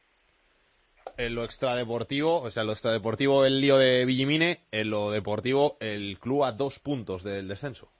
En 1.17 1.35
lo 1.35 1.43
extradeportivo, 1.43 2.41
o 2.41 2.51
sea, 2.51 2.61
en 2.61 2.67
lo 2.67 2.73
extradeportivo 2.73 3.43
el 3.45 3.59
lío 3.59 3.77
de 3.77 4.05
Villimine, 4.05 4.59
en 4.71 4.89
lo 4.91 5.11
deportivo 5.11 5.75
el 5.81 6.19
club 6.21 6.45
a 6.45 6.53
dos 6.53 6.79
puntos 6.79 7.21
del 7.21 7.49
descenso 7.49 7.91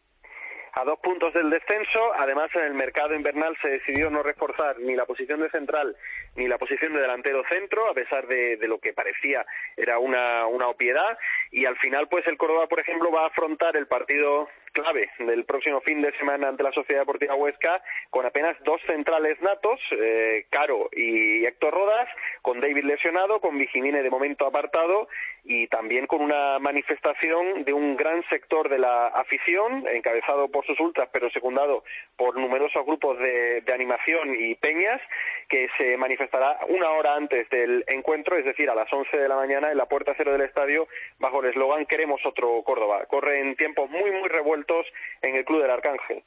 a 0.74 0.84
dos 0.84 1.00
puntos 1.00 1.34
del 1.34 1.50
descenso. 1.50 2.14
Además, 2.18 2.50
en 2.56 2.64
el 2.64 2.74
mercado 2.74 3.16
invernal 3.16 3.58
se 3.62 3.70
decidió 3.70 4.10
no 4.10 4.24
reforzar 4.24 4.80
ni 4.80 4.96
la 4.96 5.06
posición 5.06 5.42
de 5.42 5.50
central 5.50 5.96
ni 6.36 6.48
la 6.48 6.58
posición 6.58 6.94
de 6.94 7.02
delantero 7.02 7.44
centro, 7.50 7.90
a 7.90 7.94
pesar 7.94 8.28
de, 8.28 8.58
lo 8.68 8.80
que 8.80 8.94
parecía 8.94 9.46
era 9.76 10.00
una, 10.00 10.48
una 10.48 10.68
opiedad. 10.68 11.18
Y 11.52 11.66
al 11.66 11.78
final, 11.78 12.08
pues 12.08 12.26
el 12.28 12.38
Córdoba, 12.38 12.68
por 12.68 12.80
ejemplo, 12.80 13.12
va 13.12 13.24
a 13.24 13.28
afrontar 13.28 13.76
el 13.76 13.88
partido 13.88 14.48
clave 14.72 15.10
del 15.20 15.46
próximo 15.46 15.82
fin 15.82 16.02
de 16.02 16.16
semana 16.18 16.48
ante 16.48 16.64
la 16.64 16.72
Sociedad 16.72 17.02
Deportiva 17.02 17.36
Huesca 17.36 17.84
con 18.10 18.26
apenas 18.26 18.58
dos 18.64 18.82
centrales 18.88 19.40
natos, 19.42 19.80
eh, 19.92 20.46
Caro 20.50 20.90
y 20.92 21.46
Héctor 21.46 21.74
Rodas, 21.74 22.08
con 22.42 22.60
David 22.60 22.84
lesionado, 22.84 23.40
con 23.40 23.58
Vigimine 23.58 24.04
de 24.04 24.10
momento 24.10 24.46
apartado 24.46 25.08
y 25.44 25.68
también 25.68 26.08
con 26.08 26.22
una 26.22 26.60
manifestación 26.60 27.64
de 27.64 27.74
un 27.74 27.96
gran 27.96 28.24
sector 28.30 28.70
de 28.70 28.80
la 28.80 29.08
afición, 29.08 29.88
encabezado 29.88 30.50
por 30.50 30.66
sus 30.66 30.80
ultras, 30.80 31.10
pero 31.12 31.30
secundado 31.30 31.84
por 32.16 32.38
numerosos 32.38 32.86
grupos 32.86 33.18
de, 33.20 33.62
de 33.62 33.74
animación 33.74 34.36
y 34.38 34.56
peñas, 34.56 35.02
que 35.48 35.68
se 35.78 35.98
manifestará 35.98 36.60
una 36.70 36.90
hora 36.92 37.16
antes 37.16 37.50
del 37.50 37.84
encuentro, 37.88 38.38
es 38.38 38.46
decir, 38.46 38.70
a 38.70 38.76
las 38.76 38.92
11 38.92 39.18
de 39.18 39.28
la 39.28 39.36
mañana 39.36 39.72
en 39.72 39.78
la 39.78 39.86
puerta 39.86 40.14
cero 40.18 40.32
del 40.32 40.42
estadio, 40.42 40.88
bajo 41.20 41.42
el 41.42 41.50
eslogan 41.50 41.86
Queremos 41.86 42.22
otro 42.26 42.62
Córdoba. 42.64 43.06
Corren 43.06 43.56
tiempos 43.56 43.90
muy, 43.90 44.12
muy 44.12 44.30
revueltos 44.30 44.86
en 45.22 45.36
el 45.36 45.46
Club 45.46 45.62
del 45.62 45.72
Arcángel. 45.72 46.24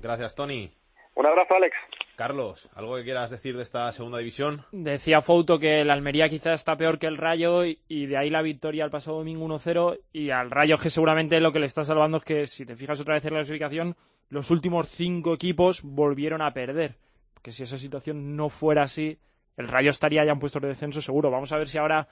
Gracias, 0.00 0.34
Tony. 0.34 0.72
Un 1.14 1.26
abrazo, 1.26 1.54
Alex. 1.54 1.76
Carlos, 2.20 2.68
¿algo 2.74 2.96
que 2.96 3.04
quieras 3.04 3.30
decir 3.30 3.56
de 3.56 3.62
esta 3.62 3.90
segunda 3.92 4.18
división? 4.18 4.66
Decía 4.72 5.22
Fouto 5.22 5.58
que 5.58 5.80
el 5.80 5.88
Almería 5.88 6.28
quizás 6.28 6.56
está 6.60 6.76
peor 6.76 6.98
que 6.98 7.06
el 7.06 7.16
Rayo 7.16 7.64
y, 7.64 7.78
de 7.88 8.18
ahí 8.18 8.28
la 8.28 8.42
victoria 8.42 8.84
el 8.84 8.90
pasado 8.90 9.16
domingo 9.16 9.46
1-0 9.46 9.98
y 10.12 10.28
al 10.28 10.50
Rayo 10.50 10.76
que 10.76 10.90
seguramente 10.90 11.40
lo 11.40 11.50
que 11.50 11.60
le 11.60 11.64
está 11.64 11.82
salvando 11.82 12.18
es 12.18 12.24
que 12.24 12.46
si 12.46 12.66
te 12.66 12.76
fijas 12.76 13.00
otra 13.00 13.14
vez 13.14 13.24
en 13.24 13.32
la 13.32 13.38
clasificación, 13.38 13.96
los 14.28 14.50
últimos 14.50 14.90
cinco 14.90 15.32
equipos 15.32 15.80
volvieron 15.82 16.42
a 16.42 16.52
perder. 16.52 16.98
Porque 17.32 17.52
si 17.52 17.62
esa 17.62 17.78
situación 17.78 18.36
no 18.36 18.50
fuera 18.50 18.82
así, 18.82 19.18
el 19.56 19.68
Rayo 19.68 19.88
estaría 19.88 20.22
ya 20.22 20.32
en 20.32 20.40
puestos 20.40 20.60
de 20.60 20.68
descenso 20.68 21.00
seguro. 21.00 21.30
Vamos 21.30 21.50
a 21.52 21.56
ver 21.56 21.70
si 21.70 21.78
ahora 21.78 22.06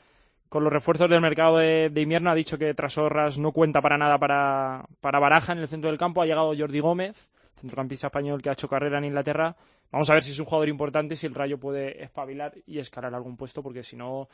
con 0.49 0.65
los 0.65 0.73
refuerzos 0.73 1.11
del 1.11 1.21
mercado 1.21 1.59
de, 1.59 1.91
de 1.91 2.01
invierno 2.01 2.31
ha 2.31 2.35
dicho 2.35 2.57
que 2.57 2.73
Trasorras 2.73 3.37
no 3.37 3.53
cuenta 3.53 3.83
para 3.83 3.99
nada 3.99 4.17
para, 4.17 4.87
para 5.03 5.19
Baraja 5.19 5.53
en 5.53 5.59
el 5.59 5.69
centro 5.69 5.91
del 5.91 5.99
campo. 5.99 6.23
Ha 6.23 6.27
llegado 6.27 6.55
Jordi 6.57 6.81
Gómez, 6.81 7.29
centrocampista 7.61 8.07
español 8.07 8.41
que 8.41 8.49
ha 8.49 8.55
hecho 8.55 8.71
carrera 8.71 8.97
en 8.97 9.05
Inglaterra. 9.05 9.55
Vamos 9.91 10.11
a 10.11 10.14
ver 10.14 10.22
si 10.22 10.32
es 10.32 10.39
un 10.39 10.45
jugador 10.45 10.68
importante, 10.68 11.16
si 11.16 11.26
el 11.26 11.34
Rayo 11.34 11.59
puede 11.59 12.03
espabilar 12.03 12.53
y 12.66 12.78
escalar 12.78 13.14
algún 13.14 13.36
puesto, 13.36 13.62
porque 13.62 13.82
si 13.82 13.97
no, 13.97 14.28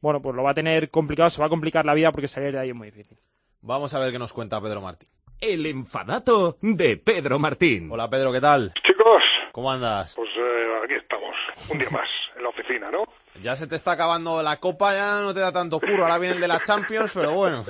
bueno, 0.00 0.20
pues 0.20 0.36
lo 0.36 0.42
va 0.42 0.50
a 0.50 0.54
tener 0.54 0.90
complicado, 0.90 1.30
se 1.30 1.40
va 1.40 1.46
a 1.46 1.50
complicar 1.50 1.86
la 1.86 1.94
vida 1.94 2.12
porque 2.12 2.28
salir 2.28 2.52
de 2.52 2.58
ahí 2.58 2.68
es 2.70 2.74
muy 2.74 2.90
difícil. 2.90 3.16
Vamos 3.62 3.94
a 3.94 3.98
ver 3.98 4.12
qué 4.12 4.18
nos 4.18 4.32
cuenta 4.32 4.60
Pedro 4.60 4.80
Martín. 4.82 5.08
El 5.40 5.64
enfadato 5.64 6.58
de 6.60 6.98
Pedro 6.98 7.38
Martín. 7.38 7.88
Hola 7.90 8.10
Pedro, 8.10 8.30
¿qué 8.30 8.40
tal? 8.42 8.74
Chicos, 8.86 9.22
¿Cómo 9.52 9.70
andas? 9.70 10.14
pues 10.14 10.28
eh, 10.36 10.66
aquí 10.84 10.94
estamos, 10.94 11.34
un 11.72 11.78
día 11.78 11.88
más 11.90 12.08
en 12.36 12.42
la 12.42 12.48
oficina, 12.50 12.90
¿no? 12.90 13.04
Ya 13.40 13.56
se 13.56 13.66
te 13.66 13.76
está 13.76 13.92
acabando 13.92 14.42
la 14.42 14.58
copa, 14.58 14.92
ya 14.92 15.22
no 15.22 15.32
te 15.32 15.40
da 15.40 15.50
tanto 15.50 15.80
curro. 15.80 16.02
Ahora 16.02 16.18
viene 16.18 16.34
el 16.34 16.40
de 16.42 16.48
la 16.48 16.60
Champions, 16.60 17.12
pero 17.14 17.32
bueno. 17.32 17.64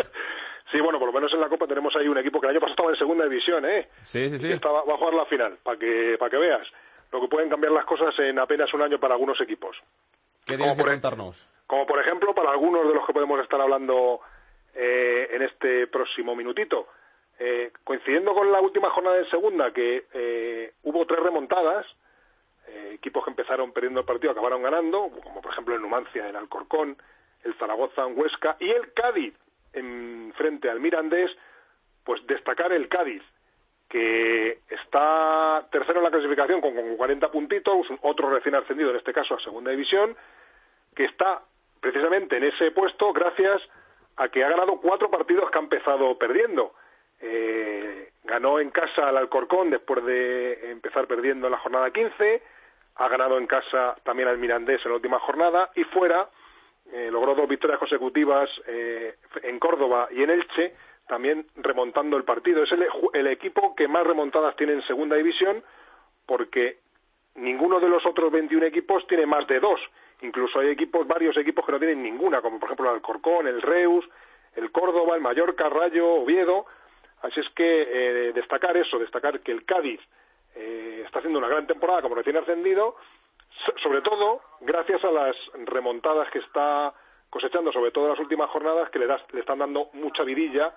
Sí, 0.73 0.81
bueno, 0.81 0.99
por 0.99 1.09
lo 1.09 1.13
menos 1.13 1.33
en 1.33 1.41
la 1.41 1.49
Copa 1.49 1.67
tenemos 1.67 1.95
ahí 1.97 2.07
un 2.07 2.19
equipo 2.19 2.41
que 2.41 2.47
el 2.47 2.51
año 2.53 2.61
pasado 2.61 2.75
estaba 2.75 2.91
en 2.91 2.97
segunda 2.97 3.25
división, 3.25 3.65
¿eh? 3.67 3.89
Sí, 4.03 4.31
sí, 4.31 4.39
sí. 4.39 4.49
Y 4.49 4.53
estaba, 4.53 4.85
va 4.85 4.95
a 4.95 4.99
jugar 4.99 5.15
la 5.15 5.27
final, 5.27 5.59
para 5.63 5.79
que, 5.79 6.17
para 6.19 6.31
que 6.31 6.37
veas 6.37 6.67
lo 7.13 7.21
que 7.21 7.29
pueden 7.29 7.49
cambiar 7.49 7.73
las 7.73 7.85
cosas 7.85 8.15
en 8.19 8.39
apenas 8.39 8.73
un 8.75 8.83
año 8.83 8.99
para 8.99 9.15
algunos 9.15 9.41
equipos. 9.41 9.77
¿Qué 10.47 10.57
tienes 10.57 10.77
que? 10.77 10.83
Como 11.67 11.87
por 11.87 12.01
ejemplo 12.01 12.35
para 12.35 12.51
algunos 12.51 12.87
de 12.87 12.95
los 12.95 13.07
que 13.07 13.13
podemos 13.13 13.41
estar 13.41 13.61
hablando 13.61 14.21
eh, 14.75 15.29
en 15.33 15.43
este 15.43 15.87
próximo 15.87 16.35
minutito. 16.35 16.89
Eh, 17.43 17.73
coincidiendo 17.85 18.35
con 18.35 18.53
la 18.53 18.61
última 18.61 18.91
jornada 18.91 19.19
en 19.19 19.31
segunda, 19.31 19.73
que 19.73 20.05
eh, 20.13 20.75
hubo 20.83 21.07
tres 21.07 21.21
remontadas, 21.21 21.87
eh, 22.69 22.93
equipos 22.95 23.25
que 23.25 23.31
empezaron 23.31 23.73
perdiendo 23.73 24.01
el 24.01 24.07
partido 24.07 24.33
acabaron 24.33 24.63
ganando, 24.63 25.09
como 25.23 25.41
por 25.41 25.53
ejemplo 25.53 25.75
el 25.75 25.81
Numancia 25.81 26.29
en 26.29 26.37
Alcorcón, 26.37 26.99
el 27.43 27.55
Zaragoza 27.55 28.07
en 28.07 28.19
Huesca 28.19 28.57
y 28.61 28.69
el 28.69 28.93
Cádiz 28.93 29.35
en 29.73 30.35
frente 30.37 30.69
al 30.69 30.81
Mirandés, 30.81 31.31
pues 32.05 32.21
destacar 32.27 32.73
el 32.73 32.89
Cádiz, 32.89 33.23
que 33.91 34.61
está 34.71 35.67
tercero 35.71 35.99
en 35.99 36.05
la 36.05 36.11
clasificación 36.11 36.61
con, 36.61 36.75
con 36.75 36.97
40 36.97 37.31
puntitos, 37.31 37.89
otro 38.03 38.31
recién 38.31 38.55
ascendido 38.55 38.91
en 38.91 38.97
este 38.97 39.13
caso 39.13 39.35
a 39.35 39.41
segunda 39.41 39.73
división, 39.73 40.17
que 40.95 41.05
está 41.05 41.43
precisamente 41.81 42.37
en 42.37 42.45
ese 42.45 42.71
puesto 42.71 43.13
gracias 43.13 43.61
a 44.17 44.29
que 44.29 44.45
ha 44.45 44.49
ganado 44.49 44.81
cuatro 44.81 45.11
partidos 45.11 45.51
que 45.51 45.59
ha 45.59 45.63
empezado 45.63 46.17
perdiendo. 46.17 46.73
Eh, 47.21 48.13
ganó 48.25 48.61
en 48.61 48.71
casa 48.71 49.09
al 49.09 49.17
Alcorcón 49.17 49.71
después 49.71 50.05
de 50.05 50.71
empezar 50.71 51.07
perdiendo 51.07 51.49
en 51.49 51.53
la 51.53 51.59
jornada 51.59 51.91
15, 51.91 52.43
ha 52.95 53.09
ganado 53.09 53.39
en 53.39 53.47
casa 53.47 53.97
también 54.05 54.29
al 54.29 54.39
Mirandés 54.39 54.81
en 54.85 54.91
la 54.91 54.97
última 54.97 55.19
jornada 55.19 55.71
y 55.75 55.85
fuera 55.85 56.29
eh, 56.93 57.09
logró 57.11 57.35
dos 57.35 57.49
victorias 57.49 57.79
consecutivas 57.79 58.49
eh, 58.67 59.17
en 59.43 59.59
Córdoba 59.59 60.09
y 60.11 60.23
en 60.23 60.31
Elche, 60.31 60.75
también 61.11 61.47
remontando 61.57 62.17
el 62.17 62.25
partido. 62.25 62.63
Es 62.63 62.73
el, 62.73 62.87
el 63.13 63.27
equipo 63.27 63.75
que 63.75 63.87
más 63.89 64.07
remontadas 64.07 64.57
tiene 64.57 64.73
en 64.73 64.83
segunda 64.87 65.17
división 65.17 65.63
porque 66.25 66.79
ninguno 67.35 67.81
de 67.81 67.89
los 67.89 68.05
otros 68.07 68.33
21 68.33 68.65
equipos 68.67 69.07
tiene 69.07 69.27
más 69.27 69.47
de 69.47 69.61
dos. 69.61 69.81
Incluso 70.23 70.61
hay 70.61 70.69
equipos, 70.71 71.07
varios 71.07 71.37
equipos 71.37 71.67
que 71.67 71.73
no 71.73 71.79
tienen 71.79 72.03
ninguna, 72.03 72.41
como 72.41 72.59
por 72.59 72.69
ejemplo 72.69 72.89
el 72.89 72.95
Alcorcón, 72.97 73.47
el 73.47 73.61
Reus, 73.61 74.09
el 74.57 74.71
Córdoba, 74.73 75.17
el 75.17 75.21
Mallorca, 75.23 75.69
Rayo, 75.69 76.07
Oviedo. 76.09 76.67
Así 77.23 77.41
es 77.41 77.49
que 77.51 77.83
eh, 78.29 78.33
destacar 78.33 78.77
eso, 78.77 78.99
destacar 78.99 79.41
que 79.41 79.53
el 79.53 79.65
Cádiz 79.65 80.01
eh, 80.55 81.03
está 81.05 81.19
haciendo 81.19 81.39
una 81.39 81.49
gran 81.49 81.67
temporada 81.67 82.03
como 82.03 82.15
recién 82.15 82.37
ascendido, 82.37 82.97
so- 83.67 83.75
sobre 83.83 84.01
todo 84.03 84.41
gracias 84.61 85.03
a 85.05 85.11
las 85.11 85.37
remontadas 85.67 86.31
que 86.31 86.39
está 86.39 86.93
cosechando, 87.31 87.73
sobre 87.73 87.91
todo 87.93 88.05
en 88.07 88.11
las 88.11 88.19
últimas 88.21 88.51
jornadas, 88.51 88.91
que 88.91 88.99
le, 88.99 89.07
das- 89.07 89.25
le 89.33 89.41
están 89.41 89.59
dando 89.59 89.89
mucha 89.93 90.23
vidilla 90.25 90.75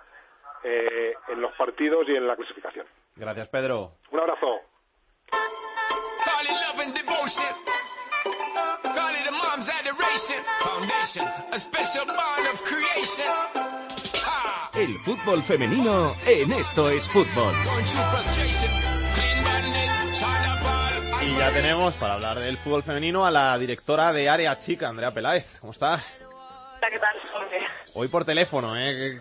eh, 0.64 1.14
en 1.30 1.41
los 1.41 1.53
partidos 1.55 2.07
y 2.07 2.16
en 2.16 2.28
la 2.28 2.36
clasificación. 2.36 2.86
Gracias, 3.16 3.49
Pedro. 3.49 3.93
Un 4.11 4.20
abrazo. 4.20 4.61
Ah, 14.26 14.70
El 14.74 14.97
fútbol 14.99 15.43
femenino 15.43 16.11
en 16.26 16.51
Esto 16.53 16.89
es 16.89 17.09
Fútbol. 17.09 17.53
Y 21.22 21.38
ya 21.38 21.51
tenemos, 21.51 21.95
para 21.95 22.14
hablar 22.16 22.39
del 22.39 22.57
fútbol 22.57 22.84
femenino, 22.84 23.26
a 23.26 23.32
la 23.32 23.57
directora 23.57 24.11
de 24.14 24.30
Área 24.30 24.57
Chica, 24.57 24.89
Andrea 24.89 25.11
Peláez. 25.11 25.59
¿Cómo 25.59 25.72
estás? 25.72 26.16
Hola, 26.22 26.89
¿qué 26.89 26.99
tal? 26.99 27.16
Hoy 27.95 28.07
por 28.07 28.26
teléfono, 28.26 28.76
¿eh? 28.78 29.20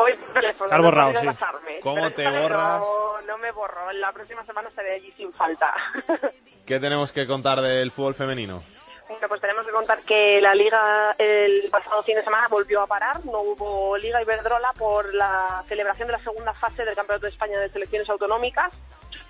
Hoy 0.00 0.14
por 0.14 0.32
teléfono. 0.32 0.76
No 0.76 0.82
borrado, 0.82 1.20
sí. 1.20 1.26
pasarme, 1.26 1.80
¿Cómo 1.80 2.10
te 2.12 2.24
borras? 2.28 2.80
No, 2.80 3.20
no 3.26 3.38
me 3.38 3.50
borro. 3.50 3.92
La 3.92 4.12
próxima 4.12 4.44
semana 4.46 4.70
estaré 4.70 4.94
allí 4.94 5.12
sin 5.16 5.30
falta. 5.34 5.74
¿Qué 6.66 6.80
tenemos 6.80 7.12
que 7.12 7.26
contar 7.26 7.60
del 7.60 7.90
fútbol 7.90 8.14
femenino? 8.14 8.62
Bueno, 9.08 9.28
pues 9.28 9.40
tenemos 9.40 9.66
que 9.66 9.72
contar 9.72 10.00
que 10.02 10.40
la 10.40 10.54
liga 10.54 11.14
el 11.18 11.68
pasado 11.70 12.02
fin 12.02 12.14
de 12.14 12.22
semana 12.22 12.46
volvió 12.48 12.80
a 12.80 12.86
parar. 12.86 13.24
No 13.26 13.40
hubo 13.40 13.98
Liga 13.98 14.22
Iberdrola 14.22 14.72
por 14.78 15.12
la 15.12 15.62
celebración 15.68 16.06
de 16.06 16.12
la 16.12 16.22
segunda 16.22 16.54
fase 16.54 16.84
del 16.84 16.94
Campeonato 16.94 17.26
de 17.26 17.32
España 17.32 17.58
de 17.58 17.68
Selecciones 17.68 18.08
Autonómicas. 18.08 18.72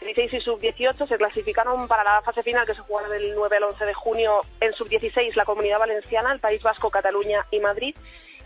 16 0.01 0.35
y 0.35 0.41
sub-18 0.41 1.09
se 1.09 1.17
clasificaron 1.17 1.89
para 1.89 2.05
la 2.05 2.23
fase 2.23 2.43
final 2.43 2.67
que 2.67 2.75
se 2.75 2.81
jugará 2.81 3.09
del 3.09 3.35
9 3.35 3.57
al 3.57 3.65
11 3.65 3.85
de 3.87 3.95
junio 3.95 4.41
en 4.61 4.73
sub-16 4.73 5.35
la 5.35 5.45
Comunidad 5.45 5.79
Valenciana, 5.79 6.33
el 6.33 6.41
País 6.41 6.63
Vasco, 6.63 6.91
Cataluña 6.91 7.45
y 7.51 7.61
Madrid. 7.61 7.97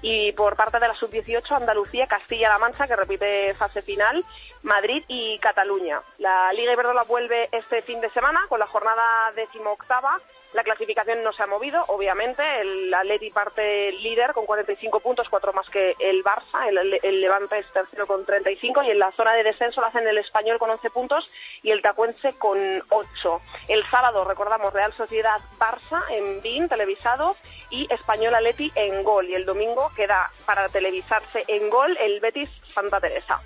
Y 0.06 0.32
por 0.32 0.54
parte 0.54 0.78
de 0.78 0.86
la 0.86 0.94
sub-18 0.94 1.50
Andalucía, 1.56 2.06
Castilla-La 2.06 2.58
Mancha, 2.58 2.86
que 2.86 2.94
repite 2.94 3.54
fase 3.54 3.80
final, 3.80 4.22
Madrid 4.64 5.04
y 5.08 5.38
Cataluña. 5.38 6.00
La 6.18 6.52
Liga 6.52 6.72
Iberdrola 6.72 7.04
vuelve 7.04 7.48
este 7.52 7.82
fin 7.82 8.00
de 8.00 8.10
semana 8.10 8.46
con 8.48 8.58
la 8.58 8.66
jornada 8.66 9.30
decimoctava. 9.36 10.20
La 10.54 10.62
clasificación 10.62 11.22
no 11.22 11.32
se 11.32 11.42
ha 11.42 11.46
movido, 11.46 11.84
obviamente. 11.88 12.42
El 12.60 12.92
Atleti 12.94 13.30
parte 13.30 13.92
líder 13.92 14.32
con 14.32 14.46
45 14.46 15.00
puntos, 15.00 15.28
cuatro 15.28 15.52
más 15.52 15.68
que 15.68 15.94
el 15.98 16.24
Barça. 16.24 16.66
El, 16.66 16.98
el 17.02 17.20
Levante 17.20 17.58
es 17.58 17.70
tercero 17.72 18.06
con 18.06 18.24
35 18.24 18.84
y 18.84 18.90
en 18.90 19.00
la 19.00 19.12
zona 19.12 19.34
de 19.34 19.42
descenso 19.42 19.80
lo 19.80 19.88
hacen 19.88 20.06
el 20.06 20.16
Español 20.16 20.58
con 20.58 20.70
11 20.70 20.90
puntos 20.90 21.30
y 21.62 21.70
el 21.70 21.82
Tacuense 21.82 22.38
con 22.38 22.58
8. 22.88 23.40
El 23.68 23.84
sábado, 23.90 24.24
recordamos, 24.24 24.72
Real 24.72 24.94
Sociedad 24.94 25.40
Barça 25.58 26.02
en 26.10 26.40
BIN, 26.40 26.68
televisado, 26.68 27.36
y 27.68 27.92
Español 27.92 28.34
Atleti 28.34 28.72
en 28.76 29.02
Gol. 29.02 29.28
Y 29.28 29.34
el 29.34 29.44
domingo 29.44 29.90
queda 29.94 30.30
para 30.46 30.68
televisarse 30.68 31.44
en 31.48 31.68
Gol 31.68 31.96
el 32.00 32.20
Betis 32.20 32.48
Santa 32.72 33.00
Teresa. 33.00 33.42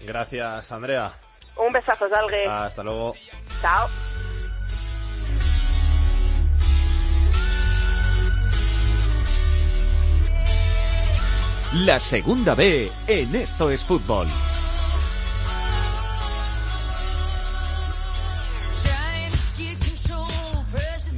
Gracias, 0.00 0.72
Andrea. 0.72 1.12
Un 1.56 1.72
besazo, 1.72 2.08
Salgue. 2.08 2.46
Hasta 2.46 2.82
luego. 2.82 3.14
Chao. 3.60 3.88
La 11.84 12.00
segunda 12.00 12.54
B 12.54 12.90
en 13.06 13.34
Esto 13.34 13.70
es 13.70 13.84
Fútbol. 13.84 14.26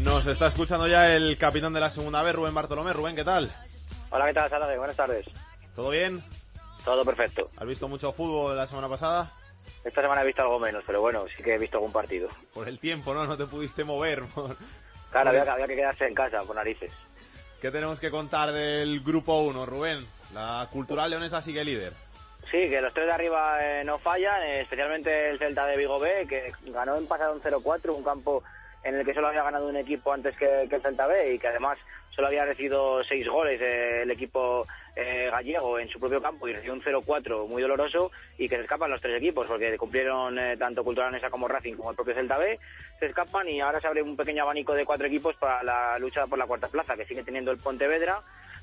Nos 0.03 0.27
está 0.27 0.49
escuchando 0.49 0.89
ya 0.89 1.15
el 1.15 1.39
capitán 1.39 1.73
de 1.73 1.79
la 1.79 1.89
segunda 1.89 2.23
B, 2.23 2.33
Rubén 2.33 2.55
Bartolomé. 2.55 2.93
Rubén, 2.93 3.15
¿qué 3.15 3.23
tal? 3.23 3.49
Hola, 4.11 4.27
¿qué 4.27 4.35
tal, 4.35 4.51
Salade? 4.51 4.77
Buenas 4.77 4.97
tardes. 4.97 5.25
¿Todo 5.77 5.91
bien? 5.91 6.21
Todo 6.85 7.05
perfecto. 7.05 7.45
¿Has 7.57 7.67
visto 7.67 7.89
mucho 7.89 8.13
fútbol 8.13 8.57
la 8.57 8.67
semana 8.67 8.89
pasada? 8.89 9.31
Esta 9.85 10.03
semana 10.03 10.23
he 10.23 10.27
visto 10.27 10.43
algo 10.43 10.59
menos, 10.59 10.83
pero 10.87 11.01
bueno, 11.01 11.25
sí 11.37 11.43
que 11.43 11.55
he 11.55 11.59
visto 11.59 11.77
algún 11.79 11.93
partido. 11.93 12.29
Por 12.53 12.69
el 12.69 12.79
tiempo, 12.79 13.15
¿no? 13.15 13.25
No 13.27 13.37
te 13.37 13.47
pudiste 13.47 13.85
mover. 13.85 14.23
por- 14.35 14.57
Claro, 15.11 15.31
había, 15.31 15.53
había 15.53 15.67
que 15.67 15.75
quedarse 15.75 16.07
en 16.07 16.15
casa, 16.15 16.39
por 16.45 16.55
narices. 16.55 16.93
¿Qué 17.61 17.71
tenemos 17.73 17.99
que 17.99 18.11
contar 18.13 18.53
del 18.53 19.01
grupo 19.01 19.41
1, 19.41 19.67
Rubén? 19.67 20.07
La 20.33 20.69
Cultural 20.71 21.11
Leonesa 21.11 21.43
sigue 21.43 21.65
líder. 21.65 21.93
Sí, 22.51 22.69
que 22.71 22.81
los 22.81 22.95
tres 22.95 23.07
de 23.07 23.13
arriba 23.13 23.59
eh, 23.61 23.83
no 23.85 23.99
fallan, 23.99 24.41
eh, 24.43 24.61
especialmente 24.61 25.31
el 25.31 25.39
Celta 25.39 25.67
de 25.67 25.77
Vigo 25.77 25.99
B, 25.99 26.27
que 26.29 26.53
ganó 26.71 26.97
en 26.97 27.07
pasado 27.07 27.33
un 27.33 27.43
0-4, 27.43 27.91
un 27.95 28.05
campo 28.05 28.43
en 28.85 28.95
el 28.95 29.05
que 29.05 29.13
solo 29.13 29.29
había 29.29 29.43
ganado 29.43 29.67
un 29.67 29.77
equipo 29.77 30.13
antes 30.13 30.37
que, 30.37 30.67
que 30.69 30.77
el 30.77 30.83
Celta 30.83 31.07
B 31.07 31.35
y 31.35 31.39
que 31.39 31.49
además 31.49 31.79
solo 32.21 32.29
había 32.29 32.45
recibido 32.45 33.03
seis 33.03 33.27
goles 33.27 33.59
el 33.63 34.11
equipo 34.11 34.67
eh, 34.95 35.31
gallego 35.31 35.79
en 35.79 35.89
su 35.89 35.99
propio 35.99 36.21
campo 36.21 36.47
y 36.47 36.53
recibió 36.53 36.75
un 36.75 36.83
0-4 36.83 37.49
muy 37.49 37.63
doloroso 37.63 38.11
y 38.37 38.47
que 38.47 38.57
se 38.57 38.63
escapan 38.63 38.91
los 38.91 39.01
tres 39.01 39.17
equipos 39.17 39.47
porque 39.47 39.79
cumplieron 39.79 40.39
eh, 40.39 40.55
tanto 40.59 40.85
Cultural 40.85 41.11
Leonesa 41.11 41.31
como 41.31 41.49
Racing 41.49 41.77
como 41.77 41.89
el 41.89 41.97
propio 41.97 42.13
Celta 42.13 42.37
B, 42.37 42.59
se 42.99 43.07
escapan 43.07 43.49
y 43.49 43.63
ahora 43.63 43.81
se 43.81 43.87
abre 43.87 44.03
un 44.03 44.19
pequeño 44.19 44.43
abanico 44.43 44.75
de 44.75 44.85
cuatro 44.85 45.07
equipos 45.07 45.35
para 45.37 45.63
la 45.63 45.99
lucha 45.99 46.27
por 46.27 46.39
la 46.39 46.47
cuarta 46.47 46.69
plaza 46.69 46.95
que 46.95 47.07
sigue 47.07 47.23
teniendo 47.23 47.53
el 47.53 47.57
Pontevedra 47.57 48.21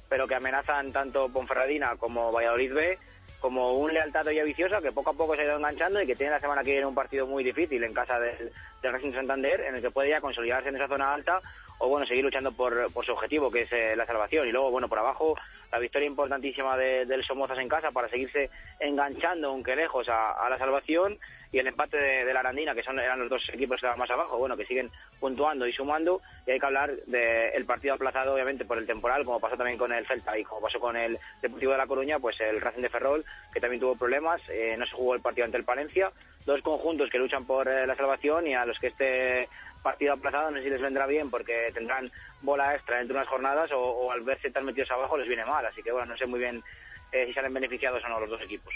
pero 0.08 0.28
que 0.28 0.36
amenazan 0.36 0.92
tanto 0.92 1.28
Ponferradina 1.30 1.96
como 1.96 2.32
Valladolid 2.32 2.74
B 2.76 3.00
como 3.40 3.74
un 3.74 3.92
Lealtad 3.92 4.30
ya 4.30 4.44
viciosa 4.44 4.82
que 4.82 4.92
poco 4.92 5.10
a 5.10 5.14
poco 5.14 5.36
se 5.36 5.42
ha 5.42 5.46
ido 5.46 5.58
enganchando 5.58 6.00
y 6.00 6.06
que 6.06 6.16
tiene 6.16 6.32
la 6.32 6.40
semana 6.40 6.64
que 6.64 6.74
viene 6.74 6.86
un 6.86 6.94
partido 6.94 7.26
muy 7.26 7.44
difícil 7.44 7.84
en 7.84 7.94
casa 7.94 8.20
del, 8.20 8.52
del 8.84 8.92
Racing 8.92 9.14
Santander 9.14 9.62
en 9.62 9.76
el 9.76 9.82
que 9.82 9.90
puede 9.90 10.10
ya 10.10 10.22
consolidarse 10.22 10.70
en 10.70 10.76
esa 10.76 10.88
zona 10.88 11.12
alta 11.12 11.42
o 11.80 11.88
bueno 11.90 12.06
seguir 12.06 12.24
luchando 12.24 12.52
por, 12.52 12.92
por 12.94 13.06
su 13.06 13.12
objetivo 13.12 13.52
que 13.52 13.62
es 13.62 13.72
eh, 13.72 13.96
la 13.96 14.06
salvación. 14.06 14.48
Y 14.48 14.52
luego 14.52 14.72
bueno 14.72 14.88
por 14.90 15.00
abajo 15.00 15.36
la 15.72 15.80
victoria 15.80 16.08
importantísima 16.08 16.78
de- 16.78 17.06
del 17.06 17.24
Somozas 17.26 17.60
en 17.60 17.68
casa 17.70 17.92
para 17.92 18.10
seguirse 18.10 18.50
enganchando 18.80 19.50
aunque 19.50 19.76
lejos 19.76 20.08
a, 20.10 20.32
a 20.34 20.50
la 20.50 20.58
salvación. 20.58 21.18
Y 21.50 21.60
el 21.60 21.68
empate 21.68 21.96
de, 21.98 22.26
de 22.26 22.34
la 22.34 22.42
Arandina 22.42 22.76
que 22.76 22.84
son 22.84 23.00
eran 23.00 23.20
los 23.20 23.30
dos 23.30 23.42
equipos 23.50 23.76
que 23.76 23.86
estaban 23.86 23.98
más 24.00 24.10
abajo 24.12 24.38
bueno 24.38 24.58
que 24.58 24.66
siguen 24.66 24.92
puntuando 25.20 25.66
y 25.66 25.72
sumando. 25.72 26.22
Y 26.46 26.52
hay 26.52 26.60
que 26.60 26.66
hablar 26.66 26.92
del 27.08 27.66
partido 27.66 27.94
aplazado 27.94 28.34
obviamente 28.34 28.66
por 28.66 28.78
el 28.78 28.86
temporal 28.86 29.24
como 29.24 29.40
pasó 29.40 29.56
también 29.56 29.78
con 29.78 29.94
el 29.94 30.06
Celta 30.06 30.38
y 30.38 30.44
como 30.44 30.62
pasó 30.62 30.80
con 30.80 30.98
el 30.98 31.18
Deportivo 31.42 31.72
de 31.72 31.78
La 31.78 31.88
Coruña 31.88 32.20
pues 32.20 32.40
el 32.42 32.60
Racing 32.60 32.82
de 32.82 32.90
Ferrol 32.90 33.24
que 33.54 33.62
también 33.62 33.80
tuvo 33.80 33.96
problemas 33.96 34.42
eh, 34.50 34.76
no 34.78 34.86
se 34.86 34.92
jugó 34.94 35.16
el 35.16 35.22
partido 35.22 35.46
ante 35.46 35.58
el 35.58 35.64
Palencia. 35.64 36.12
Dos 36.46 36.62
conjuntos 36.62 37.10
que 37.10 37.18
luchan 37.18 37.46
por 37.46 37.68
eh, 37.68 37.86
la 37.88 37.96
salvación 37.96 38.48
y 38.48 38.54
a 38.54 38.66
los 38.66 38.78
que 38.80 38.88
este 38.88 39.50
partido 39.82 40.14
aplazado 40.14 40.52
no 40.52 40.58
sé 40.58 40.64
si 40.64 40.70
les 40.70 40.82
vendrá 40.82 41.06
bien 41.06 41.30
porque 41.30 41.72
tendrán 41.74 42.10
bola 42.42 42.76
extra 42.76 43.02
entre 43.02 43.16
unas 43.16 43.28
jornadas 43.28 43.72
o, 43.72 43.80
o 43.80 44.12
al 44.12 44.22
verse 44.22 44.52
tan 44.52 44.66
metidos 44.66 44.92
abajo 44.92 45.18
les 45.18 45.28
viene 45.28 45.46
mal. 45.46 45.66
Así 45.66 45.82
que 45.82 45.92
bueno 45.92 46.08
no 46.08 46.18
sé 46.18 46.26
muy 46.26 46.40
bien 46.40 46.64
eh, 47.12 47.26
si 47.28 47.34
salen 47.34 47.54
beneficiados 47.54 48.04
o 48.04 48.10
no 48.10 48.20
los 48.20 48.30
dos 48.30 48.42
equipos. 48.42 48.74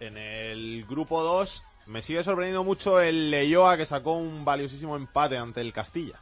En 0.00 0.16
el 0.16 0.84
grupo 0.84 1.22
2 1.22 1.64
me 1.86 2.02
sigue 2.02 2.22
sorprendiendo 2.22 2.64
mucho 2.64 3.00
el 3.00 3.30
Leyoa 3.30 3.76
que 3.76 3.86
sacó 3.86 4.12
un 4.12 4.44
valiosísimo 4.44 4.96
empate 4.96 5.36
ante 5.36 5.60
el 5.60 5.72
Castilla. 5.72 6.18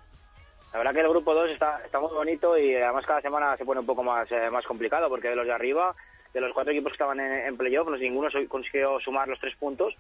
La 0.72 0.78
verdad 0.78 0.94
que 0.94 1.00
el 1.00 1.08
grupo 1.08 1.34
2 1.34 1.50
está, 1.50 1.80
está 1.84 1.98
muy 1.98 2.12
bonito 2.12 2.56
y 2.56 2.74
además 2.76 3.04
cada 3.04 3.20
semana 3.20 3.56
se 3.56 3.64
pone 3.64 3.80
un 3.80 3.86
poco 3.86 4.02
más, 4.02 4.30
eh, 4.30 4.50
más 4.50 4.64
complicado 4.64 5.08
porque 5.08 5.28
de 5.28 5.36
los 5.36 5.46
de 5.46 5.52
arriba, 5.52 5.94
de 6.32 6.40
los 6.40 6.52
cuatro 6.54 6.72
equipos 6.72 6.92
que 6.92 6.94
estaban 6.94 7.18
en, 7.18 7.32
en 7.32 7.56
playoff, 7.56 7.88
ninguno 7.98 8.28
consiguió 8.48 9.00
sumar 9.00 9.28
los 9.28 9.40
tres 9.40 9.56
puntos 9.56 9.94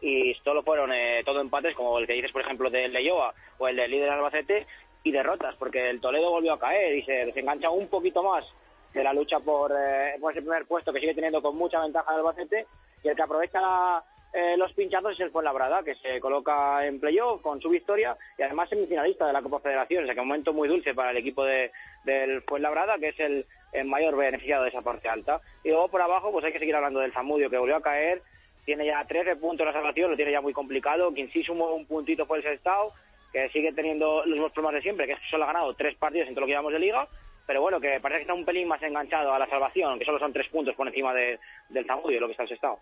y 0.00 0.34
solo 0.44 0.62
fueron 0.62 0.92
eh, 0.92 1.22
todo 1.24 1.40
empates 1.40 1.74
como 1.74 1.98
el 1.98 2.06
que 2.06 2.14
dices 2.14 2.32
por 2.32 2.42
ejemplo 2.42 2.70
del 2.70 2.92
Leyoa 2.92 3.34
o 3.58 3.68
el 3.68 3.76
del 3.76 3.90
líder 3.90 4.10
Albacete 4.10 4.66
y 5.02 5.10
derrotas 5.10 5.54
porque 5.56 5.90
el 5.90 6.00
Toledo 6.00 6.30
volvió 6.30 6.52
a 6.52 6.58
caer 6.58 6.96
y 6.96 7.02
se 7.02 7.26
desengancha 7.26 7.70
un 7.70 7.88
poquito 7.88 8.22
más 8.22 8.44
de 8.92 9.04
la 9.04 9.12
lucha 9.12 9.40
por, 9.40 9.72
eh, 9.72 10.16
por 10.20 10.32
ese 10.32 10.42
primer 10.42 10.66
puesto 10.66 10.92
que 10.92 11.00
sigue 11.00 11.14
teniendo 11.14 11.42
con 11.42 11.56
mucha 11.56 11.80
ventaja 11.80 12.12
el 12.12 12.18
Albacete 12.18 12.66
y 13.02 13.08
el 13.08 13.16
que 13.16 13.22
aprovecha 13.22 14.02
eh, 14.32 14.54
los 14.58 14.72
pinchazos 14.74 15.12
es 15.12 15.20
el 15.20 15.30
Fuenlabrada, 15.30 15.82
que 15.82 15.94
se 15.94 16.20
coloca 16.20 16.84
en 16.86 17.00
playoff 17.00 17.40
con 17.40 17.58
su 17.60 17.70
victoria 17.70 18.16
y 18.38 18.42
además 18.42 18.68
semifinalista 18.68 19.26
de 19.26 19.32
la 19.32 19.40
Copa 19.40 19.60
Federación, 19.60 20.02
o 20.02 20.06
sea 20.06 20.14
que 20.14 20.20
un 20.20 20.28
momento 20.28 20.52
muy 20.52 20.68
dulce 20.68 20.92
para 20.92 21.10
el 21.10 21.16
equipo 21.16 21.42
de, 21.44 21.70
del 22.04 22.42
Fuenlabrada, 22.42 22.98
que 22.98 23.08
es 23.08 23.20
el, 23.20 23.46
el 23.72 23.86
mayor 23.86 24.14
beneficiado 24.14 24.64
de 24.64 24.68
esa 24.68 24.82
parte 24.82 25.08
alta. 25.08 25.40
Y 25.64 25.70
luego 25.70 25.88
por 25.88 26.02
abajo 26.02 26.32
pues 26.32 26.44
hay 26.44 26.52
que 26.52 26.58
seguir 26.58 26.76
hablando 26.76 27.00
del 27.00 27.12
Zamudio, 27.12 27.48
que 27.48 27.56
volvió 27.56 27.76
a 27.76 27.82
caer, 27.82 28.20
tiene 28.66 28.84
ya 28.84 29.02
13 29.06 29.36
puntos 29.36 29.64
la 29.66 29.72
salvación, 29.72 30.10
lo 30.10 30.16
tiene 30.16 30.32
ya 30.32 30.42
muy 30.42 30.52
complicado, 30.52 31.14
quien 31.14 31.30
sí 31.32 31.42
sumó 31.42 31.72
un 31.74 31.86
puntito 31.86 32.26
fue 32.26 32.38
el 32.38 32.42
Sestao, 32.44 32.92
que 33.32 33.48
sigue 33.50 33.72
teniendo 33.72 34.18
los 34.26 34.34
mismos 34.34 34.52
problemas 34.52 34.74
de 34.74 34.82
siempre, 34.82 35.06
que 35.06 35.16
solo 35.30 35.44
ha 35.44 35.48
ganado 35.48 35.72
tres 35.74 35.94
partidos 35.96 36.28
en 36.28 36.34
todo 36.34 36.42
lo 36.42 36.46
que 36.46 36.52
llevamos 36.52 36.72
de 36.74 36.78
liga, 36.80 37.06
pero 37.46 37.60
bueno, 37.62 37.80
que 37.80 38.00
parece 38.00 38.18
que 38.18 38.22
está 38.22 38.34
un 38.34 38.44
pelín 38.44 38.66
más 38.68 38.82
enganchado 38.82 39.32
a 39.32 39.38
la 39.38 39.46
salvación, 39.48 39.98
que 39.98 40.04
solo 40.04 40.18
son 40.18 40.32
tres 40.32 40.48
puntos 40.48 40.74
por 40.74 40.86
encima 40.86 41.14
de- 41.14 41.38
del 41.68 41.86
Zamudio, 41.86 42.20
lo 42.20 42.26
que 42.26 42.32
está 42.32 42.42
el 42.42 42.48
Sestao. 42.50 42.78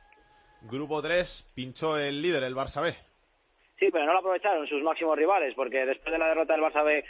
Grupo 0.63 1.03
3 1.03 1.53
pinchó 1.55 1.99
el 1.99 2.23
líder, 2.23 2.43
el 2.45 2.55
Barça 2.55 2.83
B. 2.83 2.95
Sí, 3.79 3.89
pero 3.93 4.07
no 4.07 4.13
lo 4.13 4.21
aprovecharon 4.21 4.67
sus 4.69 4.83
máximos 4.83 5.19
rivales, 5.19 5.53
porque 5.55 5.85
después 5.85 6.13
de 6.13 6.19
la 6.19 6.29
derrota 6.29 6.55
del 6.55 6.63
Barça 6.63 6.83
B 6.85 6.99
eh, 6.99 7.05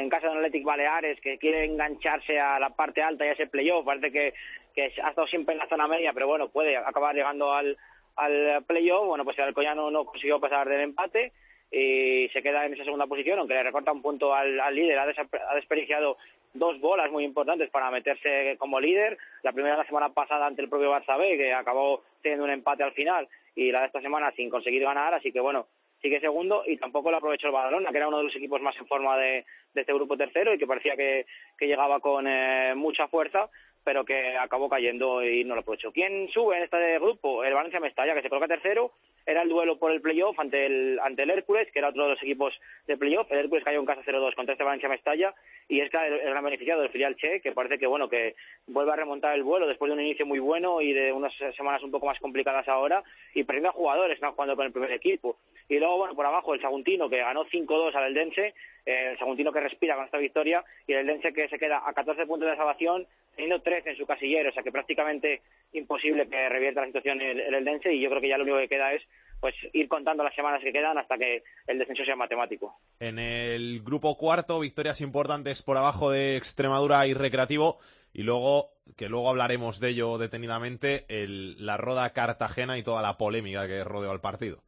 en 0.00 0.08
casa 0.08 0.28
del 0.28 0.38
Athletic 0.38 0.64
Baleares, 0.64 1.20
que 1.20 1.36
quiere 1.38 1.64
engancharse 1.64 2.38
a 2.40 2.58
la 2.58 2.70
parte 2.70 3.02
alta 3.02 3.26
y 3.26 3.28
a 3.28 3.32
ese 3.32 3.48
playoff, 3.48 3.84
parece 3.84 4.10
que, 4.12 4.32
que 4.74 4.84
ha 5.02 5.08
estado 5.10 5.26
siempre 5.26 5.52
en 5.54 5.58
la 5.58 5.68
zona 5.68 5.88
media, 5.88 6.12
pero 6.14 6.28
bueno, 6.28 6.48
puede 6.48 6.76
acabar 6.76 7.14
llegando 7.14 7.52
al, 7.52 7.76
al 8.16 8.64
playoff. 8.64 9.06
Bueno, 9.06 9.24
pues 9.24 9.38
el 9.38 9.44
Alcoyano 9.44 9.90
no 9.90 10.04
consiguió 10.04 10.40
pasar 10.40 10.68
del 10.68 10.80
empate 10.80 11.32
y 11.70 12.28
se 12.32 12.42
queda 12.42 12.66
en 12.66 12.74
esa 12.74 12.84
segunda 12.84 13.06
posición, 13.06 13.38
aunque 13.38 13.54
le 13.54 13.62
recorta 13.64 13.92
un 13.92 14.02
punto 14.02 14.34
al, 14.34 14.60
al 14.60 14.74
líder, 14.74 14.98
ha, 14.98 15.02
ha 15.04 15.54
desperdiciado 15.54 16.16
dos 16.52 16.78
bolas 16.78 17.10
muy 17.10 17.24
importantes 17.24 17.68
para 17.70 17.90
meterse 17.90 18.56
como 18.58 18.78
líder. 18.78 19.18
La 19.42 19.52
primera 19.52 19.76
la 19.76 19.84
semana 19.86 20.10
pasada 20.10 20.46
ante 20.46 20.62
el 20.62 20.68
propio 20.68 20.92
Barça 20.92 21.18
B, 21.18 21.36
que 21.36 21.52
acabó 21.52 22.02
teniendo 22.22 22.44
un 22.44 22.50
empate 22.52 22.84
al 22.84 22.92
final, 22.92 23.26
y 23.56 23.72
la 23.72 23.80
de 23.80 23.86
esta 23.86 24.00
semana 24.00 24.30
sin 24.36 24.50
conseguir 24.50 24.82
ganar, 24.84 25.14
así 25.14 25.32
que 25.32 25.40
bueno, 25.40 25.66
sigue 26.00 26.20
segundo 26.20 26.62
y 26.66 26.76
tampoco 26.76 27.10
lo 27.10 27.16
aprovechó 27.16 27.48
el 27.48 27.54
Badalona, 27.54 27.90
que 27.90 27.96
era 27.96 28.08
uno 28.08 28.18
de 28.18 28.24
los 28.24 28.36
equipos 28.36 28.60
más 28.60 28.76
en 28.76 28.86
forma 28.86 29.16
de, 29.16 29.44
de 29.72 29.80
este 29.80 29.94
grupo 29.94 30.16
tercero 30.16 30.52
y 30.54 30.58
que 30.58 30.66
parecía 30.66 30.96
que, 30.96 31.26
que 31.58 31.66
llegaba 31.66 31.98
con 31.98 32.26
eh, 32.28 32.74
mucha 32.76 33.08
fuerza, 33.08 33.48
pero 33.84 34.04
que 34.04 34.36
acabó 34.36 34.68
cayendo 34.68 35.22
y 35.22 35.44
no 35.44 35.54
lo 35.54 35.60
aprovechó. 35.60 35.92
¿Quién 35.92 36.28
sube 36.30 36.56
en 36.56 36.64
este 36.64 36.98
grupo? 36.98 37.44
El 37.44 37.54
Valencia 37.54 37.80
Mestalla, 37.80 38.14
que 38.14 38.22
se 38.22 38.28
coloca 38.28 38.48
tercero. 38.48 38.92
Era 39.26 39.42
el 39.42 39.48
duelo 39.48 39.78
por 39.78 39.92
el 39.92 40.00
playoff 40.00 40.38
ante 40.38 40.66
el, 40.66 40.98
ante 41.00 41.22
el 41.22 41.30
Hércules, 41.30 41.70
que 41.72 41.78
era 41.78 41.88
otro 41.88 42.04
de 42.04 42.10
los 42.10 42.22
equipos 42.22 42.52
de 42.86 42.96
playoff. 42.96 43.30
El 43.30 43.38
Hércules 43.38 43.64
cayó 43.64 43.80
en 43.80 43.86
casa 43.86 44.02
0-2 44.04 44.34
contra 44.34 44.52
este 44.52 44.64
Valencia 44.64 44.88
Mestalla 44.88 45.34
y 45.68 45.80
es 45.80 45.90
que 45.90 45.96
el, 45.96 46.30
gran 46.30 46.44
beneficiado 46.44 46.82
del 46.82 46.90
filial 46.90 47.16
Che, 47.16 47.40
que 47.40 47.52
parece 47.52 47.78
que 47.78 47.86
bueno 47.86 48.08
que 48.08 48.34
vuelve 48.66 48.92
a 48.92 48.96
remontar 48.96 49.34
el 49.34 49.42
vuelo 49.42 49.66
después 49.66 49.88
de 49.88 49.94
un 49.94 50.02
inicio 50.02 50.26
muy 50.26 50.38
bueno 50.38 50.80
y 50.80 50.92
de 50.92 51.12
unas 51.12 51.32
semanas 51.56 51.82
un 51.82 51.90
poco 51.90 52.06
más 52.06 52.18
complicadas 52.18 52.68
ahora 52.68 53.02
y 53.34 53.44
perdiendo 53.44 53.70
a 53.70 53.72
jugadores, 53.72 54.14
están 54.14 54.32
jugando 54.32 54.56
con 54.56 54.66
el 54.66 54.72
primer 54.72 54.92
equipo. 54.92 55.36
Y 55.68 55.78
luego, 55.78 55.98
bueno, 55.98 56.14
por 56.14 56.26
abajo 56.26 56.54
el 56.54 56.60
Saguntino, 56.60 57.08
que 57.08 57.18
ganó 57.18 57.46
5-2 57.46 57.94
al 57.94 58.04
Eldense, 58.08 58.54
el 58.84 59.18
Saguntino 59.18 59.52
que 59.52 59.60
respira 59.60 59.94
con 59.94 60.04
esta 60.04 60.18
victoria, 60.18 60.62
y 60.86 60.92
el 60.92 61.00
Eldense 61.00 61.32
que 61.32 61.48
se 61.48 61.58
queda 61.58 61.82
a 61.86 61.92
14 61.94 62.26
puntos 62.26 62.50
de 62.50 62.56
salvación, 62.56 63.06
teniendo 63.34 63.62
13 63.62 63.90
en 63.90 63.96
su 63.96 64.06
casillero, 64.06 64.50
o 64.50 64.52
sea 64.52 64.62
que 64.62 64.72
prácticamente 64.72 65.42
imposible 65.72 66.28
que 66.28 66.48
revierta 66.48 66.80
la 66.80 66.86
situación 66.86 67.20
el, 67.20 67.40
el 67.40 67.54
Eldense, 67.54 67.92
y 67.92 68.00
yo 68.00 68.08
creo 68.10 68.20
que 68.20 68.28
ya 68.28 68.38
lo 68.38 68.44
único 68.44 68.58
que 68.58 68.68
queda 68.68 68.92
es 68.92 69.02
pues 69.40 69.54
ir 69.74 69.88
contando 69.88 70.24
las 70.24 70.34
semanas 70.34 70.62
que 70.62 70.72
quedan 70.72 70.96
hasta 70.96 71.18
que 71.18 71.42
el 71.66 71.78
descenso 71.78 72.02
sea 72.04 72.16
matemático. 72.16 72.78
En 72.98 73.18
el 73.18 73.82
grupo 73.82 74.16
cuarto, 74.16 74.58
victorias 74.58 75.02
importantes 75.02 75.62
por 75.62 75.76
abajo 75.76 76.10
de 76.10 76.36
Extremadura 76.36 77.06
y 77.06 77.12
Recreativo. 77.12 77.78
Y 78.14 78.22
luego, 78.22 78.70
que 78.96 79.08
luego 79.08 79.28
hablaremos 79.28 79.80
de 79.80 79.90
ello 79.90 80.16
detenidamente, 80.16 81.04
el, 81.08 81.66
la 81.66 81.76
Roda 81.76 82.10
Cartagena 82.14 82.78
y 82.78 82.82
toda 82.82 83.02
la 83.02 83.18
polémica 83.18 83.66
que 83.66 83.84
rodeó 83.84 84.12
al 84.12 84.20
partido. 84.20 84.62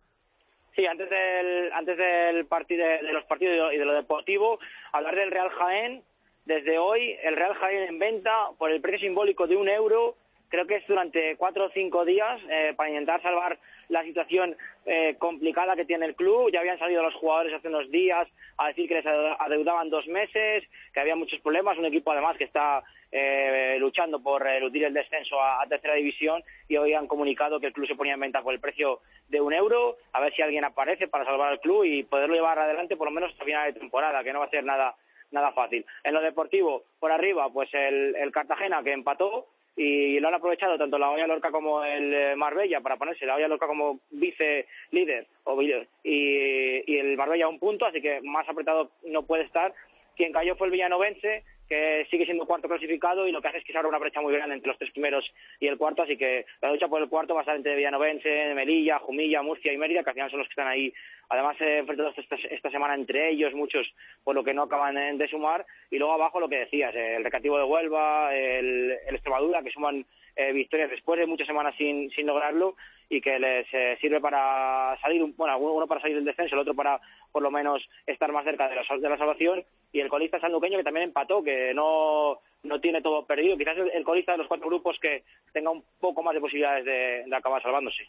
Sí, 0.74 0.84
antes 0.84 1.08
del, 1.08 1.72
antes 1.72 1.96
del 1.96 2.44
partido, 2.44 2.84
de 2.86 3.12
los 3.14 3.24
partidos 3.24 3.72
y 3.72 3.78
de 3.78 3.84
lo 3.86 3.94
deportivo, 3.94 4.58
hablar 4.92 5.14
del 5.14 5.30
Real 5.30 5.48
Jaén. 5.48 6.02
Desde 6.46 6.78
hoy, 6.78 7.16
el 7.24 7.34
Real 7.34 7.54
Jaén 7.54 7.88
en 7.88 7.98
venta 7.98 8.50
por 8.56 8.70
el 8.70 8.80
precio 8.80 9.00
simbólico 9.00 9.48
de 9.48 9.56
un 9.56 9.68
euro. 9.68 10.14
Creo 10.48 10.64
que 10.64 10.76
es 10.76 10.86
durante 10.86 11.34
cuatro 11.36 11.64
o 11.64 11.70
cinco 11.70 12.04
días 12.04 12.40
eh, 12.48 12.72
para 12.76 12.88
intentar 12.88 13.20
salvar 13.20 13.58
la 13.88 14.04
situación 14.04 14.56
eh, 14.84 15.16
complicada 15.18 15.74
que 15.74 15.84
tiene 15.84 16.06
el 16.06 16.14
club. 16.14 16.52
Ya 16.52 16.60
habían 16.60 16.78
salido 16.78 17.02
los 17.02 17.14
jugadores 17.14 17.52
hace 17.52 17.66
unos 17.66 17.90
días 17.90 18.28
a 18.58 18.68
decir 18.68 18.86
que 18.86 18.94
les 18.94 19.06
adeudaban 19.06 19.90
dos 19.90 20.06
meses, 20.06 20.62
que 20.94 21.00
había 21.00 21.16
muchos 21.16 21.40
problemas. 21.40 21.78
Un 21.78 21.86
equipo 21.86 22.12
además 22.12 22.36
que 22.36 22.44
está 22.44 22.84
eh, 23.10 23.76
luchando 23.80 24.22
por 24.22 24.46
eludir 24.46 24.84
el 24.84 24.94
descenso 24.94 25.42
a, 25.42 25.64
a, 25.64 25.66
tercera 25.66 25.94
división 25.94 26.44
y 26.68 26.76
hoy 26.76 26.94
han 26.94 27.08
comunicado 27.08 27.58
que 27.58 27.66
el 27.66 27.72
club 27.72 27.88
se 27.88 27.96
ponía 27.96 28.14
en 28.14 28.20
venta 28.20 28.40
por 28.40 28.54
el 28.54 28.60
precio 28.60 29.00
de 29.28 29.40
un 29.40 29.52
euro. 29.52 29.96
A 30.12 30.20
ver 30.20 30.32
si 30.32 30.42
alguien 30.42 30.62
aparece 30.62 31.08
para 31.08 31.24
salvar 31.24 31.50
al 31.50 31.60
club 31.60 31.82
y 31.82 32.04
poderlo 32.04 32.36
llevar 32.36 32.60
adelante 32.60 32.96
por 32.96 33.08
lo 33.08 33.12
menos 33.12 33.32
hasta 33.32 33.44
final 33.44 33.72
de 33.72 33.80
temporada, 33.80 34.22
que 34.22 34.32
no 34.32 34.38
va 34.38 34.44
a 34.44 34.50
ser 34.50 34.62
nada 34.62 34.94
nada 35.30 35.52
fácil. 35.52 35.84
En 36.04 36.14
lo 36.14 36.20
deportivo, 36.20 36.84
por 36.98 37.12
arriba, 37.12 37.48
pues 37.52 37.72
el, 37.74 38.14
el 38.16 38.32
Cartagena 38.32 38.82
que 38.82 38.92
empató 38.92 39.46
y 39.76 40.18
lo 40.20 40.28
han 40.28 40.34
aprovechado 40.34 40.78
tanto 40.78 40.98
la 40.98 41.10
Olla 41.10 41.26
Lorca 41.26 41.50
como 41.50 41.84
el 41.84 42.14
eh, 42.14 42.36
Marbella 42.36 42.80
para 42.80 42.96
ponerse 42.96 43.26
la 43.26 43.36
Olla 43.36 43.48
Lorca 43.48 43.66
como 43.66 44.00
vice 44.10 44.66
líder 44.90 45.26
o, 45.44 45.60
y, 45.60 45.74
y 46.02 46.98
el 46.98 47.16
Marbella 47.16 47.46
un 47.46 47.58
punto, 47.58 47.84
así 47.84 48.00
que 48.00 48.20
más 48.22 48.48
apretado 48.48 48.90
no 49.04 49.24
puede 49.24 49.44
estar. 49.44 49.74
Quien 50.16 50.32
cayó 50.32 50.56
fue 50.56 50.68
el 50.68 50.72
Villanovense, 50.72 51.44
que 51.68 52.06
sigue 52.10 52.24
siendo 52.24 52.46
cuarto 52.46 52.68
clasificado 52.68 53.26
y 53.26 53.32
lo 53.32 53.42
que 53.42 53.48
hace 53.48 53.58
es 53.58 53.64
que 53.64 53.72
se 53.72 53.78
abra 53.78 53.88
una 53.88 53.98
brecha 53.98 54.20
muy 54.20 54.32
grande 54.32 54.54
entre 54.54 54.68
los 54.68 54.78
tres 54.78 54.90
primeros 54.92 55.24
y 55.60 55.66
el 55.66 55.76
cuarto, 55.76 56.02
así 56.02 56.16
que 56.16 56.46
la 56.60 56.70
lucha 56.70 56.88
por 56.88 57.02
el 57.02 57.08
cuarto 57.08 57.34
va 57.34 57.40
a 57.40 57.42
estar 57.42 57.56
entre 57.56 57.76
Villanovense, 57.76 58.54
Melilla, 58.54 58.98
Jumilla, 59.00 59.42
Murcia 59.42 59.72
y 59.72 59.78
Mérida, 59.78 60.02
que 60.02 60.10
al 60.10 60.14
final 60.14 60.30
son 60.30 60.38
los 60.40 60.48
que 60.48 60.52
están 60.52 60.68
ahí. 60.68 60.92
Además, 61.28 61.56
se 61.58 61.78
enfrentados 61.78 62.16
esta, 62.18 62.36
esta 62.36 62.70
semana 62.70 62.94
entre 62.94 63.30
ellos, 63.30 63.52
muchos 63.54 63.86
por 64.22 64.34
lo 64.34 64.44
que 64.44 64.54
no 64.54 64.62
acaban 64.62 64.96
eh, 64.96 65.12
de 65.16 65.28
sumar, 65.28 65.66
y 65.90 65.98
luego 65.98 66.14
abajo 66.14 66.40
lo 66.40 66.48
que 66.48 66.58
decías, 66.58 66.94
el 66.94 67.24
Recativo 67.24 67.58
de 67.58 67.64
Huelva, 67.64 68.34
el, 68.34 68.96
el 69.06 69.14
Extremadura, 69.14 69.62
que 69.62 69.70
suman 69.70 70.04
eh, 70.36 70.52
victorias 70.52 70.90
después 70.90 71.18
de 71.18 71.26
muchas 71.26 71.46
semanas 71.46 71.74
sin, 71.76 72.10
sin 72.10 72.26
lograrlo 72.26 72.76
y 73.08 73.20
que 73.20 73.38
les 73.38 73.66
eh, 73.72 73.96
sirve 74.00 74.20
para 74.20 74.98
salir, 75.00 75.22
bueno, 75.36 75.58
uno 75.58 75.86
para 75.86 76.00
salir 76.00 76.16
del 76.16 76.24
descenso, 76.24 76.54
el 76.54 76.62
otro 76.62 76.74
para 76.74 77.00
por 77.30 77.42
lo 77.42 77.50
menos 77.50 77.82
estar 78.06 78.32
más 78.32 78.44
cerca 78.44 78.68
de 78.68 78.74
la, 78.74 78.82
de 78.82 79.08
la 79.08 79.18
salvación 79.18 79.64
y 79.92 80.00
el 80.00 80.08
colista 80.08 80.40
sanluqueño 80.40 80.78
que 80.78 80.84
también 80.84 81.08
empató, 81.08 81.42
que 81.42 81.72
no, 81.74 82.40
no 82.64 82.80
tiene 82.80 83.02
todo 83.02 83.24
perdido, 83.24 83.56
quizás 83.56 83.76
el, 83.92 84.04
colista 84.04 84.32
de 84.32 84.38
los 84.38 84.48
cuatro 84.48 84.68
grupos 84.68 84.98
que 85.00 85.22
tenga 85.52 85.70
un 85.70 85.84
poco 86.00 86.22
más 86.22 86.34
de 86.34 86.40
posibilidades 86.40 86.84
de, 86.84 87.24
de 87.26 87.36
acabar 87.36 87.62
salvándose. 87.62 88.08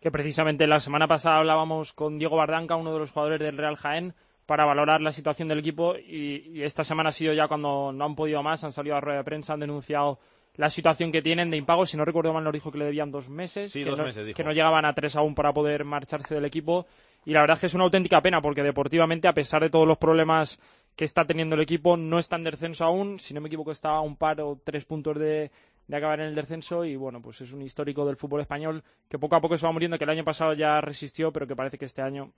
Que 0.00 0.10
precisamente 0.10 0.66
la 0.66 0.80
semana 0.80 1.06
pasada 1.06 1.38
hablábamos 1.38 1.92
con 1.92 2.18
Diego 2.18 2.36
Bardanca, 2.36 2.76
uno 2.76 2.92
de 2.92 2.98
los 2.98 3.12
jugadores 3.12 3.38
del 3.38 3.56
Real 3.56 3.76
Jaén, 3.76 4.14
para 4.46 4.66
valorar 4.66 5.00
la 5.00 5.12
situación 5.12 5.48
del 5.48 5.60
equipo 5.60 5.96
y, 5.96 6.58
y, 6.58 6.62
esta 6.64 6.84
semana 6.84 7.08
ha 7.08 7.12
sido 7.12 7.32
ya 7.32 7.48
cuando 7.48 7.92
no 7.92 8.04
han 8.04 8.14
podido 8.14 8.42
más, 8.42 8.62
han 8.62 8.72
salido 8.72 8.96
a 8.96 9.00
rueda 9.00 9.18
de 9.18 9.24
prensa, 9.24 9.54
han 9.54 9.60
denunciado 9.60 10.18
la 10.56 10.70
situación 10.70 11.10
que 11.10 11.22
tienen 11.22 11.50
de 11.50 11.56
impago. 11.56 11.84
Si 11.86 11.96
no 11.96 12.04
recuerdo 12.04 12.32
mal, 12.32 12.44
nos 12.44 12.52
dijo 12.52 12.70
que 12.70 12.78
le 12.78 12.84
debían 12.84 13.10
dos 13.10 13.28
meses, 13.28 13.72
Sí, 13.72 13.82
que, 13.82 13.90
dos 13.90 13.98
no, 13.98 14.04
meses, 14.04 14.24
dijo. 14.26 14.36
que 14.36 14.44
no 14.44 14.52
llegaban 14.52 14.84
a 14.84 14.92
tres 14.94 15.16
aún 15.16 15.34
para 15.34 15.52
poder 15.52 15.84
marcharse 15.84 16.34
del 16.34 16.44
equipo. 16.44 16.86
Y 17.24 17.32
la 17.32 17.40
verdad 17.40 17.54
es 17.56 17.60
que 17.62 17.66
es 17.66 17.74
una 17.74 17.84
auténtica 17.84 18.20
pena 18.20 18.40
porque 18.40 18.62
deportivamente, 18.62 19.26
a 19.28 19.32
pesar 19.32 19.62
de 19.62 19.70
todos 19.70 19.86
los 19.88 19.98
problemas 19.98 20.60
que 20.94 21.04
está 21.04 21.24
teniendo 21.24 21.56
el 21.56 21.62
equipo, 21.62 21.96
no 21.96 22.18
está 22.18 22.36
en 22.36 22.44
descenso 22.44 22.84
aún. 22.84 23.18
Si 23.18 23.34
no 23.34 23.40
me 23.40 23.48
equivoco, 23.48 23.72
está 23.72 23.90
a 23.90 24.00
un 24.00 24.16
par 24.16 24.40
o 24.40 24.60
tres 24.62 24.84
puntos 24.84 25.18
de, 25.18 25.50
de 25.88 25.96
acabar 25.96 26.20
en 26.20 26.26
el 26.26 26.34
descenso. 26.34 26.84
Y 26.84 26.94
bueno, 26.96 27.20
pues 27.20 27.40
es 27.40 27.52
un 27.52 27.62
histórico 27.62 28.04
del 28.06 28.16
fútbol 28.16 28.42
español 28.42 28.84
que 29.08 29.18
poco 29.18 29.34
a 29.36 29.40
poco 29.40 29.56
se 29.56 29.66
va 29.66 29.72
muriendo, 29.72 29.98
que 29.98 30.04
el 30.04 30.10
año 30.10 30.24
pasado 30.24 30.52
ya 30.52 30.80
resistió, 30.80 31.32
pero 31.32 31.46
que 31.48 31.56
parece 31.56 31.78
que 31.78 31.86
este 31.86 32.02
año 32.02 32.30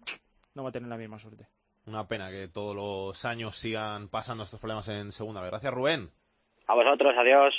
no 0.55 0.63
va 0.63 0.71
a 0.71 0.73
tener 0.73 0.89
la 0.89 0.97
misma 0.97 1.19
suerte. 1.19 1.47
Una 1.85 2.09
pena 2.09 2.31
que 2.31 2.49
todos 2.49 2.75
los 2.75 3.25
años 3.27 3.57
sigan 3.59 4.09
pasando 4.09 4.45
estos 4.45 4.59
problemas 4.59 4.89
en 4.89 5.13
segunda 5.13 5.41
vez. 5.43 5.51
Gracias, 5.51 5.75
Rubén. 5.75 6.11
A 6.67 6.75
vosotros, 6.75 7.13
adiós. 7.19 7.55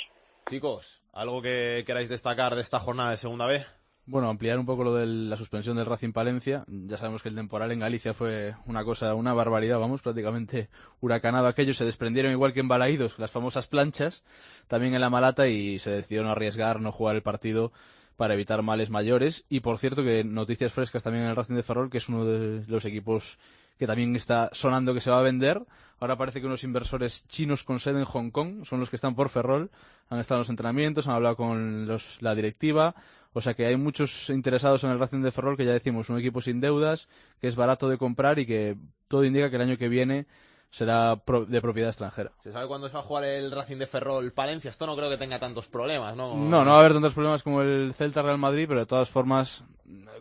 Chicos, 0.48 1.02
¿algo 1.12 1.42
que 1.42 1.82
queráis 1.86 2.08
destacar 2.08 2.54
de 2.54 2.62
esta 2.62 2.80
jornada 2.80 3.10
de 3.10 3.18
segunda 3.18 3.44
B? 3.44 3.66
Bueno, 4.06 4.30
ampliar 4.30 4.58
un 4.58 4.64
poco 4.64 4.82
lo 4.82 4.94
de 4.94 5.04
la 5.06 5.36
suspensión 5.36 5.76
del 5.76 5.84
Racing 5.84 6.12
Palencia. 6.12 6.64
Ya 6.66 6.96
sabemos 6.96 7.22
que 7.22 7.28
el 7.28 7.34
temporal 7.34 7.70
en 7.70 7.80
Galicia 7.80 8.14
fue 8.14 8.54
una 8.64 8.82
cosa, 8.82 9.14
una 9.14 9.34
barbaridad, 9.34 9.78
vamos, 9.78 10.00
prácticamente 10.00 10.70
huracanado 11.02 11.48
aquello. 11.48 11.74
Se 11.74 11.84
desprendieron 11.84 12.32
igual 12.32 12.54
que 12.54 12.60
en 12.60 12.68
Balaídos 12.68 13.18
las 13.18 13.30
famosas 13.30 13.66
planchas, 13.66 14.22
también 14.68 14.94
en 14.94 15.02
la 15.02 15.10
Malata, 15.10 15.48
y 15.48 15.78
se 15.80 15.90
decidió 15.90 16.22
no 16.22 16.30
arriesgar, 16.30 16.80
no 16.80 16.92
jugar 16.92 17.16
el 17.16 17.22
partido 17.22 17.70
para 18.16 18.32
evitar 18.32 18.62
males 18.62 18.88
mayores. 18.88 19.44
Y 19.50 19.60
por 19.60 19.76
cierto 19.76 20.02
que 20.02 20.24
noticias 20.24 20.72
frescas 20.72 21.02
también 21.02 21.24
en 21.24 21.30
el 21.30 21.36
Racing 21.36 21.56
de 21.56 21.62
Ferrol, 21.62 21.90
que 21.90 21.98
es 21.98 22.08
uno 22.08 22.24
de 22.24 22.64
los 22.66 22.86
equipos 22.86 23.38
que 23.78 23.86
también 23.86 24.14
está 24.16 24.50
sonando 24.52 24.94
que 24.94 25.00
se 25.00 25.10
va 25.10 25.20
a 25.20 25.22
vender. 25.22 25.62
Ahora 26.00 26.16
parece 26.16 26.40
que 26.40 26.46
unos 26.46 26.64
inversores 26.64 27.26
chinos 27.28 27.64
con 27.64 27.80
sede 27.80 27.98
en 27.98 28.04
Hong 28.04 28.30
Kong 28.30 28.64
son 28.64 28.80
los 28.80 28.90
que 28.90 28.96
están 28.96 29.14
por 29.14 29.28
Ferrol. 29.28 29.70
Han 30.10 30.20
estado 30.20 30.38
en 30.38 30.42
los 30.42 30.50
entrenamientos, 30.50 31.08
han 31.08 31.14
hablado 31.14 31.36
con 31.36 31.86
los, 31.86 32.20
la 32.22 32.34
directiva. 32.34 32.94
O 33.32 33.40
sea 33.40 33.54
que 33.54 33.66
hay 33.66 33.76
muchos 33.76 34.30
interesados 34.30 34.84
en 34.84 34.90
el 34.90 34.98
Racing 34.98 35.22
de 35.22 35.32
Ferrol, 35.32 35.56
que 35.56 35.64
ya 35.64 35.72
decimos, 35.72 36.08
un 36.08 36.18
equipo 36.18 36.40
sin 36.40 36.60
deudas, 36.60 37.08
que 37.40 37.48
es 37.48 37.56
barato 37.56 37.88
de 37.88 37.98
comprar 37.98 38.38
y 38.38 38.46
que 38.46 38.76
todo 39.06 39.24
indica 39.24 39.50
que 39.50 39.56
el 39.56 39.62
año 39.62 39.78
que 39.78 39.88
viene 39.88 40.26
será 40.70 41.16
pro- 41.16 41.44
de 41.46 41.60
propiedad 41.60 41.90
extranjera. 41.90 42.32
¿Se 42.42 42.52
sabe 42.52 42.66
cuándo 42.66 42.88
se 42.88 42.94
va 42.94 43.00
a 43.00 43.04
jugar 43.04 43.24
el 43.24 43.50
Racing 43.50 43.76
de 43.78 43.86
Ferrol 43.86 44.32
Palencia? 44.32 44.70
Esto 44.70 44.86
no 44.86 44.96
creo 44.96 45.08
que 45.10 45.16
tenga 45.16 45.38
tantos 45.38 45.68
problemas, 45.68 46.14
¿no? 46.16 46.34
No, 46.36 46.64
no 46.64 46.70
va 46.72 46.76
a 46.76 46.80
haber 46.80 46.92
tantos 46.92 47.14
problemas 47.14 47.42
como 47.42 47.62
el 47.62 47.92
Celta 47.94 48.22
Real 48.22 48.38
Madrid, 48.38 48.66
pero 48.68 48.80
de 48.80 48.86
todas 48.86 49.08
formas, 49.08 49.64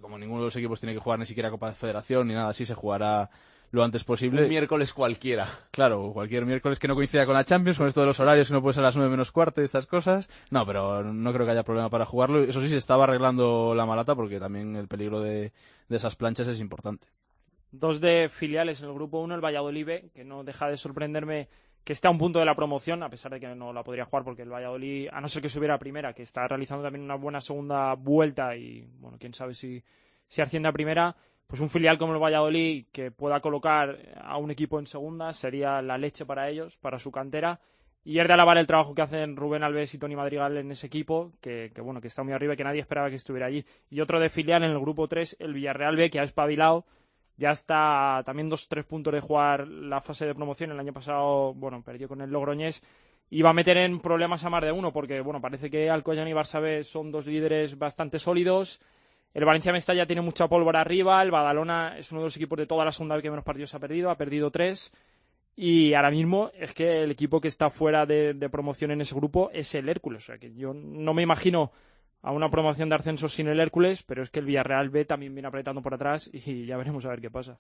como 0.02 0.18
ninguno 0.18 0.42
de 0.42 0.46
los 0.48 0.56
equipos 0.56 0.80
tiene 0.80 0.94
que 0.94 1.00
jugar 1.02 1.20
ni 1.20 1.26
siquiera 1.26 1.50
Copa 1.52 1.70
de 1.70 1.76
Federación 1.76 2.28
ni 2.28 2.34
nada 2.34 2.50
así, 2.50 2.66
se 2.66 2.76
jugará 2.76 3.30
lo 3.72 3.84
antes 3.84 4.06
posible. 4.06 4.44
Un 4.44 4.50
miércoles 4.50 4.94
cualquiera. 4.94 5.50
Claro, 5.72 6.12
cualquier 6.14 6.46
miércoles 6.46 6.80
que 6.80 6.88
no 6.88 6.96
coincida 6.96 7.26
con 7.26 7.36
la 7.36 7.44
Champions, 7.44 7.78
con 7.78 7.86
esto 7.88 8.00
de 8.00 8.08
los 8.08 8.20
horarios, 8.22 8.50
uno 8.50 8.62
puede 8.62 8.76
ser 8.76 8.84
a 8.84 8.88
las 8.88 8.96
9 8.96 9.12
menos 9.12 9.34
cuarto 9.34 9.60
y 9.62 9.66
estas 9.66 9.86
cosas. 9.88 10.30
No, 10.50 10.66
pero 10.66 11.04
no 11.04 11.34
creo 11.34 11.46
que 11.46 11.52
haya 11.52 11.64
problema 11.64 11.90
para 11.90 12.06
jugarlo. 12.06 12.40
Eso 12.42 12.62
sí, 12.62 12.70
se 12.70 12.78
estaba 12.78 13.04
arreglando 13.04 13.76
la 13.76 13.86
malata 13.86 14.16
porque 14.16 14.40
también 14.40 14.78
el 14.78 14.88
peligro 14.88 15.20
de, 15.20 15.52
de 15.90 15.98
esas 15.98 16.16
planchas 16.16 16.48
es 16.48 16.62
importante. 16.62 17.08
Dos 17.72 18.00
de 18.00 18.30
filiales 18.30 18.82
en 18.82 18.88
el 18.88 18.94
grupo 18.94 19.20
1, 19.20 19.36
el 19.36 19.44
Valladolid 19.44 20.12
que 20.14 20.24
no 20.24 20.44
deja 20.44 20.70
de 20.70 20.78
sorprenderme 20.78 21.50
que 21.88 21.94
esté 21.94 22.10
a 22.10 22.12
un 22.12 22.18
punto 22.18 22.40
de 22.40 22.46
la 22.46 22.54
promoción, 22.54 23.02
a 23.02 23.10
pesar 23.10 23.32
de 23.32 23.40
que 23.40 23.48
no 23.48 23.72
la 23.72 23.82
podría 23.82 24.04
jugar 24.04 24.26
porque 24.26 24.42
el 24.42 24.52
Valladolid, 24.52 25.08
a 25.10 25.22
no 25.22 25.30
ser 25.30 25.42
que 25.42 25.48
subiera 25.48 25.76
a 25.76 25.80
primera, 25.80 26.12
que 26.12 26.24
está 26.24 26.46
realizando 26.46 26.84
también 26.84 27.06
una 27.06 27.16
buena 27.16 27.40
segunda 27.40 27.94
vuelta 27.94 28.58
y, 28.58 28.86
bueno, 29.00 29.18
quién 29.18 29.34
sabe 29.34 29.54
si, 29.54 29.82
si 30.28 30.42
asciende 30.42 30.68
a 30.68 30.74
primera, 30.74 31.16
pues 31.48 31.62
un 31.62 31.70
filial 31.70 31.98
como 31.98 32.12
el 32.12 32.22
Valladolid 32.22 32.88
que 32.92 33.12
pueda 33.12 33.40
colocar 33.40 33.98
a 34.22 34.36
un 34.38 34.52
equipo 34.52 34.80
en 34.80 34.86
segunda 34.86 35.32
sería 35.32 35.82
la 35.82 35.98
leche 35.98 36.26
para 36.26 36.50
ellos, 36.50 36.76
para 36.76 37.00
su 37.00 37.10
cantera. 37.10 37.62
Y 38.04 38.20
es 38.20 38.28
de 38.28 38.34
alabar 38.34 38.58
el 38.58 38.68
trabajo 38.68 38.94
que 38.94 39.02
hacen 39.02 39.38
Rubén 39.38 39.64
Alves 39.64 39.94
y 39.94 39.98
Tony 39.98 40.18
Madrigal 40.18 40.58
en 40.58 40.72
ese 40.72 40.88
equipo, 40.88 41.32
que, 41.40 41.72
que, 41.74 41.80
bueno, 41.80 42.02
que 42.02 42.10
está 42.10 42.22
muy 42.22 42.34
arriba 42.34 42.54
y 42.54 42.58
que 42.58 42.66
nadie 42.66 42.82
esperaba 42.82 43.10
que 43.10 43.16
estuviera 43.16 43.48
allí. 43.48 43.66
Y 43.90 44.02
otro 44.02 44.20
de 44.20 44.30
filial 44.30 44.64
en 44.64 44.72
el 44.72 44.80
grupo 44.80 45.08
3, 45.08 45.38
el 45.40 45.54
Villarreal 45.54 45.96
B, 45.96 46.10
que 46.10 46.20
ha 46.20 46.24
espabilado, 46.24 46.86
ya 47.38 47.52
está 47.52 48.22
también 48.26 48.50
dos 48.50 48.68
tres 48.68 48.86
puntos 48.86 49.14
de 49.14 49.22
jugar 49.22 49.68
la 49.68 50.02
fase 50.02 50.26
de 50.26 50.36
promoción. 50.36 50.72
El 50.72 50.80
año 50.80 50.94
pasado, 50.94 51.54
bueno, 51.54 51.82
perdió 51.84 52.08
con 52.08 52.22
el 52.22 52.32
Logroñés 52.32 52.82
y 53.30 53.42
va 53.42 53.52
a 53.52 53.54
meter 53.54 53.78
en 53.78 54.00
problemas 54.00 54.44
a 54.44 54.50
más 54.50 54.64
de 54.64 54.72
uno, 54.72 54.92
porque, 54.92 55.22
bueno, 55.22 55.40
parece 55.40 55.70
que 55.70 55.90
Alcoyano 55.90 56.30
y 56.30 56.34
Barça 56.34 56.84
son 56.84 57.12
dos 57.12 57.28
líderes 57.28 57.78
bastante 57.78 58.20
sólidos. 58.20 58.80
El 59.34 59.46
Valencia 59.46 59.72
Mestalla 59.72 60.08
tiene 60.08 60.22
mucha 60.22 60.48
pólvora 60.48 60.82
arriba. 60.82 61.22
El 61.22 61.30
Badalona 61.30 61.98
es 61.98 62.12
uno 62.12 62.22
de 62.22 62.28
los 62.28 62.36
equipos 62.38 62.58
de 62.58 62.66
toda 62.66 62.86
la 62.86 62.92
segunda 62.92 63.16
vez 63.16 63.22
que 63.22 63.30
menos 63.30 63.46
partidos 63.46 63.76
ha 63.76 63.80
perdido. 63.80 64.10
Ha 64.10 64.18
perdido 64.18 64.50
tres. 64.50 64.92
Y 65.56 65.94
ahora 65.94 66.10
mismo 66.10 66.52
es 66.56 66.74
que 66.74 67.04
el 67.04 67.12
equipo 67.12 67.42
que 67.42 67.48
está 67.50 67.70
fuera 67.70 68.06
de, 68.06 68.34
de, 68.34 68.50
promoción 68.50 68.92
en 68.92 69.02
ese 69.02 69.14
grupo 69.14 69.52
es 69.52 69.76
el 69.76 69.90
Hércules. 69.90 70.24
O 70.24 70.26
sea 70.26 70.38
que 70.38 70.54
yo 70.56 70.74
no 70.74 71.14
me 71.14 71.24
imagino 71.24 71.72
a 72.22 72.32
una 72.32 72.50
promoción 72.50 72.90
de 72.90 72.96
ascenso 72.96 73.30
sin 73.30 73.48
el 73.48 73.60
Hércules, 73.60 74.04
pero 74.04 74.24
es 74.24 74.30
que 74.30 74.40
el 74.40 74.46
Villarreal 74.46 74.90
B 74.90 75.06
también 75.06 75.34
viene 75.34 75.48
apretando 75.48 75.82
por 75.82 75.94
atrás 75.94 76.30
y 76.34 76.66
ya 76.66 76.78
veremos 76.78 77.06
a 77.06 77.10
ver 77.10 77.22
qué 77.22 77.30
pasa. 77.30 77.58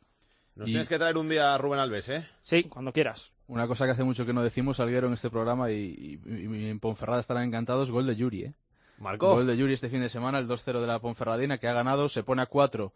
Nos 0.56 0.70
y... 0.70 0.72
tienes 0.72 0.90
que 0.90 0.98
traer 0.98 1.18
un 1.18 1.30
día 1.30 1.54
a 1.54 1.58
Rubén 1.58 1.80
Alves, 1.80 2.10
¿eh? 2.10 2.26
Sí, 2.42 2.64
cuando 2.64 2.92
quieras. 2.92 3.32
Una 3.48 3.68
cosa 3.68 3.86
que 3.86 3.92
hace 3.92 4.04
mucho 4.04 4.26
que 4.26 4.34
no 4.34 4.44
decimos, 4.44 4.80
Alguero, 4.80 5.08
en 5.08 5.14
este 5.14 5.30
programa 5.30 5.72
y, 5.72 6.20
y, 6.26 6.56
y 6.56 6.70
en 6.70 6.80
Ponferrada 6.80 7.20
estarán 7.20 7.44
encantados, 7.44 7.92
gol 7.92 8.08
de 8.08 8.16
Yuri, 8.16 8.44
¿eh? 8.46 8.54
Marcó. 8.98 9.36
Gol 9.36 9.48
de 9.48 9.56
Yuri 9.56 9.74
este 9.74 9.90
fin 9.90 10.02
de 10.02 10.10
semana, 10.10 10.40
el 10.40 10.48
2-0 10.48 10.82
de 10.82 10.88
la 10.88 11.00
Ponferradina, 11.00 11.60
que 11.60 11.68
ha 11.68 11.74
ganado, 11.74 12.10
se 12.10 12.24
pone 12.24 12.42
a 12.42 12.48
4 12.48 12.92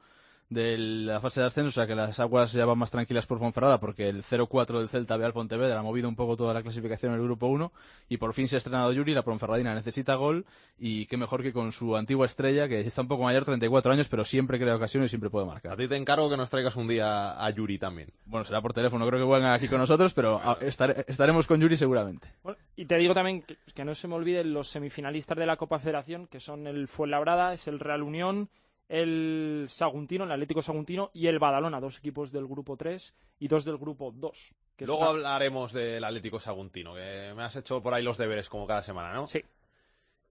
de 0.50 0.78
la 0.78 1.22
fase 1.22 1.40
de 1.40 1.48
ascenso, 1.48 1.70
o 1.70 1.72
sea 1.72 1.88
que 1.88 1.96
las 1.96 2.20
aguas 2.20 2.52
ya 2.52 2.66
van 2.66 2.78
más 2.78 2.92
tranquilas 2.92 3.26
por 3.26 3.40
Ponferrada 3.40 3.80
porque 3.80 4.10
el 4.10 4.22
0-4 4.22 4.80
del 4.80 4.90
Celta 4.90 5.16
ve 5.16 5.26
al 5.26 5.32
Pontevedra 5.32 5.80
ha 5.80 5.84
movido 5.84 6.10
un 6.10 6.16
poco 6.16 6.36
toda 6.36 6.54
la 6.54 6.62
clasificación 6.62 7.14
en 7.14 7.20
el 7.20 7.26
grupo 7.26 7.48
1 7.48 7.72
y 8.10 8.18
por 8.18 8.34
fin 8.34 8.50
se 8.50 8.56
ha 8.56 8.58
estrenado 8.58 8.92
Yuri, 8.92 9.14
la 9.14 9.22
Ponferradina 9.22 9.74
necesita 9.74 10.16
gol 10.16 10.46
y 10.78 11.06
qué 11.06 11.16
mejor 11.16 11.42
que 11.42 11.54
con 11.54 11.72
su 11.72 11.96
antigua 11.96 12.26
estrella 12.26 12.68
que 12.68 12.82
está 12.82 13.02
un 13.02 13.08
poco 13.08 13.24
mayor, 13.24 13.46
34 13.46 13.94
años, 13.94 14.10
pero 14.10 14.26
siempre 14.26 14.60
crea 14.60 14.76
ocasiones 14.76 15.08
y 15.08 15.10
siempre 15.10 15.30
puede 15.30 15.46
marcar. 15.46 15.74
A 15.74 15.78
ti 15.78 15.88
te 15.88 15.96
encargo 15.96 16.30
que 16.30 16.36
nos 16.36 16.50
traigas 16.50 16.76
un 16.76 16.88
día 16.88 17.42
a 17.42 17.50
Yuri 17.52 17.78
también. 17.78 18.10
Bueno, 18.26 18.44
será 18.44 18.62
por 18.62 18.74
teléfono, 18.74 19.08
creo 19.08 19.26
que 19.26 19.34
vengan 19.34 19.54
aquí 19.54 19.70
con 19.70 19.80
nosotros, 19.80 20.14
pero 20.14 20.42
estar, 20.60 21.06
estaremos 21.08 21.48
con 21.48 21.62
Yuri 21.62 21.78
seguramente. 21.78 22.28
Bueno, 22.44 22.60
y 22.76 22.86
te 22.86 22.98
digo 22.98 23.14
también 23.14 23.44
que, 23.44 23.58
que 23.74 23.86
no 23.86 23.96
se 23.96 24.10
me 24.10 24.16
olviden 24.16 24.54
los 24.54 24.68
semifinalistas 24.68 25.38
de 25.38 25.46
la 25.46 25.56
Copa 25.56 25.80
Federación, 25.80 26.28
que 26.28 26.42
son 26.42 26.68
el 26.68 26.90
Fuenlabrada, 26.90 27.54
es 27.54 27.68
el 27.68 27.80
Real 27.80 28.04
Unión, 28.04 28.50
el 28.92 29.68
Saguntino, 29.70 30.26
el 30.26 30.32
Atlético 30.34 30.62
Saguntino 30.62 31.12
y 31.14 31.28
el 31.28 31.40
Badalona, 31.40 31.80
dos 31.80 31.98
equipos 31.98 32.32
del 32.34 32.46
grupo 32.46 32.76
3 32.76 33.14
y 33.40 33.48
dos 33.48 33.64
del 33.64 33.78
grupo 33.78 34.12
2. 34.14 34.54
Que 34.76 34.86
Luego 34.86 35.02
una... 35.02 35.10
hablaremos 35.12 35.72
del 35.72 36.04
Atlético 36.04 36.42
Saguntino, 36.42 36.94
que 36.94 37.34
me 37.34 37.44
has 37.44 37.56
hecho 37.56 37.82
por 37.82 37.94
ahí 37.94 38.04
los 38.04 38.18
deberes 38.18 38.50
como 38.50 38.68
cada 38.68 38.82
semana, 38.82 39.14
¿no? 39.14 39.30
Sí. 39.30 39.46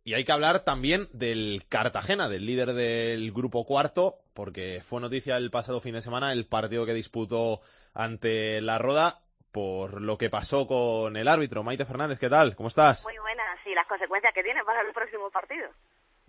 Y 0.04 0.12
hay 0.12 0.24
que 0.24 0.32
hablar 0.32 0.60
también 0.60 1.08
del 1.12 1.64
Cartagena, 1.70 2.28
del 2.28 2.44
líder 2.44 2.74
del 2.74 3.32
grupo 3.32 3.64
cuarto, 3.64 4.18
porque 4.34 4.82
fue 4.82 5.00
noticia 5.00 5.38
el 5.38 5.50
pasado 5.50 5.80
fin 5.80 5.94
de 5.94 6.02
semana 6.02 6.32
el 6.32 6.46
partido 6.46 6.84
que 6.84 6.94
disputó 6.94 7.62
ante 7.94 8.60
la 8.60 8.78
Roda 8.78 9.20
por 9.52 10.02
lo 10.02 10.18
que 10.18 10.28
pasó 10.28 10.66
con 10.66 11.16
el 11.16 11.28
árbitro. 11.28 11.62
Maite 11.62 11.86
Fernández, 11.86 12.18
¿qué 12.18 12.28
tal? 12.28 12.54
¿Cómo 12.56 12.68
estás? 12.68 13.04
Muy 13.04 13.18
buenas, 13.18 13.58
y 13.66 13.74
las 13.74 13.86
consecuencias 13.86 14.34
que 14.34 14.42
tiene 14.42 14.62
para 14.64 14.82
el 14.82 14.92
próximo 14.92 15.30
partido. 15.30 15.68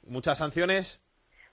¿Muchas 0.05 0.37
sanciones? 0.37 1.01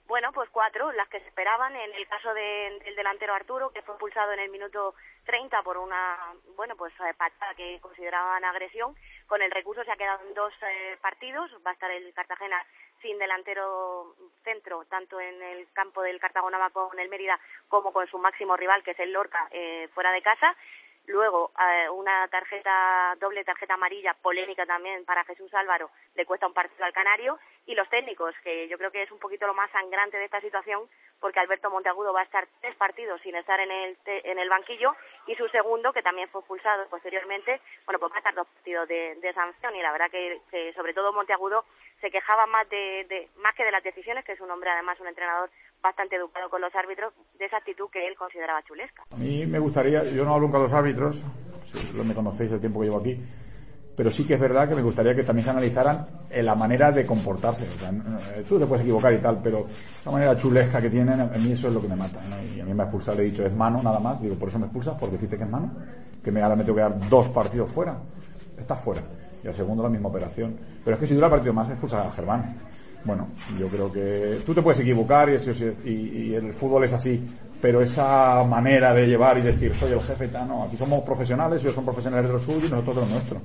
Bueno, 0.09 0.31
pues 0.33 0.49
cuatro, 0.49 0.91
las 0.93 1.07
que 1.07 1.19
se 1.19 1.27
esperaban. 1.27 1.75
En 1.75 1.93
el 1.93 2.07
caso 2.07 2.33
de, 2.33 2.79
del 2.83 2.95
delantero 2.95 3.35
Arturo, 3.35 3.69
que 3.69 3.83
fue 3.83 3.93
expulsado 3.93 4.31
en 4.31 4.39
el 4.39 4.49
minuto 4.49 4.95
30 5.25 5.61
por 5.61 5.77
una, 5.77 6.17
bueno, 6.55 6.75
pues 6.75 6.91
patada 7.15 7.53
que 7.53 7.79
consideraban 7.79 8.43
agresión. 8.43 8.95
Con 9.27 9.43
el 9.43 9.51
recurso 9.51 9.83
se 9.83 9.91
ha 9.91 9.97
quedado 9.97 10.25
en 10.27 10.33
dos 10.33 10.51
eh, 10.63 10.97
partidos. 10.99 11.51
Va 11.63 11.69
a 11.69 11.73
estar 11.75 11.91
el 11.91 12.11
Cartagena 12.15 12.59
sin 13.03 13.19
delantero 13.19 14.15
centro, 14.43 14.83
tanto 14.85 15.21
en 15.21 15.43
el 15.43 15.71
campo 15.73 16.01
del 16.01 16.19
Cartagonava 16.19 16.71
con 16.71 16.97
el 16.97 17.07
Mérida 17.07 17.39
como 17.67 17.93
con 17.93 18.07
su 18.07 18.17
máximo 18.17 18.57
rival, 18.57 18.81
que 18.81 18.91
es 18.91 18.99
el 18.99 19.13
Lorca, 19.13 19.47
eh, 19.51 19.89
fuera 19.93 20.11
de 20.11 20.23
casa. 20.23 20.57
Luego, 21.09 21.51
eh, 21.59 21.89
una 21.89 22.27
tarjeta, 22.27 23.15
doble 23.19 23.43
tarjeta 23.43 23.73
amarilla, 23.73 24.13
polémica 24.13 24.67
también 24.67 25.05
para 25.05 25.23
Jesús 25.23 25.51
Álvaro, 25.55 25.89
le 26.13 26.23
cuesta 26.23 26.45
un 26.45 26.53
partido 26.53 26.85
al 26.85 26.93
Canario. 26.93 27.39
Y 27.69 27.75
los 27.75 27.87
técnicos, 27.87 28.33
que 28.43 28.67
yo 28.67 28.79
creo 28.79 28.89
que 28.89 29.03
es 29.03 29.11
un 29.11 29.19
poquito 29.19 29.45
lo 29.45 29.53
más 29.53 29.69
sangrante 29.69 30.17
de 30.17 30.25
esta 30.25 30.41
situación, 30.41 30.89
porque 31.19 31.39
Alberto 31.39 31.69
Monteagudo 31.69 32.11
va 32.11 32.21
a 32.21 32.23
estar 32.23 32.47
tres 32.61 32.75
partidos 32.75 33.21
sin 33.21 33.35
estar 33.35 33.59
en 33.59 33.69
el, 33.69 33.95
en 34.07 34.39
el 34.39 34.49
banquillo. 34.49 34.95
Y 35.27 35.35
su 35.35 35.47
segundo, 35.49 35.93
que 35.93 36.01
también 36.01 36.29
fue 36.29 36.41
expulsado 36.41 36.87
posteriormente, 36.89 37.61
bueno, 37.85 37.99
pues 37.99 38.11
va 38.11 38.15
a 38.15 38.19
estar 38.25 38.33
dos 38.33 38.47
partidos 38.47 38.87
de, 38.87 39.19
de 39.21 39.33
sanción. 39.33 39.75
Y 39.75 39.83
la 39.83 39.91
verdad 39.91 40.09
que, 40.09 40.41
que, 40.49 40.73
sobre 40.73 40.95
todo 40.95 41.13
Monteagudo, 41.13 41.63
se 42.01 42.09
quejaba 42.09 42.47
más, 42.47 42.67
de, 42.69 43.05
de, 43.07 43.29
más 43.37 43.53
que 43.53 43.63
de 43.63 43.71
las 43.71 43.83
decisiones, 43.83 44.25
que 44.25 44.31
es 44.31 44.41
un 44.41 44.49
hombre, 44.49 44.71
además, 44.71 44.99
un 44.99 45.07
entrenador 45.07 45.51
bastante 45.79 46.15
educado 46.15 46.49
con 46.49 46.61
los 46.61 46.73
árbitros, 46.73 47.13
de 47.37 47.45
esa 47.45 47.57
actitud 47.57 47.87
que 47.91 48.07
él 48.07 48.15
consideraba 48.15 48.63
chulesca. 48.63 49.03
A 49.11 49.15
mí 49.15 49.45
me 49.45 49.59
gustaría, 49.59 50.03
yo 50.05 50.25
no 50.25 50.33
hablo 50.33 50.49
con 50.49 50.63
los 50.63 50.73
árbitros, 50.73 51.21
si 51.65 51.93
me 51.93 52.15
conocéis 52.15 52.51
el 52.51 52.59
tiempo 52.59 52.79
que 52.79 52.87
llevo 52.87 52.99
aquí, 52.99 53.15
pero 53.99 54.09
sí 54.09 54.23
que 54.23 54.35
es 54.35 54.39
verdad 54.39 54.65
que 54.65 54.75
me 54.75 54.81
gustaría 54.81 55.13
que 55.13 55.23
también 55.23 55.43
se 55.43 55.49
analizaran 55.49 56.07
en 56.29 56.45
la 56.45 56.55
manera 56.55 56.89
de 56.89 57.05
comportarse. 57.05 57.67
O 57.67 57.79
sea, 57.79 57.91
tú 58.47 58.57
te 58.57 58.65
puedes 58.65 58.81
equivocar 58.81 59.13
y 59.13 59.17
tal, 59.17 59.41
pero 59.43 59.65
la 60.05 60.11
manera 60.13 60.37
chulesca 60.37 60.81
que 60.81 60.89
tienen, 60.89 61.19
a 61.19 61.25
mí 61.25 61.51
eso 61.51 61.67
es 61.67 61.73
lo 61.73 61.81
que 61.81 61.89
me 61.89 61.97
mata. 61.97 62.21
¿no? 62.29 62.37
Y 62.55 62.61
a 62.61 62.63
mí 62.63 62.73
me 62.73 62.83
ha 62.83 62.85
expulsado, 62.85 63.17
le 63.17 63.23
he 63.23 63.25
dicho, 63.25 63.45
es 63.45 63.53
mano 63.53 63.83
nada 63.83 63.99
más, 63.99 64.21
digo, 64.21 64.35
por 64.35 64.47
eso 64.47 64.57
me 64.57 64.67
expulsas, 64.67 64.95
porque 64.97 65.15
decirte 65.15 65.35
que 65.35 65.43
es 65.43 65.49
mano, 65.49 65.69
que 66.23 66.31
me, 66.31 66.41
ahora 66.41 66.55
me 66.55 66.63
tengo 66.63 66.77
que 66.77 66.81
dar 66.81 67.09
dos 67.09 67.27
partidos 67.27 67.69
fuera. 67.71 67.97
Estás 68.57 68.79
fuera. 68.79 69.01
Y 69.43 69.47
al 69.47 69.53
segundo 69.53 69.83
la 69.83 69.89
misma 69.89 70.07
operación. 70.07 70.55
Pero 70.81 70.95
es 70.95 71.01
que 71.01 71.05
si 71.05 71.15
dura 71.15 71.29
partido 71.29 71.51
más, 71.51 71.69
expulsa 71.69 72.07
a 72.07 72.09
Germán. 72.09 72.55
Bueno, 73.03 73.27
yo 73.59 73.67
creo 73.67 73.91
que 73.91 74.39
tú 74.45 74.53
te 74.53 74.61
puedes 74.61 74.79
equivocar 74.79 75.29
y, 75.29 76.33
el 76.35 76.53
fútbol 76.53 76.85
es 76.85 76.93
así, 76.93 77.21
pero 77.61 77.81
esa 77.81 78.45
manera 78.45 78.93
de 78.93 79.07
llevar 79.07 79.37
y 79.39 79.41
decir 79.41 79.75
soy 79.75 79.91
el 79.91 80.01
jefe, 80.01 80.29
no, 80.47 80.63
aquí 80.63 80.77
somos 80.77 81.03
profesionales, 81.03 81.61
ellos 81.61 81.75
son 81.75 81.83
profesionales 81.83 82.27
de 82.27 82.33
lo 82.33 82.39
suyo 82.39 82.65
y 82.65 82.69
nosotros 82.69 82.95
de 82.95 83.01
lo 83.01 83.07
nuestro. 83.07 83.41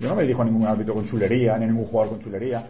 Yo 0.00 0.08
no 0.08 0.16
me 0.16 0.24
dijo 0.24 0.42
a 0.42 0.44
ningún 0.44 0.66
árbitro 0.66 0.94
con 0.94 1.06
chulería, 1.08 1.58
ni 1.58 1.64
a 1.64 1.66
ningún 1.66 1.84
jugador 1.84 2.14
con 2.14 2.20
chulería. 2.20 2.64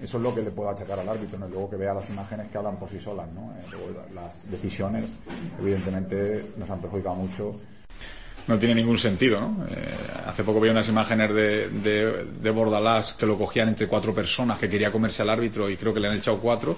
Eso 0.00 0.16
es 0.18 0.22
lo 0.22 0.34
que 0.34 0.42
le 0.42 0.50
puedo 0.50 0.70
achacar 0.70 1.00
al 1.00 1.08
árbitro, 1.08 1.38
¿no? 1.38 1.48
luego 1.48 1.70
que 1.70 1.76
vea 1.76 1.94
las 1.94 2.08
imágenes 2.10 2.48
que 2.48 2.58
hablan 2.58 2.76
por 2.76 2.88
sí 2.88 2.98
solas, 2.98 3.26
¿no? 3.32 3.52
Eh, 3.52 4.14
las 4.14 4.50
decisiones, 4.50 5.06
evidentemente, 5.58 6.52
nos 6.56 6.68
han 6.68 6.80
perjudicado 6.80 7.14
mucho 7.14 7.56
no 8.46 8.58
tiene 8.58 8.74
ningún 8.74 8.98
sentido, 8.98 9.40
¿no? 9.40 9.66
Eh, 9.68 9.94
hace 10.26 10.44
poco 10.44 10.60
vi 10.60 10.68
unas 10.68 10.88
imágenes 10.88 11.34
de, 11.34 11.68
de, 11.68 12.26
de, 12.40 12.50
Bordalás 12.50 13.14
que 13.14 13.26
lo 13.26 13.36
cogían 13.36 13.68
entre 13.68 13.88
cuatro 13.88 14.14
personas 14.14 14.58
que 14.58 14.68
quería 14.68 14.92
comerse 14.92 15.22
al 15.22 15.30
árbitro 15.30 15.68
y 15.68 15.76
creo 15.76 15.92
que 15.92 16.00
le 16.00 16.08
han 16.08 16.16
echado 16.16 16.38
cuatro 16.38 16.76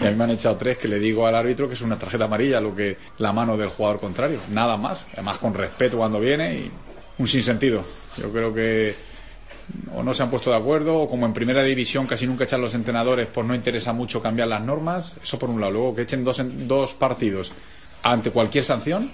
y 0.00 0.06
a 0.06 0.10
mí 0.10 0.16
me 0.16 0.24
han 0.24 0.30
echado 0.30 0.56
tres 0.56 0.78
que 0.78 0.88
le 0.88 0.98
digo 0.98 1.26
al 1.26 1.34
árbitro 1.34 1.68
que 1.68 1.74
es 1.74 1.80
una 1.82 1.98
tarjeta 1.98 2.24
amarilla 2.24 2.60
lo 2.60 2.74
que 2.74 2.96
la 3.18 3.32
mano 3.32 3.56
del 3.56 3.68
jugador 3.68 4.00
contrario, 4.00 4.40
nada 4.50 4.76
más, 4.76 5.06
además 5.12 5.38
con 5.38 5.52
respeto 5.52 5.98
cuando 5.98 6.18
viene 6.20 6.54
y 6.54 6.70
un 7.18 7.26
sinsentido. 7.26 7.84
Yo 8.16 8.32
creo 8.32 8.54
que 8.54 8.94
o 9.94 10.02
no 10.02 10.14
se 10.14 10.22
han 10.22 10.30
puesto 10.30 10.50
de 10.50 10.56
acuerdo 10.56 10.96
o 10.96 11.08
como 11.08 11.26
en 11.26 11.32
primera 11.32 11.62
división 11.62 12.06
casi 12.06 12.26
nunca 12.26 12.44
echan 12.44 12.60
los 12.60 12.74
entrenadores 12.74 13.28
pues 13.32 13.46
no 13.46 13.54
interesa 13.54 13.92
mucho 13.92 14.20
cambiar 14.22 14.48
las 14.48 14.62
normas, 14.62 15.16
eso 15.22 15.38
por 15.38 15.50
un 15.50 15.60
lado, 15.60 15.72
luego 15.72 15.94
que 15.94 16.02
echen 16.02 16.24
dos, 16.24 16.42
dos 16.66 16.94
partidos 16.94 17.52
ante 18.02 18.30
cualquier 18.30 18.64
sanción 18.64 19.10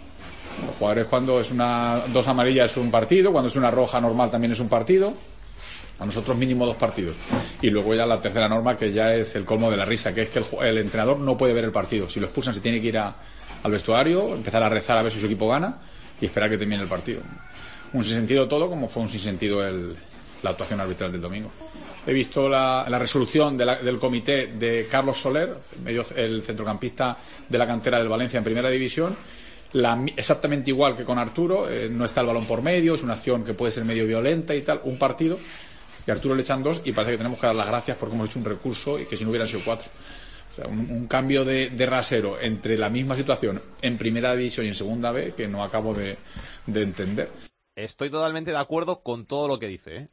los 0.65 0.75
jugadores 0.77 1.07
cuando 1.07 1.41
es 1.41 1.51
una 1.51 2.05
dos 2.09 2.27
amarillas 2.29 2.71
es 2.71 2.77
un 2.77 2.91
partido, 2.91 3.33
cuando 3.33 3.49
es 3.49 3.57
una 3.57 3.71
roja 3.71 4.01
normal 4.01 4.31
también 4.31 4.53
es 4.53 4.61
un 4.61 4.69
partido. 4.69 5.15
A 5.99 6.05
nosotros 6.05 6.37
mínimo 6.37 6.67
dos 6.67 6.77
partidos. 6.77 7.17
Y 7.63 7.71
luego 7.71 7.95
ya 7.95 8.05
la 8.05 8.21
tercera 8.21 8.49
norma 8.51 8.77
que 8.77 8.93
ya 8.93 9.15
es 9.15 9.35
el 9.35 9.47
colmo 9.47 9.71
de 9.71 9.79
la 9.79 9.87
risa, 9.87 10.15
que 10.15 10.23
es 10.23 10.29
que 10.29 10.41
el, 10.41 10.45
el 10.67 10.79
entrenador 10.79 11.19
no 11.19 11.39
puede 11.39 11.55
ver 11.55 11.65
el 11.65 11.73
partido. 11.73 12.07
Si 12.07 12.21
lo 12.21 12.27
expulsan 12.27 12.53
se 12.53 12.61
tiene 12.61 12.83
que 12.83 12.89
ir 12.89 12.99
a, 12.99 13.17
al 13.63 13.73
vestuario, 13.73 14.35
empezar 14.35 14.63
a 14.63 14.69
rezar 14.69 14.99
a 14.99 15.03
ver 15.03 15.11
si 15.11 15.21
su 15.21 15.25
equipo 15.25 15.49
gana 15.49 15.79
y 16.21 16.27
esperar 16.27 16.51
que 16.51 16.59
termine 16.59 16.83
el 16.83 16.89
partido. 16.89 17.23
Un 17.95 18.05
sinsentido 18.05 18.47
todo 18.47 18.69
como 18.69 18.89
fue 18.89 19.05
un 19.05 19.09
sinsentido 19.09 19.67
el, 19.67 19.97
la 20.43 20.51
actuación 20.51 20.81
arbitral 20.81 21.13
del 21.13 21.21
domingo. 21.21 21.51
He 22.07 22.13
visto 22.13 22.49
la, 22.49 22.87
la 22.89 22.99
resolución 22.99 23.57
del 23.57 23.99
comité 23.99 24.49
de 24.49 24.87
Carlos 24.91 25.19
Soler, 25.19 25.57
el 26.15 26.43
centrocampista 26.43 27.19
de 27.49 27.59
la 27.59 27.67
cantera 27.67 27.99
del 27.99 28.09
Valencia 28.09 28.39
en 28.39 28.45
primera 28.45 28.69
división, 28.71 29.17
la, 29.73 30.05
exactamente 30.17 30.71
igual 30.71 30.97
que 30.97 31.05
con 31.05 31.19
Arturo, 31.19 31.69
eh, 31.69 31.89
no 31.91 32.05
está 32.05 32.21
el 32.21 32.29
balón 32.29 32.47
por 32.47 32.63
medio, 32.63 32.95
es 32.95 33.03
una 33.03 33.15
acción 33.15 33.45
que 33.45 33.55
puede 33.55 33.73
ser 33.73 33.85
medio 33.85 34.07
violenta 34.07 34.55
y 34.55 34.63
tal, 34.63 34.81
un 34.85 34.99
partido, 34.99 35.39
y 36.07 36.11
Arturo 36.11 36.35
le 36.35 36.43
echan 36.43 36.63
dos 36.63 36.81
y 36.85 36.93
parece 36.93 37.13
que 37.13 37.19
tenemos 37.19 37.39
que 37.39 37.47
dar 37.47 37.57
las 37.57 37.67
gracias 37.67 37.97
porque 37.97 38.15
hemos 38.15 38.31
hecho 38.31 38.39
un 38.39 38.45
recurso 38.45 38.99
y 38.99 39.07
que 39.07 39.17
si 39.17 39.25
no 39.25 39.31
hubieran 39.31 39.49
sido 39.49 39.63
cuatro. 39.65 39.89
Un, 40.71 41.07
cambio 41.07 41.45
de, 41.45 41.69
rasero 41.85 42.41
entre 42.41 42.79
la 42.79 42.89
misma 42.89 43.15
situación 43.15 43.61
en 43.83 43.99
primera 43.99 44.35
división 44.35 44.65
y 44.65 44.71
en 44.71 44.75
segunda 44.75 45.13
B 45.13 45.35
que 45.37 45.47
no 45.47 45.63
acabo 45.63 45.93
de, 45.93 46.17
de 46.67 46.83
entender. 46.83 47.31
Estoy 47.75 48.09
totalmente 48.09 48.53
de 48.53 48.57
acuerdo 48.57 49.03
con 49.03 49.27
todo 49.27 49.49
lo 49.49 49.59
que 49.59 49.67
dice. 49.67 49.97
¿eh? 49.97 50.09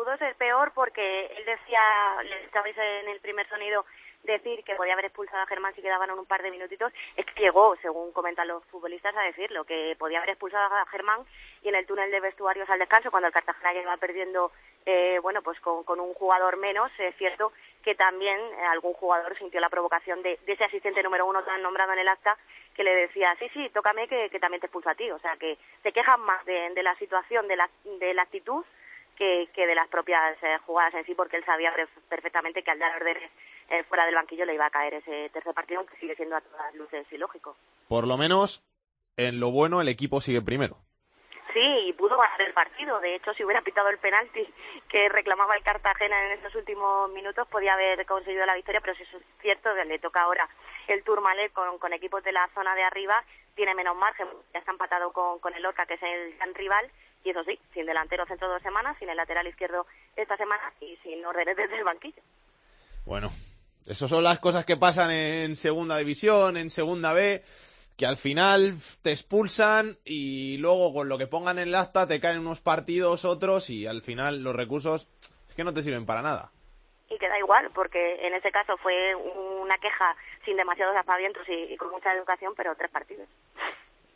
Pudo 0.00 0.16
ser 0.16 0.34
peor 0.36 0.72
porque 0.72 1.26
él 1.26 1.44
decía, 1.44 1.82
le 2.22 2.44
estabais 2.44 2.74
en 2.74 3.08
el 3.10 3.20
primer 3.20 3.46
sonido, 3.50 3.84
decir 4.22 4.64
que 4.64 4.74
podía 4.74 4.94
haber 4.94 5.04
expulsado 5.04 5.42
a 5.42 5.46
Germán 5.46 5.74
si 5.74 5.82
quedaban 5.82 6.10
un 6.12 6.24
par 6.24 6.42
de 6.42 6.50
minutitos, 6.50 6.90
es 7.16 7.26
que 7.26 7.42
llegó, 7.42 7.76
según 7.82 8.10
comentan 8.12 8.48
los 8.48 8.64
futbolistas, 8.64 9.14
a 9.14 9.24
decirlo, 9.24 9.64
que 9.64 9.94
podía 9.98 10.16
haber 10.16 10.30
expulsado 10.30 10.74
a 10.74 10.86
Germán 10.86 11.26
y 11.62 11.68
en 11.68 11.74
el 11.74 11.84
túnel 11.84 12.10
de 12.10 12.18
vestuarios 12.18 12.70
al 12.70 12.78
descanso, 12.78 13.10
cuando 13.10 13.26
el 13.26 13.34
Cartagena 13.34 13.74
iba 13.74 13.94
perdiendo, 13.98 14.52
eh, 14.86 15.18
bueno, 15.20 15.42
pues 15.42 15.60
con, 15.60 16.00
un 16.00 16.14
jugador 16.14 16.56
menos, 16.56 16.90
es 16.96 17.14
cierto 17.16 17.52
que 17.82 17.94
también 17.94 18.40
eh, 18.40 18.64
algún 18.70 18.94
jugador 18.94 19.36
sintió 19.36 19.60
la 19.60 19.68
provocación 19.68 20.22
de, 20.22 20.38
ese 20.46 20.64
asistente 20.64 21.02
número 21.02 21.26
uno 21.26 21.44
tan 21.44 21.60
nombrado 21.60 21.92
en 21.92 21.98
el 21.98 22.08
acta 22.08 22.38
que 22.74 22.84
le 22.84 22.94
decía, 22.94 23.36
sí, 23.38 23.50
sí, 23.52 23.68
tócame 23.68 24.08
que, 24.08 24.30
que 24.30 24.40
también 24.40 24.60
te 24.62 24.66
expulso 24.68 24.88
a 24.88 24.94
ti. 24.94 25.10
O 25.10 25.18
sea, 25.18 25.36
que 25.36 25.58
se 25.82 25.92
quejan 25.92 26.22
más 26.22 26.42
de, 26.46 26.70
de 26.70 26.82
la 26.82 26.94
situación, 26.96 27.46
de 27.48 27.56
la, 27.56 27.68
de 27.84 28.14
la 28.14 28.22
actitud 28.22 28.64
que, 29.16 29.48
que, 29.54 29.66
de 29.66 29.74
las 29.74 29.88
propias 29.88 30.36
eh, 30.42 30.58
jugadas 30.66 30.94
en 30.94 31.04
sí, 31.04 31.14
porque 31.14 31.36
él 31.36 31.44
sabía 31.44 31.72
perfectamente 32.08 32.62
que 32.62 32.70
al 32.70 32.78
dar 32.78 32.96
órdenes 32.96 33.30
eh, 33.68 33.84
fuera 33.84 34.06
del 34.06 34.14
banquillo 34.14 34.44
le 34.44 34.54
iba 34.54 34.66
a 34.66 34.70
caer 34.70 34.94
ese 34.94 35.30
tercer 35.30 35.54
partido, 35.54 35.80
aunque 35.80 35.96
sigue 35.96 36.16
siendo 36.16 36.36
a 36.36 36.40
todas 36.40 36.74
luces 36.74 37.06
ilógico. 37.12 37.56
Por 37.88 38.06
lo 38.06 38.16
menos, 38.16 38.64
en 39.16 39.40
lo 39.40 39.50
bueno, 39.50 39.80
el 39.80 39.88
equipo 39.88 40.20
sigue 40.20 40.42
primero. 40.42 40.76
Sí, 41.52 41.60
y 41.86 41.92
pudo 41.94 42.16
ganar 42.16 42.40
el 42.42 42.52
partido. 42.52 43.00
De 43.00 43.16
hecho, 43.16 43.34
si 43.34 43.44
hubiera 43.44 43.62
pitado 43.62 43.88
el 43.88 43.98
penalti 43.98 44.46
que 44.88 45.08
reclamaba 45.08 45.56
el 45.56 45.64
Cartagena 45.64 46.26
en 46.26 46.32
estos 46.32 46.54
últimos 46.54 47.10
minutos, 47.10 47.48
podía 47.48 47.74
haber 47.74 48.06
conseguido 48.06 48.46
la 48.46 48.54
victoria, 48.54 48.80
pero 48.80 48.94
si 48.94 49.02
eso 49.02 49.16
es 49.16 49.24
cierto, 49.40 49.74
le 49.74 49.98
toca 49.98 50.22
ahora 50.22 50.48
el 50.86 51.02
Tourmalet 51.02 51.52
con, 51.52 51.78
con 51.78 51.92
equipos 51.92 52.22
de 52.22 52.32
la 52.32 52.48
zona 52.54 52.74
de 52.76 52.84
arriba, 52.84 53.24
tiene 53.54 53.74
menos 53.74 53.96
margen, 53.96 54.28
ya 54.52 54.60
está 54.60 54.70
empatado 54.70 55.12
con, 55.12 55.40
con 55.40 55.54
el 55.54 55.66
Orca, 55.66 55.86
que 55.86 55.94
es 55.94 56.02
el 56.02 56.36
gran 56.36 56.54
rival, 56.54 56.90
y 57.24 57.30
eso 57.30 57.44
sí, 57.44 57.58
sin 57.74 57.86
delantero 57.86 58.26
centro 58.26 58.48
dos 58.48 58.62
semanas, 58.62 58.96
sin 58.98 59.08
el 59.08 59.16
lateral 59.16 59.46
izquierdo 59.46 59.86
esta 60.16 60.36
semana 60.36 60.72
y 60.80 60.96
sin 61.02 61.24
órdenes 61.24 61.56
desde 61.56 61.78
el 61.78 61.84
banquillo. 61.84 62.22
Bueno, 63.04 63.30
esas 63.86 64.10
son 64.10 64.22
las 64.24 64.38
cosas 64.38 64.64
que 64.64 64.76
pasan 64.76 65.10
en 65.10 65.56
segunda 65.56 65.96
división, 65.98 66.56
en 66.56 66.70
segunda 66.70 67.12
B, 67.12 67.42
que 67.96 68.06
al 68.06 68.16
final 68.16 68.74
te 69.02 69.10
expulsan 69.10 69.96
y 70.04 70.56
luego 70.58 70.92
con 70.94 71.08
lo 71.08 71.18
que 71.18 71.26
pongan 71.26 71.58
en 71.58 71.68
el 71.68 71.74
acta 71.74 72.06
te 72.06 72.20
caen 72.20 72.38
unos 72.38 72.60
partidos, 72.60 73.24
otros 73.24 73.68
y 73.70 73.86
al 73.86 74.02
final 74.02 74.42
los 74.42 74.56
recursos 74.56 75.08
es 75.48 75.54
que 75.54 75.64
no 75.64 75.74
te 75.74 75.82
sirven 75.82 76.06
para 76.06 76.22
nada. 76.22 76.50
Y 77.08 77.18
que 77.18 77.28
da 77.28 77.38
igual, 77.38 77.70
porque 77.74 78.26
en 78.26 78.34
ese 78.34 78.52
caso 78.52 78.76
fue 78.76 79.14
una 79.16 79.76
queja 79.78 80.16
sin 80.44 80.56
demasiados 80.56 80.96
aspavientos 80.96 81.46
y, 81.48 81.72
y 81.72 81.76
con 81.76 81.90
mucha 81.90 82.12
educación, 82.14 82.54
pero 82.56 82.74
tres 82.76 82.90
partidos. 82.90 83.28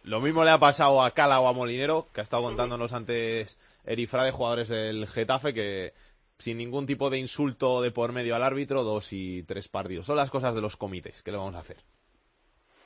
Lo 0.05 0.21
mismo 0.21 0.45
le 0.45 0.51
ha 0.51 0.59
pasado 0.59 1.03
a 1.03 1.13
Cala 1.13 1.41
o 1.41 1.49
a 1.49 1.53
Molinero, 1.55 2.09
que 2.13 2.21
ha 2.21 2.23
estado 2.23 2.43
contándonos 2.43 2.93
antes 2.93 3.59
Erifra 3.85 4.25
de 4.25 4.33
jugadores 4.33 4.69
del 4.69 5.07
Getafe, 5.09 5.55
que 5.55 5.95
sin 6.39 6.59
ningún 6.59 6.85
tipo 6.85 7.09
de 7.09 7.19
insulto 7.19 7.81
de 7.81 7.91
por 7.91 8.13
medio 8.13 8.37
al 8.37 8.43
árbitro, 8.43 8.83
dos 8.83 9.13
y 9.15 9.45
tres 9.45 9.69
partidos. 9.69 10.05
Son 10.05 10.17
las 10.17 10.31
cosas 10.31 10.55
de 10.55 10.61
los 10.61 10.77
comités. 10.77 11.23
¿Qué 11.23 11.31
le 11.31 11.39
vamos 11.39 11.55
a 11.55 11.61
hacer? 11.61 11.79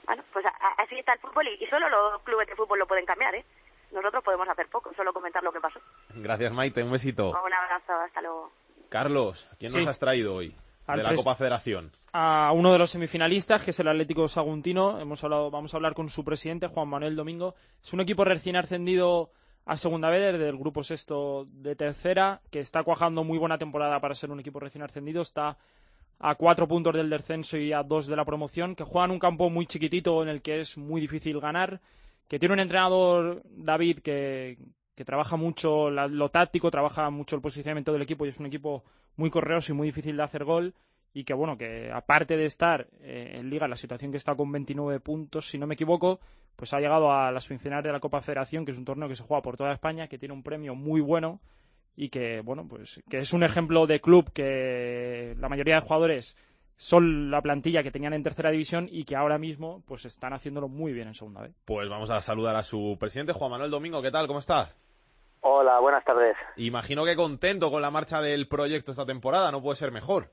Bueno, 0.06 0.22
pues 0.32 0.46
así 0.76 0.96
está 0.96 1.14
el 1.14 1.18
fútbol 1.18 1.48
y, 1.48 1.64
y 1.64 1.66
solo 1.66 1.88
los 1.88 2.22
clubes 2.22 2.46
de 2.46 2.54
fútbol 2.54 2.78
lo 2.78 2.86
pueden 2.86 3.04
cambiar, 3.04 3.34
¿eh? 3.34 3.44
Nosotros 3.90 4.22
podemos 4.22 4.48
hacer 4.48 4.68
poco, 4.68 4.92
solo 4.94 5.12
comentar 5.12 5.42
lo 5.42 5.50
que 5.52 5.60
pasó. 5.60 5.80
Gracias, 6.14 6.52
Maite. 6.52 6.84
Un 6.84 6.92
besito. 6.92 7.30
Un 7.30 7.52
abrazo. 7.52 7.94
Hasta 7.94 8.20
luego. 8.20 8.52
Carlos, 8.90 9.48
¿quién 9.58 9.72
sí. 9.72 9.78
nos 9.78 9.88
has 9.88 9.98
traído 9.98 10.34
hoy? 10.34 10.54
De 10.96 11.02
la 11.02 11.14
Copa 11.14 11.34
Federación. 11.34 11.90
A 12.12 12.52
uno 12.54 12.72
de 12.72 12.78
los 12.78 12.90
semifinalistas, 12.90 13.62
que 13.62 13.70
es 13.70 13.80
el 13.80 13.88
Atlético 13.88 14.28
Saguntino. 14.28 14.98
Hemos 14.98 15.22
hablado, 15.22 15.50
vamos 15.50 15.72
a 15.72 15.76
hablar 15.76 15.94
con 15.94 16.08
su 16.08 16.24
presidente, 16.24 16.66
Juan 16.66 16.88
Manuel 16.88 17.16
Domingo. 17.16 17.54
Es 17.82 17.92
un 17.92 18.00
equipo 18.00 18.24
recién 18.24 18.56
ascendido 18.56 19.30
a 19.66 19.76
segunda 19.76 20.08
vez 20.08 20.32
desde 20.32 20.48
el 20.48 20.56
grupo 20.56 20.82
sexto 20.82 21.44
de 21.52 21.76
tercera, 21.76 22.40
que 22.50 22.60
está 22.60 22.82
cuajando 22.82 23.22
muy 23.22 23.38
buena 23.38 23.58
temporada 23.58 24.00
para 24.00 24.14
ser 24.14 24.30
un 24.30 24.40
equipo 24.40 24.58
recién 24.60 24.82
ascendido. 24.82 25.20
Está 25.20 25.58
a 26.20 26.34
cuatro 26.34 26.66
puntos 26.66 26.94
del 26.94 27.10
descenso 27.10 27.58
y 27.58 27.72
a 27.72 27.82
dos 27.82 28.06
de 28.06 28.16
la 28.16 28.24
promoción, 28.24 28.74
que 28.74 28.84
juega 28.84 29.04
en 29.04 29.12
un 29.12 29.18
campo 29.18 29.50
muy 29.50 29.66
chiquitito 29.66 30.22
en 30.22 30.28
el 30.28 30.42
que 30.42 30.60
es 30.60 30.78
muy 30.78 31.00
difícil 31.00 31.38
ganar, 31.38 31.80
que 32.26 32.38
tiene 32.38 32.54
un 32.54 32.60
entrenador, 32.60 33.42
David, 33.44 34.00
que, 34.00 34.58
que 34.98 35.04
trabaja 35.04 35.36
mucho 35.36 35.90
lo 35.90 36.28
táctico, 36.28 36.72
trabaja 36.72 37.08
mucho 37.08 37.36
el 37.36 37.40
posicionamiento 37.40 37.92
del 37.92 38.02
equipo 38.02 38.26
y 38.26 38.30
es 38.30 38.40
un 38.40 38.46
equipo 38.46 38.82
muy 39.14 39.30
correoso 39.30 39.70
y 39.70 39.76
muy 39.76 39.86
difícil 39.86 40.16
de 40.16 40.24
hacer 40.24 40.42
gol. 40.42 40.74
y 41.14 41.22
que 41.22 41.34
bueno, 41.34 41.56
que 41.56 41.92
aparte 41.92 42.36
de 42.36 42.46
estar 42.46 42.88
eh, 43.00 43.36
en 43.36 43.48
liga 43.48 43.68
la 43.68 43.76
situación 43.76 44.10
que 44.10 44.16
está 44.16 44.34
con 44.34 44.50
29 44.50 44.98
puntos, 44.98 45.48
si 45.48 45.56
no 45.56 45.68
me 45.68 45.74
equivoco, 45.74 46.18
pues 46.56 46.74
ha 46.74 46.80
llegado 46.80 47.12
a 47.12 47.30
las 47.30 47.44
semifinales 47.44 47.84
de 47.84 47.92
la 47.92 48.00
Copa 48.00 48.20
Federación, 48.20 48.64
que 48.64 48.72
es 48.72 48.78
un 48.78 48.84
torneo 48.84 49.08
que 49.08 49.14
se 49.14 49.22
juega 49.22 49.40
por 49.40 49.56
toda 49.56 49.72
España, 49.72 50.08
que 50.08 50.18
tiene 50.18 50.34
un 50.34 50.42
premio 50.42 50.74
muy 50.74 51.00
bueno 51.00 51.40
y 51.94 52.08
que 52.08 52.40
bueno, 52.40 52.66
pues 52.66 53.00
que 53.08 53.18
es 53.18 53.32
un 53.32 53.44
ejemplo 53.44 53.86
de 53.86 54.00
club 54.00 54.32
que 54.32 55.36
la 55.38 55.48
mayoría 55.48 55.76
de 55.76 55.82
jugadores 55.82 56.36
son 56.76 57.30
la 57.30 57.40
plantilla 57.40 57.84
que 57.84 57.92
tenían 57.92 58.14
en 58.14 58.24
tercera 58.24 58.50
división 58.50 58.88
y 58.90 59.04
que 59.04 59.14
ahora 59.14 59.38
mismo 59.38 59.84
pues 59.86 60.06
están 60.06 60.32
haciéndolo 60.32 60.68
muy 60.68 60.92
bien 60.92 61.06
en 61.06 61.14
segunda 61.14 61.42
vez. 61.42 61.52
Pues 61.64 61.88
vamos 61.88 62.10
a 62.10 62.20
saludar 62.20 62.56
a 62.56 62.64
su 62.64 62.96
presidente 62.98 63.32
Juan 63.32 63.52
Manuel 63.52 63.70
Domingo, 63.70 64.02
¿qué 64.02 64.10
tal? 64.10 64.26
¿Cómo 64.26 64.40
estás? 64.40 64.76
Hola, 65.40 65.78
buenas 65.78 66.04
tardes. 66.04 66.36
Imagino 66.56 67.04
que 67.04 67.16
contento 67.16 67.70
con 67.70 67.82
la 67.82 67.90
marcha 67.90 68.20
del 68.20 68.48
proyecto 68.48 68.90
esta 68.90 69.06
temporada, 69.06 69.52
no 69.52 69.62
puede 69.62 69.76
ser 69.76 69.92
mejor. 69.92 70.30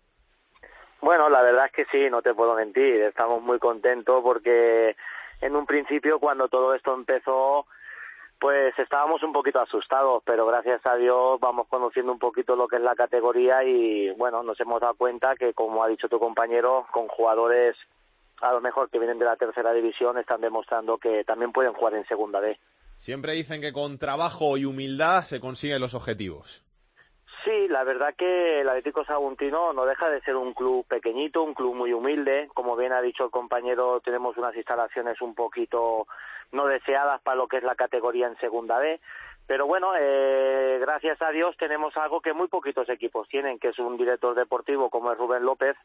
Bueno, 1.01 1.29
la 1.29 1.41
verdad 1.41 1.67
es 1.67 1.71
que 1.71 1.85
sí, 1.91 2.09
no 2.09 2.21
te 2.21 2.33
puedo 2.33 2.55
mentir, 2.55 3.01
estamos 3.01 3.41
muy 3.41 3.59
contentos 3.59 4.23
porque 4.23 4.95
en 5.41 5.55
un 5.55 5.65
principio 5.65 6.19
cuando 6.19 6.47
todo 6.47 6.73
esto 6.73 6.93
empezó 6.93 7.67
pues 8.39 8.77
estábamos 8.77 9.23
un 9.23 9.31
poquito 9.31 9.61
asustados, 9.61 10.21
pero 10.25 10.45
gracias 10.45 10.85
a 10.85 10.95
Dios 10.95 11.39
vamos 11.39 11.67
conociendo 11.67 12.11
un 12.11 12.19
poquito 12.19 12.55
lo 12.55 12.67
que 12.67 12.75
es 12.77 12.81
la 12.81 12.95
categoría 12.95 13.63
y 13.63 14.11
bueno, 14.11 14.43
nos 14.43 14.59
hemos 14.59 14.81
dado 14.81 14.95
cuenta 14.95 15.35
que 15.35 15.53
como 15.53 15.83
ha 15.83 15.87
dicho 15.87 16.09
tu 16.09 16.19
compañero, 16.19 16.85
con 16.91 17.07
jugadores 17.07 17.75
a 18.41 18.51
lo 18.51 18.59
mejor 18.59 18.89
que 18.89 18.99
vienen 18.99 19.19
de 19.19 19.25
la 19.25 19.37
tercera 19.37 19.71
división 19.71 20.17
están 20.17 20.41
demostrando 20.41 20.97
que 20.97 21.23
también 21.23 21.51
pueden 21.51 21.73
jugar 21.73 21.95
en 21.95 22.05
segunda 22.07 22.39
B. 22.39 22.57
Siempre 22.97 23.33
dicen 23.33 23.61
que 23.61 23.73
con 23.73 23.97
trabajo 23.97 24.57
y 24.57 24.65
humildad 24.65 25.21
se 25.21 25.39
consiguen 25.39 25.81
los 25.81 25.93
objetivos. 25.93 26.65
Sí, 27.45 27.67
la 27.67 27.83
verdad 27.83 28.15
que 28.17 28.61
el 28.61 28.69
Atlético 28.69 29.05
Saguntino 29.05 29.71
no 29.71 29.85
deja 29.85 30.09
de 30.09 30.19
ser 30.21 30.35
un 30.35 30.55
club 30.55 30.83
pequeñito, 30.87 31.43
un 31.43 31.53
club 31.53 31.75
muy 31.75 31.93
humilde. 31.93 32.49
Como 32.55 32.75
bien 32.75 32.91
ha 32.91 33.01
dicho 33.01 33.25
el 33.25 33.29
compañero, 33.29 33.99
tenemos 33.99 34.35
unas 34.37 34.55
instalaciones 34.55 35.21
un 35.21 35.35
poquito 35.35 36.07
no 36.51 36.65
deseadas 36.65 37.21
para 37.21 37.37
lo 37.37 37.47
que 37.47 37.57
es 37.57 37.63
la 37.63 37.75
categoría 37.75 38.25
en 38.25 38.37
segunda 38.37 38.79
B. 38.79 38.99
Pero 39.45 39.67
bueno, 39.67 39.91
eh, 39.95 40.79
gracias 40.81 41.21
a 41.21 41.29
Dios 41.29 41.55
tenemos 41.57 41.95
algo 41.97 42.19
que 42.19 42.33
muy 42.33 42.47
poquitos 42.47 42.89
equipos 42.89 43.27
tienen, 43.27 43.59
que 43.59 43.69
es 43.69 43.77
un 43.77 43.95
director 43.95 44.33
deportivo 44.33 44.89
como 44.89 45.11
es 45.11 45.17
Rubén 45.19 45.45
López, 45.45 45.75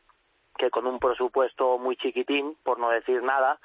que 0.57 0.71
con 0.71 0.87
un 0.87 0.99
presupuesto 0.99 1.77
muy 1.77 1.97
chiquitín, 1.97 2.57
por 2.63 2.79
no 2.79 2.89
decir 2.89 3.23
nada, 3.23 3.59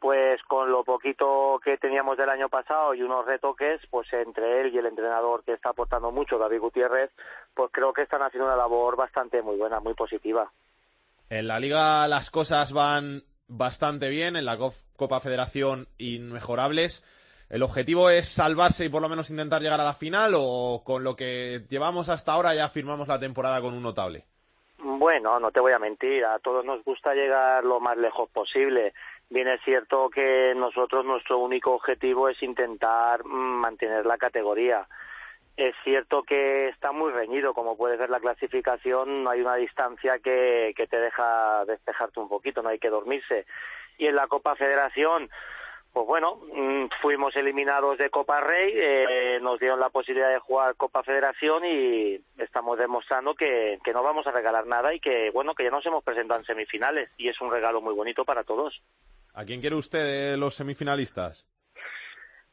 pues 0.00 0.40
con 0.44 0.70
lo 0.70 0.84
poquito 0.84 1.60
que 1.64 1.76
teníamos 1.76 2.16
del 2.16 2.30
año 2.30 2.48
pasado 2.48 2.94
y 2.94 3.02
unos 3.02 3.26
retoques, 3.26 3.80
pues 3.90 4.12
entre 4.12 4.60
él 4.60 4.74
y 4.74 4.78
el 4.78 4.86
entrenador 4.86 5.42
que 5.44 5.52
está 5.52 5.70
aportando 5.70 6.12
mucho, 6.12 6.38
David 6.38 6.60
Gutiérrez, 6.60 7.10
pues 7.54 7.70
creo 7.72 7.92
que 7.92 8.02
están 8.02 8.22
haciendo 8.22 8.46
una 8.46 8.56
labor 8.56 8.96
bastante 8.96 9.42
muy 9.42 9.56
buena, 9.56 9.80
muy 9.80 9.94
positiva. 9.94 10.50
En 11.30 11.48
la 11.48 11.58
liga 11.58 12.06
las 12.08 12.30
cosas 12.30 12.72
van 12.72 13.22
bastante 13.48 14.08
bien, 14.08 14.36
en 14.36 14.44
la 14.44 14.56
Copa 14.96 15.20
Federación 15.20 15.86
inmejorables. 15.98 17.04
¿El 17.50 17.62
objetivo 17.62 18.10
es 18.10 18.28
salvarse 18.28 18.84
y 18.84 18.88
por 18.90 19.00
lo 19.00 19.08
menos 19.08 19.30
intentar 19.30 19.62
llegar 19.62 19.80
a 19.80 19.84
la 19.84 19.94
final 19.94 20.32
o 20.36 20.82
con 20.84 21.02
lo 21.02 21.16
que 21.16 21.64
llevamos 21.68 22.08
hasta 22.10 22.32
ahora 22.32 22.54
ya 22.54 22.68
firmamos 22.68 23.08
la 23.08 23.18
temporada 23.18 23.60
con 23.60 23.74
un 23.74 23.82
notable? 23.82 24.24
Bueno, 24.78 25.40
no 25.40 25.50
te 25.50 25.60
voy 25.60 25.72
a 25.72 25.78
mentir, 25.78 26.24
a 26.24 26.38
todos 26.38 26.64
nos 26.64 26.84
gusta 26.84 27.14
llegar 27.14 27.64
lo 27.64 27.80
más 27.80 27.96
lejos 27.96 28.28
posible. 28.30 28.92
Bien 29.30 29.46
es 29.48 29.60
cierto 29.62 30.08
que 30.08 30.54
nosotros 30.56 31.04
nuestro 31.04 31.38
único 31.38 31.72
objetivo 31.72 32.28
es 32.30 32.42
intentar 32.42 33.24
mm, 33.24 33.60
mantener 33.60 34.06
la 34.06 34.16
categoría. 34.16 34.86
Es 35.56 35.74
cierto 35.84 36.22
que 36.22 36.68
está 36.68 36.92
muy 36.92 37.12
reñido, 37.12 37.52
como 37.52 37.76
puedes 37.76 37.98
ver 37.98 38.10
la 38.10 38.20
clasificación, 38.20 39.24
no 39.24 39.30
hay 39.30 39.40
una 39.40 39.56
distancia 39.56 40.18
que, 40.20 40.72
que 40.76 40.86
te 40.86 40.98
deja 40.98 41.64
despejarte 41.66 42.20
un 42.20 42.28
poquito, 42.28 42.62
no 42.62 42.70
hay 42.70 42.78
que 42.78 42.90
dormirse. 42.90 43.44
Y 43.98 44.06
en 44.06 44.14
la 44.14 44.28
Copa 44.28 44.54
Federación, 44.54 45.28
pues 45.92 46.06
bueno, 46.06 46.36
mm, 46.54 46.86
fuimos 47.02 47.34
eliminados 47.36 47.98
de 47.98 48.08
Copa 48.08 48.40
Rey, 48.40 48.72
eh, 48.76 49.38
nos 49.42 49.58
dieron 49.58 49.80
la 49.80 49.90
posibilidad 49.90 50.30
de 50.30 50.38
jugar 50.38 50.76
Copa 50.76 51.02
Federación 51.02 51.64
y 51.66 52.20
estamos 52.38 52.78
demostrando 52.78 53.34
que, 53.34 53.78
que 53.82 53.92
no 53.92 54.02
vamos 54.02 54.26
a 54.26 54.30
regalar 54.30 54.66
nada 54.66 54.94
y 54.94 55.00
que, 55.00 55.30
bueno, 55.30 55.54
que 55.54 55.64
ya 55.64 55.70
nos 55.70 55.84
hemos 55.84 56.04
presentado 56.04 56.40
en 56.40 56.46
semifinales 56.46 57.10
y 57.18 57.28
es 57.28 57.40
un 57.40 57.50
regalo 57.50 57.82
muy 57.82 57.94
bonito 57.94 58.24
para 58.24 58.44
todos. 58.44 58.80
¿A 59.38 59.44
quién 59.44 59.60
quiere 59.60 59.76
usted 59.76 60.32
de 60.32 60.36
los 60.36 60.56
semifinalistas? 60.56 61.46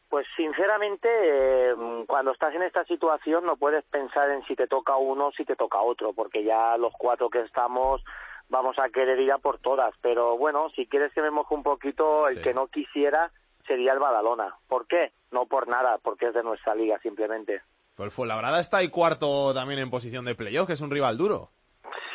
Pues 0.08 0.28
sinceramente, 0.38 1.10
eh, 1.10 1.74
cuando 2.06 2.32
estás 2.32 2.54
en 2.54 2.62
esta 2.62 2.86
situación 2.86 3.44
no 3.44 3.58
puedes 3.58 3.84
pensar 3.86 4.30
en 4.30 4.46
si 4.46 4.56
te 4.56 4.68
toca 4.68 4.96
uno 4.96 5.30
o 5.30 5.32
si 5.32 5.46
te 5.46 5.56
toca 5.56 5.80
otro, 5.80 6.14
porque 6.14 6.44
ya 6.44 6.78
los 6.78 6.94
cuatro 6.94 7.32
que 7.32 7.42
estamos 7.42 8.04
vamos 8.50 8.78
a 8.78 8.90
querer 8.90 9.20
ir 9.20 9.32
a 9.32 9.40
por 9.40 9.58
todas. 9.58 9.96
Pero 10.04 10.38
bueno, 10.38 10.70
si 10.76 10.86
quieres 10.86 11.12
que 11.12 11.24
me 11.24 11.32
moje 11.32 11.56
un 11.56 11.64
poquito, 11.64 12.28
el 12.28 12.40
que 12.44 12.54
no 12.54 12.68
quisiera 12.68 13.32
sería 13.66 13.94
el 13.94 14.00
Badalona. 14.00 14.56
¿Por 14.68 14.86
qué? 14.86 15.12
No 15.32 15.48
por 15.48 15.68
nada, 15.68 15.98
porque 15.98 16.28
es 16.28 16.36
de 16.36 16.44
nuestra 16.44 16.76
liga 16.76 17.00
simplemente. 17.00 17.64
Pues 17.96 18.14
Fuenlabrada 18.14 18.62
está 18.62 18.78
ahí 18.78 18.90
cuarto 18.90 19.56
también 19.56 19.80
en 19.80 19.90
posición 19.90 20.24
de 20.24 20.36
playoff, 20.36 20.68
que 20.68 20.74
es 20.74 20.82
un 20.82 20.92
rival 20.92 21.18
duro. 21.18 21.50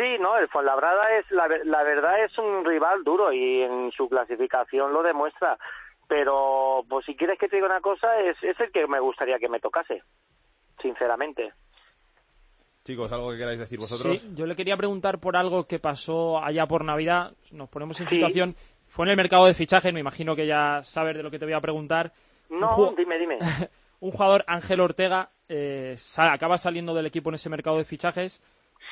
Sí, 0.00 0.16
no, 0.18 0.38
el 0.38 0.48
Fuenlabrada 0.48 1.18
es, 1.18 1.30
la, 1.30 1.46
la 1.64 1.82
verdad 1.82 2.24
es 2.24 2.38
un 2.38 2.64
rival 2.64 3.04
duro 3.04 3.34
y 3.34 3.60
en 3.60 3.92
su 3.92 4.08
clasificación 4.08 4.94
lo 4.94 5.02
demuestra. 5.02 5.58
Pero, 6.08 6.86
pues 6.88 7.04
si 7.04 7.14
quieres 7.14 7.38
que 7.38 7.48
te 7.48 7.56
diga 7.56 7.68
una 7.68 7.82
cosa, 7.82 8.18
es, 8.20 8.34
es 8.42 8.58
el 8.60 8.72
que 8.72 8.86
me 8.86 8.98
gustaría 8.98 9.38
que 9.38 9.50
me 9.50 9.60
tocase, 9.60 10.02
sinceramente. 10.80 11.52
Chicos, 12.82 13.12
¿algo 13.12 13.30
que 13.30 13.36
queráis 13.36 13.58
decir 13.58 13.78
vosotros? 13.78 14.18
Sí, 14.18 14.32
yo 14.34 14.46
le 14.46 14.56
quería 14.56 14.78
preguntar 14.78 15.18
por 15.18 15.36
algo 15.36 15.66
que 15.66 15.78
pasó 15.78 16.42
allá 16.42 16.64
por 16.64 16.82
Navidad. 16.82 17.34
Nos 17.52 17.68
ponemos 17.68 18.00
en 18.00 18.08
situación. 18.08 18.56
Fue 18.86 19.04
en 19.04 19.10
el 19.10 19.16
mercado 19.18 19.44
de 19.44 19.52
fichajes, 19.52 19.92
me 19.92 20.00
imagino 20.00 20.34
que 20.34 20.46
ya 20.46 20.80
sabes 20.82 21.14
de 21.14 21.22
lo 21.22 21.30
que 21.30 21.38
te 21.38 21.44
voy 21.44 21.54
a 21.54 21.60
preguntar. 21.60 22.10
No, 22.48 22.94
dime, 22.96 23.18
dime. 23.18 23.38
un 24.00 24.12
jugador, 24.12 24.44
Ángel 24.46 24.80
Ortega, 24.80 25.28
eh, 25.46 25.94
acaba 26.16 26.56
saliendo 26.56 26.94
del 26.94 27.04
equipo 27.04 27.28
en 27.28 27.34
ese 27.34 27.50
mercado 27.50 27.76
de 27.76 27.84
fichajes. 27.84 28.42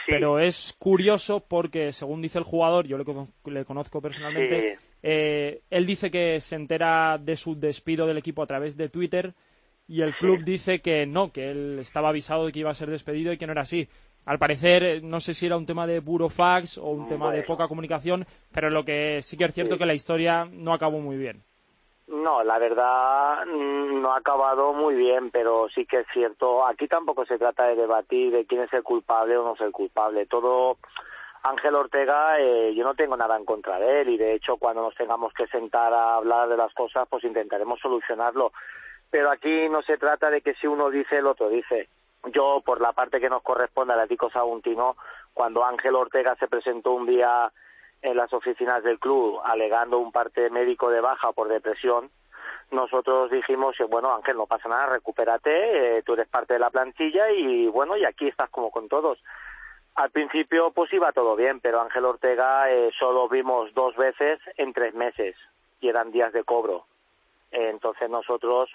Pero 0.08 0.38
es 0.38 0.74
curioso 0.78 1.44
porque, 1.46 1.92
según 1.92 2.22
dice 2.22 2.38
el 2.38 2.44
jugador, 2.44 2.86
yo 2.86 2.96
le, 2.96 3.04
le 3.52 3.64
conozco 3.64 4.00
personalmente, 4.00 4.78
eh, 5.02 5.60
él 5.68 5.86
dice 5.86 6.10
que 6.10 6.40
se 6.40 6.56
entera 6.56 7.18
de 7.18 7.36
su 7.36 7.58
despido 7.58 8.06
del 8.06 8.16
equipo 8.16 8.42
a 8.42 8.46
través 8.46 8.76
de 8.76 8.88
Twitter 8.88 9.34
y 9.86 10.02
el 10.02 10.14
club 10.14 10.44
dice 10.44 10.80
que 10.80 11.06
no, 11.06 11.30
que 11.30 11.50
él 11.50 11.78
estaba 11.80 12.08
avisado 12.08 12.46
de 12.46 12.52
que 12.52 12.60
iba 12.60 12.70
a 12.70 12.74
ser 12.74 12.90
despedido 12.90 13.32
y 13.32 13.38
que 13.38 13.46
no 13.46 13.52
era 13.52 13.62
así. 13.62 13.88
Al 14.24 14.38
parecer, 14.38 14.82
eh, 14.82 15.00
no 15.00 15.20
sé 15.20 15.34
si 15.34 15.46
era 15.46 15.56
un 15.56 15.66
tema 15.66 15.86
de 15.86 16.00
burofax 16.00 16.78
o 16.78 16.88
un 16.88 17.08
tema 17.08 17.32
de 17.32 17.42
poca 17.42 17.68
comunicación, 17.68 18.26
pero 18.52 18.70
lo 18.70 18.84
que 18.84 19.22
sí 19.22 19.36
que 19.36 19.44
es 19.44 19.54
cierto 19.54 19.78
que 19.78 19.86
la 19.86 19.94
historia 19.94 20.46
no 20.50 20.72
acabó 20.72 21.00
muy 21.00 21.16
bien. 21.16 21.42
No, 22.08 22.42
la 22.42 22.58
verdad 22.58 23.46
mm, 23.46 24.00
no 24.00 24.12
ha 24.12 24.18
acabado 24.18 24.72
muy 24.72 24.94
bien, 24.94 25.30
pero 25.30 25.68
sí 25.68 25.86
que 25.86 26.00
es 26.00 26.06
cierto. 26.12 26.66
Aquí 26.66 26.88
tampoco 26.88 27.24
se 27.26 27.38
trata 27.38 27.66
de 27.66 27.76
debatir 27.76 28.32
de 28.32 28.46
quién 28.46 28.62
es 28.62 28.72
el 28.72 28.82
culpable 28.82 29.36
o 29.36 29.44
no 29.44 29.54
es 29.54 29.60
el 29.60 29.72
culpable. 29.72 30.26
Todo 30.26 30.78
Ángel 31.42 31.74
Ortega, 31.74 32.38
eh, 32.40 32.74
yo 32.74 32.84
no 32.84 32.94
tengo 32.94 33.16
nada 33.16 33.36
en 33.36 33.44
contra 33.44 33.78
de 33.78 34.00
él 34.00 34.08
y 34.08 34.16
de 34.16 34.34
hecho 34.34 34.56
cuando 34.56 34.82
nos 34.82 34.94
tengamos 34.94 35.32
que 35.34 35.46
sentar 35.46 35.92
a 35.92 36.16
hablar 36.16 36.48
de 36.48 36.56
las 36.56 36.72
cosas, 36.74 37.06
pues 37.08 37.24
intentaremos 37.24 37.78
solucionarlo 37.80 38.52
pero 39.10 39.30
aquí 39.30 39.68
no 39.68 39.82
se 39.82 39.96
trata 39.96 40.30
de 40.30 40.42
que 40.42 40.54
si 40.54 40.66
uno 40.66 40.90
dice 40.90 41.18
el 41.18 41.26
otro 41.26 41.48
dice. 41.48 41.88
Yo, 42.32 42.62
por 42.64 42.80
la 42.80 42.92
parte 42.92 43.20
que 43.20 43.30
nos 43.30 43.42
corresponde 43.42 43.94
al 43.94 44.00
Atlético 44.00 44.28
Saguntino, 44.30 44.96
cuando 45.32 45.64
Ángel 45.64 45.94
Ortega 45.94 46.34
se 46.36 46.48
presentó 46.48 46.92
un 46.92 47.06
día 47.06 47.50
en 48.02 48.16
las 48.16 48.32
oficinas 48.32 48.82
del 48.82 48.98
club 48.98 49.40
alegando 49.44 49.98
un 49.98 50.12
parte 50.12 50.50
médico 50.50 50.90
de 50.90 51.00
baja 51.00 51.32
por 51.32 51.48
depresión, 51.48 52.10
nosotros 52.70 53.30
dijimos, 53.30 53.76
bueno, 53.88 54.14
Ángel, 54.14 54.36
no 54.36 54.46
pasa 54.46 54.68
nada, 54.68 54.86
recupérate, 54.86 55.98
eh, 55.98 56.02
tú 56.02 56.12
eres 56.12 56.28
parte 56.28 56.54
de 56.54 56.60
la 56.60 56.70
plantilla 56.70 57.30
y 57.30 57.66
bueno, 57.66 57.96
y 57.96 58.04
aquí 58.04 58.28
estás 58.28 58.50
como 58.50 58.70
con 58.70 58.88
todos. 58.88 59.18
Al 59.94 60.10
principio 60.10 60.70
pues 60.70 60.92
iba 60.92 61.12
todo 61.12 61.34
bien, 61.34 61.60
pero 61.60 61.80
Ángel 61.80 62.04
Ortega 62.04 62.70
eh, 62.70 62.90
solo 62.98 63.28
vimos 63.28 63.72
dos 63.74 63.96
veces 63.96 64.38
en 64.56 64.72
tres 64.72 64.94
meses 64.94 65.34
y 65.80 65.88
eran 65.88 66.12
días 66.12 66.32
de 66.32 66.44
cobro. 66.44 66.84
entonces 67.50 68.10
nosotros 68.10 68.70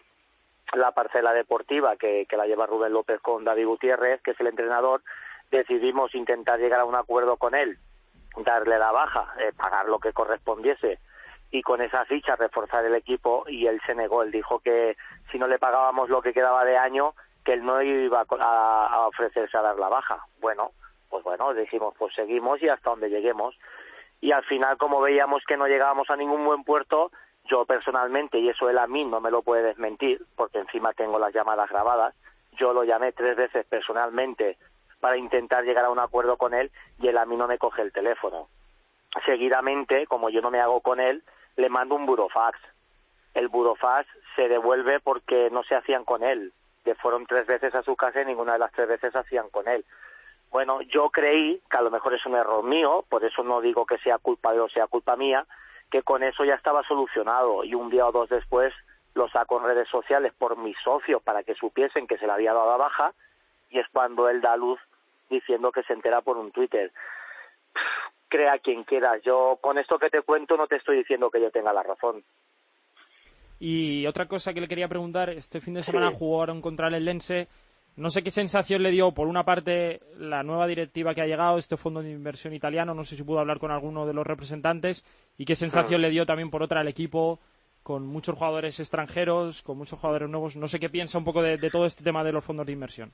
la 0.74 0.91
parcela 0.91 1.34
deportiva 1.34 1.95
que, 1.97 2.26
que 2.28 2.38
la 2.38 2.47
lleva 2.47 2.65
Rubén 2.65 2.93
López 2.93 3.21
con 3.21 3.43
David 3.43 3.67
Gutiérrez, 3.67 4.21
que 4.21 4.32
es 4.32 4.39
el 4.39 4.47
entrenador, 4.47 5.01
decidimos 5.51 6.15
intentar 6.15 6.59
llegar 6.59 6.80
a 6.80 6.86
un 6.86 6.95
acuerdo 6.95 7.38
con 7.38 7.53
él, 7.53 7.78
darle 8.38 8.78
la 8.78 8.92
baja, 8.92 9.34
eh, 9.40 9.52
pagar 9.56 9.88
lo 9.88 10.00
que 10.00 10.14
correspondiese 10.14 11.00
y 11.52 11.62
con 11.62 11.82
esa 11.82 12.04
ficha 12.06 12.36
reforzar 12.36 12.84
el 12.84 12.96
equipo 12.96 13.44
y 13.48 13.68
él 13.68 13.80
se 13.86 13.94
negó, 13.94 14.24
él 14.24 14.32
dijo 14.32 14.60
que 14.60 14.98
si 15.32 15.38
no 15.38 15.48
le 15.48 15.60
pagábamos 15.60 16.10
lo 16.10 16.22
que 16.22 16.34
quedaba 16.34 16.66
de 16.66 16.78
año, 16.78 17.14
que 17.46 17.54
él 17.54 17.64
no 17.64 17.82
iba 17.82 18.26
a, 18.40 18.88
a 18.88 19.08
ofrecerse 19.08 19.56
a 19.56 19.62
dar 19.62 19.78
la 19.78 19.88
baja. 19.88 20.26
Bueno, 20.40 20.72
pues 21.10 21.24
bueno, 21.24 21.54
dijimos, 21.54 21.94
pues 22.00 22.16
seguimos 22.16 22.60
y 22.64 22.70
hasta 22.70 22.90
donde 22.90 23.10
lleguemos. 23.10 23.56
Y 24.20 24.32
al 24.32 24.44
final, 24.46 24.78
como 24.78 25.00
veíamos 25.00 25.44
que 25.46 25.56
no 25.56 25.68
llegábamos 25.68 26.10
a 26.10 26.16
ningún 26.16 26.44
buen 26.44 26.64
puerto, 26.64 27.12
yo 27.46 27.66
personalmente, 27.66 28.40
y 28.40 28.50
eso 28.50 28.68
él 28.68 28.80
a 28.80 28.88
mí 28.88 29.06
no 29.06 29.22
me 29.22 29.30
lo 29.30 29.44
puede 29.44 29.62
desmentir, 29.62 30.26
porque 30.36 30.58
encima 30.58 30.94
tengo 30.94 31.20
las 31.20 31.36
llamadas 31.36 31.70
grabadas, 31.70 32.16
yo 32.54 32.74
lo 32.74 32.84
llamé 32.84 33.12
tres 33.12 33.36
veces 33.36 33.64
personalmente 33.68 34.58
para 35.04 35.18
intentar 35.18 35.66
llegar 35.66 35.84
a 35.84 35.89
un 35.89 35.99
acuerdo 35.99 36.38
con 36.38 36.54
él 36.54 36.72
y 36.97 37.10
él 37.10 37.18
a 37.18 37.26
mí 37.26 37.36
no 37.36 37.45
me 37.45 37.58
coge 37.58 37.82
el 37.82 37.91
teléfono. 37.91 38.47
Seguidamente, 39.26 40.08
como 40.08 40.30
yo 40.30 40.39
no 40.39 40.49
me 40.49 40.62
hago 40.62 40.80
con 40.80 41.01
él, 41.01 41.24
le 41.58 41.68
mando 41.68 41.95
un 41.95 42.06
burofax. 42.06 42.58
El 43.34 43.49
burofax 43.49 44.08
se 44.38 44.47
devuelve 44.47 45.01
porque 45.01 45.49
no 45.51 45.62
se 45.64 45.76
hacían 45.76 46.06
con 46.06 46.24
él. 46.24 46.54
Que 46.86 46.95
fueron 46.95 47.26
tres 47.26 47.45
veces 47.47 47.76
a 47.76 47.84
su 47.84 47.97
casa 47.97 48.22
y 48.22 48.26
ninguna 48.26 48.54
de 48.54 48.60
las 48.60 48.72
tres 48.72 48.88
veces 48.88 49.14
hacían 49.14 49.49
con 49.49 49.68
él. 49.68 49.84
Bueno, 50.51 50.82
yo 50.84 51.10
creí 51.10 51.62
que 51.70 51.78
a 51.78 51.82
lo 51.82 51.91
mejor 51.91 52.14
es 52.14 52.26
un 52.26 52.36
error 52.36 52.64
mío, 52.64 53.04
por 53.10 53.26
eso 53.26 53.43
no 53.43 53.60
digo 53.60 53.86
que 53.86 53.97
sea 53.97 54.20
culpa 54.20 54.54
de 54.54 54.62
o 54.62 54.70
sea 54.70 54.88
culpa 54.88 55.18
mía, 55.18 55.45
que 55.91 56.04
con 56.04 56.24
eso 56.24 56.45
ya 56.45 56.56
estaba 56.56 56.82
solucionado 56.84 57.66
y 57.66 57.76
un 57.76 57.89
día 57.89 58.08
o 58.08 58.14
dos 58.14 58.30
después 58.30 58.74
lo 59.16 59.28
saco 59.28 59.58
en 59.60 59.66
redes 59.66 59.89
sociales 59.89 60.32
por 60.32 60.56
mis 60.56 60.78
socios 60.82 61.22
para 61.22 61.43
que 61.43 61.56
supiesen 61.56 62.08
que 62.08 62.18
se 62.18 62.26
le 62.26 62.32
había 62.32 62.54
dado 62.54 62.72
a 62.72 62.78
baja 62.78 63.14
y 63.70 63.80
es 63.80 63.88
cuando 63.91 64.30
él 64.30 64.39
da 64.39 64.56
luz 64.56 64.80
diciendo 65.34 65.72
que 65.72 65.84
se 65.84 65.94
entera 65.94 66.22
por 66.22 66.38
un 66.38 66.52
Twitter. 66.52 66.92
Crea 68.28 68.58
quien 68.60 68.84
quiera. 68.84 69.18
Yo 69.20 69.60
con 69.62 69.78
esto 69.78 70.00
que 70.00 70.10
te 70.10 70.22
cuento 70.22 70.58
no 70.58 70.68
te 70.68 70.78
estoy 70.78 70.98
diciendo 70.98 71.30
que 71.30 71.42
yo 71.42 71.52
tenga 71.52 71.74
la 71.74 71.84
razón. 71.84 72.24
Y 73.60 74.06
otra 74.08 74.28
cosa 74.28 74.54
que 74.54 74.62
le 74.62 74.68
quería 74.68 74.88
preguntar, 74.88 75.30
este 75.30 75.62
fin 75.62 75.76
de 75.76 75.84
semana 75.84 76.12
jugaron 76.12 76.62
contra 76.62 76.88
el 76.88 77.06
Lense. 77.06 77.48
No 77.96 78.10
sé 78.10 78.24
qué 78.24 78.32
sensación 78.32 78.82
le 78.82 78.90
dio, 78.90 79.12
por 79.12 79.28
una 79.28 79.44
parte, 79.44 80.02
la 80.18 80.42
nueva 80.42 80.66
directiva 80.66 81.14
que 81.14 81.22
ha 81.22 81.28
llegado, 81.28 81.58
este 81.60 81.78
fondo 81.78 82.02
de 82.02 82.10
inversión 82.10 82.54
italiano, 82.54 82.96
no 82.96 83.04
sé 83.04 83.16
si 83.16 83.24
pudo 83.24 83.40
hablar 83.40 83.60
con 83.60 83.72
alguno 83.72 84.08
de 84.08 84.14
los 84.14 84.26
representantes, 84.26 85.06
y 85.38 85.46
qué 85.46 85.56
sensación 85.56 86.02
le 86.02 86.10
dio 86.10 86.26
también, 86.26 86.50
por 86.50 86.64
otra, 86.64 86.82
al 86.82 86.88
equipo, 86.88 87.40
con 87.84 88.08
muchos 88.08 88.36
jugadores 88.36 88.80
extranjeros, 88.80 89.62
con 89.62 89.78
muchos 89.78 90.00
jugadores 90.00 90.28
nuevos. 90.28 90.56
No 90.56 90.68
sé 90.68 90.80
qué 90.80 90.90
piensa 90.90 91.20
un 91.20 91.24
poco 91.24 91.44
de, 91.44 91.58
de 91.58 91.70
todo 91.70 91.86
este 91.86 92.04
tema 92.04 92.24
de 92.24 92.32
los 92.32 92.44
fondos 92.44 92.66
de 92.66 92.72
inversión. 92.72 93.14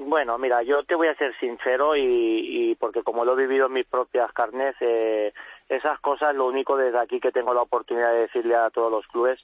Bueno, 0.00 0.38
mira, 0.38 0.62
yo 0.62 0.84
te 0.84 0.94
voy 0.94 1.08
a 1.08 1.16
ser 1.16 1.36
sincero 1.40 1.96
y, 1.96 2.02
y 2.02 2.74
porque 2.76 3.02
como 3.02 3.24
lo 3.24 3.32
he 3.32 3.46
vivido 3.46 3.66
en 3.66 3.72
mis 3.72 3.86
propias 3.86 4.32
carnes, 4.32 4.76
eh, 4.78 5.32
esas 5.68 5.98
cosas, 5.98 6.36
lo 6.36 6.46
único 6.46 6.76
desde 6.76 7.00
aquí 7.00 7.18
que 7.18 7.32
tengo 7.32 7.52
la 7.52 7.62
oportunidad 7.62 8.12
de 8.12 8.20
decirle 8.20 8.54
a 8.54 8.70
todos 8.70 8.92
los 8.92 9.04
clubes 9.08 9.40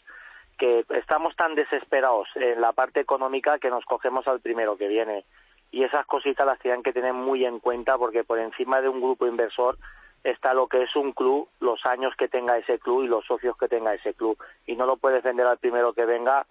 que 0.57 0.85
estamos 0.91 1.35
tan 1.35 1.57
desesperados 1.57 2.29
en 2.37 2.61
la 2.61 2.73
parte 2.73 3.01
económica 3.01 3.59
que 3.59 3.69
nos 3.69 3.85
cogemos 3.85 4.29
al 4.29 4.39
primero 4.39 4.77
que 4.77 4.87
viene. 4.87 5.25
Y 5.73 5.83
esas 5.83 6.07
cositas 6.07 6.47
las 6.47 6.61
tienen 6.61 6.85
que 6.85 6.93
tener 6.93 7.15
muy 7.15 7.45
en 7.45 7.59
cuenta 7.59 7.99
porque 7.99 8.23
por 8.23 8.39
encima 8.39 8.81
de 8.81 8.89
un 8.89 9.01
grupo 9.01 9.27
inversor 9.27 9.77
está 10.23 10.55
lo 10.55 10.69
que 10.69 10.85
es 10.85 10.95
un 10.95 11.11
club, 11.11 11.49
los 11.59 11.85
años 11.85 12.15
que 12.17 12.29
tenga 12.29 12.57
ese 12.59 12.79
club 12.79 13.03
y 13.03 13.09
los 13.09 13.27
socios 13.27 13.57
que 13.59 13.67
tenga 13.67 13.93
ese 13.93 14.15
club. 14.15 14.39
Y 14.67 14.77
no 14.77 14.87
lo 14.87 14.99
puedes 14.99 15.25
vender 15.25 15.49
al 15.49 15.59
primero 15.59 15.95
que 15.95 16.05
venga 16.05 16.47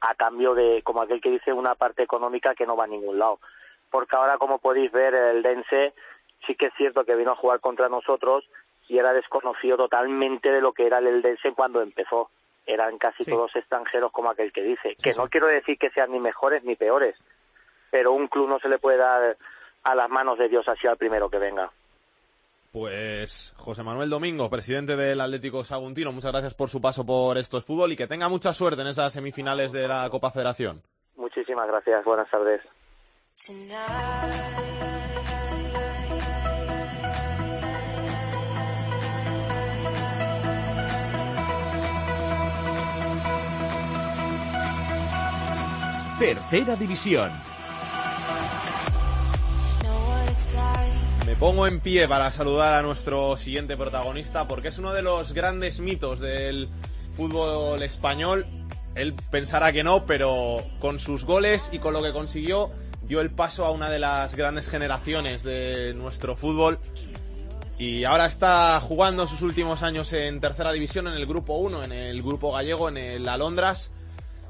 a 0.00 0.14
cambio 0.14 0.54
de, 0.54 0.82
como 0.82 1.02
aquel 1.02 1.20
que 1.20 1.30
dice, 1.30 1.52
una 1.52 1.74
parte 1.74 2.02
económica 2.02 2.54
que 2.54 2.66
no 2.66 2.76
va 2.76 2.84
a 2.84 2.88
ningún 2.88 3.18
lado. 3.18 3.38
Porque 3.90 4.16
ahora, 4.16 4.38
como 4.38 4.58
podéis 4.58 4.90
ver, 4.92 5.14
el 5.14 5.42
Dense 5.42 5.94
sí 6.46 6.54
que 6.54 6.66
es 6.66 6.74
cierto 6.74 7.04
que 7.04 7.16
vino 7.16 7.32
a 7.32 7.36
jugar 7.36 7.60
contra 7.60 7.88
nosotros 7.88 8.44
y 8.88 8.98
era 8.98 9.12
desconocido 9.12 9.76
totalmente 9.76 10.50
de 10.50 10.60
lo 10.60 10.72
que 10.72 10.86
era 10.86 10.98
el 10.98 11.06
Eldense 11.06 11.52
cuando 11.52 11.80
empezó 11.80 12.30
eran 12.66 12.98
casi 12.98 13.24
todos 13.24 13.54
extranjeros 13.56 14.12
como 14.12 14.30
aquel 14.30 14.52
que 14.52 14.62
dice. 14.62 14.96
que 15.02 15.12
no 15.12 15.28
quiero 15.28 15.46
decir 15.46 15.78
que 15.78 15.90
sean 15.90 16.12
ni 16.12 16.20
mejores 16.20 16.62
ni 16.64 16.76
peores, 16.76 17.16
pero 17.90 18.12
un 18.12 18.28
club 18.28 18.48
no 18.48 18.58
se 18.58 18.68
le 18.68 18.78
puede 18.78 18.98
dar 18.98 19.36
a 19.82 19.94
las 19.94 20.10
manos 20.10 20.38
de 20.38 20.48
Dios 20.48 20.68
así 20.68 20.86
al 20.86 20.96
primero 20.96 21.30
que 21.30 21.38
venga. 21.38 21.70
Pues 22.72 23.52
José 23.56 23.82
Manuel 23.82 24.10
Domingo, 24.10 24.48
presidente 24.48 24.94
del 24.94 25.20
Atlético 25.20 25.64
Saguntino, 25.64 26.12
muchas 26.12 26.30
gracias 26.30 26.54
por 26.54 26.70
su 26.70 26.80
paso 26.80 27.04
por 27.04 27.36
estos 27.36 27.64
fútbol 27.64 27.90
y 27.92 27.96
que 27.96 28.06
tenga 28.06 28.28
mucha 28.28 28.52
suerte 28.52 28.82
en 28.82 28.88
esas 28.88 29.12
semifinales 29.12 29.72
de 29.72 29.88
la 29.88 30.08
Copa 30.08 30.30
Federación. 30.30 30.80
Muchísimas 31.16 31.66
gracias, 31.66 32.04
buenas 32.04 32.30
tardes. 32.30 32.62
Tercera 46.20 46.76
División. 46.76 47.49
Me 51.30 51.36
pongo 51.36 51.68
en 51.68 51.78
pie 51.78 52.08
para 52.08 52.28
saludar 52.28 52.74
a 52.74 52.82
nuestro 52.82 53.36
siguiente 53.36 53.76
protagonista 53.76 54.48
porque 54.48 54.66
es 54.66 54.78
uno 54.78 54.92
de 54.92 55.00
los 55.00 55.32
grandes 55.32 55.78
mitos 55.78 56.18
del 56.18 56.68
fútbol 57.14 57.80
español. 57.84 58.44
Él 58.96 59.14
pensará 59.30 59.72
que 59.72 59.84
no, 59.84 60.06
pero 60.06 60.56
con 60.80 60.98
sus 60.98 61.24
goles 61.24 61.70
y 61.70 61.78
con 61.78 61.92
lo 61.92 62.02
que 62.02 62.12
consiguió 62.12 62.72
dio 63.02 63.20
el 63.20 63.30
paso 63.30 63.64
a 63.64 63.70
una 63.70 63.88
de 63.88 64.00
las 64.00 64.34
grandes 64.34 64.68
generaciones 64.68 65.44
de 65.44 65.94
nuestro 65.94 66.34
fútbol. 66.34 66.80
Y 67.78 68.02
ahora 68.02 68.26
está 68.26 68.80
jugando 68.80 69.28
sus 69.28 69.42
últimos 69.42 69.84
años 69.84 70.12
en 70.12 70.40
tercera 70.40 70.72
división 70.72 71.06
en 71.06 71.14
el 71.14 71.26
grupo 71.26 71.58
1, 71.58 71.84
en 71.84 71.92
el 71.92 72.22
grupo 72.22 72.50
gallego, 72.50 72.88
en 72.88 72.96
el 72.96 73.28
Alondras 73.28 73.92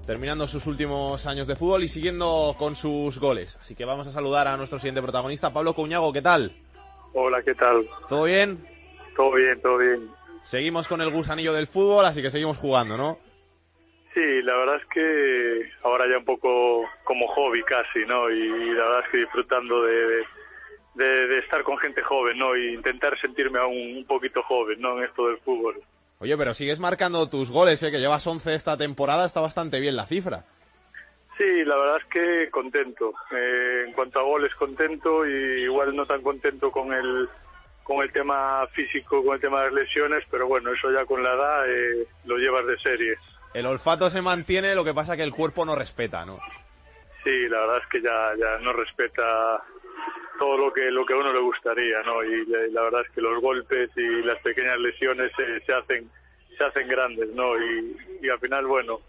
terminando 0.06 0.48
sus 0.48 0.66
últimos 0.66 1.24
años 1.26 1.46
de 1.46 1.54
fútbol 1.54 1.84
y 1.84 1.88
siguiendo 1.88 2.56
con 2.58 2.74
sus 2.74 3.20
goles. 3.20 3.58
Así 3.62 3.76
que 3.76 3.84
vamos 3.84 4.08
a 4.08 4.10
saludar 4.10 4.48
a 4.48 4.56
nuestro 4.56 4.80
siguiente 4.80 5.00
protagonista, 5.00 5.52
Pablo 5.52 5.72
Cuñago, 5.72 6.12
¿qué 6.12 6.20
tal? 6.20 6.52
Hola, 7.12 7.42
¿qué 7.42 7.54
tal? 7.54 7.86
¿Todo 8.08 8.24
bien? 8.24 8.64
Todo 9.16 9.32
bien, 9.32 9.60
todo 9.60 9.78
bien. 9.78 10.10
Seguimos 10.42 10.88
con 10.88 11.00
el 11.00 11.10
gusanillo 11.10 11.52
del 11.52 11.66
fútbol, 11.66 12.04
así 12.04 12.22
que 12.22 12.30
seguimos 12.30 12.56
jugando, 12.56 12.96
¿no? 12.96 13.18
Sí, 14.14 14.42
la 14.42 14.56
verdad 14.56 14.76
es 14.76 14.86
que 14.86 15.70
ahora 15.82 16.06
ya 16.10 16.18
un 16.18 16.24
poco 16.24 16.84
como 17.04 17.28
hobby 17.28 17.62
casi, 17.62 18.00
¿no? 18.06 18.30
Y 18.30 18.48
la 18.74 18.84
verdad 18.84 19.04
es 19.04 19.10
que 19.10 19.18
disfrutando 19.18 19.82
de, 19.82 20.24
de, 20.94 21.26
de 21.28 21.38
estar 21.38 21.62
con 21.62 21.78
gente 21.78 22.02
joven, 22.02 22.38
¿no? 22.38 22.56
Y 22.56 22.74
intentar 22.74 23.18
sentirme 23.20 23.58
aún 23.60 23.98
un 23.98 24.04
poquito 24.06 24.42
joven, 24.42 24.80
¿no? 24.80 24.98
En 24.98 25.04
esto 25.04 25.28
del 25.28 25.38
fútbol. 25.38 25.80
Oye, 26.18 26.36
pero 26.36 26.52
sigues 26.54 26.80
marcando 26.80 27.28
tus 27.28 27.50
goles, 27.50 27.82
¿eh? 27.82 27.90
que 27.90 27.98
llevas 27.98 28.26
11 28.26 28.54
esta 28.54 28.76
temporada, 28.76 29.24
está 29.24 29.40
bastante 29.40 29.80
bien 29.80 29.96
la 29.96 30.06
cifra. 30.06 30.44
Sí, 31.40 31.64
la 31.64 31.74
verdad 31.74 31.96
es 31.96 32.04
que 32.04 32.50
contento. 32.50 33.14
Eh, 33.30 33.84
en 33.86 33.94
cuanto 33.94 34.20
a 34.20 34.24
goles, 34.24 34.54
contento 34.56 35.26
y 35.26 35.62
igual 35.62 35.96
no 35.96 36.04
tan 36.04 36.20
contento 36.20 36.70
con 36.70 36.92
el 36.92 37.30
con 37.82 38.02
el 38.02 38.12
tema 38.12 38.66
físico, 38.74 39.24
con 39.24 39.36
el 39.36 39.40
tema 39.40 39.60
de 39.60 39.70
las 39.70 39.86
lesiones, 39.86 40.22
pero 40.30 40.46
bueno, 40.46 40.70
eso 40.70 40.92
ya 40.92 41.06
con 41.06 41.22
la 41.24 41.32
edad 41.32 41.64
eh, 41.66 42.06
lo 42.26 42.36
llevas 42.36 42.66
de 42.66 42.78
serie. 42.80 43.14
El 43.54 43.64
olfato 43.64 44.10
se 44.10 44.20
mantiene, 44.20 44.74
lo 44.74 44.84
que 44.84 44.92
pasa 44.92 45.16
que 45.16 45.22
el 45.22 45.32
cuerpo 45.32 45.64
no 45.64 45.74
respeta, 45.74 46.26
¿no? 46.26 46.40
Sí, 47.24 47.48
la 47.48 47.60
verdad 47.60 47.78
es 47.78 47.88
que 47.88 48.02
ya, 48.02 48.32
ya 48.38 48.58
no 48.58 48.74
respeta 48.74 49.62
todo 50.38 50.58
lo 50.58 50.72
que 50.74 50.90
lo 50.90 51.06
que 51.06 51.14
a 51.14 51.16
uno 51.16 51.32
le 51.32 51.40
gustaría, 51.40 52.02
¿no? 52.02 52.22
Y, 52.22 52.44
la 52.70 52.82
verdad 52.82 53.00
es 53.00 53.10
que 53.12 53.22
los 53.22 53.40
golpes 53.40 53.90
y 53.96 54.22
las 54.24 54.38
pequeñas 54.42 54.78
lesiones 54.78 55.32
se, 55.34 55.60
se 55.60 55.72
hacen 55.72 56.10
se 56.58 56.64
hacen 56.64 56.86
grandes, 56.86 57.30
¿no? 57.30 57.58
Y, 57.58 57.96
y, 58.20 58.28
al 58.28 58.38
final, 58.40 58.66
bueno, 58.66 59.00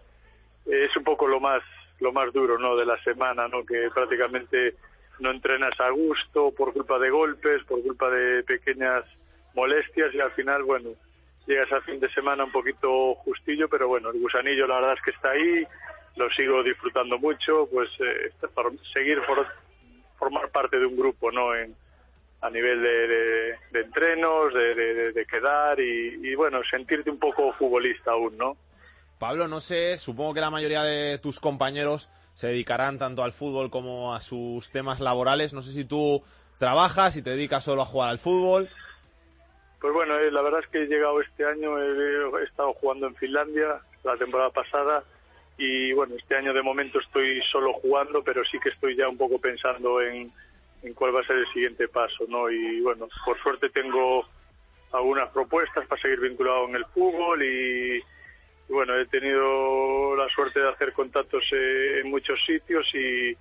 es 0.65 0.95
un 0.95 1.03
poco 1.03 1.27
lo 1.27 1.41
más 1.41 1.61
lo 2.01 2.11
más 2.11 2.33
duro, 2.33 2.57
¿no? 2.57 2.75
De 2.75 2.85
la 2.85 3.01
semana, 3.03 3.47
¿no? 3.47 3.63
Que 3.65 3.89
prácticamente 3.93 4.75
no 5.19 5.31
entrenas 5.31 5.79
a 5.79 5.89
gusto 5.91 6.51
por 6.51 6.73
culpa 6.73 6.99
de 6.99 7.09
golpes, 7.09 7.63
por 7.63 7.81
culpa 7.81 8.09
de 8.09 8.43
pequeñas 8.43 9.05
molestias 9.53 10.13
y 10.13 10.19
al 10.19 10.31
final, 10.31 10.63
bueno, 10.63 10.89
llegas 11.45 11.71
al 11.71 11.83
fin 11.83 11.99
de 11.99 12.09
semana 12.09 12.43
un 12.43 12.51
poquito 12.51 13.15
justillo, 13.15 13.69
pero 13.69 13.87
bueno, 13.87 14.09
el 14.09 14.19
gusanillo 14.19 14.67
la 14.67 14.75
verdad 14.75 14.93
es 14.97 15.01
que 15.03 15.11
está 15.11 15.31
ahí, 15.31 15.65
lo 16.15 16.29
sigo 16.31 16.63
disfrutando 16.63 17.19
mucho, 17.19 17.67
pues 17.71 17.89
eh, 17.99 18.31
seguir 18.93 19.21
por, 19.25 19.45
formar 20.17 20.49
parte 20.49 20.79
de 20.79 20.85
un 20.87 20.97
grupo, 20.97 21.31
¿no? 21.31 21.55
En, 21.55 21.75
a 22.41 22.49
nivel 22.49 22.81
de, 22.81 23.07
de, 23.71 23.79
entrenos, 23.79 24.51
de, 24.55 25.13
de 25.13 25.25
quedar 25.27 25.79
y, 25.79 26.19
y, 26.23 26.33
bueno, 26.33 26.61
sentirte 26.63 27.11
un 27.11 27.19
poco 27.19 27.53
futbolista 27.53 28.11
aún, 28.11 28.35
¿no? 28.35 28.57
Pablo, 29.21 29.47
no 29.47 29.61
sé, 29.61 29.99
supongo 29.99 30.33
que 30.33 30.41
la 30.41 30.49
mayoría 30.49 30.81
de 30.81 31.19
tus 31.19 31.39
compañeros 31.39 32.09
se 32.33 32.47
dedicarán 32.47 32.97
tanto 32.97 33.23
al 33.23 33.33
fútbol 33.33 33.69
como 33.69 34.15
a 34.15 34.19
sus 34.19 34.71
temas 34.71 34.99
laborales. 34.99 35.53
No 35.53 35.61
sé 35.61 35.73
si 35.73 35.85
tú 35.85 36.23
trabajas 36.57 37.15
y 37.15 37.21
te 37.21 37.29
dedicas 37.29 37.63
solo 37.63 37.83
a 37.83 37.85
jugar 37.85 38.09
al 38.09 38.17
fútbol. 38.17 38.67
Pues 39.79 39.93
bueno, 39.93 40.15
eh, 40.15 40.31
la 40.31 40.41
verdad 40.41 40.61
es 40.63 40.69
que 40.69 40.81
he 40.81 40.87
llegado 40.87 41.21
este 41.21 41.45
año, 41.45 41.77
he, 41.79 42.43
estado 42.45 42.73
jugando 42.73 43.05
en 43.05 43.15
Finlandia 43.15 43.79
la 44.03 44.17
temporada 44.17 44.49
pasada 44.49 45.03
y 45.55 45.93
bueno, 45.93 46.15
este 46.17 46.35
año 46.35 46.51
de 46.51 46.63
momento 46.63 46.99
estoy 46.99 47.43
solo 47.51 47.73
jugando, 47.73 48.23
pero 48.23 48.43
sí 48.43 48.57
que 48.59 48.69
estoy 48.69 48.95
ya 48.95 49.07
un 49.07 49.19
poco 49.19 49.37
pensando 49.37 50.01
en, 50.01 50.31
en 50.81 50.93
cuál 50.95 51.15
va 51.15 51.21
a 51.21 51.27
ser 51.27 51.37
el 51.37 51.53
siguiente 51.53 51.87
paso, 51.89 52.25
¿no? 52.27 52.49
Y 52.49 52.81
bueno, 52.81 53.07
por 53.23 53.39
suerte 53.43 53.69
tengo 53.69 54.25
algunas 54.91 55.29
propuestas 55.29 55.85
para 55.85 56.01
seguir 56.01 56.21
vinculado 56.21 56.67
en 56.69 56.75
el 56.77 56.85
fútbol 56.85 57.43
y 57.43 58.01
bueno, 58.71 58.97
he 58.97 59.05
tenido 59.05 60.15
la 60.15 60.27
suerte 60.29 60.59
de 60.59 60.69
hacer 60.69 60.93
contactos 60.93 61.43
eh, 61.51 61.99
en 62.01 62.09
muchos 62.09 62.39
sitios 62.45 62.87
y, 62.93 63.35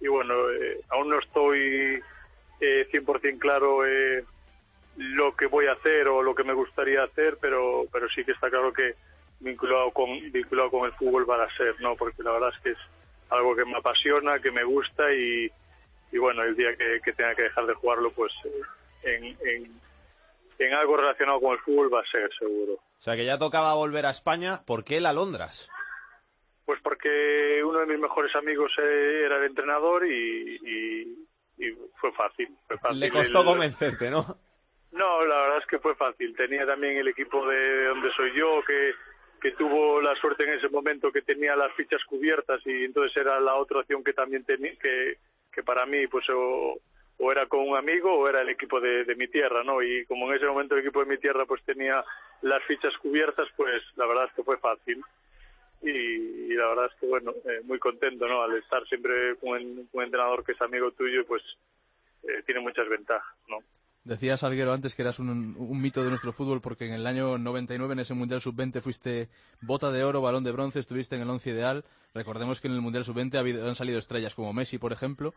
y 0.00 0.08
bueno, 0.08 0.50
eh, 0.50 0.80
aún 0.90 1.08
no 1.08 1.18
estoy 1.18 2.00
eh, 2.60 2.88
100% 2.92 3.38
claro 3.38 3.86
eh, 3.86 4.24
lo 4.96 5.34
que 5.34 5.46
voy 5.46 5.66
a 5.66 5.72
hacer 5.72 6.08
o 6.08 6.22
lo 6.22 6.34
que 6.34 6.44
me 6.44 6.52
gustaría 6.54 7.02
hacer, 7.02 7.38
pero, 7.40 7.84
pero 7.92 8.08
sí 8.08 8.24
que 8.24 8.32
está 8.32 8.50
claro 8.50 8.72
que 8.72 8.94
vinculado 9.40 9.90
con 9.90 10.08
vinculado 10.32 10.70
con 10.70 10.86
el 10.86 10.92
fútbol 10.92 11.26
para 11.26 11.54
ser, 11.56 11.80
¿no? 11.80 11.96
Porque 11.96 12.22
la 12.22 12.32
verdad 12.32 12.52
es 12.56 12.62
que 12.62 12.70
es 12.70 12.78
algo 13.30 13.54
que 13.56 13.64
me 13.64 13.76
apasiona, 13.76 14.38
que 14.38 14.50
me 14.50 14.64
gusta 14.64 15.12
y, 15.12 15.50
y 16.12 16.18
bueno, 16.18 16.42
el 16.42 16.56
día 16.56 16.76
que, 16.76 17.00
que 17.04 17.12
tenga 17.12 17.34
que 17.34 17.42
dejar 17.42 17.66
de 17.66 17.74
jugarlo, 17.74 18.10
pues 18.12 18.32
eh, 18.44 18.60
en, 19.02 19.24
en, 19.48 19.80
en 20.58 20.72
algo 20.74 20.96
relacionado 20.96 21.40
con 21.40 21.52
el 21.52 21.58
fútbol 21.60 21.92
va 21.92 22.00
a 22.00 22.06
ser 22.10 22.30
seguro. 22.38 22.74
O 22.74 23.00
sea 23.00 23.16
que 23.16 23.24
ya 23.24 23.38
tocaba 23.38 23.74
volver 23.74 24.06
a 24.06 24.10
España. 24.10 24.60
¿Por 24.66 24.84
qué 24.84 24.96
el 24.98 25.06
Alondras? 25.06 25.68
Pues 26.64 26.80
porque 26.82 27.62
uno 27.64 27.80
de 27.80 27.86
mis 27.86 27.98
mejores 27.98 28.34
amigos 28.36 28.72
eh, 28.78 29.22
era 29.26 29.36
el 29.38 29.44
entrenador 29.44 30.06
y, 30.06 30.56
y, 30.62 31.26
y 31.58 31.72
fue 32.00 32.12
fácil. 32.12 32.48
Fue 32.66 32.78
fácil. 32.78 33.00
Le 33.00 33.10
costó 33.10 33.40
El- 33.40 33.46
convencerte, 33.46 34.10
¿no? 34.10 34.38
No, 34.92 35.24
la 35.24 35.36
verdad 35.42 35.58
es 35.58 35.66
que 35.66 35.78
fue 35.80 35.94
fácil. 35.96 36.34
Tenía 36.36 36.64
también 36.64 36.96
el 36.96 37.08
equipo 37.08 37.46
de 37.48 37.86
donde 37.86 38.10
soy 38.12 38.32
yo, 38.38 38.62
que, 38.64 38.92
que 39.42 39.50
tuvo 39.56 40.00
la 40.00 40.14
suerte 40.16 40.44
en 40.44 40.54
ese 40.54 40.68
momento 40.68 41.10
que 41.12 41.20
tenía 41.22 41.56
las 41.56 41.72
fichas 41.74 42.00
cubiertas 42.04 42.60
y 42.64 42.84
entonces 42.84 43.14
era 43.16 43.40
la 43.40 43.56
otra 43.56 43.80
opción 43.80 44.04
que 44.04 44.12
también 44.12 44.44
tenía, 44.44 44.72
que, 44.80 45.18
que 45.52 45.62
para 45.64 45.84
mí 45.84 46.06
pues 46.06 46.24
o, 46.30 46.78
o 47.18 47.30
era 47.30 47.46
con 47.46 47.60
un 47.60 47.76
amigo 47.76 48.12
o 48.12 48.28
era 48.28 48.42
el 48.42 48.48
equipo 48.48 48.80
de, 48.80 49.14
mi 49.16 49.28
tierra, 49.28 49.62
¿no? 49.62 49.82
Y 49.82 50.04
como 50.06 50.28
en 50.28 50.36
ese 50.36 50.46
momento 50.46 50.74
el 50.74 50.80
equipo 50.80 51.00
de 51.00 51.10
mi 51.10 51.18
tierra 51.18 51.46
pues 51.46 51.62
tenía 51.64 52.04
las 52.42 52.62
fichas 52.64 52.96
cubiertas, 52.98 53.48
pues 53.56 53.82
la 53.96 54.06
verdad 54.06 54.26
es 54.26 54.32
que 54.34 54.42
fue 54.42 54.58
fácil. 54.58 55.02
Y, 55.82 56.54
la 56.54 56.68
verdad 56.68 56.86
es 56.86 57.00
que 57.00 57.06
bueno, 57.06 57.32
eh, 57.32 57.60
muy 57.64 57.78
contento, 57.78 58.26
¿no? 58.26 58.42
Al 58.42 58.56
estar 58.56 58.86
siempre 58.86 59.36
con 59.36 59.50
un, 59.50 59.88
un 59.92 60.02
entrenador 60.02 60.44
que 60.44 60.52
es 60.52 60.62
amigo 60.62 60.90
tuyo, 60.92 61.24
pues 61.26 61.42
eh, 62.24 62.42
tiene 62.46 62.60
muchas 62.60 62.88
ventajas, 62.88 63.36
¿no? 63.48 63.58
Decía 64.04 64.36
Salguero 64.36 64.74
antes 64.74 64.94
que 64.94 65.00
eras 65.00 65.18
un, 65.18 65.56
mito 65.80 66.04
de 66.04 66.10
nuestro 66.10 66.34
fútbol 66.34 66.60
porque 66.60 66.84
en 66.84 66.92
el 66.92 67.06
año 67.06 67.38
99 67.38 67.94
en 67.94 68.00
ese 68.00 68.12
Mundial 68.12 68.42
Sub-20 68.42 68.82
fuiste 68.82 69.30
bota 69.62 69.90
de 69.90 70.04
oro, 70.04 70.20
balón 70.20 70.44
de 70.44 70.52
bronce, 70.52 70.78
estuviste 70.78 71.16
en 71.16 71.22
el 71.22 71.30
once 71.30 71.48
ideal. 71.48 71.84
Recordemos 72.12 72.60
que 72.60 72.68
en 72.68 72.74
el 72.74 72.82
Mundial 72.82 73.06
Sub-20 73.06 73.36
ha 73.36 73.40
habido- 73.40 73.66
han 73.66 73.74
salido 73.74 73.98
estrellas 73.98 74.34
como 74.34 74.52
Messi, 74.52 74.76
por 74.76 74.92
ejemplo. 74.92 75.32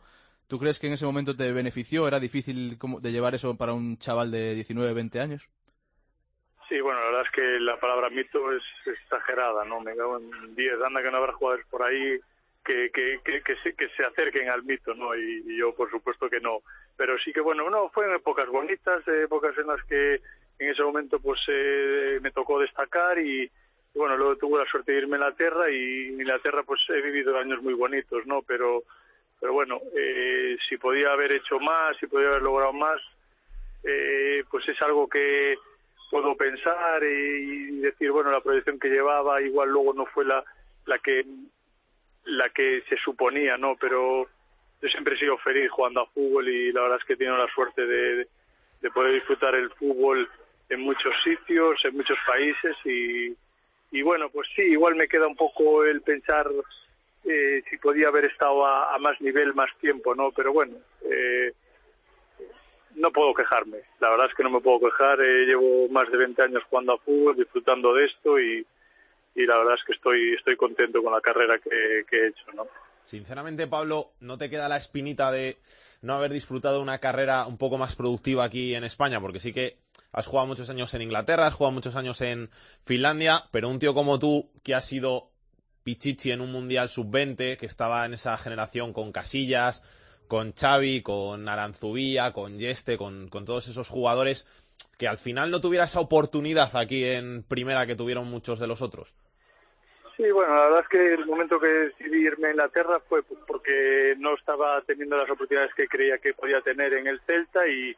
¿Tú 0.48 0.60
crees 0.60 0.80
que 0.80 0.88
en 0.88 0.94
ese 0.94 1.06
momento 1.06 1.34
te 1.34 1.50
benefició? 1.54 2.10
¿Era 2.10 2.20
difícil 2.20 2.78
de 2.78 3.12
llevar 3.14 3.36
eso 3.36 3.56
para 3.56 3.72
un 3.72 3.98
chaval 4.00 4.32
de 4.32 4.54
19, 4.56 4.94
20 4.94 5.22
años? 5.22 5.50
Sí, 6.68 6.82
bueno, 6.82 7.00
la 7.00 7.06
verdad 7.06 7.26
es 7.26 7.32
que 7.32 7.60
la 7.62 7.80
palabra 7.80 8.10
mito 8.10 8.52
es 8.52 8.64
exagerada, 8.86 9.64
¿no? 9.64 9.80
Me 9.80 9.96
cago 9.96 10.18
en 10.18 10.56
10, 10.56 10.74
anda 10.86 11.02
que 11.02 11.10
no 11.10 11.18
habrá 11.18 11.32
jugadores 11.32 11.66
por 11.68 11.84
ahí 11.84 12.20
que, 12.68 12.92
que, 12.92 13.42
que, 13.42 13.56
se, 13.64 13.74
que 13.74 13.88
se 13.96 14.04
acerquen 14.04 14.50
al 14.50 14.64
mito, 14.64 14.94
¿no? 14.94 15.16
Y, 15.16 15.44
y 15.48 15.58
yo, 15.58 15.74
por 15.74 15.90
supuesto 15.90 16.30
que 16.30 16.42
no. 16.42 16.60
Pero 16.98 17.18
sí 17.20 17.32
que, 17.32 17.40
bueno, 17.40 17.70
no, 17.70 17.90
fue 17.90 18.06
en 18.06 18.16
épocas 18.16 18.50
bonitas, 18.50 19.08
eh, 19.08 19.24
épocas 19.24 19.58
en 19.58 19.68
las 19.68 19.82
que 19.86 20.16
en 20.60 20.70
ese 20.70 20.84
momento 20.84 21.20
pues 21.20 21.40
eh, 21.48 22.20
me 22.22 22.32
tocó 22.32 22.60
destacar 22.60 23.20
y, 23.20 23.44
y, 23.44 23.52
bueno, 23.98 24.18
luego 24.18 24.36
tuve 24.36 24.60
la 24.60 24.70
suerte 24.70 24.92
de 24.92 24.98
irme 24.98 25.16
a 25.16 25.20
Inglaterra 25.20 25.72
y 25.72 26.08
en 26.08 26.22
Inglaterra 26.22 26.64
pues 26.64 26.82
he 26.90 27.02
vivido 27.02 27.38
años 27.38 27.62
muy 27.62 27.74
bonitos, 27.74 28.26
¿no? 28.26 28.42
Pero, 28.42 28.84
pero 29.40 29.54
bueno, 29.54 29.80
eh, 29.96 30.58
si 30.68 30.78
podía 30.78 31.14
haber 31.14 31.32
hecho 31.32 31.60
más, 31.60 31.96
si 31.98 32.08
podía 32.08 32.30
haber 32.30 32.42
logrado 32.42 32.74
más, 32.74 33.00
eh, 33.84 34.44
pues 34.52 34.68
es 34.68 34.82
algo 34.82 35.08
que 35.08 35.58
puedo 36.12 36.36
pensar 36.36 37.02
y 37.04 37.80
decir, 37.80 38.12
bueno, 38.12 38.32
la 38.32 38.42
proyección 38.42 38.80
que 38.80 38.90
llevaba 38.90 39.42
igual 39.42 39.70
luego 39.70 39.94
no 39.94 40.06
fue 40.06 40.26
la, 40.26 40.44
la 40.86 40.98
que 41.00 41.26
la 42.28 42.50
que 42.50 42.84
se 42.90 42.98
suponía, 42.98 43.58
¿no? 43.58 43.76
Pero 43.80 44.28
yo 44.82 44.90
siempre 44.90 45.16
he 45.16 45.20
sido 45.20 45.38
feliz 45.40 45.70
jugando 45.72 46.02
a 46.02 46.08
fútbol 46.08 46.48
y 46.48 46.72
la 46.72 46.82
verdad 46.82 46.98
es 47.00 47.06
que 47.06 47.14
he 47.14 47.18
tenido 47.18 47.38
la 47.38 47.52
suerte 47.54 47.86
de, 47.86 48.28
de 48.82 48.92
poder 48.92 49.14
disfrutar 49.14 49.56
el 49.56 49.70
fútbol 49.72 50.30
en 50.70 50.82
muchos 50.82 51.14
sitios, 51.24 51.84
en 51.86 51.96
muchos 51.96 52.18
países 52.28 52.76
y, 52.86 53.36
y 53.92 54.02
bueno, 54.02 54.30
pues 54.30 54.48
sí, 54.56 54.64
igual 54.64 54.96
me 54.96 55.08
queda 55.08 55.28
un 55.28 55.36
poco 55.36 55.86
el 55.86 56.02
pensar 56.02 56.48
eh, 57.24 57.64
si 57.70 57.78
podía 57.78 58.10
haber 58.10 58.26
estado 58.26 58.66
a, 58.66 58.94
a 58.94 58.98
más 59.00 59.20
nivel 59.22 59.54
más 59.54 59.70
tiempo, 59.80 60.14
¿no? 60.14 60.32
Pero 60.32 60.52
bueno, 60.52 60.76
eh, 61.10 61.54
no 62.96 63.12
puedo 63.12 63.34
quejarme. 63.34 63.80
La 64.00 64.10
verdad 64.10 64.28
es 64.30 64.36
que 64.36 64.44
no 64.44 64.50
me 64.50 64.60
puedo 64.60 64.90
quejar. 64.90 65.22
Eh, 65.22 65.46
llevo 65.46 65.88
más 65.90 66.12
de 66.12 66.18
20 66.18 66.42
años 66.42 66.64
jugando 66.70 66.94
a 66.94 66.98
fútbol, 66.98 67.36
disfrutando 67.36 67.94
de 67.94 68.06
esto 68.06 68.40
y, 68.40 68.66
y 69.38 69.46
la 69.46 69.58
verdad 69.60 69.76
es 69.76 69.86
que 69.86 69.94
estoy, 69.94 70.34
estoy 70.34 70.56
contento 70.56 71.02
con 71.04 71.14
la 71.14 71.22
carrera 71.22 71.60
que, 71.60 72.04
que 72.10 72.18
he 72.18 72.28
hecho, 72.30 72.52
¿no? 72.56 72.66
Sinceramente, 73.04 73.68
Pablo, 73.68 74.14
¿no 74.20 74.38
te 74.38 74.50
queda 74.50 74.68
la 74.68 74.78
espinita 74.78 75.32
de 75.32 75.60
no 76.02 76.16
haber 76.16 76.34
disfrutado 76.34 76.82
una 76.82 76.98
carrera 76.98 77.46
un 77.46 77.58
poco 77.58 77.78
más 77.78 77.96
productiva 77.96 78.44
aquí 78.44 78.74
en 78.74 78.84
España? 78.84 79.22
Porque 79.22 79.40
sí 79.40 79.54
que 79.54 79.78
has 80.12 80.26
jugado 80.26 80.48
muchos 80.48 80.70
años 80.72 80.92
en 80.96 81.04
Inglaterra, 81.04 81.46
has 81.46 81.54
jugado 81.54 81.72
muchos 81.72 81.96
años 81.96 82.20
en 82.22 82.50
Finlandia, 82.84 83.44
pero 83.52 83.70
un 83.70 83.78
tío 83.78 83.94
como 83.94 84.18
tú, 84.18 84.50
que 84.64 84.74
ha 84.74 84.82
sido 84.82 85.30
Pichichi 85.84 86.32
en 86.32 86.42
un 86.42 86.52
Mundial 86.52 86.90
Sub-20, 86.90 87.58
que 87.58 87.66
estaba 87.68 88.04
en 88.06 88.16
esa 88.16 88.36
generación 88.40 88.92
con 88.92 89.12
Casillas, 89.12 89.84
con 90.28 90.54
Xavi, 90.54 91.04
con 91.04 91.48
Aranzubía, 91.48 92.34
con 92.34 92.58
Yeste, 92.58 92.98
con, 92.98 93.30
con 93.30 93.46
todos 93.46 93.68
esos 93.68 93.88
jugadores, 93.88 94.48
que 94.98 95.08
al 95.08 95.20
final 95.20 95.52
no 95.52 95.62
tuviera 95.62 95.86
esa 95.86 96.00
oportunidad 96.00 96.76
aquí 96.76 97.06
en 97.06 97.44
primera 97.44 97.86
que 97.86 97.96
tuvieron 97.96 98.28
muchos 98.28 98.60
de 98.60 98.68
los 98.68 98.82
otros. 98.82 99.14
Sí, 100.18 100.32
bueno, 100.32 100.56
la 100.56 100.64
verdad 100.64 100.80
es 100.80 100.88
que 100.88 101.14
el 101.14 101.28
momento 101.28 101.60
que 101.60 101.68
decidí 101.68 102.26
irme 102.26 102.48
a 102.48 102.52
Inglaterra 102.52 103.00
fue 103.08 103.22
porque 103.22 104.16
no 104.18 104.34
estaba 104.34 104.82
teniendo 104.82 105.16
las 105.16 105.30
oportunidades 105.30 105.76
que 105.76 105.88
creía 105.88 106.18
que 106.18 106.34
podía 106.34 106.60
tener 106.62 106.92
en 106.96 107.06
el 107.06 107.22
Celta 107.22 107.68
y, 107.68 107.96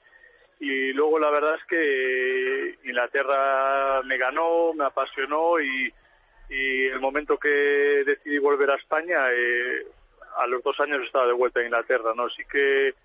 luego 0.94 1.18
la 1.18 1.30
verdad 1.30 1.56
es 1.56 1.64
que 1.64 2.78
Inglaterra 2.84 4.02
me 4.04 4.18
ganó, 4.18 4.74
me 4.74 4.84
apasionó 4.84 5.62
y, 5.62 5.94
el 6.50 7.00
momento 7.00 7.38
que 7.38 8.04
decidí 8.06 8.38
volver 8.40 8.72
a 8.72 8.76
España, 8.76 9.32
eh, 9.32 9.86
a 10.38 10.48
los 10.48 10.62
dos 10.64 10.78
años 10.80 11.06
estaba 11.06 11.28
de 11.28 11.34
vuelta 11.34 11.60
a 11.60 11.64
Inglaterra, 11.64 12.12
¿no? 12.16 12.28
Sí 12.30 12.44
que 12.52 12.96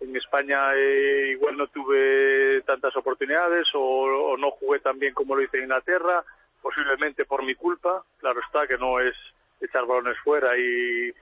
en 0.00 0.16
España 0.16 0.74
eh, 0.76 1.30
igual 1.32 1.56
no 1.56 1.66
tuve 1.66 2.62
tantas 2.62 2.96
oportunidades 2.96 3.66
o 3.74 4.36
no 4.38 4.52
jugué 4.52 4.78
tan 4.78 4.98
bien 4.98 5.12
como 5.12 5.34
lo 5.34 5.42
hice 5.42 5.58
en 5.58 5.64
Inglaterra, 5.64 6.24
posiblemente 6.64 7.26
por 7.26 7.44
mi 7.44 7.54
culpa, 7.54 8.02
claro 8.18 8.40
está 8.40 8.66
que 8.66 8.78
no 8.78 8.98
es 8.98 9.14
echar 9.60 9.84
balones 9.84 10.16
fuera 10.24 10.56
y, 10.56 11.12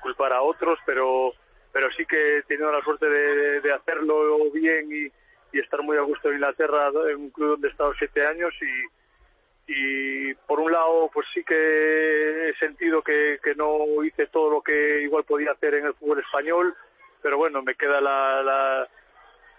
culpar 0.00 0.32
a 0.32 0.42
otros, 0.42 0.78
pero 0.86 1.32
pero 1.72 1.90
sí 1.96 2.04
que 2.06 2.38
he 2.38 2.42
tenido 2.42 2.70
la 2.70 2.82
suerte 2.84 3.06
de, 3.08 3.72
hacerlo 3.72 4.38
bien 4.52 4.88
y, 4.92 5.58
estar 5.58 5.82
muy 5.82 5.96
a 5.96 6.02
gusto 6.02 6.28
en 6.28 6.34
Inglaterra, 6.36 6.90
en 7.10 7.16
un 7.16 7.30
club 7.30 7.50
donde 7.50 7.68
he 7.68 7.70
estado 7.72 7.92
siete 7.98 8.24
años 8.26 8.54
y, 8.62 9.72
y 9.72 10.34
por 10.46 10.60
un 10.60 10.70
lado 10.72 11.10
pues 11.12 11.26
sí 11.34 11.42
que 11.44 12.48
he 12.50 12.54
sentido 12.58 13.02
que, 13.02 13.38
que 13.42 13.54
no 13.56 14.02
hice 14.04 14.26
todo 14.28 14.50
lo 14.50 14.62
que 14.62 15.02
igual 15.02 15.24
podía 15.24 15.52
hacer 15.52 15.74
en 15.74 15.86
el 15.86 15.94
fútbol 15.94 16.20
español, 16.20 16.74
pero 17.22 17.36
bueno, 17.38 17.60
me 17.62 17.74
queda 17.74 18.00
la, 18.00 18.42
la, 18.42 18.88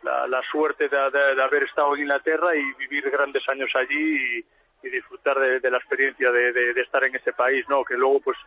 la, 0.03 0.27
la 0.27 0.41
suerte 0.51 0.87
de, 0.89 0.97
de- 1.11 1.35
de 1.35 1.43
haber 1.43 1.63
estado 1.63 1.93
en 1.95 2.01
Inglaterra 2.03 2.55
y 2.55 2.63
vivir 2.73 3.09
grandes 3.11 3.43
años 3.49 3.69
allí 3.75 4.39
y, 4.39 4.45
y 4.83 4.89
disfrutar 4.89 5.39
de, 5.39 5.71
la 5.71 5.77
experiencia 5.77 6.31
de, 6.31 6.51
de- 6.53 6.81
estar 6.81 7.03
en 7.03 7.15
ese 7.15 7.33
país, 7.33 7.65
¿no? 7.69 7.83
Que 7.83 7.95
luego 7.95 8.19
pues 8.19 8.37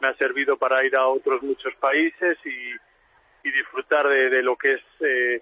me 0.00 0.08
ha 0.08 0.14
servido 0.16 0.56
para 0.56 0.84
ir 0.84 0.94
a 0.96 1.06
otros 1.06 1.42
muchos 1.42 1.74
países 1.76 2.36
y, 2.44 3.48
y 3.48 3.52
disfrutar 3.52 4.08
de, 4.08 4.42
lo 4.42 4.56
que 4.56 4.72
es 4.74 4.82
eh, 5.00 5.40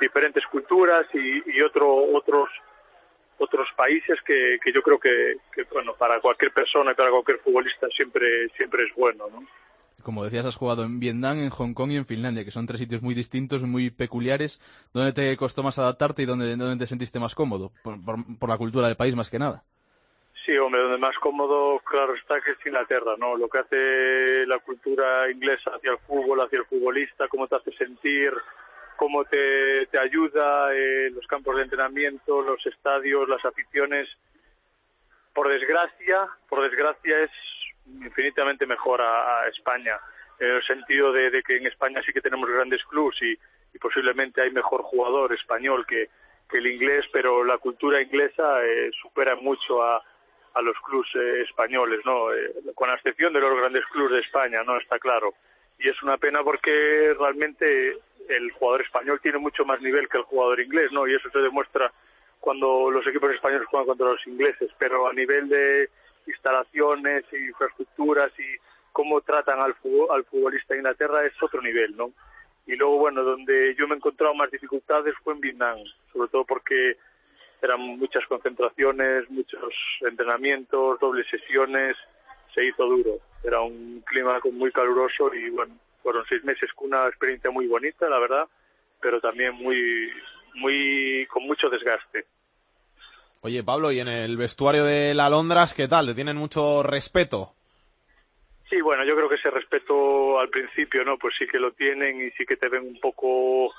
diferentes 0.00 0.44
culturas 0.46 1.06
y, 1.14 1.42
y 1.56 1.60
otro, 1.62 1.94
otros 2.12 2.48
otros 3.38 3.68
países 3.76 4.18
que, 4.24 4.58
yo 4.72 4.82
creo 4.82 5.00
que, 5.00 5.36
bueno 5.72 5.94
para 5.94 6.20
cualquier 6.20 6.52
persona 6.52 6.92
y 6.92 6.94
para 6.94 7.10
cualquier 7.10 7.38
futbolista 7.38 7.88
siempre 7.96 8.48
siempre 8.56 8.84
es 8.84 8.94
bueno 8.94 9.26
¿no? 9.30 9.46
Como 10.02 10.24
decías, 10.24 10.44
has 10.46 10.56
jugado 10.56 10.82
en 10.84 10.98
Vietnam, 10.98 11.38
en 11.38 11.50
Hong 11.50 11.74
Kong 11.74 11.92
y 11.92 11.96
en 11.96 12.06
Finlandia, 12.06 12.44
que 12.44 12.50
son 12.50 12.66
tres 12.66 12.80
sitios 12.80 13.02
muy 13.02 13.14
distintos, 13.14 13.62
muy 13.62 13.90
peculiares. 13.90 14.60
¿Dónde 14.92 15.12
te 15.12 15.36
costó 15.36 15.62
más 15.62 15.78
adaptarte 15.78 16.22
y 16.22 16.26
dónde, 16.26 16.56
dónde 16.56 16.76
te 16.76 16.88
sentiste 16.88 17.20
más 17.20 17.36
cómodo? 17.36 17.70
Por, 17.84 18.04
por- 18.04 18.38
por 18.38 18.48
la 18.48 18.58
cultura 18.58 18.88
del 18.88 18.96
país, 18.96 19.14
más 19.14 19.30
que 19.30 19.38
nada. 19.38 19.62
Sí, 20.44 20.56
hombre, 20.58 20.82
donde 20.82 20.98
más 20.98 21.16
cómodo, 21.18 21.78
claro 21.84 22.14
está 22.14 22.40
que 22.40 22.52
es 22.52 22.66
Inglaterra, 22.66 23.14
¿no? 23.16 23.36
Lo 23.36 23.48
que 23.48 23.58
hace 23.58 24.46
la 24.46 24.58
cultura 24.58 25.30
inglesa 25.30 25.70
hacia 25.70 25.92
el 25.92 25.98
fútbol, 25.98 26.40
hacia 26.40 26.58
el 26.58 26.64
futbolista, 26.64 27.28
cómo 27.28 27.46
te 27.46 27.56
hace 27.56 27.70
sentir, 27.72 28.32
cómo 28.96 29.24
te, 29.24 29.86
te 29.86 29.98
ayuda, 29.98 30.74
eh, 30.74 31.10
los 31.10 31.24
campos 31.28 31.56
de 31.56 31.62
entrenamiento, 31.62 32.42
los 32.42 32.64
estadios, 32.66 33.28
las 33.28 33.44
aficiones. 33.44 34.08
Por 35.32 35.48
desgracia, 35.48 36.28
por 36.48 36.62
desgracia 36.62 37.22
es 37.22 37.30
infinitamente 37.86 38.66
mejor 38.66 39.00
a, 39.00 39.46
España, 39.46 40.00
en 40.40 40.50
el 40.50 40.62
sentido 40.64 41.12
de, 41.12 41.40
que 41.44 41.56
en 41.56 41.66
España 41.68 42.02
sí 42.04 42.12
que 42.12 42.20
tenemos 42.20 42.50
grandes 42.50 42.82
clubes 42.84 43.16
y, 43.22 43.32
y 43.32 43.78
posiblemente 43.78 44.42
hay 44.42 44.50
mejor 44.50 44.82
jugador 44.82 45.32
español 45.32 45.86
que, 45.86 46.10
que 46.50 46.58
el 46.58 46.66
inglés, 46.66 47.04
pero 47.12 47.44
la 47.44 47.58
cultura 47.58 48.02
inglesa 48.02 48.64
eh, 48.64 48.90
supera 49.00 49.36
mucho 49.36 49.84
a, 49.84 50.02
a 50.54 50.62
los 50.62 50.76
clubes 50.80 51.08
eh, 51.14 51.42
españoles, 51.42 52.00
¿no? 52.04 52.32
Eh, 52.32 52.52
con 52.74 52.88
la 52.88 52.94
excepción 52.94 53.32
de 53.32 53.40
los 53.40 53.56
grandes 53.56 53.84
clubes 53.86 54.12
de 54.12 54.20
España, 54.20 54.62
¿no? 54.64 54.76
Está 54.78 54.98
claro. 54.98 55.34
Y 55.78 55.88
es 55.88 56.02
una 56.02 56.16
pena 56.18 56.42
porque 56.42 57.14
realmente 57.18 57.98
el 58.28 58.50
jugador 58.52 58.82
español 58.82 59.20
tiene 59.20 59.38
mucho 59.38 59.64
más 59.64 59.80
nivel 59.80 60.08
que 60.08 60.18
el 60.18 60.24
jugador 60.24 60.60
inglés, 60.60 60.92
¿no? 60.92 61.06
Y 61.06 61.14
eso 61.14 61.30
se 61.30 61.38
demuestra 61.38 61.92
cuando 62.40 62.90
los 62.90 63.06
equipos 63.06 63.32
españoles 63.32 63.68
juegan 63.68 63.86
contra 63.86 64.08
los 64.08 64.26
ingleses, 64.26 64.70
pero 64.78 65.08
a 65.08 65.12
nivel 65.12 65.48
de 65.48 65.88
instalaciones 66.26 67.24
infraestructuras 67.32 68.32
y 68.38 68.56
cómo 68.92 69.20
tratan 69.20 69.60
al, 69.60 69.74
al 70.10 70.24
futbolista 70.24 70.74
de 70.74 70.80
Inglaterra 70.80 71.24
es 71.24 71.40
otro 71.42 71.62
nivel, 71.62 71.96
¿no? 71.96 72.12
Y 72.66 72.76
luego, 72.76 72.98
bueno, 72.98 73.22
donde 73.22 73.74
yo 73.76 73.88
me 73.88 73.94
he 73.94 73.96
encontrado 73.96 74.34
más 74.34 74.50
dificultades 74.50 75.14
fue 75.24 75.34
en 75.34 75.40
Vietnam, 75.40 75.78
sobre 76.12 76.28
todo 76.28 76.44
porque 76.44 76.96
eran 77.62 77.80
muchas 77.80 78.26
concentraciones, 78.26 79.30
muchos 79.30 79.72
entrenamientos, 80.00 80.98
dobles 81.00 81.26
sesiones, 81.30 81.96
se 82.54 82.64
hizo 82.64 82.84
duro. 82.84 83.18
Era 83.44 83.60
un 83.60 84.02
clima 84.04 84.40
muy 84.52 84.72
caluroso 84.72 85.32
y 85.32 85.48
bueno, 85.50 85.74
fueron 86.02 86.24
seis 86.28 86.42
meses 86.44 86.70
con 86.74 86.88
una 86.88 87.06
experiencia 87.06 87.50
muy 87.50 87.66
bonita, 87.66 88.08
la 88.08 88.18
verdad, 88.18 88.48
pero 89.00 89.20
también 89.20 89.54
muy, 89.54 90.10
muy, 90.54 91.26
con 91.30 91.44
mucho 91.44 91.68
desgaste. 91.68 92.26
Oye, 93.42 93.62
Pablo, 93.64 93.90
¿y 93.90 94.00
en 94.00 94.08
el 94.08 94.36
vestuario 94.36 94.84
de 94.84 95.14
la 95.14 95.28
Londras 95.28 95.74
qué 95.74 95.88
tal? 95.88 96.06
¿Te 96.06 96.14
tienen 96.14 96.36
mucho 96.36 96.82
respeto? 96.82 97.54
Sí, 98.70 98.80
bueno, 98.80 99.04
yo 99.04 99.14
creo 99.14 99.28
que 99.28 99.34
ese 99.34 99.50
respeto 99.50 100.38
al 100.38 100.48
principio, 100.48 101.04
¿no? 101.04 101.18
Pues 101.18 101.34
sí 101.38 101.46
que 101.46 101.58
lo 101.58 101.72
tienen 101.72 102.22
y 102.22 102.30
sí 102.32 102.44
que 102.46 102.56
te 102.56 102.68
ven 102.68 102.86
un 102.86 103.00
poco 103.00 103.72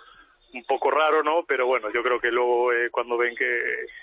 un 0.54 0.64
poco 0.66 0.92
raro, 0.92 1.24
¿no? 1.24 1.44
Pero 1.48 1.66
bueno, 1.66 1.90
yo 1.92 2.04
creo 2.04 2.20
que 2.20 2.32
luego 2.32 2.72
eh, 2.72 2.90
cuando 2.92 3.18
ven 3.18 3.36
que 3.36 3.46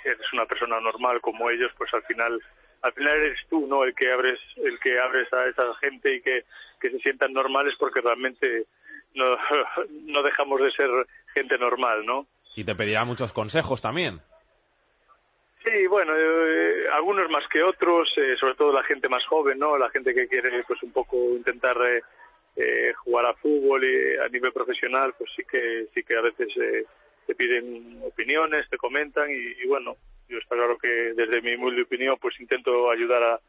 eres 0.05 0.33
una 0.33 0.47
persona 0.47 0.81
normal 0.81 1.21
como 1.21 1.51
ellos, 1.51 1.71
pues 1.77 1.93
al 1.95 2.03
final 2.03 2.41
al 2.83 2.93
final 2.93 3.17
eres 3.19 3.39
tú, 3.49 3.67
¿no? 3.67 3.85
El 3.85 3.95
que 3.95 4.11
abres 4.11 4.39
el 4.57 4.79
que 4.81 4.99
abres 4.99 5.33
a 5.33 5.47
esa 5.47 5.75
gente 5.77 6.15
y 6.15 6.21
que, 6.21 6.45
que 6.81 6.91
se 6.91 6.99
sientan 7.01 7.33
normales 7.33 7.75
porque 7.79 8.01
realmente 8.01 8.67
no, 9.15 9.37
no 10.07 10.23
dejamos 10.23 10.61
de 10.61 10.73
ser 10.73 10.91
gente 11.35 11.59
normal, 11.59 12.05
¿no? 12.05 12.27
Y 12.57 12.65
te 12.65 12.75
pedirá 12.75 13.05
muchos 13.05 13.33
consejos 13.33 13.81
también. 13.81 14.21
Sí, 15.63 15.87
bueno, 15.87 16.15
eh, 16.17 16.89
algunos 16.93 17.31
más 17.31 17.47
que 17.49 17.63
otros, 17.63 18.09
eh, 18.17 18.35
sobre 18.41 18.55
todo 18.55 18.73
la 18.73 18.83
gente 18.83 19.09
más 19.11 19.25
joven, 19.27 19.59
¿no? 19.59 19.77
La 19.77 19.91
gente 19.91 20.15
que 20.15 20.27
quiere, 20.27 20.65
pues, 20.65 20.83
un 20.83 20.91
poco 20.91 21.17
intentar 21.17 21.77
eh, 22.57 22.93
jugar 23.05 23.27
a 23.27 23.35
fútbol 23.35 23.85
y 23.85 24.17
a 24.17 24.29
nivel 24.29 24.53
profesional, 24.53 25.15
pues 25.17 25.31
sí 25.37 25.43
que 25.51 25.87
sí 25.95 26.03
que 26.03 26.17
a 26.17 26.21
veces 26.21 26.49
eh, 26.57 26.85
te 27.27 27.35
piden 27.35 28.01
opiniones, 28.05 28.69
te 28.69 28.77
comentan 28.77 29.31
y, 29.31 29.63
y, 29.63 29.67
bueno, 29.67 29.97
yo 30.29 30.39
está 30.39 30.57
claro 30.57 30.77
que 30.79 30.89
desde 30.89 31.41
mi 31.43 31.55
humilde 31.55 31.83
opinión, 31.83 32.17
pues 32.21 32.39
intento 32.41 32.91
ayudar 32.91 33.23
a, 33.23 33.41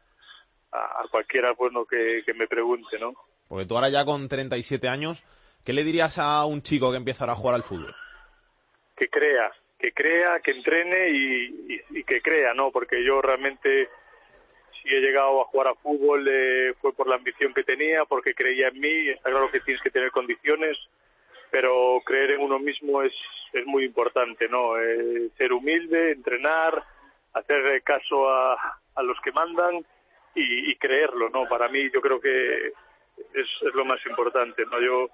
a, 0.72 1.02
a 1.02 1.08
cualquiera, 1.10 1.52
bueno, 1.52 1.84
que, 1.84 2.22
que 2.24 2.34
me 2.34 2.46
pregunte, 2.46 2.98
¿no? 2.98 3.14
Porque 3.48 3.66
tú 3.66 3.74
ahora 3.76 3.90
ya 3.90 4.04
con 4.04 4.28
37 4.28 4.88
años, 4.88 5.22
¿qué 5.64 5.72
le 5.72 5.84
dirías 5.84 6.18
a 6.18 6.44
un 6.46 6.62
chico 6.62 6.90
que 6.90 6.96
empieza 6.96 7.30
a 7.30 7.34
jugar 7.34 7.56
al 7.56 7.62
fútbol? 7.62 7.94
Que 8.96 9.08
crea, 9.08 9.52
que 9.78 9.92
crea, 9.92 10.40
que 10.40 10.52
entrene 10.52 11.10
y, 11.10 11.74
y, 11.74 11.98
y, 11.98 12.04
que 12.04 12.22
crea, 12.22 12.54
¿no? 12.54 12.70
Porque 12.70 13.04
yo 13.04 13.20
realmente, 13.20 13.88
si 14.82 14.94
he 14.94 15.00
llegado 15.00 15.40
a 15.40 15.44
jugar 15.44 15.68
a 15.68 15.74
fútbol, 15.74 16.26
eh, 16.28 16.74
fue 16.80 16.92
por 16.92 17.08
la 17.08 17.16
ambición 17.16 17.54
que 17.54 17.62
tenía, 17.62 18.04
porque 18.04 18.34
creía 18.34 18.68
en 18.68 18.80
mí. 18.80 19.08
Está 19.08 19.30
claro 19.30 19.50
que 19.50 19.60
tienes 19.60 19.82
que 19.82 19.90
tener 19.90 20.10
condiciones, 20.10 20.76
pero 21.50 22.00
creer 22.04 22.32
en 22.32 22.40
uno 22.40 22.58
mismo 22.58 23.02
es, 23.02 23.12
es 23.52 23.64
muy 23.66 23.84
importante, 23.84 24.48
¿no? 24.48 24.78
Eh, 24.78 25.30
ser 25.36 25.52
humilde, 25.52 26.12
entrenar, 26.12 26.82
hacer 27.32 27.82
caso 27.82 28.28
a, 28.28 28.80
a 28.94 29.02
los 29.02 29.18
que 29.20 29.32
mandan 29.32 29.84
y, 30.34 30.74
creerlo, 30.76 31.28
¿no? 31.28 31.46
Para 31.46 31.68
mí, 31.68 31.90
yo 31.92 32.00
creo 32.00 32.18
que 32.18 32.68
es, 32.68 33.48
es 33.60 33.74
lo 33.74 33.84
más 33.84 34.04
importante, 34.06 34.64
¿no? 34.64 34.80
Yo 34.80 35.10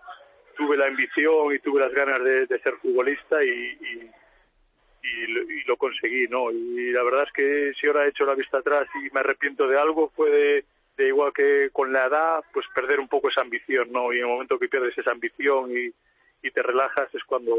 tuve 0.57 0.77
la 0.77 0.87
ambición 0.87 1.55
y 1.55 1.59
tuve 1.59 1.81
las 1.81 1.93
ganas 1.93 2.23
de, 2.23 2.47
de 2.47 2.59
ser 2.61 2.75
futbolista 2.77 3.43
y, 3.43 3.49
y 3.49 4.11
y 5.03 5.33
lo, 5.33 5.43
y 5.43 5.63
lo, 5.65 5.77
conseguí, 5.77 6.27
¿no? 6.29 6.51
Y 6.51 6.91
la 6.93 7.03
verdad 7.03 7.25
es 7.25 7.33
que 7.33 7.73
si 7.81 7.87
ahora 7.87 8.05
he 8.05 8.11
hecho 8.11 8.25
la 8.25 8.35
vista 8.35 8.59
atrás 8.59 8.89
y 8.95 9.13
me 9.15 9.21
arrepiento 9.21 9.67
de 9.67 9.79
algo, 9.79 10.11
fue 10.15 10.31
de, 10.31 10.65
de, 10.97 11.09
igual 11.09 11.33
que 11.33 11.71
con 11.73 11.93
la 11.93 12.07
edad, 12.07 12.45
pues 12.53 12.67
perder 12.75 13.01
un 13.01 13.09
poco 13.09 13.29
esa 13.29 13.41
ambición, 13.41 13.93
¿no? 13.93 14.13
Y 14.13 14.17
en 14.17 14.23
el 14.23 14.29
momento 14.29 14.59
que 14.59 14.69
pierdes 14.69 14.97
esa 14.97 15.13
ambición 15.13 15.71
y, 15.71 15.93
y 16.47 16.51
te 16.51 16.63
relajas 16.63 17.15
es 17.15 17.25
cuando, 17.25 17.55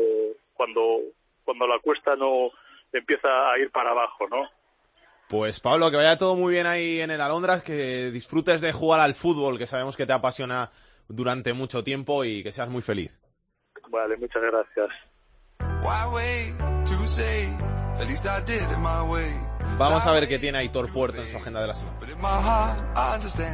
cuando, 0.53 0.99
cuando 1.43 1.67
la 1.67 1.79
cuesta 1.79 2.15
no 2.15 2.51
empieza 2.91 3.51
a 3.51 3.57
ir 3.59 3.71
para 3.71 3.91
abajo, 3.91 4.27
¿no? 4.27 4.49
Pues 5.29 5.59
Pablo, 5.59 5.91
que 5.91 5.97
vaya 5.97 6.17
todo 6.17 6.35
muy 6.35 6.53
bien 6.53 6.65
ahí 6.65 7.01
en 7.01 7.11
el 7.11 7.21
Alondras, 7.21 7.61
que 7.61 8.09
disfrutes 8.11 8.61
de 8.61 8.73
jugar 8.73 8.99
al 8.99 9.13
fútbol, 9.13 9.59
que 9.59 9.67
sabemos 9.67 9.95
que 9.95 10.07
te 10.07 10.13
apasiona 10.13 10.71
durante 11.07 11.53
mucho 11.53 11.83
tiempo 11.83 12.23
y 12.23 12.41
que 12.41 12.51
seas 12.51 12.69
muy 12.69 12.81
feliz. 12.81 13.15
Vale, 13.89 14.17
muchas 14.17 14.41
gracias. 14.41 14.89
Vamos 19.77 20.05
a 20.05 20.11
ver 20.11 20.27
qué 20.27 20.37
tiene 20.37 20.57
Aitor 20.57 20.91
Puerto 20.91 21.21
en 21.21 21.29
su 21.29 21.37
agenda 21.37 21.61
de 21.61 21.67
la 21.67 21.75
semana. 21.75 21.97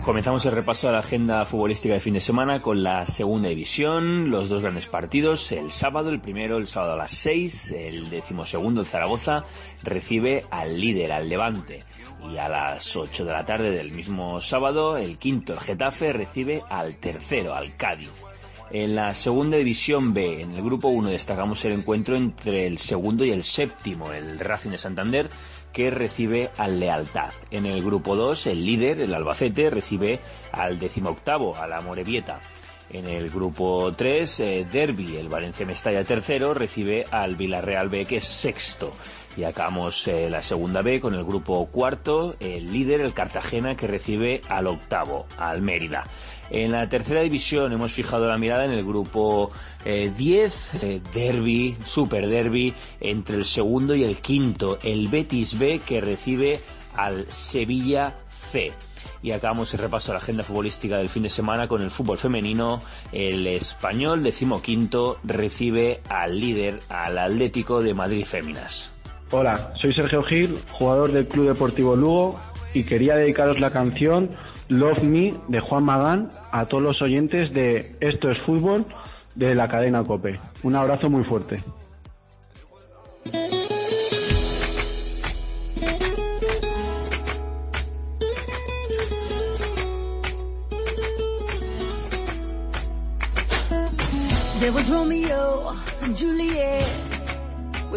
Comenzamos 0.04 0.44
el 0.48 0.54
repaso 0.54 0.88
de 0.88 0.94
la 0.94 1.00
agenda 1.00 1.46
futbolística 1.46 1.94
de 1.94 2.00
fin 2.00 2.16
de 2.16 2.22
semana 2.22 2.64
con 2.64 2.82
la 2.82 3.06
segunda 3.06 3.50
división, 3.50 4.32
los 4.32 4.50
dos 4.50 4.64
grandes 4.64 4.88
partidos. 4.88 5.52
El 5.52 5.72
sábado, 5.72 6.10
el 6.10 6.22
primero, 6.22 6.58
el 6.58 6.66
sábado 6.66 6.94
a 6.94 6.98
las 6.98 7.12
6, 7.12 7.74
el 7.74 8.10
decimosegundo, 8.10 8.82
el 8.82 8.88
Zaragoza, 8.88 9.46
recibe 9.84 10.46
al 10.50 10.82
líder, 10.82 11.12
al 11.12 11.30
Levante. 11.30 11.84
Y 12.28 12.38
a 12.38 12.50
las 12.50 12.96
8 12.96 13.26
de 13.26 13.32
la 13.32 13.46
tarde 13.46 13.70
del 13.70 13.92
mismo 13.92 14.42
sábado, 14.42 14.98
el 14.98 15.20
quinto, 15.20 15.54
el 15.54 15.60
Getafe, 15.60 16.14
recibe 16.14 16.64
al 16.68 16.96
tercero, 16.98 17.54
al 17.54 17.76
Cádiz. 17.76 18.25
En 18.78 18.94
la 18.94 19.14
segunda 19.14 19.56
división 19.56 20.14
B, 20.14 20.42
en 20.42 20.52
el 20.52 20.62
grupo 20.62 20.90
1, 20.90 21.08
destacamos 21.08 21.64
el 21.64 21.72
encuentro 21.72 22.18
entre 22.18 22.68
el 22.68 22.78
segundo 22.78 23.24
y 23.24 23.32
el 23.32 23.46
séptimo, 23.46 24.12
el 24.12 24.38
Racing 24.38 24.72
de 24.72 24.78
Santander, 24.78 25.30
que 25.72 25.90
recibe 25.90 26.52
al 26.58 26.78
Lealtad. 26.78 27.32
En 27.52 27.66
el 27.66 27.82
grupo 27.82 28.18
2, 28.18 28.48
el 28.48 28.66
líder, 28.66 29.00
el 29.00 29.14
Albacete, 29.14 29.70
recibe 29.70 30.20
al 30.52 30.78
decimoctavo, 30.78 31.56
a 31.56 31.68
la 31.68 31.80
Morevieta. 31.80 32.42
En 32.90 33.08
el 33.08 33.30
grupo 33.30 33.94
3, 33.96 34.40
eh, 34.42 34.68
Derby, 34.70 35.16
el 35.16 35.30
Valencia 35.30 35.66
Mestalla 35.66 36.04
tercero, 36.04 36.54
recibe 36.54 37.06
al 37.10 37.38
Villarreal 37.38 37.88
B, 37.88 38.04
que 38.04 38.18
es 38.18 38.26
sexto. 38.26 38.94
Y 39.38 39.44
acabamos 39.44 40.07
eh, 40.07 40.30
la 40.30 40.41
segunda 40.41 40.82
B 40.82 40.99
con 41.02 41.14
el 41.14 41.24
grupo 41.24 41.66
cuarto, 41.68 42.36
el 42.40 42.72
líder, 42.72 43.02
el 43.02 43.14
Cartagena, 43.14 43.76
que 43.76 43.88
recibe 43.88 44.41
al 44.48 44.68
octavo, 44.68 45.26
al 45.38 45.62
Mérida. 45.62 46.06
En 46.49 46.72
la 46.72 46.88
tercera 46.88 47.22
división 47.22 47.74
hemos 47.74 47.91
fijado 47.91 48.28
la 48.28 48.38
mirada 48.38 48.66
en 48.66 48.72
el 48.72 48.84
grupo 48.84 49.52
10, 49.84 50.74
eh, 50.76 50.78
eh, 50.84 51.02
derby, 51.14 51.76
super 51.86 52.28
derby, 52.30 52.74
entre 53.02 53.36
el 53.36 53.45
segundo 53.45 53.95
y 53.95 54.03
el 54.03 54.20
quinto, 54.20 54.78
el 54.84 55.07
Betis 55.07 55.57
B, 55.57 55.82
que 55.86 56.02
recibe 56.02 56.60
al 56.95 57.30
Sevilla 57.30 58.16
C 58.30 58.74
y 59.26 59.32
acabamos 59.32 59.74
el 59.74 59.80
repaso 59.80 60.12
a 60.12 60.16
la 60.16 60.20
agenda 60.20 60.44
futbolística 60.44 60.98
del 60.98 61.10
fin 61.10 61.24
de 61.24 61.30
semana 61.30 61.68
con 61.68 61.82
el 61.82 61.90
fútbol 61.90 62.20
femenino. 62.20 62.80
El 63.12 63.48
español 63.48 64.22
decimoquinto 64.22 65.18
recibe 65.24 65.99
al 66.07 66.40
líder, 66.40 66.80
al 66.90 67.18
Atlético 67.18 67.82
de 67.82 67.95
Madrid 67.95 68.24
Féminas. 68.24 68.95
Hola, 69.38 69.74
soy 69.76 69.94
Sergio 69.94 70.24
Gil, 70.24 70.57
jugador 70.72 71.12
del 71.12 71.28
Club 71.28 71.48
Deportivo 71.48 71.98
Lugo 71.98 72.40
y 72.74 72.86
quería 72.86 73.16
dedicaros 73.16 73.60
la 73.60 73.70
canción 73.70 74.30
Love 74.70 75.03
Me 75.03 75.34
de 75.49 75.60
Juan 75.60 75.84
Magán 75.84 76.32
a 76.53 76.68
todos 76.68 76.82
los 76.82 77.02
oyentes 77.02 77.52
de 77.52 77.98
Esto 77.99 78.30
es 78.30 78.38
Fútbol 78.45 78.86
de 79.36 79.53
la 79.53 79.68
cadena 79.68 80.06
Cope. 80.06 80.40
Un 80.64 80.78
abrazo 80.78 81.10
muy 81.10 81.26
fuerte. 81.26 81.62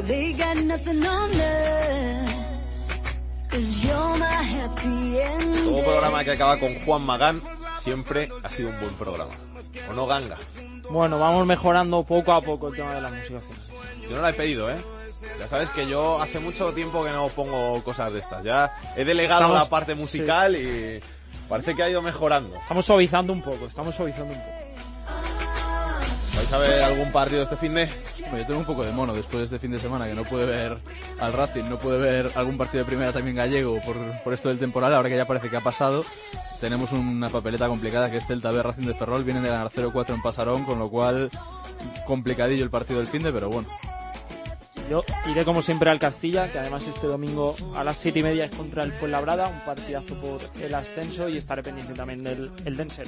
They 0.03 0.33
got 0.33 0.57
nothing 0.65 1.05
on 1.07 1.31
us. 1.31 2.91
Cause 3.51 3.81
you're 3.83 4.19
my 4.19 4.27
happy 4.27 5.19
ending. 5.20 5.65
Todo 5.65 5.83
programa 5.85 6.25
que 6.25 6.31
acaba 6.33 6.59
con 6.59 6.75
Juan 6.85 7.03
Magán 7.03 7.43
siempre 7.83 8.29
ha 8.43 8.51
sido 8.51 8.70
un 8.70 8.81
buen 8.81 8.95
programa. 8.95 9.31
¿O 9.91 9.93
no, 9.95 10.07
Ganga? 10.07 10.37
Bueno, 10.91 11.19
vamos 11.19 11.47
mejorando 11.47 12.03
poco 12.05 12.33
a 12.33 12.41
poco 12.41 12.69
el 12.69 12.77
tema 12.77 12.95
de 12.95 13.01
la 13.01 13.11
música. 13.11 13.39
Yo 14.09 14.16
no 14.16 14.23
la 14.23 14.31
he 14.31 14.35
pedido, 14.35 14.70
¿eh? 14.70 14.77
Ya 15.39 15.49
sabes 15.49 15.70
que 15.70 15.87
yo 15.89 16.20
hace 16.23 16.39
mucho 16.39 16.73
tiempo 16.73 17.03
que 17.05 17.11
no 17.11 17.29
pongo 17.29 17.83
cosas 17.83 18.12
de 18.12 18.20
estas. 18.20 18.45
Ya 18.45 18.70
he 18.97 19.05
delegado 19.05 19.41
Estamos- 19.43 19.59
la 19.59 19.69
parte 19.69 19.95
musical 19.95 20.55
y 20.57 21.01
parece 21.49 21.75
que 21.75 21.83
ha 21.83 21.91
ido 21.91 22.03
mejorando. 22.03 22.55
Estamos 22.57 22.87
suavizando 22.87 23.33
un 23.33 23.43
poco, 23.43 23.66
estamos 23.66 23.95
suavizando 23.95 24.33
un 24.35 24.41
poco. 24.41 24.68
¿Vais 26.51 26.66
ver 26.66 26.83
algún 26.83 27.12
partido 27.12 27.43
este 27.43 27.57
fin 27.57 27.75
de? 27.75 27.87
Yo 27.87 28.47
tengo 28.47 28.61
un 28.61 28.65
poco 28.65 28.83
de 28.83 28.91
mono 28.93 29.12
después 29.12 29.39
de 29.39 29.45
este 29.45 29.59
fin 29.59 29.70
de 29.70 29.79
semana 29.79 30.07
que 30.07 30.15
no 30.15 30.23
puede 30.25 30.47
ver 30.47 30.79
al 31.20 31.33
Racing, 31.35 31.65
no 31.69 31.79
puede 31.79 31.99
ver 31.99 32.31
algún 32.37 32.57
partido 32.57 32.85
de 32.85 32.89
primera 32.89 33.12
también 33.12 33.37
gallego 33.37 33.79
por, 33.83 33.97
por 34.25 34.33
esto 34.33 34.49
del 34.49 34.59
temporal, 34.59 34.95
ahora 34.95 35.11
que 35.11 35.16
ya 35.16 35.27
parece 35.27 35.51
que 35.51 35.59
ha 35.59 35.61
pasado. 35.61 36.05
Tenemos 36.59 36.91
una 36.93 37.29
papeleta 37.29 37.69
complicada 37.69 38.11
que 38.11 38.16
es 38.16 38.27
Celta 38.27 38.51
B 38.51 38.62
Racing 38.62 38.87
de 38.87 38.95
Ferrol, 38.95 39.25
vienen 39.25 39.43
de 39.43 39.51
ganar 39.51 39.70
0-4 39.70 40.15
en 40.15 40.23
Pasarón, 40.23 40.65
con 40.65 40.79
lo 40.79 40.89
cual 40.89 41.29
complicadillo 42.07 42.65
el 42.65 42.70
partido 42.70 42.99
del 42.99 43.09
fin 43.09 43.23
de, 43.23 43.31
pero 43.31 43.51
bueno. 43.51 43.69
Yo 44.89 45.05
iré 45.27 45.44
como 45.44 45.62
siempre 45.62 45.90
al 45.90 45.98
Castilla, 45.98 46.51
que 46.51 46.59
además 46.59 46.86
este 46.86 47.06
domingo 47.06 47.55
a 47.74 47.85
las 47.85 47.98
siete 47.98 48.20
y 48.20 48.23
media 48.23 48.47
es 48.47 48.55
contra 48.55 48.82
el 48.85 48.93
Fuenlabrada, 48.93 49.48
un 49.48 49.60
partidazo 49.60 50.15
por 50.20 50.40
el 50.62 50.74
ascenso 50.74 51.28
y 51.28 51.36
estaré 51.36 51.62
pendiente 51.62 51.94
también 51.94 52.24
del 52.24 52.51
el 52.65 52.77
Dense. 52.77 53.02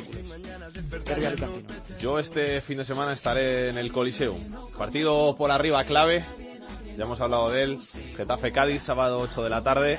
Yo 2.00 2.18
este 2.18 2.60
fin 2.60 2.78
de 2.78 2.84
semana 2.84 3.12
estaré 3.12 3.70
en 3.70 3.78
el 3.78 3.92
Coliseum. 3.92 4.38
Partido 4.76 5.36
por 5.36 5.50
arriba 5.50 5.84
clave. 5.84 6.24
Ya 6.96 7.04
hemos 7.04 7.20
hablado 7.20 7.50
de 7.50 7.62
él. 7.62 7.78
Getafe 8.16 8.52
Cádiz, 8.52 8.82
sábado 8.82 9.18
8 9.20 9.44
de 9.44 9.50
la 9.50 9.62
tarde. 9.62 9.98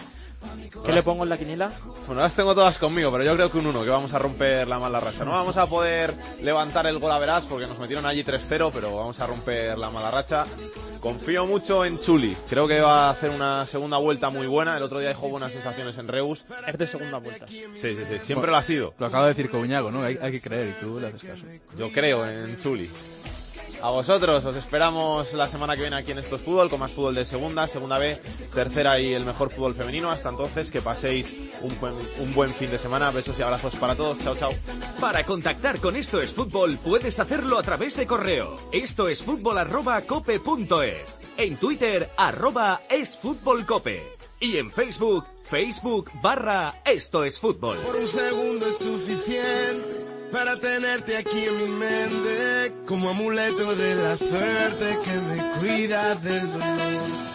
¿Qué 0.85 0.91
le 0.91 1.03
pongo 1.03 1.23
en 1.23 1.30
la 1.30 1.38
quiniela? 1.38 1.72
Bueno, 2.07 2.22
las 2.22 2.34
tengo 2.34 2.55
todas 2.55 2.77
conmigo, 2.77 3.11
pero 3.11 3.23
yo 3.23 3.35
creo 3.35 3.51
que 3.51 3.57
un 3.59 3.68
1, 3.68 3.84
que 3.84 3.89
vamos 3.89 4.13
a 4.13 4.19
romper 4.19 4.68
la 4.68 4.80
mala 4.80 4.99
racha. 4.99 5.23
No 5.23 5.31
vamos 5.31 5.57
a 5.57 5.68
poder 5.68 6.13
levantar 6.41 6.88
el 6.88 6.99
gol 6.99 7.11
a 7.11 7.19
verás 7.19 7.45
porque 7.45 7.68
nos 7.68 7.77
metieron 7.77 8.05
allí 8.05 8.23
3-0, 8.23 8.72
pero 8.73 8.95
vamos 8.95 9.19
a 9.19 9.27
romper 9.27 9.77
la 9.77 9.89
mala 9.89 10.09
racha. 10.09 10.45
Confío 11.01 11.45
mucho 11.45 11.85
en 11.85 11.99
Chuli. 11.99 12.35
Creo 12.49 12.68
que 12.68 12.80
va 12.80 13.07
a 13.07 13.11
hacer 13.11 13.30
una 13.30 13.65
segunda 13.68 13.97
vuelta 13.97 14.30
muy 14.30 14.47
buena. 14.47 14.77
El 14.77 14.84
otro 14.84 14.99
día 14.99 15.09
dejó 15.09 15.30
buenas 15.30 15.51
sensaciones 15.51 15.97
en 15.97 16.07
Reus. 16.07 16.45
Es 16.68 16.77
de 16.77 16.88
segunda 16.88 17.18
vuelta. 17.18 17.47
Sí, 17.47 17.65
sí, 17.76 17.97
sí. 18.07 18.19
Siempre 18.23 18.49
lo 18.49 18.57
ha 18.57 18.63
sido. 18.63 18.93
Lo 18.97 19.07
acaba 19.07 19.23
de 19.23 19.30
decir 19.30 19.49
Cobuñago, 19.49 19.91
¿no? 19.91 20.03
Hay, 20.03 20.18
hay 20.22 20.31
que 20.31 20.41
creer 20.41 20.76
y 20.77 20.81
tú 20.84 20.99
le 20.99 21.07
haces 21.07 21.22
caso. 21.23 21.43
Yo 21.77 21.91
creo 21.91 22.27
en 22.27 22.59
Chuli. 22.59 22.89
A 23.83 23.89
vosotros, 23.89 24.45
os 24.45 24.55
esperamos 24.55 25.33
la 25.33 25.47
semana 25.47 25.75
que 25.75 25.81
viene 25.81 25.95
aquí 25.95 26.11
en 26.11 26.19
Esto 26.19 26.35
es 26.35 26.43
Fútbol, 26.43 26.69
con 26.69 26.79
más 26.79 26.91
fútbol 26.91 27.15
de 27.15 27.25
segunda, 27.25 27.67
segunda 27.67 27.97
B, 27.97 28.21
tercera 28.53 28.99
y 28.99 29.13
el 29.13 29.25
mejor 29.25 29.49
fútbol 29.49 29.73
femenino. 29.73 30.11
Hasta 30.11 30.29
entonces, 30.29 30.69
que 30.69 30.81
paséis 30.81 31.33
un 31.61 31.79
buen, 31.79 31.95
un 32.19 32.33
buen 32.35 32.51
fin 32.51 32.69
de 32.69 32.77
semana. 32.77 33.09
Besos 33.09 33.39
y 33.39 33.41
abrazos 33.41 33.75
para 33.77 33.95
todos. 33.95 34.19
Chao, 34.19 34.35
chao. 34.35 34.51
Para 34.99 35.23
contactar 35.23 35.79
con 35.79 35.95
Esto 35.95 36.21
es 36.21 36.31
Fútbol 36.31 36.77
puedes 36.83 37.19
hacerlo 37.19 37.57
a 37.57 37.63
través 37.63 37.95
de 37.95 38.05
correo. 38.05 38.55
Esto 38.71 39.07
es 39.07 39.23
fútbol 39.23 39.57
arroba 39.57 40.01
cope 40.01 40.39
punto 40.39 40.83
es. 40.83 41.19
En 41.37 41.57
Twitter 41.57 42.07
arroba 42.17 42.81
es 42.87 43.17
fútbol 43.17 43.65
cope. 43.65 44.03
Y 44.39 44.57
en 44.57 44.69
Facebook, 44.69 45.25
Facebook 45.43 46.11
barra 46.21 46.75
Esto 46.85 47.23
es 47.23 47.39
Fútbol. 47.39 47.77
Por 47.77 47.95
un 47.95 48.07
segundo 48.07 48.67
es 48.67 48.77
suficiente 48.77 50.10
para 50.31 50.55
tenerte 50.57 51.17
aquí 51.17 51.45
en 51.45 51.57
mi 51.57 51.67
mente 51.67 52.73
como 52.85 53.09
amuleto 53.09 53.75
de 53.75 53.95
la 53.95 54.17
suerte 54.17 54.97
que 55.03 55.17
me 55.19 55.59
cuida 55.59 56.15
del 56.15 56.51
dolor. 56.51 57.30